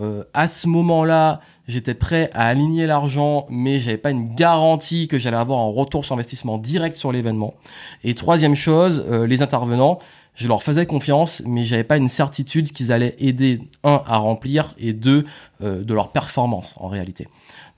Euh, 0.01 0.25
à 0.35 0.47
ce 0.49 0.69
moment-là, 0.69 1.41
j'étais 1.69 1.95
prêt 1.95 2.31
à 2.35 2.47
aligner 2.47 2.87
l'argent, 2.87 3.47
mais 3.49 3.81
j'avais 3.81 3.97
pas 3.97 4.11
une 4.11 4.35
garantie 4.35 5.09
que 5.09 5.19
j'allais 5.19 5.37
avoir 5.37 5.61
un 5.61 5.71
retour 5.71 6.05
sur 6.05 6.15
investissement 6.15 6.59
direct 6.59 6.97
sur 6.97 7.13
l'événement. 7.13 7.55
Et 8.05 8.15
troisième 8.15 8.55
chose, 8.55 9.07
euh, 9.09 9.27
les 9.27 9.43
intervenants, 9.43 9.99
je 10.35 10.49
leur 10.49 10.63
faisais 10.63 10.85
confiance, 10.85 11.43
mais 11.47 11.65
j'avais 11.65 11.85
pas 11.85 11.97
une 11.97 12.09
certitude 12.09 12.73
qu'ils 12.73 12.93
allaient 12.93 13.17
aider 13.19 13.61
un 13.85 14.03
à 14.07 14.19
remplir 14.19 14.75
et 14.79 14.93
deux 14.93 15.25
euh, 15.63 15.83
de 15.83 15.95
leur 15.95 16.13
performance 16.13 16.75
en 16.79 16.89
réalité. 16.89 17.27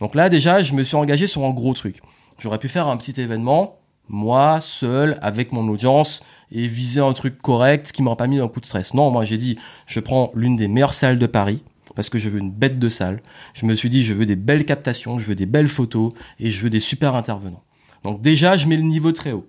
Donc 0.00 0.14
là 0.14 0.28
déjà, 0.28 0.62
je 0.62 0.74
me 0.74 0.82
suis 0.82 0.96
engagé 0.96 1.26
sur 1.28 1.44
un 1.44 1.50
gros 1.50 1.72
truc. 1.72 2.02
J'aurais 2.38 2.58
pu 2.58 2.68
faire 2.68 2.88
un 2.88 2.96
petit 2.96 3.20
événement, 3.20 3.76
moi 4.08 4.60
seul 4.60 5.18
avec 5.22 5.52
mon 5.52 5.68
audience 5.68 6.22
et 6.50 6.66
viser 6.66 7.00
un 7.00 7.12
truc 7.12 7.40
correct 7.40 7.92
qui 7.92 8.02
m'aurait 8.02 8.16
pas 8.16 8.26
mis 8.26 8.40
un 8.40 8.48
coup 8.48 8.60
de 8.60 8.66
stress. 8.66 8.92
Non, 8.92 9.10
moi 9.10 9.24
j'ai 9.24 9.38
dit, 9.38 9.56
je 9.86 10.00
prends 10.00 10.32
l'une 10.34 10.56
des 10.56 10.66
meilleures 10.66 10.94
salles 10.94 11.18
de 11.18 11.26
Paris 11.26 11.62
parce 11.98 12.10
que 12.10 12.20
je 12.20 12.28
veux 12.28 12.38
une 12.38 12.52
bête 12.52 12.78
de 12.78 12.88
salle. 12.88 13.20
Je 13.54 13.66
me 13.66 13.74
suis 13.74 13.90
dit, 13.90 14.04
je 14.04 14.14
veux 14.14 14.24
des 14.24 14.36
belles 14.36 14.64
captations, 14.64 15.18
je 15.18 15.24
veux 15.24 15.34
des 15.34 15.46
belles 15.46 15.66
photos 15.66 16.12
et 16.38 16.52
je 16.52 16.62
veux 16.62 16.70
des 16.70 16.78
super 16.78 17.16
intervenants. 17.16 17.64
Donc 18.04 18.22
déjà, 18.22 18.56
je 18.56 18.68
mets 18.68 18.76
le 18.76 18.84
niveau 18.84 19.10
très 19.10 19.32
haut. 19.32 19.48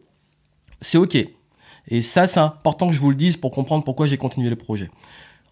C'est 0.82 0.98
OK. 0.98 1.16
Et 1.90 2.02
ça, 2.02 2.26
c'est 2.26 2.40
important 2.40 2.88
que 2.88 2.94
je 2.94 3.00
vous 3.00 3.12
le 3.12 3.16
dise 3.16 3.38
pour 3.38 3.52
comprendre 3.52 3.84
pourquoi 3.84 4.08
j'ai 4.08 4.18
continué 4.18 4.50
le 4.50 4.56
projet. 4.56 4.90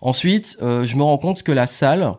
Ensuite, 0.01 0.57
euh, 0.63 0.87
je 0.87 0.95
me 0.95 1.03
rends 1.03 1.19
compte 1.19 1.43
que 1.43 1.51
la 1.51 1.67
salle, 1.67 2.13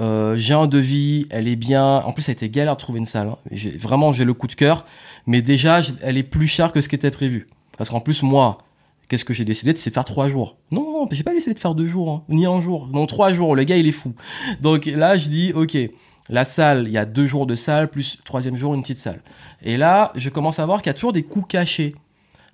euh, 0.00 0.34
j'ai 0.34 0.54
un 0.54 0.66
devis, 0.66 1.28
elle 1.30 1.46
est 1.46 1.54
bien. 1.54 1.98
En 1.98 2.12
plus, 2.12 2.22
ça 2.22 2.32
a 2.32 2.32
été 2.32 2.50
galère 2.50 2.74
de 2.74 2.80
trouver 2.80 2.98
une 2.98 3.06
salle. 3.06 3.28
Hein. 3.28 3.38
Vraiment, 3.78 4.10
j'ai 4.10 4.24
le 4.24 4.34
coup 4.34 4.48
de 4.48 4.54
cœur. 4.54 4.84
Mais 5.28 5.42
déjà, 5.42 5.78
elle 6.00 6.16
est 6.16 6.24
plus 6.24 6.48
chère 6.48 6.72
que 6.72 6.80
ce 6.80 6.88
qui 6.88 6.96
était 6.96 7.12
prévu. 7.12 7.46
Parce 7.78 7.88
qu'en 7.88 8.00
plus, 8.00 8.24
moi, 8.24 8.58
Qu'est-ce 9.12 9.26
que 9.26 9.34
j'ai 9.34 9.44
décidé 9.44 9.74
de 9.74 9.78
faire 9.78 10.06
trois 10.06 10.30
jours. 10.30 10.56
Non, 10.70 11.06
j'ai 11.10 11.22
pas 11.22 11.34
décidé 11.34 11.52
de 11.52 11.58
faire 11.58 11.74
deux 11.74 11.86
jours, 11.86 12.10
hein, 12.10 12.22
ni 12.30 12.46
un 12.46 12.62
jour. 12.62 12.88
Non, 12.90 13.04
trois 13.04 13.30
jours. 13.30 13.54
Le 13.54 13.64
gars, 13.64 13.76
il 13.76 13.86
est 13.86 13.92
fou. 13.92 14.14
Donc 14.62 14.86
là, 14.86 15.18
je 15.18 15.28
dis, 15.28 15.52
ok, 15.54 15.76
la 16.30 16.46
salle, 16.46 16.84
il 16.86 16.92
y 16.92 16.96
a 16.96 17.04
deux 17.04 17.26
jours 17.26 17.44
de 17.44 17.54
salle, 17.54 17.90
plus 17.90 18.18
troisième 18.24 18.56
jour, 18.56 18.72
une 18.72 18.80
petite 18.80 18.96
salle. 18.96 19.20
Et 19.62 19.76
là, 19.76 20.12
je 20.14 20.30
commence 20.30 20.60
à 20.60 20.64
voir 20.64 20.80
qu'il 20.80 20.88
y 20.88 20.92
a 20.92 20.94
toujours 20.94 21.12
des 21.12 21.24
coûts 21.24 21.42
cachés. 21.42 21.94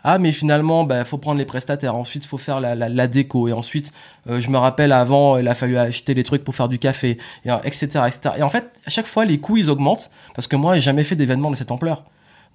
Ah, 0.03 0.19
mais 0.19 0.33
finalement, 0.33 0.83
il 0.83 0.89
bah, 0.89 1.05
faut 1.05 1.17
prendre 1.17 1.39
les 1.39 1.45
prestataires. 1.45 1.95
Ensuite, 1.95 2.25
il 2.25 2.29
faut 2.29 2.39
faire 2.39 2.61
la, 2.61 3.07
déco. 3.07 3.47
Et 3.47 3.53
ensuite, 3.53 3.93
euh, 4.29 4.41
je 4.41 4.51
me 4.51 4.59
rappelle, 4.59 4.91
avant, 4.91 5.39
il 5.39 5.47
a 5.47 5.55
fallu 5.55 5.79
acheter 5.79 6.17
des 6.17 6.25
trucs 6.25 6.43
pour 6.43 6.57
faire 6.57 6.69
du 6.69 6.81
café, 6.81 7.19
et, 7.45 7.51
etc., 7.63 8.01
etc. 8.09 8.35
Et 8.39 8.43
en 8.43 8.49
fait, 8.49 8.81
à 8.85 8.91
chaque 8.91 9.07
fois, 9.07 9.25
les 9.25 9.39
coûts, 9.39 9.59
ils 9.59 9.71
augmentent. 9.71 10.11
Parce 10.35 10.49
que 10.49 10.57
moi, 10.57 10.75
j'ai 10.75 10.81
jamais 10.81 11.05
fait 11.05 11.15
d'événement 11.15 11.53
de 11.53 11.57
cette 11.57 11.71
ampleur. 11.71 12.03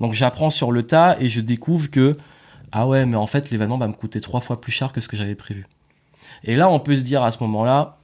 Donc, 0.01 0.12
j'apprends 0.12 0.49
sur 0.49 0.74
le 0.74 0.84
tas 0.84 1.16
et 1.22 1.30
je 1.30 1.39
découvre 1.39 1.89
que 1.89 2.18
ah 2.76 2.88
ouais, 2.88 3.06
mais 3.06 3.18
en 3.18 3.28
fait, 3.28 3.52
l'événement 3.52 3.78
va 3.78 3.88
me 3.88 3.94
coûter 3.94 4.20
trois 4.20 4.42
fois 4.42 4.60
plus 4.60 4.72
cher 4.72 4.92
que 4.92 5.00
ce 5.00 5.08
que 5.08 5.16
j'avais 5.16 5.36
prévu. 5.36 5.68
Et 6.44 6.56
là, 6.56 6.68
on 6.70 6.80
peut 6.80 6.96
se 6.96 7.04
dire 7.04 7.22
à 7.22 7.32
ce 7.32 7.38
moment-là, 7.44 8.00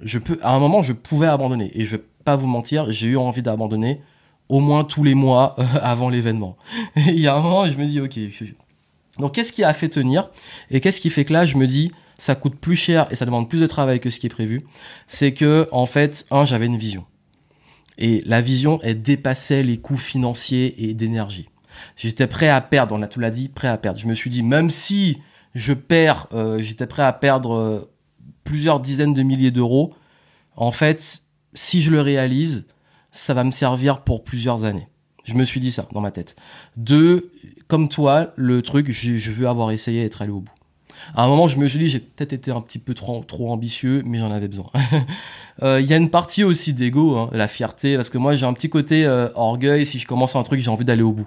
je 0.00 0.18
peux, 0.18 0.40
à 0.42 0.52
un 0.52 0.58
moment, 0.58 0.82
je 0.82 0.92
pouvais 0.92 1.28
abandonner. 1.28 1.70
Et 1.74 1.84
je 1.84 1.92
vais 1.92 2.02
pas 2.24 2.34
vous 2.34 2.48
mentir, 2.48 2.90
j'ai 2.90 3.06
eu 3.06 3.16
envie 3.16 3.42
d'abandonner 3.42 4.00
au 4.48 4.58
moins 4.58 4.82
tous 4.82 5.04
les 5.04 5.14
mois 5.14 5.54
euh, 5.60 5.64
avant 5.82 6.08
l'événement. 6.08 6.56
il 6.96 7.20
y 7.20 7.28
a 7.28 7.36
un 7.36 7.40
moment, 7.40 7.64
je 7.66 7.78
me 7.78 7.86
dis, 7.86 8.00
ok. 8.00 8.18
Donc, 9.20 9.34
qu'est-ce 9.34 9.52
qui 9.52 9.62
a 9.62 9.72
fait 9.72 9.88
tenir 9.88 10.30
Et 10.72 10.80
qu'est-ce 10.80 11.00
qui 11.00 11.08
fait 11.08 11.24
que 11.24 11.32
là, 11.32 11.46
je 11.46 11.56
me 11.56 11.68
dis, 11.68 11.92
ça 12.18 12.34
coûte 12.34 12.56
plus 12.56 12.74
cher 12.74 13.06
et 13.12 13.14
ça 13.14 13.24
demande 13.24 13.48
plus 13.48 13.60
de 13.60 13.68
travail 13.68 14.00
que 14.00 14.10
ce 14.10 14.18
qui 14.18 14.26
est 14.26 14.30
prévu? 14.30 14.62
C'est 15.06 15.32
que, 15.32 15.68
en 15.70 15.86
fait, 15.86 16.26
un, 16.32 16.44
j'avais 16.44 16.66
une 16.66 16.76
vision. 16.76 17.04
Et 17.98 18.24
la 18.26 18.40
vision, 18.40 18.80
elle 18.82 19.00
dépassait 19.00 19.62
les 19.62 19.78
coûts 19.78 19.96
financiers 19.96 20.88
et 20.88 20.92
d'énergie. 20.92 21.48
J'étais 21.96 22.26
prêt 22.26 22.48
à 22.48 22.60
perdre, 22.60 22.94
on 22.94 23.02
a 23.02 23.06
tout 23.06 23.20
l'a 23.20 23.30
dit, 23.30 23.48
prêt 23.48 23.68
à 23.68 23.76
perdre. 23.76 23.98
Je 23.98 24.06
me 24.06 24.14
suis 24.14 24.30
dit, 24.30 24.42
même 24.42 24.70
si 24.70 25.18
je 25.54 25.72
perds, 25.72 26.26
euh, 26.32 26.58
j'étais 26.58 26.86
prêt 26.86 27.02
à 27.02 27.12
perdre 27.12 27.54
euh, 27.54 27.92
plusieurs 28.44 28.80
dizaines 28.80 29.14
de 29.14 29.22
milliers 29.22 29.50
d'euros. 29.50 29.94
En 30.56 30.72
fait, 30.72 31.22
si 31.54 31.82
je 31.82 31.90
le 31.90 32.00
réalise, 32.00 32.66
ça 33.10 33.34
va 33.34 33.44
me 33.44 33.50
servir 33.50 34.02
pour 34.02 34.24
plusieurs 34.24 34.64
années. 34.64 34.88
Je 35.24 35.34
me 35.34 35.44
suis 35.44 35.60
dit 35.60 35.70
ça 35.70 35.86
dans 35.92 36.00
ma 36.00 36.10
tête. 36.10 36.34
Deux, 36.76 37.30
comme 37.68 37.88
toi, 37.88 38.32
le 38.36 38.62
truc, 38.62 38.90
je 38.90 39.30
veux 39.30 39.46
avoir 39.46 39.70
essayé 39.70 40.02
d'être 40.02 40.22
allé 40.22 40.32
au 40.32 40.40
bout 40.40 40.52
à 41.14 41.24
un 41.24 41.28
moment, 41.28 41.48
je 41.48 41.58
me 41.58 41.68
suis 41.68 41.78
dit, 41.78 41.88
j'ai 41.88 42.00
peut-être 42.00 42.32
été 42.32 42.50
un 42.50 42.60
petit 42.60 42.78
peu 42.78 42.94
trop, 42.94 43.24
ambitieux, 43.50 44.02
mais 44.04 44.18
j'en 44.18 44.30
avais 44.30 44.48
besoin. 44.48 44.70
Euh, 45.62 45.82
il 45.82 45.86
y 45.86 45.92
a 45.92 45.98
une 45.98 46.08
partie 46.08 46.44
aussi 46.44 46.72
d'ego, 46.72 47.14
hein, 47.14 47.28
la 47.30 47.46
fierté, 47.46 47.96
parce 47.96 48.08
que 48.08 48.16
moi, 48.16 48.34
j'ai 48.34 48.46
un 48.46 48.54
petit 48.54 48.70
côté 48.70 49.04
euh, 49.04 49.28
orgueil. 49.34 49.84
Si 49.84 49.98
je 49.98 50.06
commence 50.06 50.34
un 50.34 50.42
truc, 50.42 50.60
j'ai 50.60 50.70
envie 50.70 50.86
d'aller 50.86 51.02
au 51.02 51.12
bout. 51.12 51.26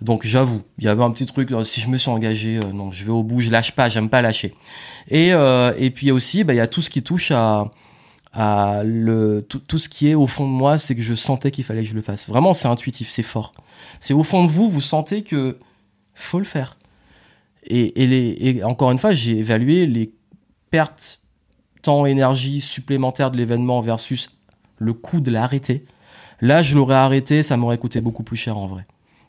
Donc, 0.00 0.26
j'avoue, 0.26 0.62
il 0.78 0.84
y 0.84 0.88
avait 0.88 1.04
un 1.04 1.10
petit 1.10 1.26
truc. 1.26 1.52
Euh, 1.52 1.62
si 1.62 1.82
je 1.82 1.88
me 1.88 1.98
suis 1.98 2.10
engagé, 2.10 2.58
non, 2.72 2.90
je 2.90 3.04
vais 3.04 3.10
au 3.10 3.22
bout, 3.22 3.40
je 3.40 3.50
lâche 3.50 3.72
pas, 3.72 3.90
j'aime 3.90 4.08
pas 4.08 4.22
lâcher. 4.22 4.54
Et 5.10 5.32
et 5.78 5.90
puis 5.90 6.10
aussi, 6.10 6.42
bah, 6.42 6.54
il 6.54 6.56
y 6.56 6.60
a 6.60 6.66
tout 6.66 6.80
ce 6.80 6.88
qui 6.88 7.02
touche 7.02 7.30
à 7.30 7.70
à 8.36 8.82
le 8.84 9.44
tout, 9.48 9.58
tout, 9.60 9.78
ce 9.78 9.88
qui 9.88 10.08
est 10.08 10.14
au 10.14 10.26
fond 10.26 10.44
de 10.44 10.52
moi, 10.52 10.78
c'est 10.78 10.94
que 10.94 11.02
je 11.02 11.14
sentais 11.14 11.50
qu'il 11.50 11.64
fallait 11.64 11.82
que 11.82 11.88
je 11.88 11.94
le 11.94 12.02
fasse. 12.02 12.28
Vraiment, 12.28 12.52
c'est 12.52 12.68
intuitif, 12.68 13.08
c'est 13.08 13.22
fort. 13.22 13.52
C'est 13.98 14.14
au 14.14 14.22
fond 14.22 14.44
de 14.44 14.50
vous, 14.50 14.68
vous 14.68 14.82
sentez 14.82 15.22
que 15.22 15.58
faut 16.14 16.38
le 16.38 16.44
faire. 16.44 16.75
Et, 17.68 18.62
encore 18.64 18.90
une 18.90 18.98
fois, 18.98 19.12
j'ai 19.12 19.38
évalué 19.38 19.86
les 19.86 20.12
pertes 20.70 21.22
temps, 21.82 22.06
énergie 22.06 22.60
supplémentaires 22.60 23.30
de 23.30 23.36
l'événement 23.36 23.80
versus 23.80 24.38
le 24.78 24.92
coût 24.92 25.20
de 25.20 25.30
l'arrêter. 25.30 25.84
Là, 26.40 26.62
je 26.62 26.74
l'aurais 26.74 26.96
arrêté, 26.96 27.42
ça 27.42 27.56
m'aurait 27.56 27.78
coûté 27.78 28.00
beaucoup 28.00 28.22
plus 28.22 28.36
cher 28.36 28.58
en 28.58 28.66
vrai. 28.66 28.86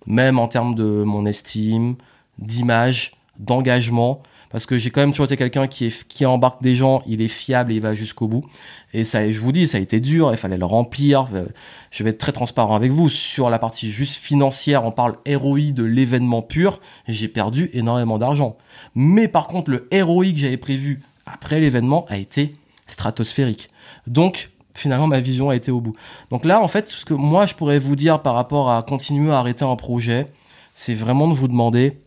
Même 0.07 0.39
en 0.39 0.47
termes 0.47 0.75
de 0.75 1.03
mon 1.03 1.25
estime, 1.25 1.95
d'image, 2.39 3.13
d'engagement 3.39 4.21
parce 4.50 4.66
que 4.66 4.78
j'ai 4.78 4.89
quand 4.91 5.02
même 5.02 5.12
toujours 5.12 5.26
été 5.26 5.38
quelqu'un 5.38 5.68
qui, 5.68 6.26
embarque 6.26 6.62
des 6.62 6.76
gens, 6.76 7.02
il 7.06 7.22
est 7.22 7.28
fiable 7.28 7.72
et 7.72 7.76
il 7.76 7.82
va 7.82 7.93
jusqu'au 7.93 8.28
bout. 8.28 8.45
Et 8.93 9.04
ça, 9.04 9.30
je 9.30 9.39
vous 9.39 9.52
dis, 9.52 9.68
ça 9.68 9.78
a 9.78 9.82
été 9.82 10.00
dur, 10.00 10.30
il 10.32 10.38
fallait 10.38 10.58
le 10.58 10.66
remplir. 10.66 11.28
Euh, 11.34 11.45
je 11.91 12.04
vais 12.04 12.12
être 12.12 12.18
très 12.18 12.32
transparent 12.32 12.76
avec 12.76 12.91
vous. 12.91 13.10
Sur 13.10 13.50
la 13.50 13.60
partie 13.60 13.91
juste 13.91 14.18
financière, 14.18 14.86
on 14.86 14.91
parle 14.91 15.18
ROI 15.28 15.72
de 15.72 15.84
l'événement 15.84 16.41
pur, 16.41 16.80
j'ai 17.08 17.28
perdu 17.28 17.70
énormément 17.74 18.18
d'argent. 18.18 18.58
Mais 18.95 19.28
par 19.28 19.48
contre, 19.48 19.72
le 19.72 19.88
ROI 19.91 20.32
que 20.32 20.38
j'avais 20.38 20.58
prévu 20.58 21.02
après 21.26 21.60
l'événement 21.60 22.06
a 22.08 22.18
été 22.18 22.54
stratosphérique. 22.88 23.70
Donc, 24.08 24.50
finalement, 24.74 25.08
ma 25.08 25.20
vision 25.20 25.50
a 25.50 25.56
été 25.56 25.72
au 25.72 25.82
bout. 25.82 25.93
Donc 26.32 26.45
là, 26.45 26.62
en 26.62 26.68
fait, 26.68 26.89
ce 26.89 27.04
que 27.04 27.14
moi, 27.14 27.45
je 27.45 27.54
pourrais 27.54 27.80
vous 27.80 27.95
dire 27.95 28.22
par 28.22 28.36
rapport 28.36 28.72
à 28.72 28.82
continuer 28.84 29.32
à 29.32 29.39
arrêter 29.39 29.66
un 29.66 29.76
projet, 29.76 30.26
c'est 30.74 30.95
vraiment 30.95 31.28
de 31.28 31.34
vous 31.34 31.48
demander 31.48 32.00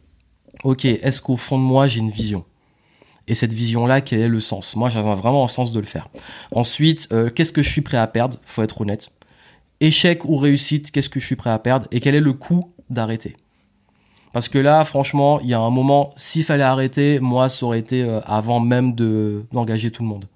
ok, 0.64 0.84
est-ce 0.84 1.20
qu'au 1.20 1.36
fond 1.36 1.58
de 1.58 1.62
moi, 1.62 1.86
j'ai 1.86 2.00
une 2.00 2.10
vision? 2.10 2.44
Et 3.28 3.34
cette 3.34 3.52
vision-là, 3.52 4.00
quel 4.00 4.20
est 4.20 4.28
le 4.28 4.40
sens? 4.40 4.76
Moi, 4.76 4.90
j'avais 4.90 5.14
vraiment 5.14 5.44
un 5.44 5.48
sens 5.48 5.72
de 5.72 5.78
le 5.78 5.86
faire. 5.86 6.08
Ensuite, 6.52 7.08
euh, 7.12 7.30
qu'est-ce 7.30 7.52
que 7.52 7.62
je 7.62 7.70
suis 7.70 7.80
prêt 7.80 7.96
à 7.96 8.06
perdre? 8.06 8.38
Faut 8.44 8.62
être 8.62 8.80
honnête. 8.80 9.10
Échec 9.80 10.24
ou 10.24 10.36
réussite, 10.36 10.90
qu'est-ce 10.90 11.08
que 11.08 11.20
je 11.20 11.26
suis 11.26 11.36
prêt 11.36 11.50
à 11.50 11.58
perdre? 11.58 11.86
Et 11.92 12.00
quel 12.00 12.14
est 12.14 12.20
le 12.20 12.32
coût 12.32 12.72
d'arrêter? 12.90 13.36
Parce 14.32 14.48
que 14.48 14.58
là, 14.58 14.84
franchement, 14.84 15.40
il 15.40 15.48
y 15.48 15.54
a 15.54 15.60
un 15.60 15.70
moment, 15.70 16.12
s'il 16.16 16.44
fallait 16.44 16.64
arrêter, 16.64 17.20
moi, 17.20 17.48
ça 17.48 17.66
aurait 17.66 17.78
été 17.78 18.02
euh, 18.02 18.20
avant 18.24 18.60
même 18.60 18.94
de 18.94 19.44
d'engager 19.52 19.90
tout 19.90 20.02
le 20.02 20.08
monde. 20.08 20.26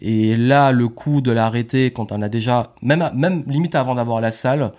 Et 0.00 0.36
là, 0.36 0.72
le 0.72 0.88
coût 0.88 1.20
de 1.20 1.30
l'arrêter, 1.30 1.92
quand 1.92 2.10
on 2.10 2.22
a 2.22 2.28
déjà, 2.28 2.74
même 2.82 3.44
limite 3.46 3.74
avant 3.76 3.94
d'avoir 3.94 4.20
la 4.20 4.32
salle, 4.32 4.72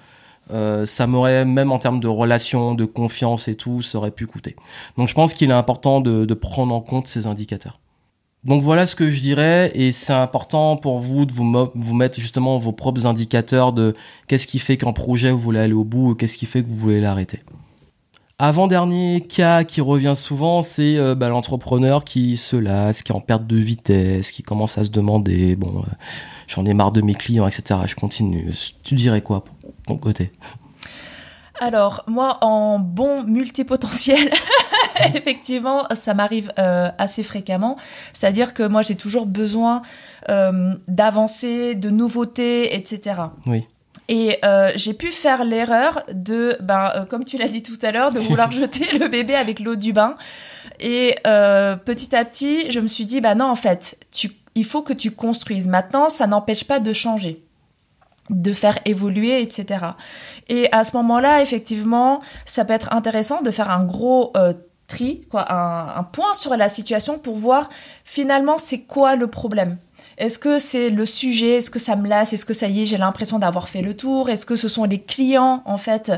euh, 0.52 0.86
ça 0.86 1.08
m'aurait 1.08 1.46
même 1.46 1.72
en 1.72 1.80
termes 1.80 2.00
de 2.00 2.08
relations, 2.08 2.76
de 2.76 2.86
confiance 2.86 3.48
et 3.48 3.56
tout, 3.56 3.82
ça 3.82 3.98
aurait 3.98 4.12
pu 4.12 4.28
coûter. 4.28 4.56
Donc 4.98 5.08
je 5.08 5.14
pense 5.14 5.34
qu'il 5.34 5.50
est 5.50 5.54
important 5.54 6.02
de, 6.02 6.34
prendre 6.34 6.74
en 6.74 6.82
compte 6.82 7.08
ces 7.08 7.28
indicateurs. 7.28 7.80
Donc 8.43 8.62
voilà 8.62 8.86
ce 8.86 8.96
que 8.96 9.10
je 9.10 9.20
dirais 9.20 9.72
et 9.74 9.91
c'est 9.91 10.14
important 10.14 10.78
pour 10.78 11.00
vous 11.00 11.26
de 11.26 11.34
vous, 11.34 11.72
vous 11.74 11.96
mettre 11.96 12.20
justement 12.20 12.60
vos 12.60 12.74
propres 12.74 13.08
indicateurs 13.08 13.74
de 13.74 13.93
qu'est-ce 14.28 14.46
qui 14.46 14.60
fait 14.60 14.78
qu'un 14.78 14.93
projet 14.93 15.32
vous 15.32 15.39
voulez 15.39 15.60
aller 15.60 15.74
au 15.74 15.84
bout 15.84 16.12
ou 16.12 16.16
qu'est-ce 16.16 16.38
qui 16.38 16.46
fait 16.46 16.62
que 16.62 16.68
vous 16.68 16.76
voulez 16.76 17.02
l'arrêter. 17.02 17.39
Avant-dernier 18.38 19.21
cas 19.21 19.63
qui 19.63 19.79
revient 19.79 20.13
souvent, 20.15 20.61
c'est 20.61 20.97
euh, 20.97 21.15
bah, 21.15 21.29
l'entrepreneur 21.29 22.03
qui 22.03 22.36
se 22.36 22.57
lasse, 22.57 23.01
qui 23.01 23.13
est 23.13 23.15
en 23.15 23.21
perte 23.21 23.47
de 23.47 23.55
vitesse, 23.55 24.31
qui 24.31 24.43
commence 24.43 24.77
à 24.77 24.83
se 24.83 24.89
demander, 24.89 25.55
bon, 25.55 25.79
euh, 25.79 25.91
j'en 26.47 26.65
ai 26.65 26.73
marre 26.73 26.91
de 26.91 27.01
mes 27.01 27.13
clients, 27.13 27.47
etc. 27.47 27.79
Je 27.86 27.95
continue. 27.95 28.53
Tu 28.83 28.95
dirais 28.95 29.21
quoi 29.21 29.43
pour 29.43 29.71
ton 29.88 29.97
côté? 29.97 30.31
Alors, 31.59 32.03
moi, 32.07 32.38
en 32.41 32.79
bon 32.79 33.23
multipotentiel, 33.23 34.29
effectivement, 35.13 35.86
ça 35.93 36.13
m'arrive 36.13 36.51
euh, 36.59 36.89
assez 36.97 37.23
fréquemment. 37.23 37.77
C'est-à-dire 38.11 38.53
que 38.53 38.63
moi, 38.63 38.81
j'ai 38.81 38.95
toujours 38.95 39.25
besoin 39.25 39.81
euh, 40.29 40.73
d'avancer, 40.88 41.75
de 41.75 41.89
nouveautés, 41.89 42.75
etc. 42.75 43.21
Oui. 43.45 43.65
Et 44.08 44.39
euh, 44.45 44.72
j'ai 44.76 44.93
pu 44.93 45.12
faire 45.12 45.43
l'erreur 45.43 46.03
de, 46.12 46.58
ben, 46.62 46.91
euh, 46.95 47.06
comme 47.06 47.26
tu 47.26 47.38
l'as 47.38 47.47
dit 47.47 47.64
tout 47.64 47.78
à 47.82 47.91
l'heure, 47.91 48.12
de 48.12 48.20
vouloir 48.20 48.51
jeter 48.51 48.97
le 48.97 49.08
bébé 49.08 49.36
avec 49.36 49.60
l'eau 49.60 49.76
du 49.76 49.93
bain. 49.93 50.16
Et 50.80 51.16
euh, 51.26 51.76
petit 51.76 52.16
à 52.16 52.24
petit, 52.26 52.70
je 52.70 52.80
me 52.80 52.88
suis 52.88 53.06
dit, 53.06 53.22
bah 53.22 53.36
non, 53.36 53.45
en 53.45 53.56
fait, 53.56 53.97
tu, 54.12 54.32
il 54.53 54.66
faut 54.66 54.82
que 54.82 54.93
tu 54.93 55.12
construises. 55.12 55.68
Maintenant, 55.68 56.10
ça 56.10 56.28
n'empêche 56.28 56.66
pas 56.66 56.80
de 56.80 56.93
changer 56.93 57.41
de 58.32 58.53
faire 58.53 58.80
évoluer, 58.86 59.39
etc. 59.39 59.86
Et 60.49 60.68
à 60.72 60.84
ce 60.84 60.97
moment-là, 60.97 61.43
effectivement, 61.43 62.22
ça 62.47 62.66
peut 62.66 62.74
être 62.74 62.91
intéressant 62.91 63.43
de 63.43 63.51
faire 63.51 63.70
un 63.70 63.84
gros 63.86 64.34
tri, 64.88 65.28
quoi, 65.30 65.51
un, 65.53 65.99
un 65.99 66.03
point 66.03 66.34
sur 66.34 66.56
la 66.58 66.68
situation 66.68 67.20
pour 67.20 67.36
voir 67.36 67.70
finalement 68.03 68.58
c'est 68.58 68.82
quoi 68.82 69.16
le 69.16 69.28
problème. 69.28 69.78
Est-ce 70.18 70.39
que 70.39 70.59
c'est 70.59 70.89
le 70.89 71.05
sujet? 71.05 71.57
Est-ce 71.57 71.70
que 71.70 71.80
ça 71.80 71.95
me 71.95 72.07
lasse? 72.07 72.34
Est-ce 72.34 72.45
que 72.45 72.53
ça 72.53 72.68
y 72.68 72.82
est, 72.82 72.86
j'ai 72.86 72.97
l'impression 72.97 73.39
d'avoir 73.39 73.70
fait 73.70 73.82
le 73.82 73.95
tour? 73.95 74.30
Est-ce 74.30 74.45
que 74.45 74.55
ce 74.55 74.68
sont 74.68 74.86
les 74.86 74.99
clients, 74.99 75.61
en 75.66 75.78
fait, 75.78 76.11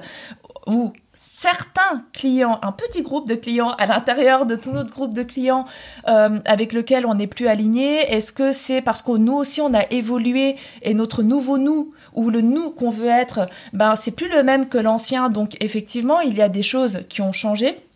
ou 0.68 0.94
certains 1.14 2.04
clients, 2.14 2.60
un 2.62 2.72
petit 2.72 3.02
groupe 3.02 3.28
de 3.28 3.36
clients 3.36 3.72
à 3.72 3.88
l'intérieur 3.88 4.46
de 4.46 4.56
tout 4.56 4.72
notre 4.72 4.94
groupe 4.94 5.14
de 5.14 5.24
clients 5.24 5.66
euh, 6.08 6.40
avec 6.46 6.74
lequel 6.74 7.06
on 7.08 7.16
n'est 7.16 7.28
plus 7.28 7.48
aligné? 7.48 8.02
Est-ce 8.14 8.32
que 8.32 8.52
c'est 8.52 8.82
parce 8.82 9.02
que 9.02 9.14
nous 9.14 9.34
aussi 9.34 9.62
on 9.62 9.74
a 9.74 9.90
évolué 9.90 10.58
et 10.84 10.94
notre 10.94 11.24
nouveau 11.24 11.58
nous 11.58 11.94
ou 12.14 12.30
le 12.30 12.42
nous 12.42 12.70
qu'on 12.72 12.90
veut 12.90 13.08
être, 13.08 13.48
ben 13.74 13.96
c'est 13.96 14.16
plus 14.16 14.30
le 14.30 14.44
même 14.44 14.70
que 14.70 14.78
l'ancien. 14.78 15.30
Donc 15.30 15.56
effectivement, 15.60 16.20
il 16.20 16.36
y 16.36 16.42
a 16.42 16.50
des 16.50 16.64
choses 16.64 17.00
qui 17.10 17.22
ont 17.22 17.32
changé. 17.32 17.87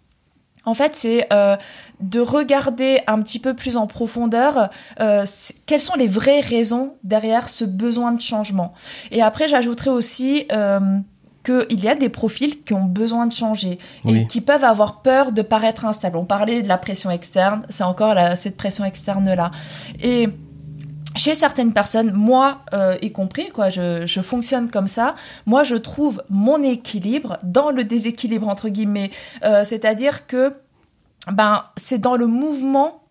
En 0.66 0.74
fait, 0.76 0.95
c'est 0.95 1.28
euh, 1.34 1.57
de 2.01 2.20
regarder 2.20 3.01
un 3.07 3.22
petit 3.22 3.39
peu 3.39 3.55
plus 3.55 3.78
en 3.78 3.88
profondeur 3.88 4.70
euh, 4.99 5.26
quelles 5.66 5.82
sont 5.82 5.95
les 5.95 6.07
vraies 6.07 6.41
raisons 6.41 6.93
derrière 7.03 7.49
ce 7.49 7.66
besoin 7.66 8.12
de 8.12 8.22
changement. 8.22 8.74
Et 9.09 9.22
après, 9.24 9.47
j'ajouterais 9.47 9.89
aussi 9.89 10.45
euh, 10.51 10.80
qu'il 11.43 11.84
y 11.84 11.88
a 11.89 11.95
des 11.95 12.09
profils 12.09 12.64
qui 12.64 12.74
ont 12.74 12.84
besoin 12.86 13.26
de 13.26 13.34
changer 13.34 13.80
et 14.05 14.12
Oui. 14.12 14.28
qui 14.28 14.41
peuvent 14.41 14.64
avoir 14.64 15.01
peur 15.01 15.32
de 15.32 15.41
paraître 15.41 15.86
instables. 15.86 16.18
On 16.18 16.26
parlait 16.26 16.62
de 16.62 16.68
la 16.68 16.78
pression 16.78 17.09
externe, 17.09 17.64
c'est 17.70 17.84
encore 17.84 18.14
la- 18.14 18.36
cette 18.36 18.55
pression 18.55 18.86
externe-là. 18.86 19.49
Et 20.03 20.30
chez 21.16 21.36
certaines 21.36 21.74
personnes, 21.74 22.14
moi 22.14 22.62
euh, 22.74 22.97
y 23.01 23.12
compris, 23.12 23.49
quoi, 23.49 23.70
je, 23.70 24.05
je 24.05 24.22
fonctionne 24.22 24.70
comme 24.70 24.88
ça. 24.88 25.16
Moi, 25.45 25.64
je 25.64 25.76
trouve 25.76 26.24
mon 26.30 26.62
équilibre 26.64 27.38
dans 27.43 27.72
le 27.72 27.84
déséquilibre 27.84 28.47
entre 28.47 28.70
guillemets. 28.70 29.12
Euh, 29.43 29.64
C'est-à-dire 29.64 30.28
que 30.28 30.53
ben 31.32 31.66
c'est 31.78 31.99
dans 31.99 32.16
le 32.16 32.28
mouvement 32.28 33.03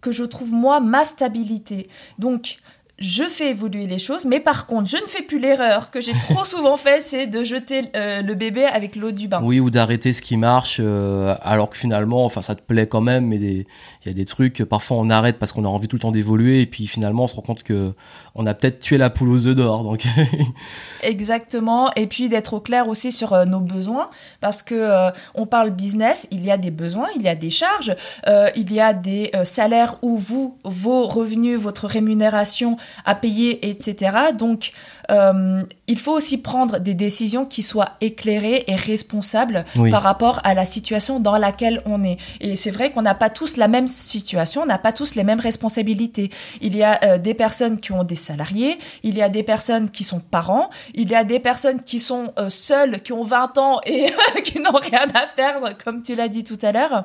que 0.00 0.10
je 0.10 0.24
trouve 0.24 0.52
moi 0.52 0.80
ma 0.80 1.04
stabilité. 1.04 1.88
Donc 2.18 2.58
je 3.02 3.24
fais 3.24 3.50
évoluer 3.50 3.86
les 3.86 3.98
choses, 3.98 4.24
mais 4.24 4.38
par 4.38 4.66
contre, 4.66 4.88
je 4.88 4.96
ne 4.96 5.06
fais 5.06 5.22
plus 5.22 5.38
l'erreur 5.38 5.90
que 5.90 6.00
j'ai 6.00 6.12
trop 6.12 6.44
souvent 6.44 6.76
faite, 6.76 7.02
c'est 7.02 7.26
de 7.26 7.42
jeter 7.42 7.90
euh, 7.96 8.22
le 8.22 8.34
bébé 8.34 8.64
avec 8.64 8.94
l'eau 8.96 9.10
du 9.10 9.28
bain. 9.28 9.40
Oui, 9.42 9.58
ou 9.58 9.70
d'arrêter 9.70 10.12
ce 10.12 10.22
qui 10.22 10.36
marche, 10.36 10.78
euh, 10.80 11.34
alors 11.42 11.68
que 11.68 11.76
finalement, 11.76 12.24
enfin, 12.24 12.42
ça 12.42 12.54
te 12.54 12.62
plaît 12.62 12.86
quand 12.86 13.00
même, 13.00 13.26
mais 13.26 13.36
il 13.36 13.66
y 14.06 14.08
a 14.08 14.12
des 14.12 14.24
trucs, 14.24 14.62
parfois 14.64 14.98
on 14.98 15.10
arrête 15.10 15.38
parce 15.38 15.52
qu'on 15.52 15.64
a 15.64 15.68
envie 15.68 15.88
tout 15.88 15.96
le 15.96 16.00
temps 16.00 16.12
d'évoluer, 16.12 16.62
et 16.62 16.66
puis 16.66 16.86
finalement 16.86 17.24
on 17.24 17.26
se 17.26 17.34
rend 17.34 17.42
compte 17.42 17.64
que 17.64 17.92
on 18.34 18.46
a 18.46 18.54
peut-être 18.54 18.80
tué 18.80 18.96
la 18.96 19.10
poule 19.10 19.28
aux 19.28 19.46
œufs 19.46 19.54
d'or. 19.54 19.84
Donc, 19.84 20.04
Exactement, 21.02 21.92
et 21.94 22.06
puis 22.06 22.28
d'être 22.28 22.54
au 22.54 22.60
clair 22.60 22.88
aussi 22.88 23.12
sur 23.12 23.32
euh, 23.32 23.44
nos 23.44 23.60
besoins, 23.60 24.08
parce 24.40 24.62
que 24.62 24.74
euh, 24.74 25.10
on 25.34 25.46
parle 25.46 25.70
business, 25.70 26.26
il 26.30 26.44
y 26.44 26.50
a 26.50 26.56
des 26.56 26.70
besoins, 26.70 27.08
il 27.16 27.22
y 27.22 27.28
a 27.28 27.34
des 27.34 27.50
charges, 27.50 27.94
euh, 28.26 28.48
il 28.56 28.72
y 28.72 28.80
a 28.80 28.92
des 28.92 29.32
salaires 29.44 29.96
où 30.02 30.16
vous, 30.16 30.56
vos 30.64 31.06
revenus, 31.06 31.58
votre 31.58 31.86
rémunération 31.86 32.76
à 33.04 33.14
payer, 33.14 33.68
etc. 33.68 34.16
Donc, 34.36 34.72
euh, 35.12 35.62
il 35.86 35.98
faut 35.98 36.12
aussi 36.12 36.38
prendre 36.38 36.78
des 36.78 36.94
décisions 36.94 37.44
qui 37.44 37.62
soient 37.62 37.90
éclairées 38.00 38.64
et 38.66 38.76
responsables 38.76 39.64
oui. 39.76 39.90
par 39.90 40.02
rapport 40.02 40.40
à 40.44 40.54
la 40.54 40.64
situation 40.64 41.20
dans 41.20 41.36
laquelle 41.36 41.82
on 41.86 42.02
est. 42.02 42.18
Et 42.40 42.56
c'est 42.56 42.70
vrai 42.70 42.90
qu'on 42.90 43.02
n'a 43.02 43.14
pas 43.14 43.30
tous 43.30 43.56
la 43.56 43.68
même 43.68 43.88
situation, 43.88 44.62
on 44.62 44.66
n'a 44.66 44.78
pas 44.78 44.92
tous 44.92 45.14
les 45.14 45.24
mêmes 45.24 45.40
responsabilités. 45.40 46.30
Il 46.60 46.76
y 46.76 46.82
a 46.82 46.98
euh, 47.04 47.18
des 47.18 47.34
personnes 47.34 47.78
qui 47.78 47.92
ont 47.92 48.04
des 48.04 48.16
salariés, 48.16 48.78
il 49.02 49.16
y 49.16 49.22
a 49.22 49.28
des 49.28 49.42
personnes 49.42 49.90
qui 49.90 50.04
sont 50.04 50.20
parents, 50.20 50.70
il 50.94 51.10
y 51.10 51.14
a 51.14 51.24
des 51.24 51.40
personnes 51.40 51.82
qui 51.82 52.00
sont 52.00 52.32
euh, 52.38 52.48
seules, 52.48 53.00
qui 53.02 53.12
ont 53.12 53.24
20 53.24 53.58
ans 53.58 53.80
et 53.84 54.06
qui 54.44 54.60
n'ont 54.60 54.72
rien 54.72 55.06
à 55.14 55.26
perdre, 55.26 55.70
comme 55.84 56.02
tu 56.02 56.14
l'as 56.14 56.28
dit 56.28 56.44
tout 56.44 56.58
à 56.62 56.72
l'heure. 56.72 57.04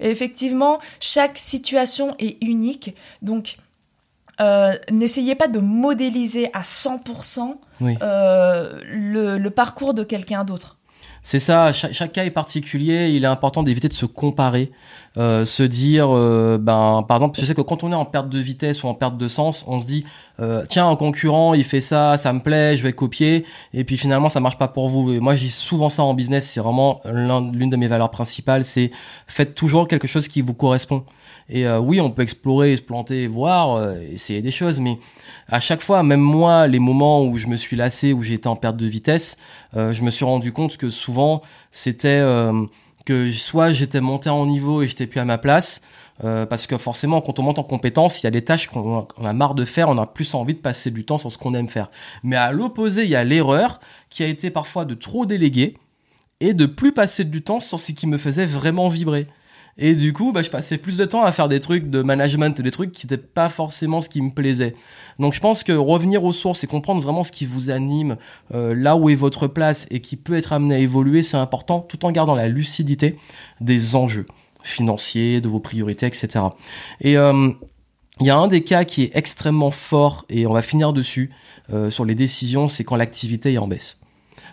Effectivement, 0.00 0.78
chaque 1.00 1.38
situation 1.38 2.14
est 2.18 2.42
unique. 2.42 2.94
Donc, 3.22 3.56
euh, 4.40 4.72
n'essayez 4.90 5.34
pas 5.34 5.48
de 5.48 5.58
modéliser 5.58 6.50
à 6.52 6.62
100% 6.62 7.56
Oui. 7.80 7.96
euh, 8.02 8.80
le, 8.86 9.38
le 9.38 9.50
parcours 9.50 9.94
de 9.94 10.04
quelqu'un 10.04 10.44
d'autre. 10.44 10.76
C'est 11.22 11.40
ça, 11.40 11.72
chaque, 11.72 11.92
chaque 11.92 12.12
cas 12.12 12.24
est 12.24 12.30
particulier, 12.30 13.08
il 13.10 13.24
est 13.24 13.26
important 13.26 13.64
d'éviter 13.64 13.88
de 13.88 13.92
se 13.92 14.06
comparer, 14.06 14.70
euh, 15.16 15.44
se 15.44 15.64
dire, 15.64 16.06
ben, 16.08 17.04
par 17.08 17.16
exemple, 17.16 17.36
je 17.40 17.44
sais 17.44 17.54
que 17.54 17.62
quand 17.62 17.82
on 17.82 17.90
est 17.90 17.96
en 17.96 18.04
perte 18.04 18.28
de 18.28 18.38
vitesse 18.38 18.84
ou 18.84 18.86
en 18.86 18.94
perte 18.94 19.16
de 19.16 19.26
sens, 19.26 19.64
on 19.66 19.80
se 19.80 19.86
dit, 19.86 20.04
tiens, 20.68 20.88
un 20.88 20.94
concurrent, 20.94 21.54
il 21.54 21.64
fait 21.64 21.80
ça, 21.80 22.16
ça 22.16 22.32
me 22.32 22.38
plaît, 22.38 22.76
je 22.76 22.84
vais 22.84 22.92
copier, 22.92 23.44
et 23.74 23.82
puis 23.82 23.96
finalement, 23.96 24.28
ça 24.28 24.38
marche 24.38 24.56
pas 24.56 24.68
pour 24.68 24.88
vous. 24.88 25.14
Et 25.14 25.18
moi, 25.18 25.34
dis 25.34 25.50
souvent 25.50 25.88
ça 25.88 26.04
en 26.04 26.14
business, 26.14 26.48
c'est 26.48 26.60
vraiment 26.60 27.00
l'un- 27.04 27.50
l'une 27.50 27.70
de 27.70 27.76
mes 27.76 27.88
valeurs 27.88 28.12
principales, 28.12 28.62
c'est 28.64 28.92
faites 29.26 29.56
toujours 29.56 29.88
quelque 29.88 30.06
chose 30.06 30.28
qui 30.28 30.42
vous 30.42 30.54
correspond. 30.54 31.04
Et 31.48 31.66
euh, 31.66 31.78
oui, 31.78 32.00
on 32.00 32.10
peut 32.10 32.22
explorer, 32.22 32.74
se 32.76 32.82
planter, 32.82 33.26
voir, 33.28 33.76
euh, 33.76 34.00
essayer 34.12 34.42
des 34.42 34.50
choses, 34.50 34.80
mais 34.80 34.98
à 35.48 35.60
chaque 35.60 35.80
fois, 35.80 36.02
même 36.02 36.20
moi, 36.20 36.66
les 36.66 36.80
moments 36.80 37.22
où 37.24 37.38
je 37.38 37.46
me 37.46 37.54
suis 37.56 37.76
lassé, 37.76 38.12
où 38.12 38.22
j'étais 38.22 38.48
en 38.48 38.56
perte 38.56 38.76
de 38.76 38.86
vitesse, 38.86 39.36
euh, 39.76 39.92
je 39.92 40.02
me 40.02 40.10
suis 40.10 40.24
rendu 40.24 40.52
compte 40.52 40.76
que 40.76 40.90
souvent, 40.90 41.42
c'était 41.70 42.08
euh, 42.08 42.64
que 43.04 43.30
soit 43.30 43.70
j'étais 43.70 44.00
monté 44.00 44.28
en 44.28 44.44
niveau 44.46 44.82
et 44.82 44.88
j'étais 44.88 45.06
plus 45.06 45.20
à 45.20 45.24
ma 45.24 45.38
place, 45.38 45.80
parce 46.48 46.66
que 46.66 46.78
forcément, 46.78 47.20
quand 47.20 47.38
on 47.38 47.42
monte 47.42 47.58
en 47.58 47.62
compétence, 47.62 48.22
il 48.22 48.24
y 48.24 48.26
a 48.26 48.30
des 48.30 48.42
tâches 48.42 48.68
qu'on 48.68 49.00
a- 49.00 49.08
on 49.18 49.26
a 49.26 49.32
marre 49.34 49.54
de 49.54 49.66
faire, 49.66 49.90
on 49.90 49.98
a 49.98 50.06
plus 50.06 50.34
envie 50.34 50.54
de 50.54 50.58
passer 50.58 50.90
du 50.90 51.04
temps 51.04 51.18
sur 51.18 51.30
ce 51.30 51.36
qu'on 51.36 51.52
aime 51.52 51.68
faire. 51.68 51.90
Mais 52.22 52.36
à 52.36 52.52
l'opposé, 52.52 53.04
il 53.04 53.10
y 53.10 53.14
a 53.16 53.22
l'erreur 53.22 53.80
qui 54.08 54.24
a 54.24 54.26
été 54.26 54.48
parfois 54.50 54.86
de 54.86 54.94
trop 54.94 55.26
déléguer 55.26 55.76
et 56.40 56.54
de 56.54 56.64
plus 56.64 56.92
passer 56.92 57.24
du 57.24 57.42
temps 57.42 57.60
sur 57.60 57.78
ce 57.78 57.92
qui 57.92 58.06
me 58.06 58.16
faisait 58.16 58.46
vraiment 58.46 58.88
vibrer. 58.88 59.26
Et 59.78 59.94
du 59.94 60.12
coup, 60.14 60.32
bah, 60.32 60.42
je 60.42 60.48
passais 60.48 60.78
plus 60.78 60.96
de 60.96 61.04
temps 61.04 61.22
à 61.22 61.32
faire 61.32 61.48
des 61.48 61.60
trucs 61.60 61.90
de 61.90 62.00
management, 62.00 62.60
des 62.60 62.70
trucs 62.70 62.92
qui 62.92 63.06
n'étaient 63.06 63.22
pas 63.22 63.50
forcément 63.50 64.00
ce 64.00 64.08
qui 64.08 64.22
me 64.22 64.30
plaisait. 64.30 64.74
Donc 65.18 65.34
je 65.34 65.40
pense 65.40 65.64
que 65.64 65.72
revenir 65.72 66.24
aux 66.24 66.32
sources 66.32 66.64
et 66.64 66.66
comprendre 66.66 67.02
vraiment 67.02 67.24
ce 67.24 67.32
qui 67.32 67.44
vous 67.44 67.68
anime, 67.70 68.16
euh, 68.54 68.74
là 68.74 68.96
où 68.96 69.10
est 69.10 69.14
votre 69.14 69.48
place 69.48 69.86
et 69.90 70.00
qui 70.00 70.16
peut 70.16 70.34
être 70.34 70.54
amené 70.54 70.76
à 70.76 70.78
évoluer, 70.78 71.22
c'est 71.22 71.36
important, 71.36 71.80
tout 71.80 72.06
en 72.06 72.10
gardant 72.10 72.34
la 72.34 72.48
lucidité 72.48 73.18
des 73.60 73.96
enjeux 73.96 74.26
financiers, 74.62 75.40
de 75.40 75.48
vos 75.48 75.60
priorités, 75.60 76.06
etc. 76.06 76.46
Et 77.00 77.18
euh, 77.18 77.50
il 78.20 78.26
y 78.26 78.30
a 78.30 78.36
un 78.36 78.48
des 78.48 78.62
cas 78.62 78.84
qui 78.84 79.02
est 79.02 79.10
extrêmement 79.14 79.70
fort, 79.70 80.24
et 80.30 80.46
on 80.46 80.54
va 80.54 80.62
finir 80.62 80.94
dessus, 80.94 81.30
euh, 81.72 81.90
sur 81.90 82.06
les 82.06 82.14
décisions, 82.14 82.68
c'est 82.68 82.82
quand 82.82 82.96
l'activité 82.96 83.52
est 83.52 83.58
en 83.58 83.68
baisse. 83.68 84.00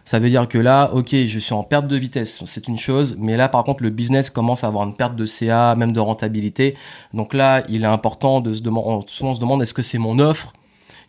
Ça 0.06 0.20
veut 0.20 0.30
dire 0.30 0.48
que 0.48 0.58
là, 0.58 0.92
ok, 0.94 1.10
je 1.12 1.40
suis 1.40 1.54
en 1.54 1.64
perte 1.64 1.88
de 1.88 1.96
vitesse, 1.96 2.44
c'est 2.46 2.68
une 2.68 2.78
chose, 2.78 3.16
mais 3.18 3.38
là, 3.38 3.48
par 3.48 3.64
contre, 3.64 3.84
le 3.84 3.90
business 3.90 4.30
commence 4.30 4.64
à 4.64 4.68
avoir 4.68 4.86
une 4.86 4.96
perte 4.96 5.16
de 5.16 5.26
CA, 5.26 5.76
même 5.76 5.94
de 5.94 6.00
rentabilité. 6.00 6.76
Donc 7.14 7.34
là, 7.34 7.64
il 7.70 7.84
est 7.84 7.88
important 7.88 8.42
de 8.42 8.54
se 8.54 8.62
demander, 8.62 9.06
souvent 9.08 9.32
on 9.32 9.34
se 9.34 9.40
demande, 9.40 9.62
est-ce 9.62 9.74
que 9.74 9.82
c'est 9.82 9.98
mon 9.98 10.20
offre 10.20 10.54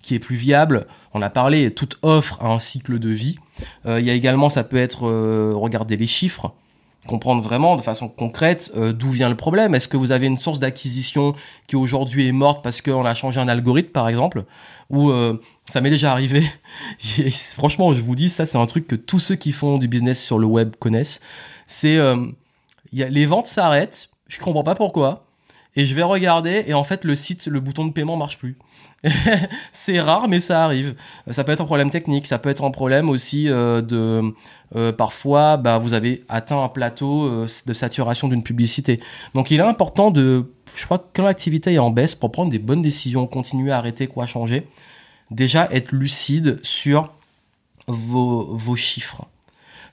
qui 0.01 0.15
est 0.15 0.21
plus 0.21 0.37
viable? 0.37 0.87
On 1.13 1.23
a 1.23 1.31
parlé, 1.31 1.73
toute 1.73 1.99
offre 2.03 2.39
a 2.41 2.53
un 2.53 2.61
cycle 2.61 2.99
de 2.99 3.09
vie. 3.09 3.39
Euh, 3.87 3.99
il 4.01 4.07
y 4.07 4.11
a 4.11 4.15
également, 4.15 4.49
ça 4.49 4.63
peut 4.63 4.77
être 4.77 5.09
euh, 5.09 5.53
regarder 5.55 5.97
les 5.97 6.07
chiffres, 6.07 6.53
comprendre 7.07 7.43
vraiment 7.43 7.77
de 7.77 7.83
façon 7.83 8.09
concrète 8.09 8.73
euh, 8.77 8.93
d'où 8.93 9.11
vient 9.11 9.29
le 9.29 9.37
problème. 9.37 9.75
Est-ce 9.75 9.89
que 9.89 9.97
vous 9.97 10.13
avez 10.13 10.27
une 10.27 10.39
source 10.39 10.61
d'acquisition 10.61 11.35
qui 11.67 11.77
aujourd'hui 11.77 12.27
est 12.27 12.33
morte 12.33 12.63
parce 12.63 12.83
qu'on 12.83 13.05
a 13.05 13.15
changé 13.15 13.41
un 13.41 13.49
algorithme, 13.49 13.91
par 13.91 14.09
exemple 14.09 14.45
Ou 14.91 15.11
euh, 15.11 15.41
ça 15.69 15.81
m'est 15.81 15.91
déjà 15.91 16.13
arrivé. 16.13 16.45
Franchement, 17.55 17.93
je 17.93 18.01
vous 18.01 18.15
dis, 18.15 18.31
ça, 18.31 18.47
c'est 18.47 18.59
un 18.59 18.67
truc 18.67 18.87
que 18.87 18.97
tous 18.97 19.19
ceux 19.19 19.37
qui 19.37 19.53
font 19.53 19.79
du 19.79 19.89
business 19.89 20.23
sur 20.23 20.39
le 20.39 20.47
web 20.47 20.77
connaissent. 20.79 21.21
C'est 21.67 21.97
euh, 21.97 22.17
les 22.93 23.27
ventes 23.27 23.47
s'arrêtent, 23.47 24.11
je 24.29 24.39
comprends 24.39 24.65
pas 24.65 24.75
pourquoi. 24.75 25.27
Et 25.77 25.87
je 25.87 25.95
vais 25.95 26.03
regarder 26.03 26.65
et 26.67 26.75
en 26.75 26.85
fait 26.85 27.05
le 27.05 27.17
site, 27.17 27.47
le 27.47 27.61
bouton 27.61 27.87
de 27.87 27.93
paiement 27.93 28.17
marche 28.17 28.39
plus. 28.39 28.57
c'est 29.73 30.01
rare 30.01 30.29
mais 30.29 30.41
ça 30.41 30.65
arrive. 30.65 30.95
Ça 31.31 31.45
peut 31.45 31.53
être 31.53 31.61
un 31.61 31.67
problème 31.67 31.91
technique, 31.91 32.27
ça 32.27 32.39
peut 32.39 32.49
être 32.49 32.65
un 32.65 32.71
problème 32.71 33.09
aussi 33.11 33.49
euh, 33.49 33.83
de 33.83 34.35
euh, 34.77 34.93
parfois 34.93 35.57
bah, 35.57 35.79
vous 35.79 35.93
avez 35.93 36.25
atteint 36.29 36.63
un 36.63 36.69
plateau 36.69 37.27
euh, 37.27 37.47
de 37.67 37.73
saturation 37.73 38.29
d'une 38.29 38.43
publicité. 38.43 39.01
Donc 39.35 39.51
il 39.51 39.61
est 39.61 39.65
important 39.65 40.11
de 40.11 40.51
je 40.75 40.85
crois 40.87 40.99
que 40.99 41.05
quand 41.15 41.23
l'activité 41.23 41.75
est 41.75 41.79
en 41.79 41.91
baisse 41.91 42.15
pour 42.15 42.33
prendre 42.33 42.51
des 42.51 42.59
bonnes 42.59 42.83
décisions, 42.83 43.27
continuer 43.27 43.71
à 43.71 43.79
arrêter 43.79 44.07
quoi 44.07 44.27
changer, 44.27 44.67
déjà 45.31 45.69
être 45.71 45.93
lucide 45.93 46.59
sur 46.63 47.13
vos, 47.87 48.57
vos 48.57 48.77
chiffres. 48.77 49.27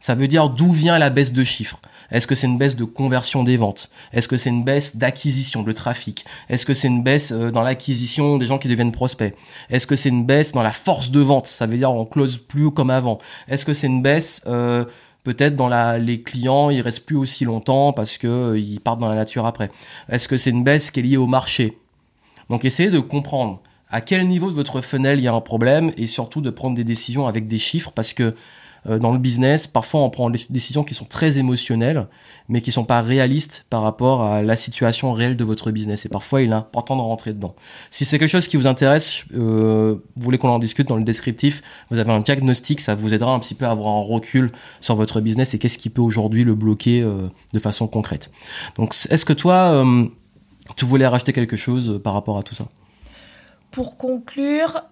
Ça 0.02 0.16
veut 0.16 0.28
dire 0.28 0.50
d'où 0.50 0.72
vient 0.72 1.00
la 1.00 1.12
baisse 1.12 1.32
de 1.32 1.44
chiffres. 1.44 1.80
Est-ce 2.10 2.28
que 2.28 2.36
c'est 2.36 2.48
une 2.48 2.58
baisse 2.58 2.76
de 2.76 2.84
conversion 2.84 3.44
des 3.44 3.56
ventes? 3.56 3.90
Est-ce 4.12 4.28
que 4.28 4.36
c'est 4.36 4.50
une 4.50 4.64
baisse 4.64 4.98
d'acquisition, 4.98 5.64
de 5.64 5.72
trafic? 5.72 6.26
Est-ce 6.50 6.66
que 6.66 6.74
c'est 6.74 6.88
une 6.88 7.04
baisse 7.04 7.32
euh, 7.32 7.52
dans 7.52 7.62
l'acquisition 7.62 8.38
des 8.38 8.48
gens 8.48 8.58
qui 8.58 8.68
deviennent 8.68 8.92
prospects? 8.92 9.34
Est-ce 9.70 9.88
que 9.88 9.96
c'est 9.96 10.10
une 10.10 10.26
baisse 10.26 10.52
dans 10.52 10.64
la 10.64 10.72
force 10.72 11.12
de 11.12 11.20
vente? 11.22 11.48
Ça 11.48 11.68
veut 11.68 11.78
dire 11.78 11.94
on 11.94 12.06
close 12.06 12.38
plus 12.38 12.72
comme 12.72 12.90
avant. 12.90 13.20
Est-ce 13.48 13.64
que 13.64 13.74
c'est 13.74 13.88
une 13.88 14.02
baisse 14.02 14.42
euh, 14.48 14.86
peut-être 15.24 15.56
dans 15.56 15.70
les 15.98 16.22
clients, 16.22 16.72
ils 16.72 16.82
restent 16.82 17.06
plus 17.06 17.16
aussi 17.16 17.46
longtemps 17.46 17.94
parce 17.94 18.18
que 18.18 18.28
euh, 18.28 18.60
ils 18.60 18.80
partent 18.80 19.00
dans 19.00 19.10
la 19.10 19.16
nature 19.16 19.46
après? 19.46 19.70
Est-ce 20.10 20.28
que 20.28 20.36
c'est 20.36 20.50
une 20.50 20.64
baisse 20.64 20.90
qui 20.90 21.00
est 21.00 21.04
liée 21.04 21.18
au 21.18 21.28
marché? 21.28 21.78
Donc 22.50 22.66
essayez 22.66 22.90
de 22.90 23.00
comprendre 23.00 23.62
à 23.90 24.02
quel 24.02 24.28
niveau 24.28 24.50
de 24.50 24.56
votre 24.56 24.82
funnel 24.82 25.20
il 25.20 25.24
y 25.24 25.28
a 25.28 25.34
un 25.34 25.42
problème 25.42 25.92
et 25.96 26.08
surtout 26.08 26.42
de 26.42 26.50
prendre 26.50 26.76
des 26.76 26.84
décisions 26.84 27.28
avec 27.28 27.48
des 27.48 27.60
chiffres 27.60 27.92
parce 27.94 28.14
que 28.14 28.36
dans 28.86 29.12
le 29.12 29.20
business, 29.20 29.68
parfois 29.68 30.02
on 30.02 30.10
prend 30.10 30.30
des 30.30 30.40
décisions 30.50 30.84
qui 30.84 30.96
sont 30.96 31.06
très 31.06 31.38
émotionnelles, 31.38 32.08
mais 32.52 32.62
qui 32.62 32.72
sont 32.72 32.84
pas 32.84 33.02
réalistes 33.02 33.66
par 33.70 33.82
rapport 33.82 34.24
à 34.24 34.42
la 34.42 34.58
situation 34.58 35.14
réelle 35.14 35.38
de 35.38 35.44
votre 35.46 35.72
business. 35.72 36.06
Et 36.06 36.10
parfois, 36.10 36.42
il 36.42 36.52
est 36.52 36.54
important 36.54 36.98
de 36.98 37.02
rentrer 37.02 37.32
dedans. 37.32 37.56
Si 37.92 38.04
c'est 38.04 38.20
quelque 38.20 38.30
chose 38.30 38.50
qui 38.50 38.58
vous 38.58 38.68
intéresse, 38.68 39.24
euh, 39.34 39.96
vous 40.18 40.22
voulez 40.22 40.38
qu'on 40.38 40.50
en 40.50 40.60
discute 40.60 40.88
dans 40.88 40.98
le 40.98 41.04
descriptif, 41.04 41.62
vous 41.90 41.98
avez 41.98 42.12
un 42.12 42.20
diagnostic, 42.20 42.82
ça 42.82 42.94
vous 42.94 43.14
aidera 43.14 43.34
un 43.34 43.40
petit 43.40 43.56
peu 43.56 43.66
à 43.66 43.72
avoir 43.72 43.96
un 43.96 44.02
recul 44.02 44.50
sur 44.82 44.96
votre 44.96 45.22
business 45.22 45.54
et 45.54 45.60
qu'est-ce 45.60 45.78
qui 45.78 45.90
peut 45.90 46.02
aujourd'hui 46.02 46.44
le 46.44 46.54
bloquer 46.54 47.02
euh, 47.02 47.28
de 47.54 47.60
façon 47.60 47.88
concrète. 47.88 48.32
Donc, 48.76 48.96
est-ce 49.10 49.26
que 49.26 49.34
toi, 49.34 49.72
euh, 49.72 50.06
tu 50.76 50.84
voulais 50.84 51.08
rajouter 51.08 51.32
quelque 51.32 51.56
chose 51.56 52.02
par 52.04 52.14
rapport 52.14 52.38
à 52.38 52.44
tout 52.44 52.56
ça? 52.56 52.66
Pour 53.72 53.96
conclure, 53.96 54.84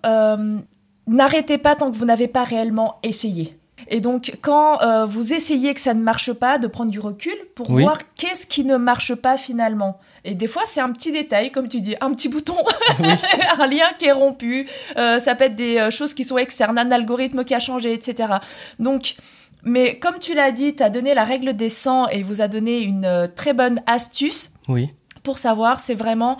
n'arrêtez 1.07 1.57
pas 1.57 1.75
tant 1.75 1.91
que 1.91 1.97
vous 1.97 2.05
n'avez 2.05 2.29
pas 2.29 2.45
réellement 2.45 2.99
essayé. 3.03 3.58
Et 3.87 4.01
donc, 4.01 4.37
quand 4.41 4.81
euh, 4.81 5.05
vous 5.05 5.33
essayez 5.33 5.73
que 5.73 5.81
ça 5.81 5.93
ne 5.93 6.01
marche 6.01 6.33
pas, 6.33 6.57
de 6.57 6.67
prendre 6.67 6.91
du 6.91 6.99
recul 6.99 7.35
pour 7.55 7.71
voir 7.71 7.97
qu'est-ce 8.15 8.45
qui 8.45 8.63
ne 8.63 8.77
marche 8.77 9.15
pas 9.15 9.37
finalement. 9.37 9.99
Et 10.25 10.35
des 10.35 10.47
fois, 10.47 10.63
c'est 10.65 10.81
un 10.81 10.91
petit 10.91 11.11
détail, 11.11 11.51
comme 11.51 11.69
tu 11.69 11.81
dis, 11.81 11.95
un 12.01 12.13
petit 12.13 12.29
bouton, 12.29 12.57
un 13.59 13.67
lien 13.67 13.87
qui 13.97 14.05
est 14.05 14.11
rompu. 14.11 14.67
Euh, 14.97 15.19
ça 15.19 15.35
peut 15.35 15.45
être 15.45 15.55
des 15.55 15.77
euh, 15.77 15.91
choses 15.91 16.13
qui 16.13 16.23
sont 16.23 16.37
externes, 16.37 16.77
un 16.77 16.91
algorithme 16.91 17.43
qui 17.43 17.55
a 17.55 17.59
changé, 17.59 17.93
etc. 17.93 18.33
Donc, 18.79 19.15
mais 19.63 19.97
comme 19.99 20.19
tu 20.19 20.33
l'as 20.33 20.51
dit, 20.51 20.75
tu 20.75 20.83
as 20.83 20.89
donné 20.89 21.13
la 21.13 21.23
règle 21.23 21.53
des 21.53 21.69
100 21.69 22.09
et 22.09 22.19
il 22.19 22.25
vous 22.25 22.41
a 22.41 22.47
donné 22.47 22.81
une 22.81 23.29
très 23.35 23.53
bonne 23.53 23.81
astuce. 23.87 24.51
Oui. 24.67 24.89
Pour 25.23 25.37
savoir, 25.37 25.81
c'est 25.81 25.95
vraiment 25.95 26.37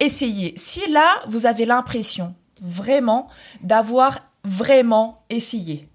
essayer. 0.00 0.54
Si 0.56 0.80
là, 0.90 1.20
vous 1.26 1.44
avez 1.44 1.66
l'impression 1.66 2.34
vraiment 2.62 3.28
d'avoir 3.62 4.20
vraiment 4.44 5.22
essayé, 5.30 5.88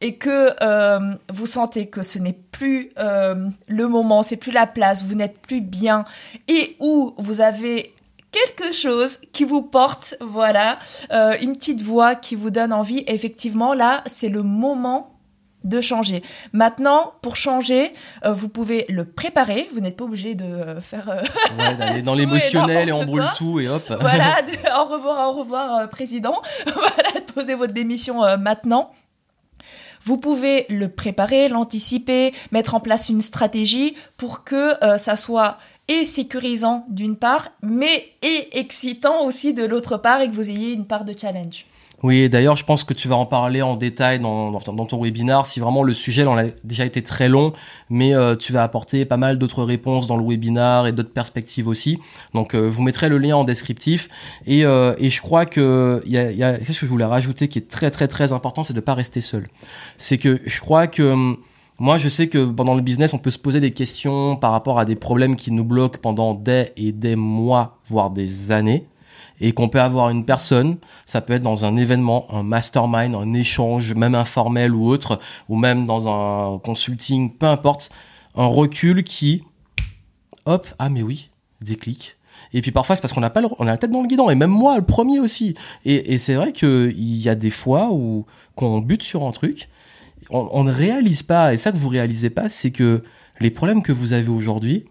et 0.00 0.16
que 0.16 0.54
euh, 0.62 1.14
vous 1.28 1.46
sentez 1.46 1.88
que 1.88 2.02
ce 2.02 2.18
n'est 2.18 2.38
plus 2.52 2.90
euh, 2.98 3.48
le 3.66 3.88
moment, 3.88 4.22
c'est 4.22 4.36
plus 4.36 4.52
la 4.52 4.66
place, 4.66 5.02
vous 5.02 5.14
n'êtes 5.14 5.38
plus 5.40 5.60
bien, 5.60 6.04
et 6.46 6.76
où 6.80 7.14
vous 7.18 7.40
avez 7.40 7.94
quelque 8.30 8.72
chose 8.72 9.18
qui 9.32 9.44
vous 9.44 9.62
porte, 9.62 10.14
voilà, 10.20 10.78
euh, 11.12 11.36
une 11.40 11.56
petite 11.56 11.82
voix 11.82 12.14
qui 12.14 12.36
vous 12.36 12.50
donne 12.50 12.72
envie, 12.72 13.02
effectivement, 13.06 13.74
là, 13.74 14.02
c'est 14.06 14.28
le 14.28 14.42
moment 14.42 15.14
de 15.64 15.80
changer. 15.80 16.22
Maintenant, 16.52 17.14
pour 17.20 17.34
changer, 17.34 17.92
vous 18.24 18.48
pouvez 18.48 18.86
le 18.88 19.04
préparer. 19.04 19.68
Vous 19.74 19.80
n'êtes 19.80 19.96
pas 19.96 20.04
obligé 20.04 20.36
de 20.36 20.78
faire. 20.80 21.20
ouais, 21.58 21.74
d'aller 21.74 22.02
dans 22.02 22.14
l'émotionnel 22.14 22.88
et 22.88 22.92
on 22.92 23.04
brûle 23.04 23.28
tout 23.36 23.58
et 23.58 23.68
hop. 23.68 23.82
voilà, 24.00 24.36
au 24.80 24.84
revoir, 24.84 25.28
au 25.28 25.32
revoir, 25.40 25.90
président. 25.90 26.40
voilà, 26.72 27.20
posez 27.34 27.56
votre 27.56 27.74
démission 27.74 28.20
maintenant. 28.38 28.92
Vous 30.02 30.16
pouvez 30.16 30.66
le 30.68 30.88
préparer, 30.88 31.48
l'anticiper, 31.48 32.32
mettre 32.52 32.74
en 32.74 32.80
place 32.80 33.08
une 33.08 33.20
stratégie 33.20 33.94
pour 34.16 34.44
que 34.44 34.82
euh, 34.84 34.96
ça 34.96 35.16
soit 35.16 35.58
et 35.88 36.04
sécurisant 36.04 36.84
d'une 36.88 37.16
part, 37.16 37.48
mais 37.62 38.12
et 38.22 38.58
excitant 38.58 39.24
aussi 39.24 39.54
de 39.54 39.64
l'autre 39.64 39.96
part 39.96 40.20
et 40.20 40.28
que 40.28 40.34
vous 40.34 40.50
ayez 40.50 40.72
une 40.72 40.86
part 40.86 41.04
de 41.04 41.14
challenge. 41.18 41.64
Oui, 42.04 42.28
d'ailleurs, 42.28 42.54
je 42.54 42.64
pense 42.64 42.84
que 42.84 42.94
tu 42.94 43.08
vas 43.08 43.16
en 43.16 43.26
parler 43.26 43.60
en 43.60 43.74
détail 43.74 44.20
dans, 44.20 44.52
ton 44.60 45.02
webinaire. 45.02 45.46
Si 45.46 45.58
vraiment 45.58 45.82
le 45.82 45.92
sujet 45.92 46.22
a 46.24 46.44
déjà 46.62 46.84
été 46.84 47.02
très 47.02 47.28
long, 47.28 47.52
mais 47.90 48.14
euh, 48.14 48.36
tu 48.36 48.52
vas 48.52 48.62
apporter 48.62 49.04
pas 49.04 49.16
mal 49.16 49.36
d'autres 49.36 49.64
réponses 49.64 50.06
dans 50.06 50.16
le 50.16 50.24
webinaire 50.24 50.86
et 50.86 50.92
d'autres 50.92 51.12
perspectives 51.12 51.66
aussi. 51.66 51.98
Donc, 52.34 52.54
euh, 52.54 52.68
vous 52.68 52.82
mettrez 52.82 53.08
le 53.08 53.18
lien 53.18 53.36
en 53.36 53.44
descriptif. 53.44 54.08
Et, 54.46 54.64
euh, 54.64 54.94
et 54.98 55.10
je 55.10 55.20
crois 55.20 55.44
que 55.44 56.00
il 56.06 56.12
y 56.12 56.18
a, 56.18 56.30
y 56.30 56.44
a 56.44 56.56
chose 56.58 56.78
que 56.78 56.86
je 56.86 56.90
voulais 56.90 57.04
rajouter 57.04 57.48
qui 57.48 57.58
est 57.58 57.68
très 57.68 57.90
très 57.90 58.06
très 58.06 58.32
important, 58.32 58.62
c'est 58.62 58.74
de 58.74 58.80
pas 58.80 58.94
rester 58.94 59.20
seul. 59.20 59.48
C'est 59.96 60.18
que 60.18 60.40
je 60.46 60.60
crois 60.60 60.86
que 60.86 61.02
hum, 61.02 61.38
moi, 61.80 61.98
je 61.98 62.08
sais 62.08 62.28
que 62.28 62.44
pendant 62.44 62.74
le 62.74 62.80
business, 62.80 63.12
on 63.12 63.18
peut 63.18 63.30
se 63.30 63.38
poser 63.38 63.58
des 63.58 63.72
questions 63.72 64.36
par 64.36 64.52
rapport 64.52 64.78
à 64.78 64.84
des 64.84 64.96
problèmes 64.96 65.34
qui 65.34 65.50
nous 65.50 65.64
bloquent 65.64 65.98
pendant 66.00 66.34
des 66.34 66.72
et 66.76 66.92
des 66.92 67.16
mois, 67.16 67.78
voire 67.86 68.10
des 68.10 68.52
années 68.52 68.86
et 69.40 69.52
qu'on 69.52 69.68
peut 69.68 69.80
avoir 69.80 70.10
une 70.10 70.24
personne, 70.24 70.78
ça 71.06 71.20
peut 71.20 71.34
être 71.34 71.42
dans 71.42 71.64
un 71.64 71.76
événement, 71.76 72.26
un 72.34 72.42
mastermind, 72.42 73.14
un 73.14 73.32
échange, 73.34 73.94
même 73.94 74.14
informel 74.14 74.74
ou 74.74 74.88
autre, 74.88 75.20
ou 75.48 75.56
même 75.56 75.86
dans 75.86 76.08
un 76.08 76.58
consulting, 76.58 77.32
peu 77.32 77.46
importe, 77.46 77.90
un 78.34 78.46
recul 78.46 79.04
qui, 79.04 79.44
hop, 80.46 80.66
ah 80.78 80.88
mais 80.88 81.02
oui, 81.02 81.30
déclic. 81.60 82.16
Et 82.52 82.62
puis 82.62 82.70
parfois 82.70 82.96
c'est 82.96 83.02
parce 83.02 83.12
qu'on 83.12 83.20
n'a 83.20 83.30
pas 83.30 83.42
on 83.58 83.66
a 83.66 83.72
la 83.72 83.78
tête 83.78 83.90
dans 83.90 84.00
le 84.00 84.08
guidon 84.08 84.30
et 84.30 84.34
même 84.34 84.50
moi 84.50 84.76
le 84.76 84.84
premier 84.84 85.20
aussi. 85.20 85.54
Et, 85.84 86.18
c'est 86.18 86.34
vrai 86.34 86.52
qu'il 86.52 86.94
y 86.96 87.28
a 87.28 87.34
des 87.34 87.50
fois 87.50 87.90
où 87.92 88.26
qu'on 88.54 88.80
bute 88.80 89.02
sur 89.02 89.24
un 89.24 89.32
truc, 89.32 89.68
on, 90.30 90.48
on 90.52 90.64
ne 90.64 90.72
réalise 90.72 91.22
pas. 91.22 91.52
Et 91.52 91.56
ça 91.56 91.72
que 91.72 91.76
vous 91.76 91.88
réalisez 91.88 92.30
pas, 92.30 92.48
c'est 92.48 92.70
que 92.70 93.02
les 93.40 93.50
problèmes 93.50 93.82
que 93.82 93.92
vous 93.92 94.12
avez 94.12 94.28
aujourd'hui, 94.28 94.84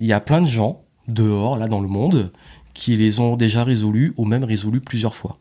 il 0.00 0.06
y 0.06 0.12
a 0.12 0.20
plein 0.20 0.40
de 0.40 0.46
gens 0.46 0.82
dehors 1.08 1.56
là 1.56 1.68
dans 1.68 1.80
le 1.80 1.88
monde 1.88 2.32
qui 2.78 2.96
les 2.96 3.18
ont 3.18 3.36
déjà 3.36 3.64
résolus 3.64 4.14
ou 4.16 4.24
même 4.24 4.44
résolus 4.44 4.80
plusieurs 4.80 5.16
fois. 5.16 5.38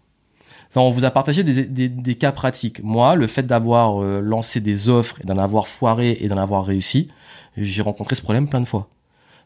on 0.75 0.89
vous 0.89 1.05
a 1.05 1.11
partagé 1.11 1.43
des, 1.43 2.15
cas 2.15 2.31
pratiques. 2.31 2.83
Moi, 2.83 3.15
le 3.15 3.27
fait 3.27 3.43
d'avoir 3.43 4.01
euh, 4.01 4.21
lancé 4.21 4.59
des 4.59 4.89
offres 4.89 5.21
et 5.21 5.27
d'en 5.27 5.37
avoir 5.37 5.67
foiré 5.67 6.17
et 6.19 6.27
d'en 6.29 6.37
avoir 6.37 6.65
réussi, 6.65 7.09
j'ai 7.55 7.83
rencontré 7.83 8.15
ce 8.15 8.23
problème 8.23 8.49
plein 8.49 8.59
de 8.59 8.65
fois. 8.65 8.89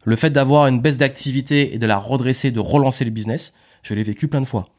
Le 0.05 0.15
fait 0.15 0.29
d'avoir 0.29 0.67
une 0.67 0.79
baisse 0.79 0.97
d'activité 0.97 1.75
et 1.75 1.79
de 1.79 1.85
la 1.85 1.97
redresser, 1.97 2.49
de 2.49 2.61
relancer 2.61 3.03
le 3.03 3.11
business, 3.11 3.53
je 3.83 3.93
l'ai 3.93 4.03
vécu 4.03 4.29
plein 4.29 4.39
de 4.39 4.47
fois. 4.47 4.69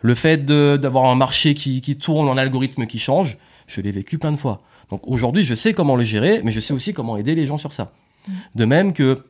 Le 0.00 0.14
fait 0.14 0.46
d'avoir 0.46 1.10
un 1.10 1.14
marché 1.14 1.52
qui, 1.52 1.82
qui 1.82 1.98
tourne, 1.98 2.26
un 2.26 2.38
algorithme 2.38 2.86
qui 2.86 2.98
change, 2.98 3.36
je 3.66 3.82
l'ai 3.82 3.92
vécu 3.92 4.16
plein 4.16 4.32
de 4.32 4.38
fois. 4.38 4.62
Donc 4.88 5.06
aujourd'hui, 5.06 5.44
je 5.44 5.54
sais 5.54 5.74
comment 5.74 5.94
le 5.94 6.04
gérer, 6.04 6.40
mais 6.42 6.52
je 6.52 6.60
sais 6.60 6.72
aussi 6.72 6.94
comment 6.94 7.18
aider 7.18 7.34
les 7.34 7.46
gens 7.46 7.58
sur 7.58 7.72
ça. 7.74 7.92
Mmh. 8.26 8.32
De 8.54 8.64
même 8.64 8.92
que 8.94 9.26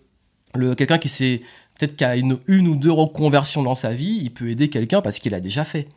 le 0.54 0.74
quelqu'un 0.74 0.98
qui 0.98 1.08
s'est 1.08 1.40
peut-être 1.86 2.02
a 2.02 2.16
une, 2.16 2.38
une 2.46 2.68
ou 2.68 2.76
deux 2.76 2.92
reconversions 2.92 3.62
dans 3.62 3.74
sa 3.74 3.90
vie, 3.90 4.20
il 4.22 4.30
peut 4.30 4.50
aider 4.50 4.68
quelqu'un 4.68 5.00
parce 5.00 5.18
qu'il 5.18 5.34
a 5.34 5.40
déjà 5.40 5.64
fait. 5.64 5.88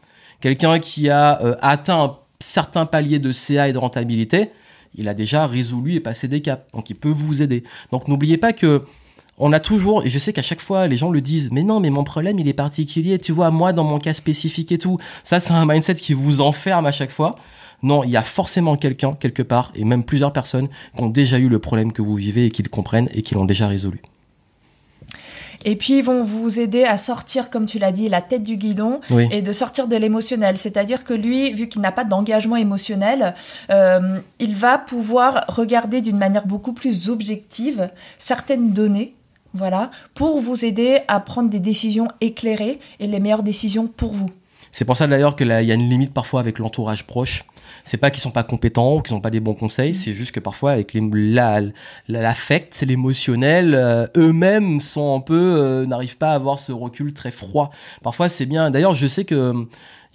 Quelqu'un 0.42 0.80
qui 0.80 1.10
a 1.10 1.42
euh, 1.44 1.56
atteint 1.62 2.04
un 2.04 2.18
certain 2.40 2.86
palier 2.86 3.20
de 3.20 3.32
CA 3.32 3.68
et 3.68 3.72
de 3.72 3.78
rentabilité, 3.78 4.50
il 4.96 5.08
a 5.08 5.14
déjà 5.14 5.46
résolu 5.46 5.94
et 5.94 6.00
passé 6.00 6.28
des 6.28 6.42
caps. 6.42 6.64
Donc 6.74 6.90
il 6.90 6.96
peut 6.96 7.10
vous 7.10 7.42
aider. 7.42 7.64
Donc 7.92 8.08
n'oubliez 8.08 8.38
pas 8.38 8.54
que 8.54 8.82
on 9.38 9.52
a 9.52 9.60
toujours, 9.60 10.06
et 10.06 10.10
je 10.10 10.18
sais 10.18 10.32
qu'à 10.32 10.42
chaque 10.42 10.62
fois 10.62 10.88
les 10.88 10.98
gens 10.98 11.12
le 11.12 11.20
disent, 11.20 11.52
mais 11.52 11.64
non, 11.64 11.80
mais 11.82 11.90
mon 11.90 12.06
problème 12.06 12.40
il 12.40 12.48
est 12.48 12.54
particulier, 12.54 13.20
tu 13.20 13.32
vois, 13.32 13.52
moi 13.52 13.74
dans 13.74 13.84
mon 13.84 14.00
cas 14.00 14.14
spécifique 14.14 14.72
et 14.72 14.78
tout. 14.78 14.98
Ça 15.24 15.40
c'est 15.40 15.54
un 15.54 15.66
mindset 15.66 15.96
qui 15.96 16.14
vous 16.14 16.42
enferme 16.42 16.86
à 16.86 16.92
chaque 16.92 17.12
fois. 17.12 17.36
Non, 17.84 18.04
il 18.04 18.10
y 18.10 18.18
a 18.18 18.24
forcément 18.24 18.78
quelqu'un 18.78 19.14
quelque 19.14 19.44
part, 19.44 19.72
et 19.76 19.84
même 19.84 20.04
plusieurs 20.04 20.34
personnes, 20.34 20.70
qui 20.96 21.04
ont 21.04 21.10
déjà 21.10 21.38
eu 21.38 21.50
le 21.50 21.60
problème 21.60 21.92
que 21.92 22.02
vous 22.02 22.16
vivez 22.16 22.46
et 22.46 22.50
qui 22.50 22.64
le 22.64 22.70
comprennent 22.70 23.10
et 23.14 23.22
qui 23.22 23.36
l'ont 23.36 23.46
déjà 23.46 23.68
résolu. 23.68 24.02
Et 25.64 25.76
puis, 25.76 25.99
ils 25.99 26.03
vont 26.03 26.24
vous 26.24 26.60
aider 26.60 26.84
à 26.84 26.97
sortir, 26.97 27.49
comme 27.49 27.66
tu 27.66 27.80
l'as 27.80 27.91
dit, 27.91 28.10
la 28.10 28.22
tête 28.22 28.43
du 28.43 28.58
guidon 28.58 28.99
et 29.32 29.41
de 29.41 29.51
sortir 29.51 29.88
de 29.88 29.95
l'émotionnel. 29.95 30.58
C'est-à-dire 30.58 31.03
que 31.03 31.14
lui, 31.14 31.53
vu 31.53 31.70
qu'il 31.70 31.82
n'a 31.82 31.91
pas 31.91 32.03
d'engagement 32.03 32.56
émotionnel, 32.56 33.36
euh, 33.70 34.20
il 34.39 34.56
va 34.56 34.78
pouvoir 34.78 35.45
regarder 35.47 36.01
d'une 36.01 36.18
manière 36.18 36.45
beaucoup 36.45 36.74
plus 36.74 37.10
objective 37.10 37.89
certaines 38.18 38.72
données 38.72 39.16
voilà, 39.53 39.89
pour 40.14 40.41
vous 40.41 40.66
aider 40.66 40.99
à 41.08 41.20
prendre 41.22 41.49
des 41.49 41.62
décisions 41.62 42.10
éclairées 42.20 42.80
et 42.99 43.08
les 43.08 43.20
meilleures 43.22 43.43
décisions 43.43 43.88
pour 43.88 44.14
vous. 44.14 44.30
C'est 44.76 44.84
pour 44.84 44.98
ça 44.98 45.08
d'ailleurs 45.08 45.38
qu'il 45.38 45.48
y 45.48 45.52
a 45.54 45.74
une 45.74 45.90
limite 45.90 46.14
parfois 46.14 46.42
avec 46.42 46.60
l'entourage 46.60 47.08
proche. 47.08 47.46
C'est 47.86 47.96
pas 47.96 48.12
qu'ils 48.12 48.20
sont 48.20 48.32
pas 48.32 48.44
compétents 48.44 48.96
ou 48.96 49.02
qu'ils 49.02 49.16
n'ont 49.16 49.22
pas 49.22 49.30
des 49.30 49.40
bons 49.40 49.54
conseils, 49.54 49.92
mm. 49.92 49.94
c'est 49.94 50.12
juste 50.12 50.34
que 50.34 50.42
parfois 50.42 50.74
avec 50.74 50.94
l'affect, 52.10 52.82
la, 52.82 52.86
l'émotionnel, 52.86 53.74
euh, 53.74 54.06
eux-mêmes 54.18 54.82
sont 54.82 55.16
un 55.16 55.22
peu 55.22 55.34
euh, 55.34 55.86
n'arrivent 55.86 56.18
pas 56.18 56.32
à 56.32 56.36
avoir 56.36 56.60
ce 56.60 56.74
recul 56.74 57.14
très 57.14 57.32
froid. 57.32 57.72
Parfois 58.04 58.28
c'est 58.28 58.46
bien. 58.46 58.70
D'ailleurs, 58.70 58.96
je 58.96 59.08
sais 59.08 59.24
que 59.24 59.66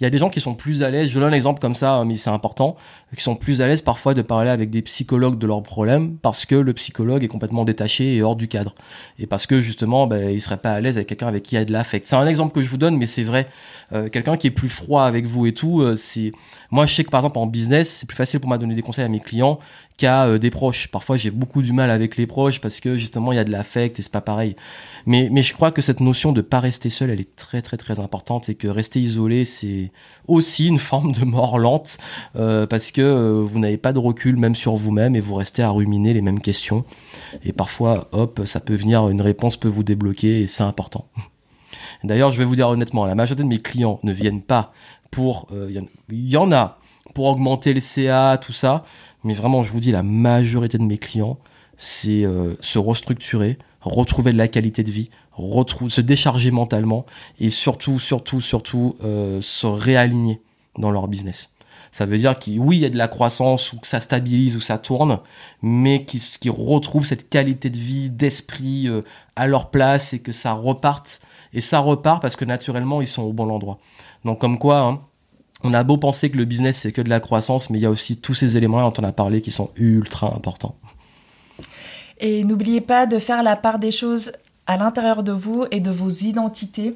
Il 0.01 0.05
y 0.05 0.07
a 0.07 0.09
des 0.09 0.17
gens 0.17 0.31
qui 0.31 0.41
sont 0.41 0.55
plus 0.55 0.81
à 0.81 0.89
l'aise, 0.89 1.09
je 1.09 1.19
donne 1.19 1.31
un 1.31 1.35
exemple 1.35 1.59
comme 1.59 1.75
ça, 1.75 1.93
hein, 1.93 2.05
mais 2.05 2.17
c'est 2.17 2.31
important, 2.31 2.75
qui 3.15 3.21
sont 3.21 3.35
plus 3.35 3.61
à 3.61 3.67
l'aise 3.67 3.83
parfois 3.83 4.15
de 4.15 4.23
parler 4.23 4.49
avec 4.49 4.71
des 4.71 4.81
psychologues 4.81 5.37
de 5.37 5.45
leurs 5.45 5.61
problèmes 5.61 6.17
parce 6.17 6.47
que 6.47 6.55
le 6.55 6.73
psychologue 6.73 7.23
est 7.23 7.27
complètement 7.27 7.65
détaché 7.65 8.15
et 8.15 8.23
hors 8.23 8.35
du 8.35 8.47
cadre. 8.47 8.73
Et 9.19 9.27
parce 9.27 9.45
que 9.45 9.61
justement, 9.61 10.07
ben, 10.07 10.31
il 10.31 10.41
serait 10.41 10.57
pas 10.57 10.73
à 10.73 10.81
l'aise 10.81 10.97
avec 10.97 11.07
quelqu'un 11.07 11.27
avec 11.27 11.43
qui 11.43 11.53
il 11.53 11.59
y 11.59 11.61
a 11.61 11.65
de 11.65 11.71
l'affect. 11.71 12.07
C'est 12.07 12.15
un 12.15 12.25
exemple 12.25 12.51
que 12.51 12.63
je 12.63 12.67
vous 12.67 12.77
donne, 12.77 12.97
mais 12.97 13.05
c'est 13.05 13.21
vrai. 13.21 13.47
Euh, 13.93 14.09
quelqu'un 14.09 14.37
qui 14.37 14.47
est 14.47 14.51
plus 14.51 14.69
froid 14.69 15.03
avec 15.03 15.27
vous 15.27 15.45
et 15.45 15.53
tout, 15.53 15.81
euh, 15.81 15.95
c'est... 15.95 16.31
Moi, 16.71 16.87
je 16.87 16.95
sais 16.95 17.03
que 17.03 17.11
par 17.11 17.19
exemple 17.19 17.37
en 17.37 17.45
business, 17.45 17.97
c'est 17.99 18.07
plus 18.07 18.17
facile 18.17 18.39
pour 18.39 18.47
moi 18.47 18.57
de 18.57 18.61
donner 18.61 18.73
des 18.73 18.81
conseils 18.81 19.05
à 19.05 19.09
mes 19.09 19.19
clients 19.19 19.59
qu'à 19.97 20.25
euh, 20.25 20.37
des 20.37 20.49
proches. 20.49 20.87
Parfois, 20.87 21.17
j'ai 21.17 21.31
beaucoup 21.31 21.61
du 21.61 21.73
mal 21.73 21.89
avec 21.89 22.17
les 22.17 22.27
proches 22.27 22.59
parce 22.61 22.79
que 22.79 22.97
justement, 22.97 23.31
il 23.31 23.35
y 23.35 23.39
a 23.39 23.43
de 23.43 23.51
l'affect 23.51 23.99
et 23.99 24.01
c'est 24.01 24.11
pas 24.11 24.21
pareil. 24.21 24.55
Mais, 25.05 25.29
je 25.41 25.53
crois 25.53 25.71
que 25.71 25.81
cette 25.81 25.99
notion 25.99 26.31
de 26.31 26.41
pas 26.41 26.59
rester 26.59 26.89
seul, 26.89 27.09
elle 27.09 27.19
est 27.19 27.35
très 27.35 27.61
très 27.61 27.77
très 27.77 27.99
importante 27.99 28.49
et 28.49 28.55
que 28.55 28.67
rester 28.67 28.99
isolé, 28.99 29.45
c'est 29.45 29.91
aussi 30.27 30.67
une 30.67 30.79
forme 30.91 31.11
de 31.11 31.25
mort 31.25 31.57
lente 31.57 31.97
parce 32.33 32.91
que 32.91 33.43
vous 33.43 33.59
n'avez 33.59 33.77
pas 33.77 33.93
de 33.93 33.99
recul 33.99 34.37
même 34.37 34.55
sur 34.55 34.75
vous-même 34.75 35.15
et 35.15 35.19
vous 35.19 35.35
restez 35.35 35.63
à 35.63 35.69
ruminer 35.69 36.13
les 36.13 36.21
mêmes 36.21 36.39
questions. 36.39 36.85
Et 37.43 37.53
parfois, 37.53 38.07
hop, 38.11 38.41
ça 38.45 38.59
peut 38.59 38.75
venir, 38.75 39.09
une 39.09 39.21
réponse 39.21 39.57
peut 39.57 39.67
vous 39.67 39.83
débloquer 39.83 40.41
et 40.41 40.47
c'est 40.47 40.63
important. 40.63 41.07
D'ailleurs, 42.03 42.31
je 42.31 42.37
vais 42.37 42.45
vous 42.45 42.55
dire 42.55 42.69
honnêtement, 42.69 43.05
la 43.05 43.15
majorité 43.15 43.43
de 43.43 43.47
mes 43.47 43.59
clients 43.59 43.99
ne 44.03 44.11
viennent 44.11 44.41
pas 44.41 44.73
pour... 45.09 45.47
Il 45.51 45.57
euh, 45.57 45.81
y, 46.11 46.37
en 46.37 46.51
a 46.51 46.79
pour 47.13 47.25
augmenter 47.25 47.73
le 47.73 47.79
CA, 47.79 48.37
tout 48.37 48.53
ça. 48.53 48.85
Mais 49.23 49.33
vraiment, 49.33 49.63
je 49.63 49.71
vous 49.71 49.79
dis, 49.79 49.91
la 49.91 50.03
majorité 50.03 50.77
de 50.77 50.83
mes 50.83 50.97
clients, 50.97 51.37
c'est 51.77 52.23
euh, 52.23 52.55
se 52.59 52.79
restructurer, 52.79 53.57
retrouver 53.81 54.33
de 54.33 54.37
la 54.37 54.47
qualité 54.47 54.83
de 54.83 54.91
vie, 54.91 55.09
se 55.37 56.01
décharger 56.01 56.51
mentalement 56.51 57.05
et 57.39 57.49
surtout, 57.49 57.99
surtout, 57.99 58.41
surtout 58.41 58.95
euh, 59.03 59.41
se 59.41 59.67
réaligner 59.67 60.41
dans 60.77 60.91
leur 60.91 61.07
business. 61.07 61.49
Ça 61.91 62.05
veut 62.05 62.17
dire 62.17 62.39
qu'il, 62.39 62.59
oui, 62.59 62.77
il 62.77 62.81
y 62.81 62.85
a 62.85 62.89
de 62.89 62.97
la 62.97 63.09
croissance 63.09 63.73
ou 63.73 63.79
que 63.79 63.87
ça 63.87 63.99
stabilise 63.99 64.55
ou 64.55 64.61
ça 64.61 64.77
tourne, 64.77 65.19
mais 65.61 66.05
qu'ils 66.05 66.51
retrouvent 66.51 67.05
cette 67.05 67.29
qualité 67.29 67.69
de 67.69 67.77
vie, 67.77 68.09
d'esprit 68.09 68.87
à 69.35 69.45
leur 69.45 69.71
place 69.71 70.13
et 70.13 70.19
que 70.19 70.31
ça 70.31 70.53
reparte 70.53 71.21
et 71.53 71.61
ça 71.61 71.79
repart 71.79 72.21
parce 72.21 72.35
que 72.35 72.45
naturellement, 72.45 73.01
ils 73.01 73.07
sont 73.07 73.23
au 73.23 73.33
bon 73.33 73.49
endroit. 73.49 73.79
Donc 74.25 74.39
comme 74.39 74.57
quoi, 74.57 74.79
hein, 74.79 75.01
on 75.63 75.73
a 75.73 75.83
beau 75.83 75.97
penser 75.97 76.29
que 76.29 76.37
le 76.37 76.45
business, 76.45 76.77
c'est 76.77 76.91
que 76.91 77.01
de 77.01 77.09
la 77.09 77.19
croissance, 77.19 77.69
mais 77.69 77.79
il 77.79 77.81
y 77.81 77.85
a 77.85 77.89
aussi 77.89 78.17
tous 78.17 78.33
ces 78.33 78.57
éléments 78.57 78.81
dont 78.81 79.01
on 79.01 79.03
a 79.03 79.11
parlé 79.11 79.41
qui 79.41 79.51
sont 79.51 79.71
ultra 79.75 80.33
importants. 80.35 80.75
Et 82.19 82.43
n'oubliez 82.43 82.81
pas 82.81 83.05
de 83.05 83.17
faire 83.17 83.43
la 83.43 83.55
part 83.55 83.79
des 83.79 83.91
choses 83.91 84.31
à 84.67 84.77
l'intérieur 84.77 85.23
de 85.23 85.31
vous 85.31 85.65
et 85.71 85.79
de 85.79 85.91
vos 85.91 86.09
identités. 86.09 86.95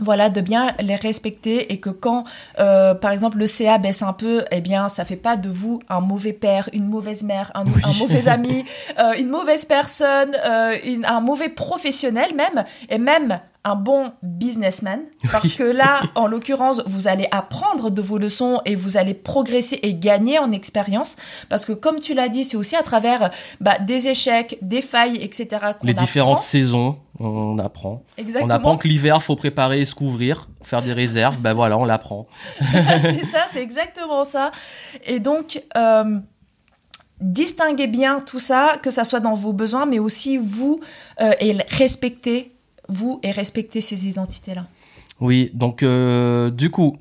Voilà, 0.00 0.28
de 0.28 0.40
bien 0.40 0.74
les 0.80 0.96
respecter 0.96 1.72
et 1.72 1.78
que 1.78 1.90
quand, 1.90 2.24
euh, 2.58 2.94
par 2.94 3.12
exemple, 3.12 3.38
le 3.38 3.46
CA 3.46 3.78
baisse 3.78 4.02
un 4.02 4.12
peu, 4.12 4.44
eh 4.50 4.60
bien, 4.60 4.88
ça 4.88 5.04
fait 5.04 5.14
pas 5.14 5.36
de 5.36 5.48
vous 5.48 5.80
un 5.88 6.00
mauvais 6.00 6.32
père, 6.32 6.68
une 6.72 6.86
mauvaise 6.86 7.22
mère, 7.22 7.52
un, 7.54 7.64
mauvais 8.00 8.26
ami, 8.26 8.64
euh, 8.98 9.12
une 9.16 9.28
mauvaise 9.28 9.64
personne, 9.64 10.36
euh, 10.44 10.76
un 11.04 11.20
mauvais 11.20 11.48
professionnel 11.48 12.34
même, 12.34 12.64
et 12.88 12.98
même 12.98 13.40
un 13.64 13.76
bon 13.76 14.12
businessman 14.22 15.00
parce 15.32 15.54
que 15.54 15.62
là, 15.62 16.02
en 16.14 16.26
l'occurrence, 16.26 16.82
vous 16.86 17.08
allez 17.08 17.26
apprendre 17.30 17.90
de 17.90 18.02
vos 18.02 18.18
leçons 18.18 18.60
et 18.66 18.74
vous 18.74 18.98
allez 18.98 19.14
progresser 19.14 19.80
et 19.82 19.94
gagner 19.94 20.38
en 20.38 20.52
expérience 20.52 21.16
parce 21.48 21.64
que 21.64 21.72
comme 21.72 21.98
tu 21.98 22.12
l'as 22.12 22.28
dit, 22.28 22.44
c'est 22.44 22.58
aussi 22.58 22.76
à 22.76 22.82
travers 22.82 23.30
bah, 23.60 23.78
des 23.78 24.08
échecs, 24.08 24.58
des 24.60 24.82
failles, 24.82 25.16
etc. 25.16 25.66
Les 25.82 25.94
différentes 25.94 26.40
saisons, 26.40 26.98
on 27.18 27.58
apprend. 27.58 28.02
Exactement. 28.18 28.52
On 28.52 28.54
apprend 28.54 28.76
que 28.76 28.86
l'hiver, 28.86 29.22
faut 29.22 29.36
préparer 29.36 29.80
et 29.80 29.84
se 29.86 29.94
couvrir, 29.94 30.48
faire 30.62 30.82
des 30.82 30.92
réserves. 30.92 31.38
ben 31.38 31.54
voilà, 31.54 31.78
on 31.78 31.86
l'apprend. 31.86 32.26
c'est 33.00 33.24
ça, 33.24 33.44
c'est 33.46 33.62
exactement 33.62 34.24
ça. 34.24 34.52
Et 35.04 35.20
donc. 35.20 35.62
Euh, 35.76 36.18
distinguez 37.20 37.86
bien 37.86 38.18
tout 38.18 38.40
ça, 38.40 38.76
que 38.82 38.90
ça 38.90 39.04
soit 39.04 39.20
dans 39.20 39.34
vos 39.34 39.52
besoins, 39.52 39.86
mais 39.86 40.00
aussi 40.00 40.36
vous, 40.36 40.80
euh, 41.20 41.32
et 41.40 41.56
respectez 41.68 42.53
vous 42.88 43.20
et 43.22 43.30
respecter 43.30 43.80
ces 43.80 44.06
identités-là. 44.06 44.66
Oui, 45.20 45.50
donc 45.54 45.82
euh, 45.82 46.50
du 46.50 46.70
coup, 46.70 46.96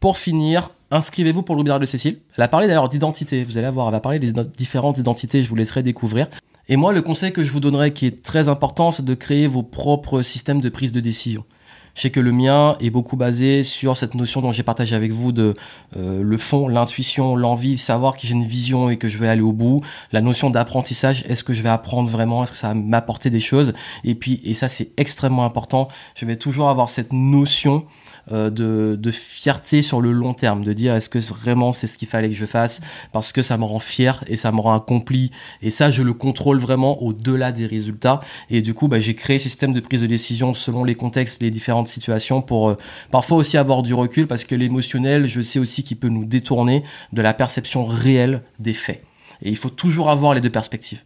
pour 0.00 0.18
finir, 0.18 0.70
inscrivez-vous 0.90 1.42
pour 1.42 1.56
webinaire 1.56 1.80
de 1.80 1.86
Cécile. 1.86 2.18
Elle 2.36 2.44
a 2.44 2.48
parlé 2.48 2.66
d'ailleurs 2.66 2.88
d'identité, 2.88 3.44
vous 3.44 3.58
allez 3.58 3.70
voir, 3.70 3.88
elle 3.88 3.92
va 3.92 4.00
parler 4.00 4.18
des 4.18 4.32
différentes 4.56 4.98
identités, 4.98 5.42
je 5.42 5.48
vous 5.48 5.56
laisserai 5.56 5.82
découvrir. 5.82 6.28
Et 6.68 6.76
moi, 6.76 6.92
le 6.92 7.02
conseil 7.02 7.32
que 7.32 7.42
je 7.42 7.50
vous 7.50 7.60
donnerai 7.60 7.92
qui 7.92 8.06
est 8.06 8.22
très 8.22 8.48
important, 8.48 8.90
c'est 8.92 9.04
de 9.04 9.14
créer 9.14 9.46
vos 9.46 9.62
propres 9.62 10.22
systèmes 10.22 10.60
de 10.60 10.68
prise 10.68 10.92
de 10.92 11.00
décision. 11.00 11.44
Je 11.94 12.02
sais 12.02 12.10
que 12.10 12.20
le 12.20 12.32
mien 12.32 12.76
est 12.80 12.90
beaucoup 12.90 13.16
basé 13.16 13.62
sur 13.62 13.96
cette 13.96 14.14
notion 14.14 14.40
dont 14.40 14.52
j'ai 14.52 14.62
partagé 14.62 14.94
avec 14.94 15.12
vous 15.12 15.32
de 15.32 15.54
euh, 15.96 16.22
le 16.22 16.38
fond, 16.38 16.68
l'intuition, 16.68 17.36
l'envie, 17.36 17.76
savoir 17.76 18.16
que 18.16 18.26
j'ai 18.26 18.34
une 18.34 18.46
vision 18.46 18.90
et 18.90 18.96
que 18.96 19.08
je 19.08 19.18
vais 19.18 19.28
aller 19.28 19.42
au 19.42 19.52
bout. 19.52 19.80
La 20.12 20.20
notion 20.20 20.50
d'apprentissage, 20.50 21.24
est-ce 21.28 21.44
que 21.44 21.52
je 21.52 21.62
vais 21.62 21.68
apprendre 21.68 22.08
vraiment, 22.08 22.42
est-ce 22.42 22.52
que 22.52 22.58
ça 22.58 22.68
va 22.68 22.74
m'apporter 22.74 23.30
des 23.30 23.40
choses? 23.40 23.72
Et 24.04 24.14
puis, 24.14 24.40
et 24.44 24.54
ça 24.54 24.68
c'est 24.68 24.90
extrêmement 24.96 25.44
important, 25.44 25.88
je 26.14 26.26
vais 26.26 26.36
toujours 26.36 26.68
avoir 26.68 26.88
cette 26.88 27.12
notion 27.12 27.84
euh, 28.32 28.50
de, 28.50 29.10
fierté 29.10 29.82
sur 29.82 30.00
le 30.00 30.12
long 30.12 30.34
terme, 30.34 30.64
de 30.64 30.72
dire 30.72 30.94
est-ce 30.94 31.08
que 31.08 31.18
vraiment 31.18 31.72
c'est 31.72 31.86
ce 31.86 31.96
qu'il 31.96 32.08
fallait 32.08 32.28
que 32.28 32.34
je 32.34 32.46
fasse? 32.46 32.80
Parce 33.12 33.32
que 33.32 33.42
ça 33.42 33.56
me 33.56 33.64
rend 33.64 33.78
fier 33.78 34.22
et 34.26 34.36
ça 34.36 34.52
me 34.52 34.60
rend 34.60 34.74
accompli. 34.74 35.30
Et 35.62 35.70
ça 35.70 35.90
je 35.90 36.02
le 36.02 36.12
contrôle 36.12 36.58
vraiment 36.58 37.02
au-delà 37.02 37.52
des 37.52 37.66
résultats. 37.66 38.20
Et 38.50 38.62
du 38.62 38.74
coup 38.74 38.88
bah, 38.88 39.00
j'ai 39.00 39.14
créé 39.14 39.38
ce 39.38 39.48
système 39.48 39.72
de 39.72 39.80
prise 39.80 40.02
de 40.02 40.06
décision 40.06 40.54
selon 40.54 40.84
les 40.84 40.94
contextes, 40.94 41.42
les 41.42 41.50
différentes 41.50 41.88
situations 41.88 42.42
pour 42.42 42.68
euh, 42.68 42.76
parfois 43.10 43.38
aussi 43.38 43.56
avoir 43.56 43.82
du 43.82 43.94
recul 43.94 44.26
parce 44.26 44.44
que 44.44 44.54
l'émotionnel 44.54 45.26
je 45.26 45.40
sais 45.40 45.58
aussi 45.58 45.82
qu'il 45.82 45.96
peut 45.96 46.08
nous 46.08 46.24
détourner 46.24 46.84
de 47.12 47.22
la 47.22 47.34
perception 47.34 47.84
réelle 47.84 48.42
des 48.58 48.74
faits. 48.74 49.02
Et 49.42 49.50
il 49.50 49.56
faut 49.56 49.70
toujours 49.70 50.10
avoir 50.10 50.34
les 50.34 50.40
deux 50.40 50.50
perspectives. 50.50 51.02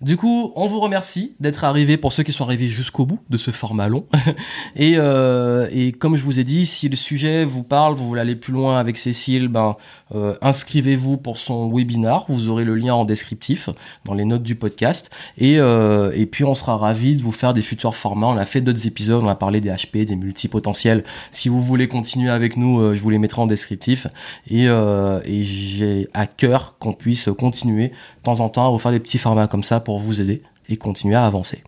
Du 0.00 0.16
coup, 0.16 0.52
on 0.54 0.68
vous 0.68 0.78
remercie 0.78 1.34
d'être 1.40 1.64
arrivé 1.64 1.96
pour 1.96 2.12
ceux 2.12 2.22
qui 2.22 2.30
sont 2.30 2.44
arrivés 2.44 2.68
jusqu'au 2.68 3.04
bout 3.04 3.18
de 3.30 3.36
ce 3.36 3.50
format 3.50 3.88
long. 3.88 4.06
et, 4.76 4.94
euh, 4.96 5.68
et, 5.72 5.90
comme 5.90 6.14
je 6.14 6.22
vous 6.22 6.38
ai 6.38 6.44
dit, 6.44 6.66
si 6.66 6.88
le 6.88 6.94
sujet 6.94 7.44
vous 7.44 7.64
parle, 7.64 7.96
vous 7.96 8.06
voulez 8.06 8.20
aller 8.20 8.36
plus 8.36 8.52
loin 8.52 8.78
avec 8.78 8.96
Cécile, 8.96 9.48
ben, 9.48 9.76
euh, 10.14 10.36
inscrivez-vous 10.40 11.16
pour 11.16 11.38
son 11.38 11.68
webinar. 11.72 12.26
Vous 12.28 12.48
aurez 12.48 12.64
le 12.64 12.76
lien 12.76 12.94
en 12.94 13.04
descriptif 13.04 13.70
dans 14.04 14.14
les 14.14 14.24
notes 14.24 14.44
du 14.44 14.54
podcast. 14.54 15.10
Et, 15.36 15.58
euh, 15.58 16.12
et 16.14 16.26
puis, 16.26 16.44
on 16.44 16.54
sera 16.54 16.76
ravis 16.76 17.16
de 17.16 17.22
vous 17.22 17.32
faire 17.32 17.52
des 17.52 17.62
futurs 17.62 17.96
formats. 17.96 18.28
On 18.28 18.36
a 18.36 18.46
fait 18.46 18.60
d'autres 18.60 18.86
épisodes, 18.86 19.24
on 19.24 19.28
a 19.28 19.34
parlé 19.34 19.60
des 19.60 19.70
HP, 19.70 20.04
des 20.04 20.14
multipotentiels. 20.14 21.02
Si 21.32 21.48
vous 21.48 21.60
voulez 21.60 21.88
continuer 21.88 22.30
avec 22.30 22.56
nous, 22.56 22.80
euh, 22.80 22.94
je 22.94 23.00
vous 23.00 23.10
les 23.10 23.18
mettrai 23.18 23.42
en 23.42 23.46
descriptif. 23.46 24.06
Et, 24.48 24.68
euh, 24.68 25.20
et 25.24 25.42
j'ai 25.42 26.08
à 26.14 26.28
cœur 26.28 26.76
qu'on 26.78 26.92
puisse 26.92 27.28
continuer 27.36 27.90
de 28.18 28.22
temps 28.22 28.40
en 28.40 28.48
temps 28.48 28.66
à 28.66 28.70
vous 28.70 28.78
faire 28.78 28.92
des 28.92 29.00
petits 29.00 29.18
formats 29.18 29.48
comme 29.48 29.64
ça 29.64 29.80
pour 29.80 29.98
vous 29.98 30.20
aider 30.20 30.42
et 30.68 30.76
continuer 30.76 31.16
à 31.16 31.24
avancer. 31.24 31.62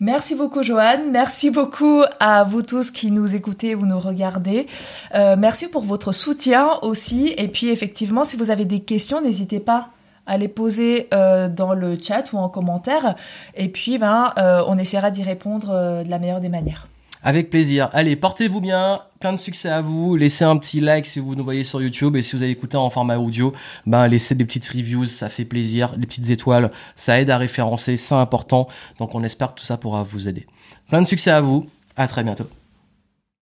Merci 0.00 0.36
beaucoup 0.36 0.62
Joanne, 0.62 1.10
merci 1.10 1.50
beaucoup 1.50 2.04
à 2.20 2.44
vous 2.44 2.62
tous 2.62 2.92
qui 2.92 3.10
nous 3.10 3.34
écoutez 3.34 3.74
ou 3.74 3.84
nous 3.84 3.98
regardez. 3.98 4.68
Euh, 5.16 5.34
merci 5.36 5.66
pour 5.66 5.82
votre 5.82 6.12
soutien 6.12 6.78
aussi. 6.82 7.34
Et 7.36 7.48
puis 7.48 7.68
effectivement, 7.70 8.22
si 8.22 8.36
vous 8.36 8.52
avez 8.52 8.64
des 8.64 8.78
questions, 8.78 9.20
n'hésitez 9.20 9.58
pas 9.58 9.88
à 10.24 10.36
les 10.36 10.46
poser 10.46 11.08
euh, 11.12 11.48
dans 11.48 11.74
le 11.74 11.98
chat 12.00 12.32
ou 12.32 12.36
en 12.36 12.48
commentaire. 12.48 13.16
Et 13.56 13.68
puis, 13.68 13.98
ben, 13.98 14.34
euh, 14.38 14.62
on 14.68 14.76
essaiera 14.76 15.10
d'y 15.10 15.22
répondre 15.22 15.68
de 16.04 16.08
la 16.08 16.18
meilleure 16.20 16.40
des 16.40 16.50
manières. 16.50 16.86
Avec 17.22 17.50
plaisir. 17.50 17.90
Allez, 17.92 18.16
portez-vous 18.16 18.60
bien, 18.60 19.00
plein 19.20 19.32
de 19.32 19.38
succès 19.38 19.68
à 19.68 19.80
vous. 19.80 20.16
Laissez 20.16 20.44
un 20.44 20.56
petit 20.56 20.80
like 20.80 21.06
si 21.06 21.18
vous 21.18 21.34
nous 21.34 21.44
voyez 21.44 21.64
sur 21.64 21.82
YouTube 21.82 22.16
et 22.16 22.22
si 22.22 22.36
vous 22.36 22.42
avez 22.42 22.52
écouté 22.52 22.76
en 22.76 22.90
format 22.90 23.18
audio, 23.18 23.52
ben 23.86 24.06
laissez 24.06 24.34
des 24.34 24.44
petites 24.44 24.68
reviews, 24.68 25.06
ça 25.06 25.28
fait 25.28 25.44
plaisir. 25.44 25.94
Les 25.98 26.06
petites 26.06 26.30
étoiles, 26.30 26.70
ça 26.96 27.20
aide 27.20 27.30
à 27.30 27.38
référencer, 27.38 27.96
c'est 27.96 28.14
important. 28.14 28.68
Donc 28.98 29.14
on 29.14 29.24
espère 29.24 29.54
que 29.54 29.60
tout 29.60 29.66
ça 29.66 29.76
pourra 29.76 30.02
vous 30.02 30.28
aider. 30.28 30.46
Plein 30.88 31.02
de 31.02 31.06
succès 31.06 31.30
à 31.30 31.40
vous. 31.40 31.66
À 31.96 32.06
très 32.06 32.22
bientôt. 32.22 32.48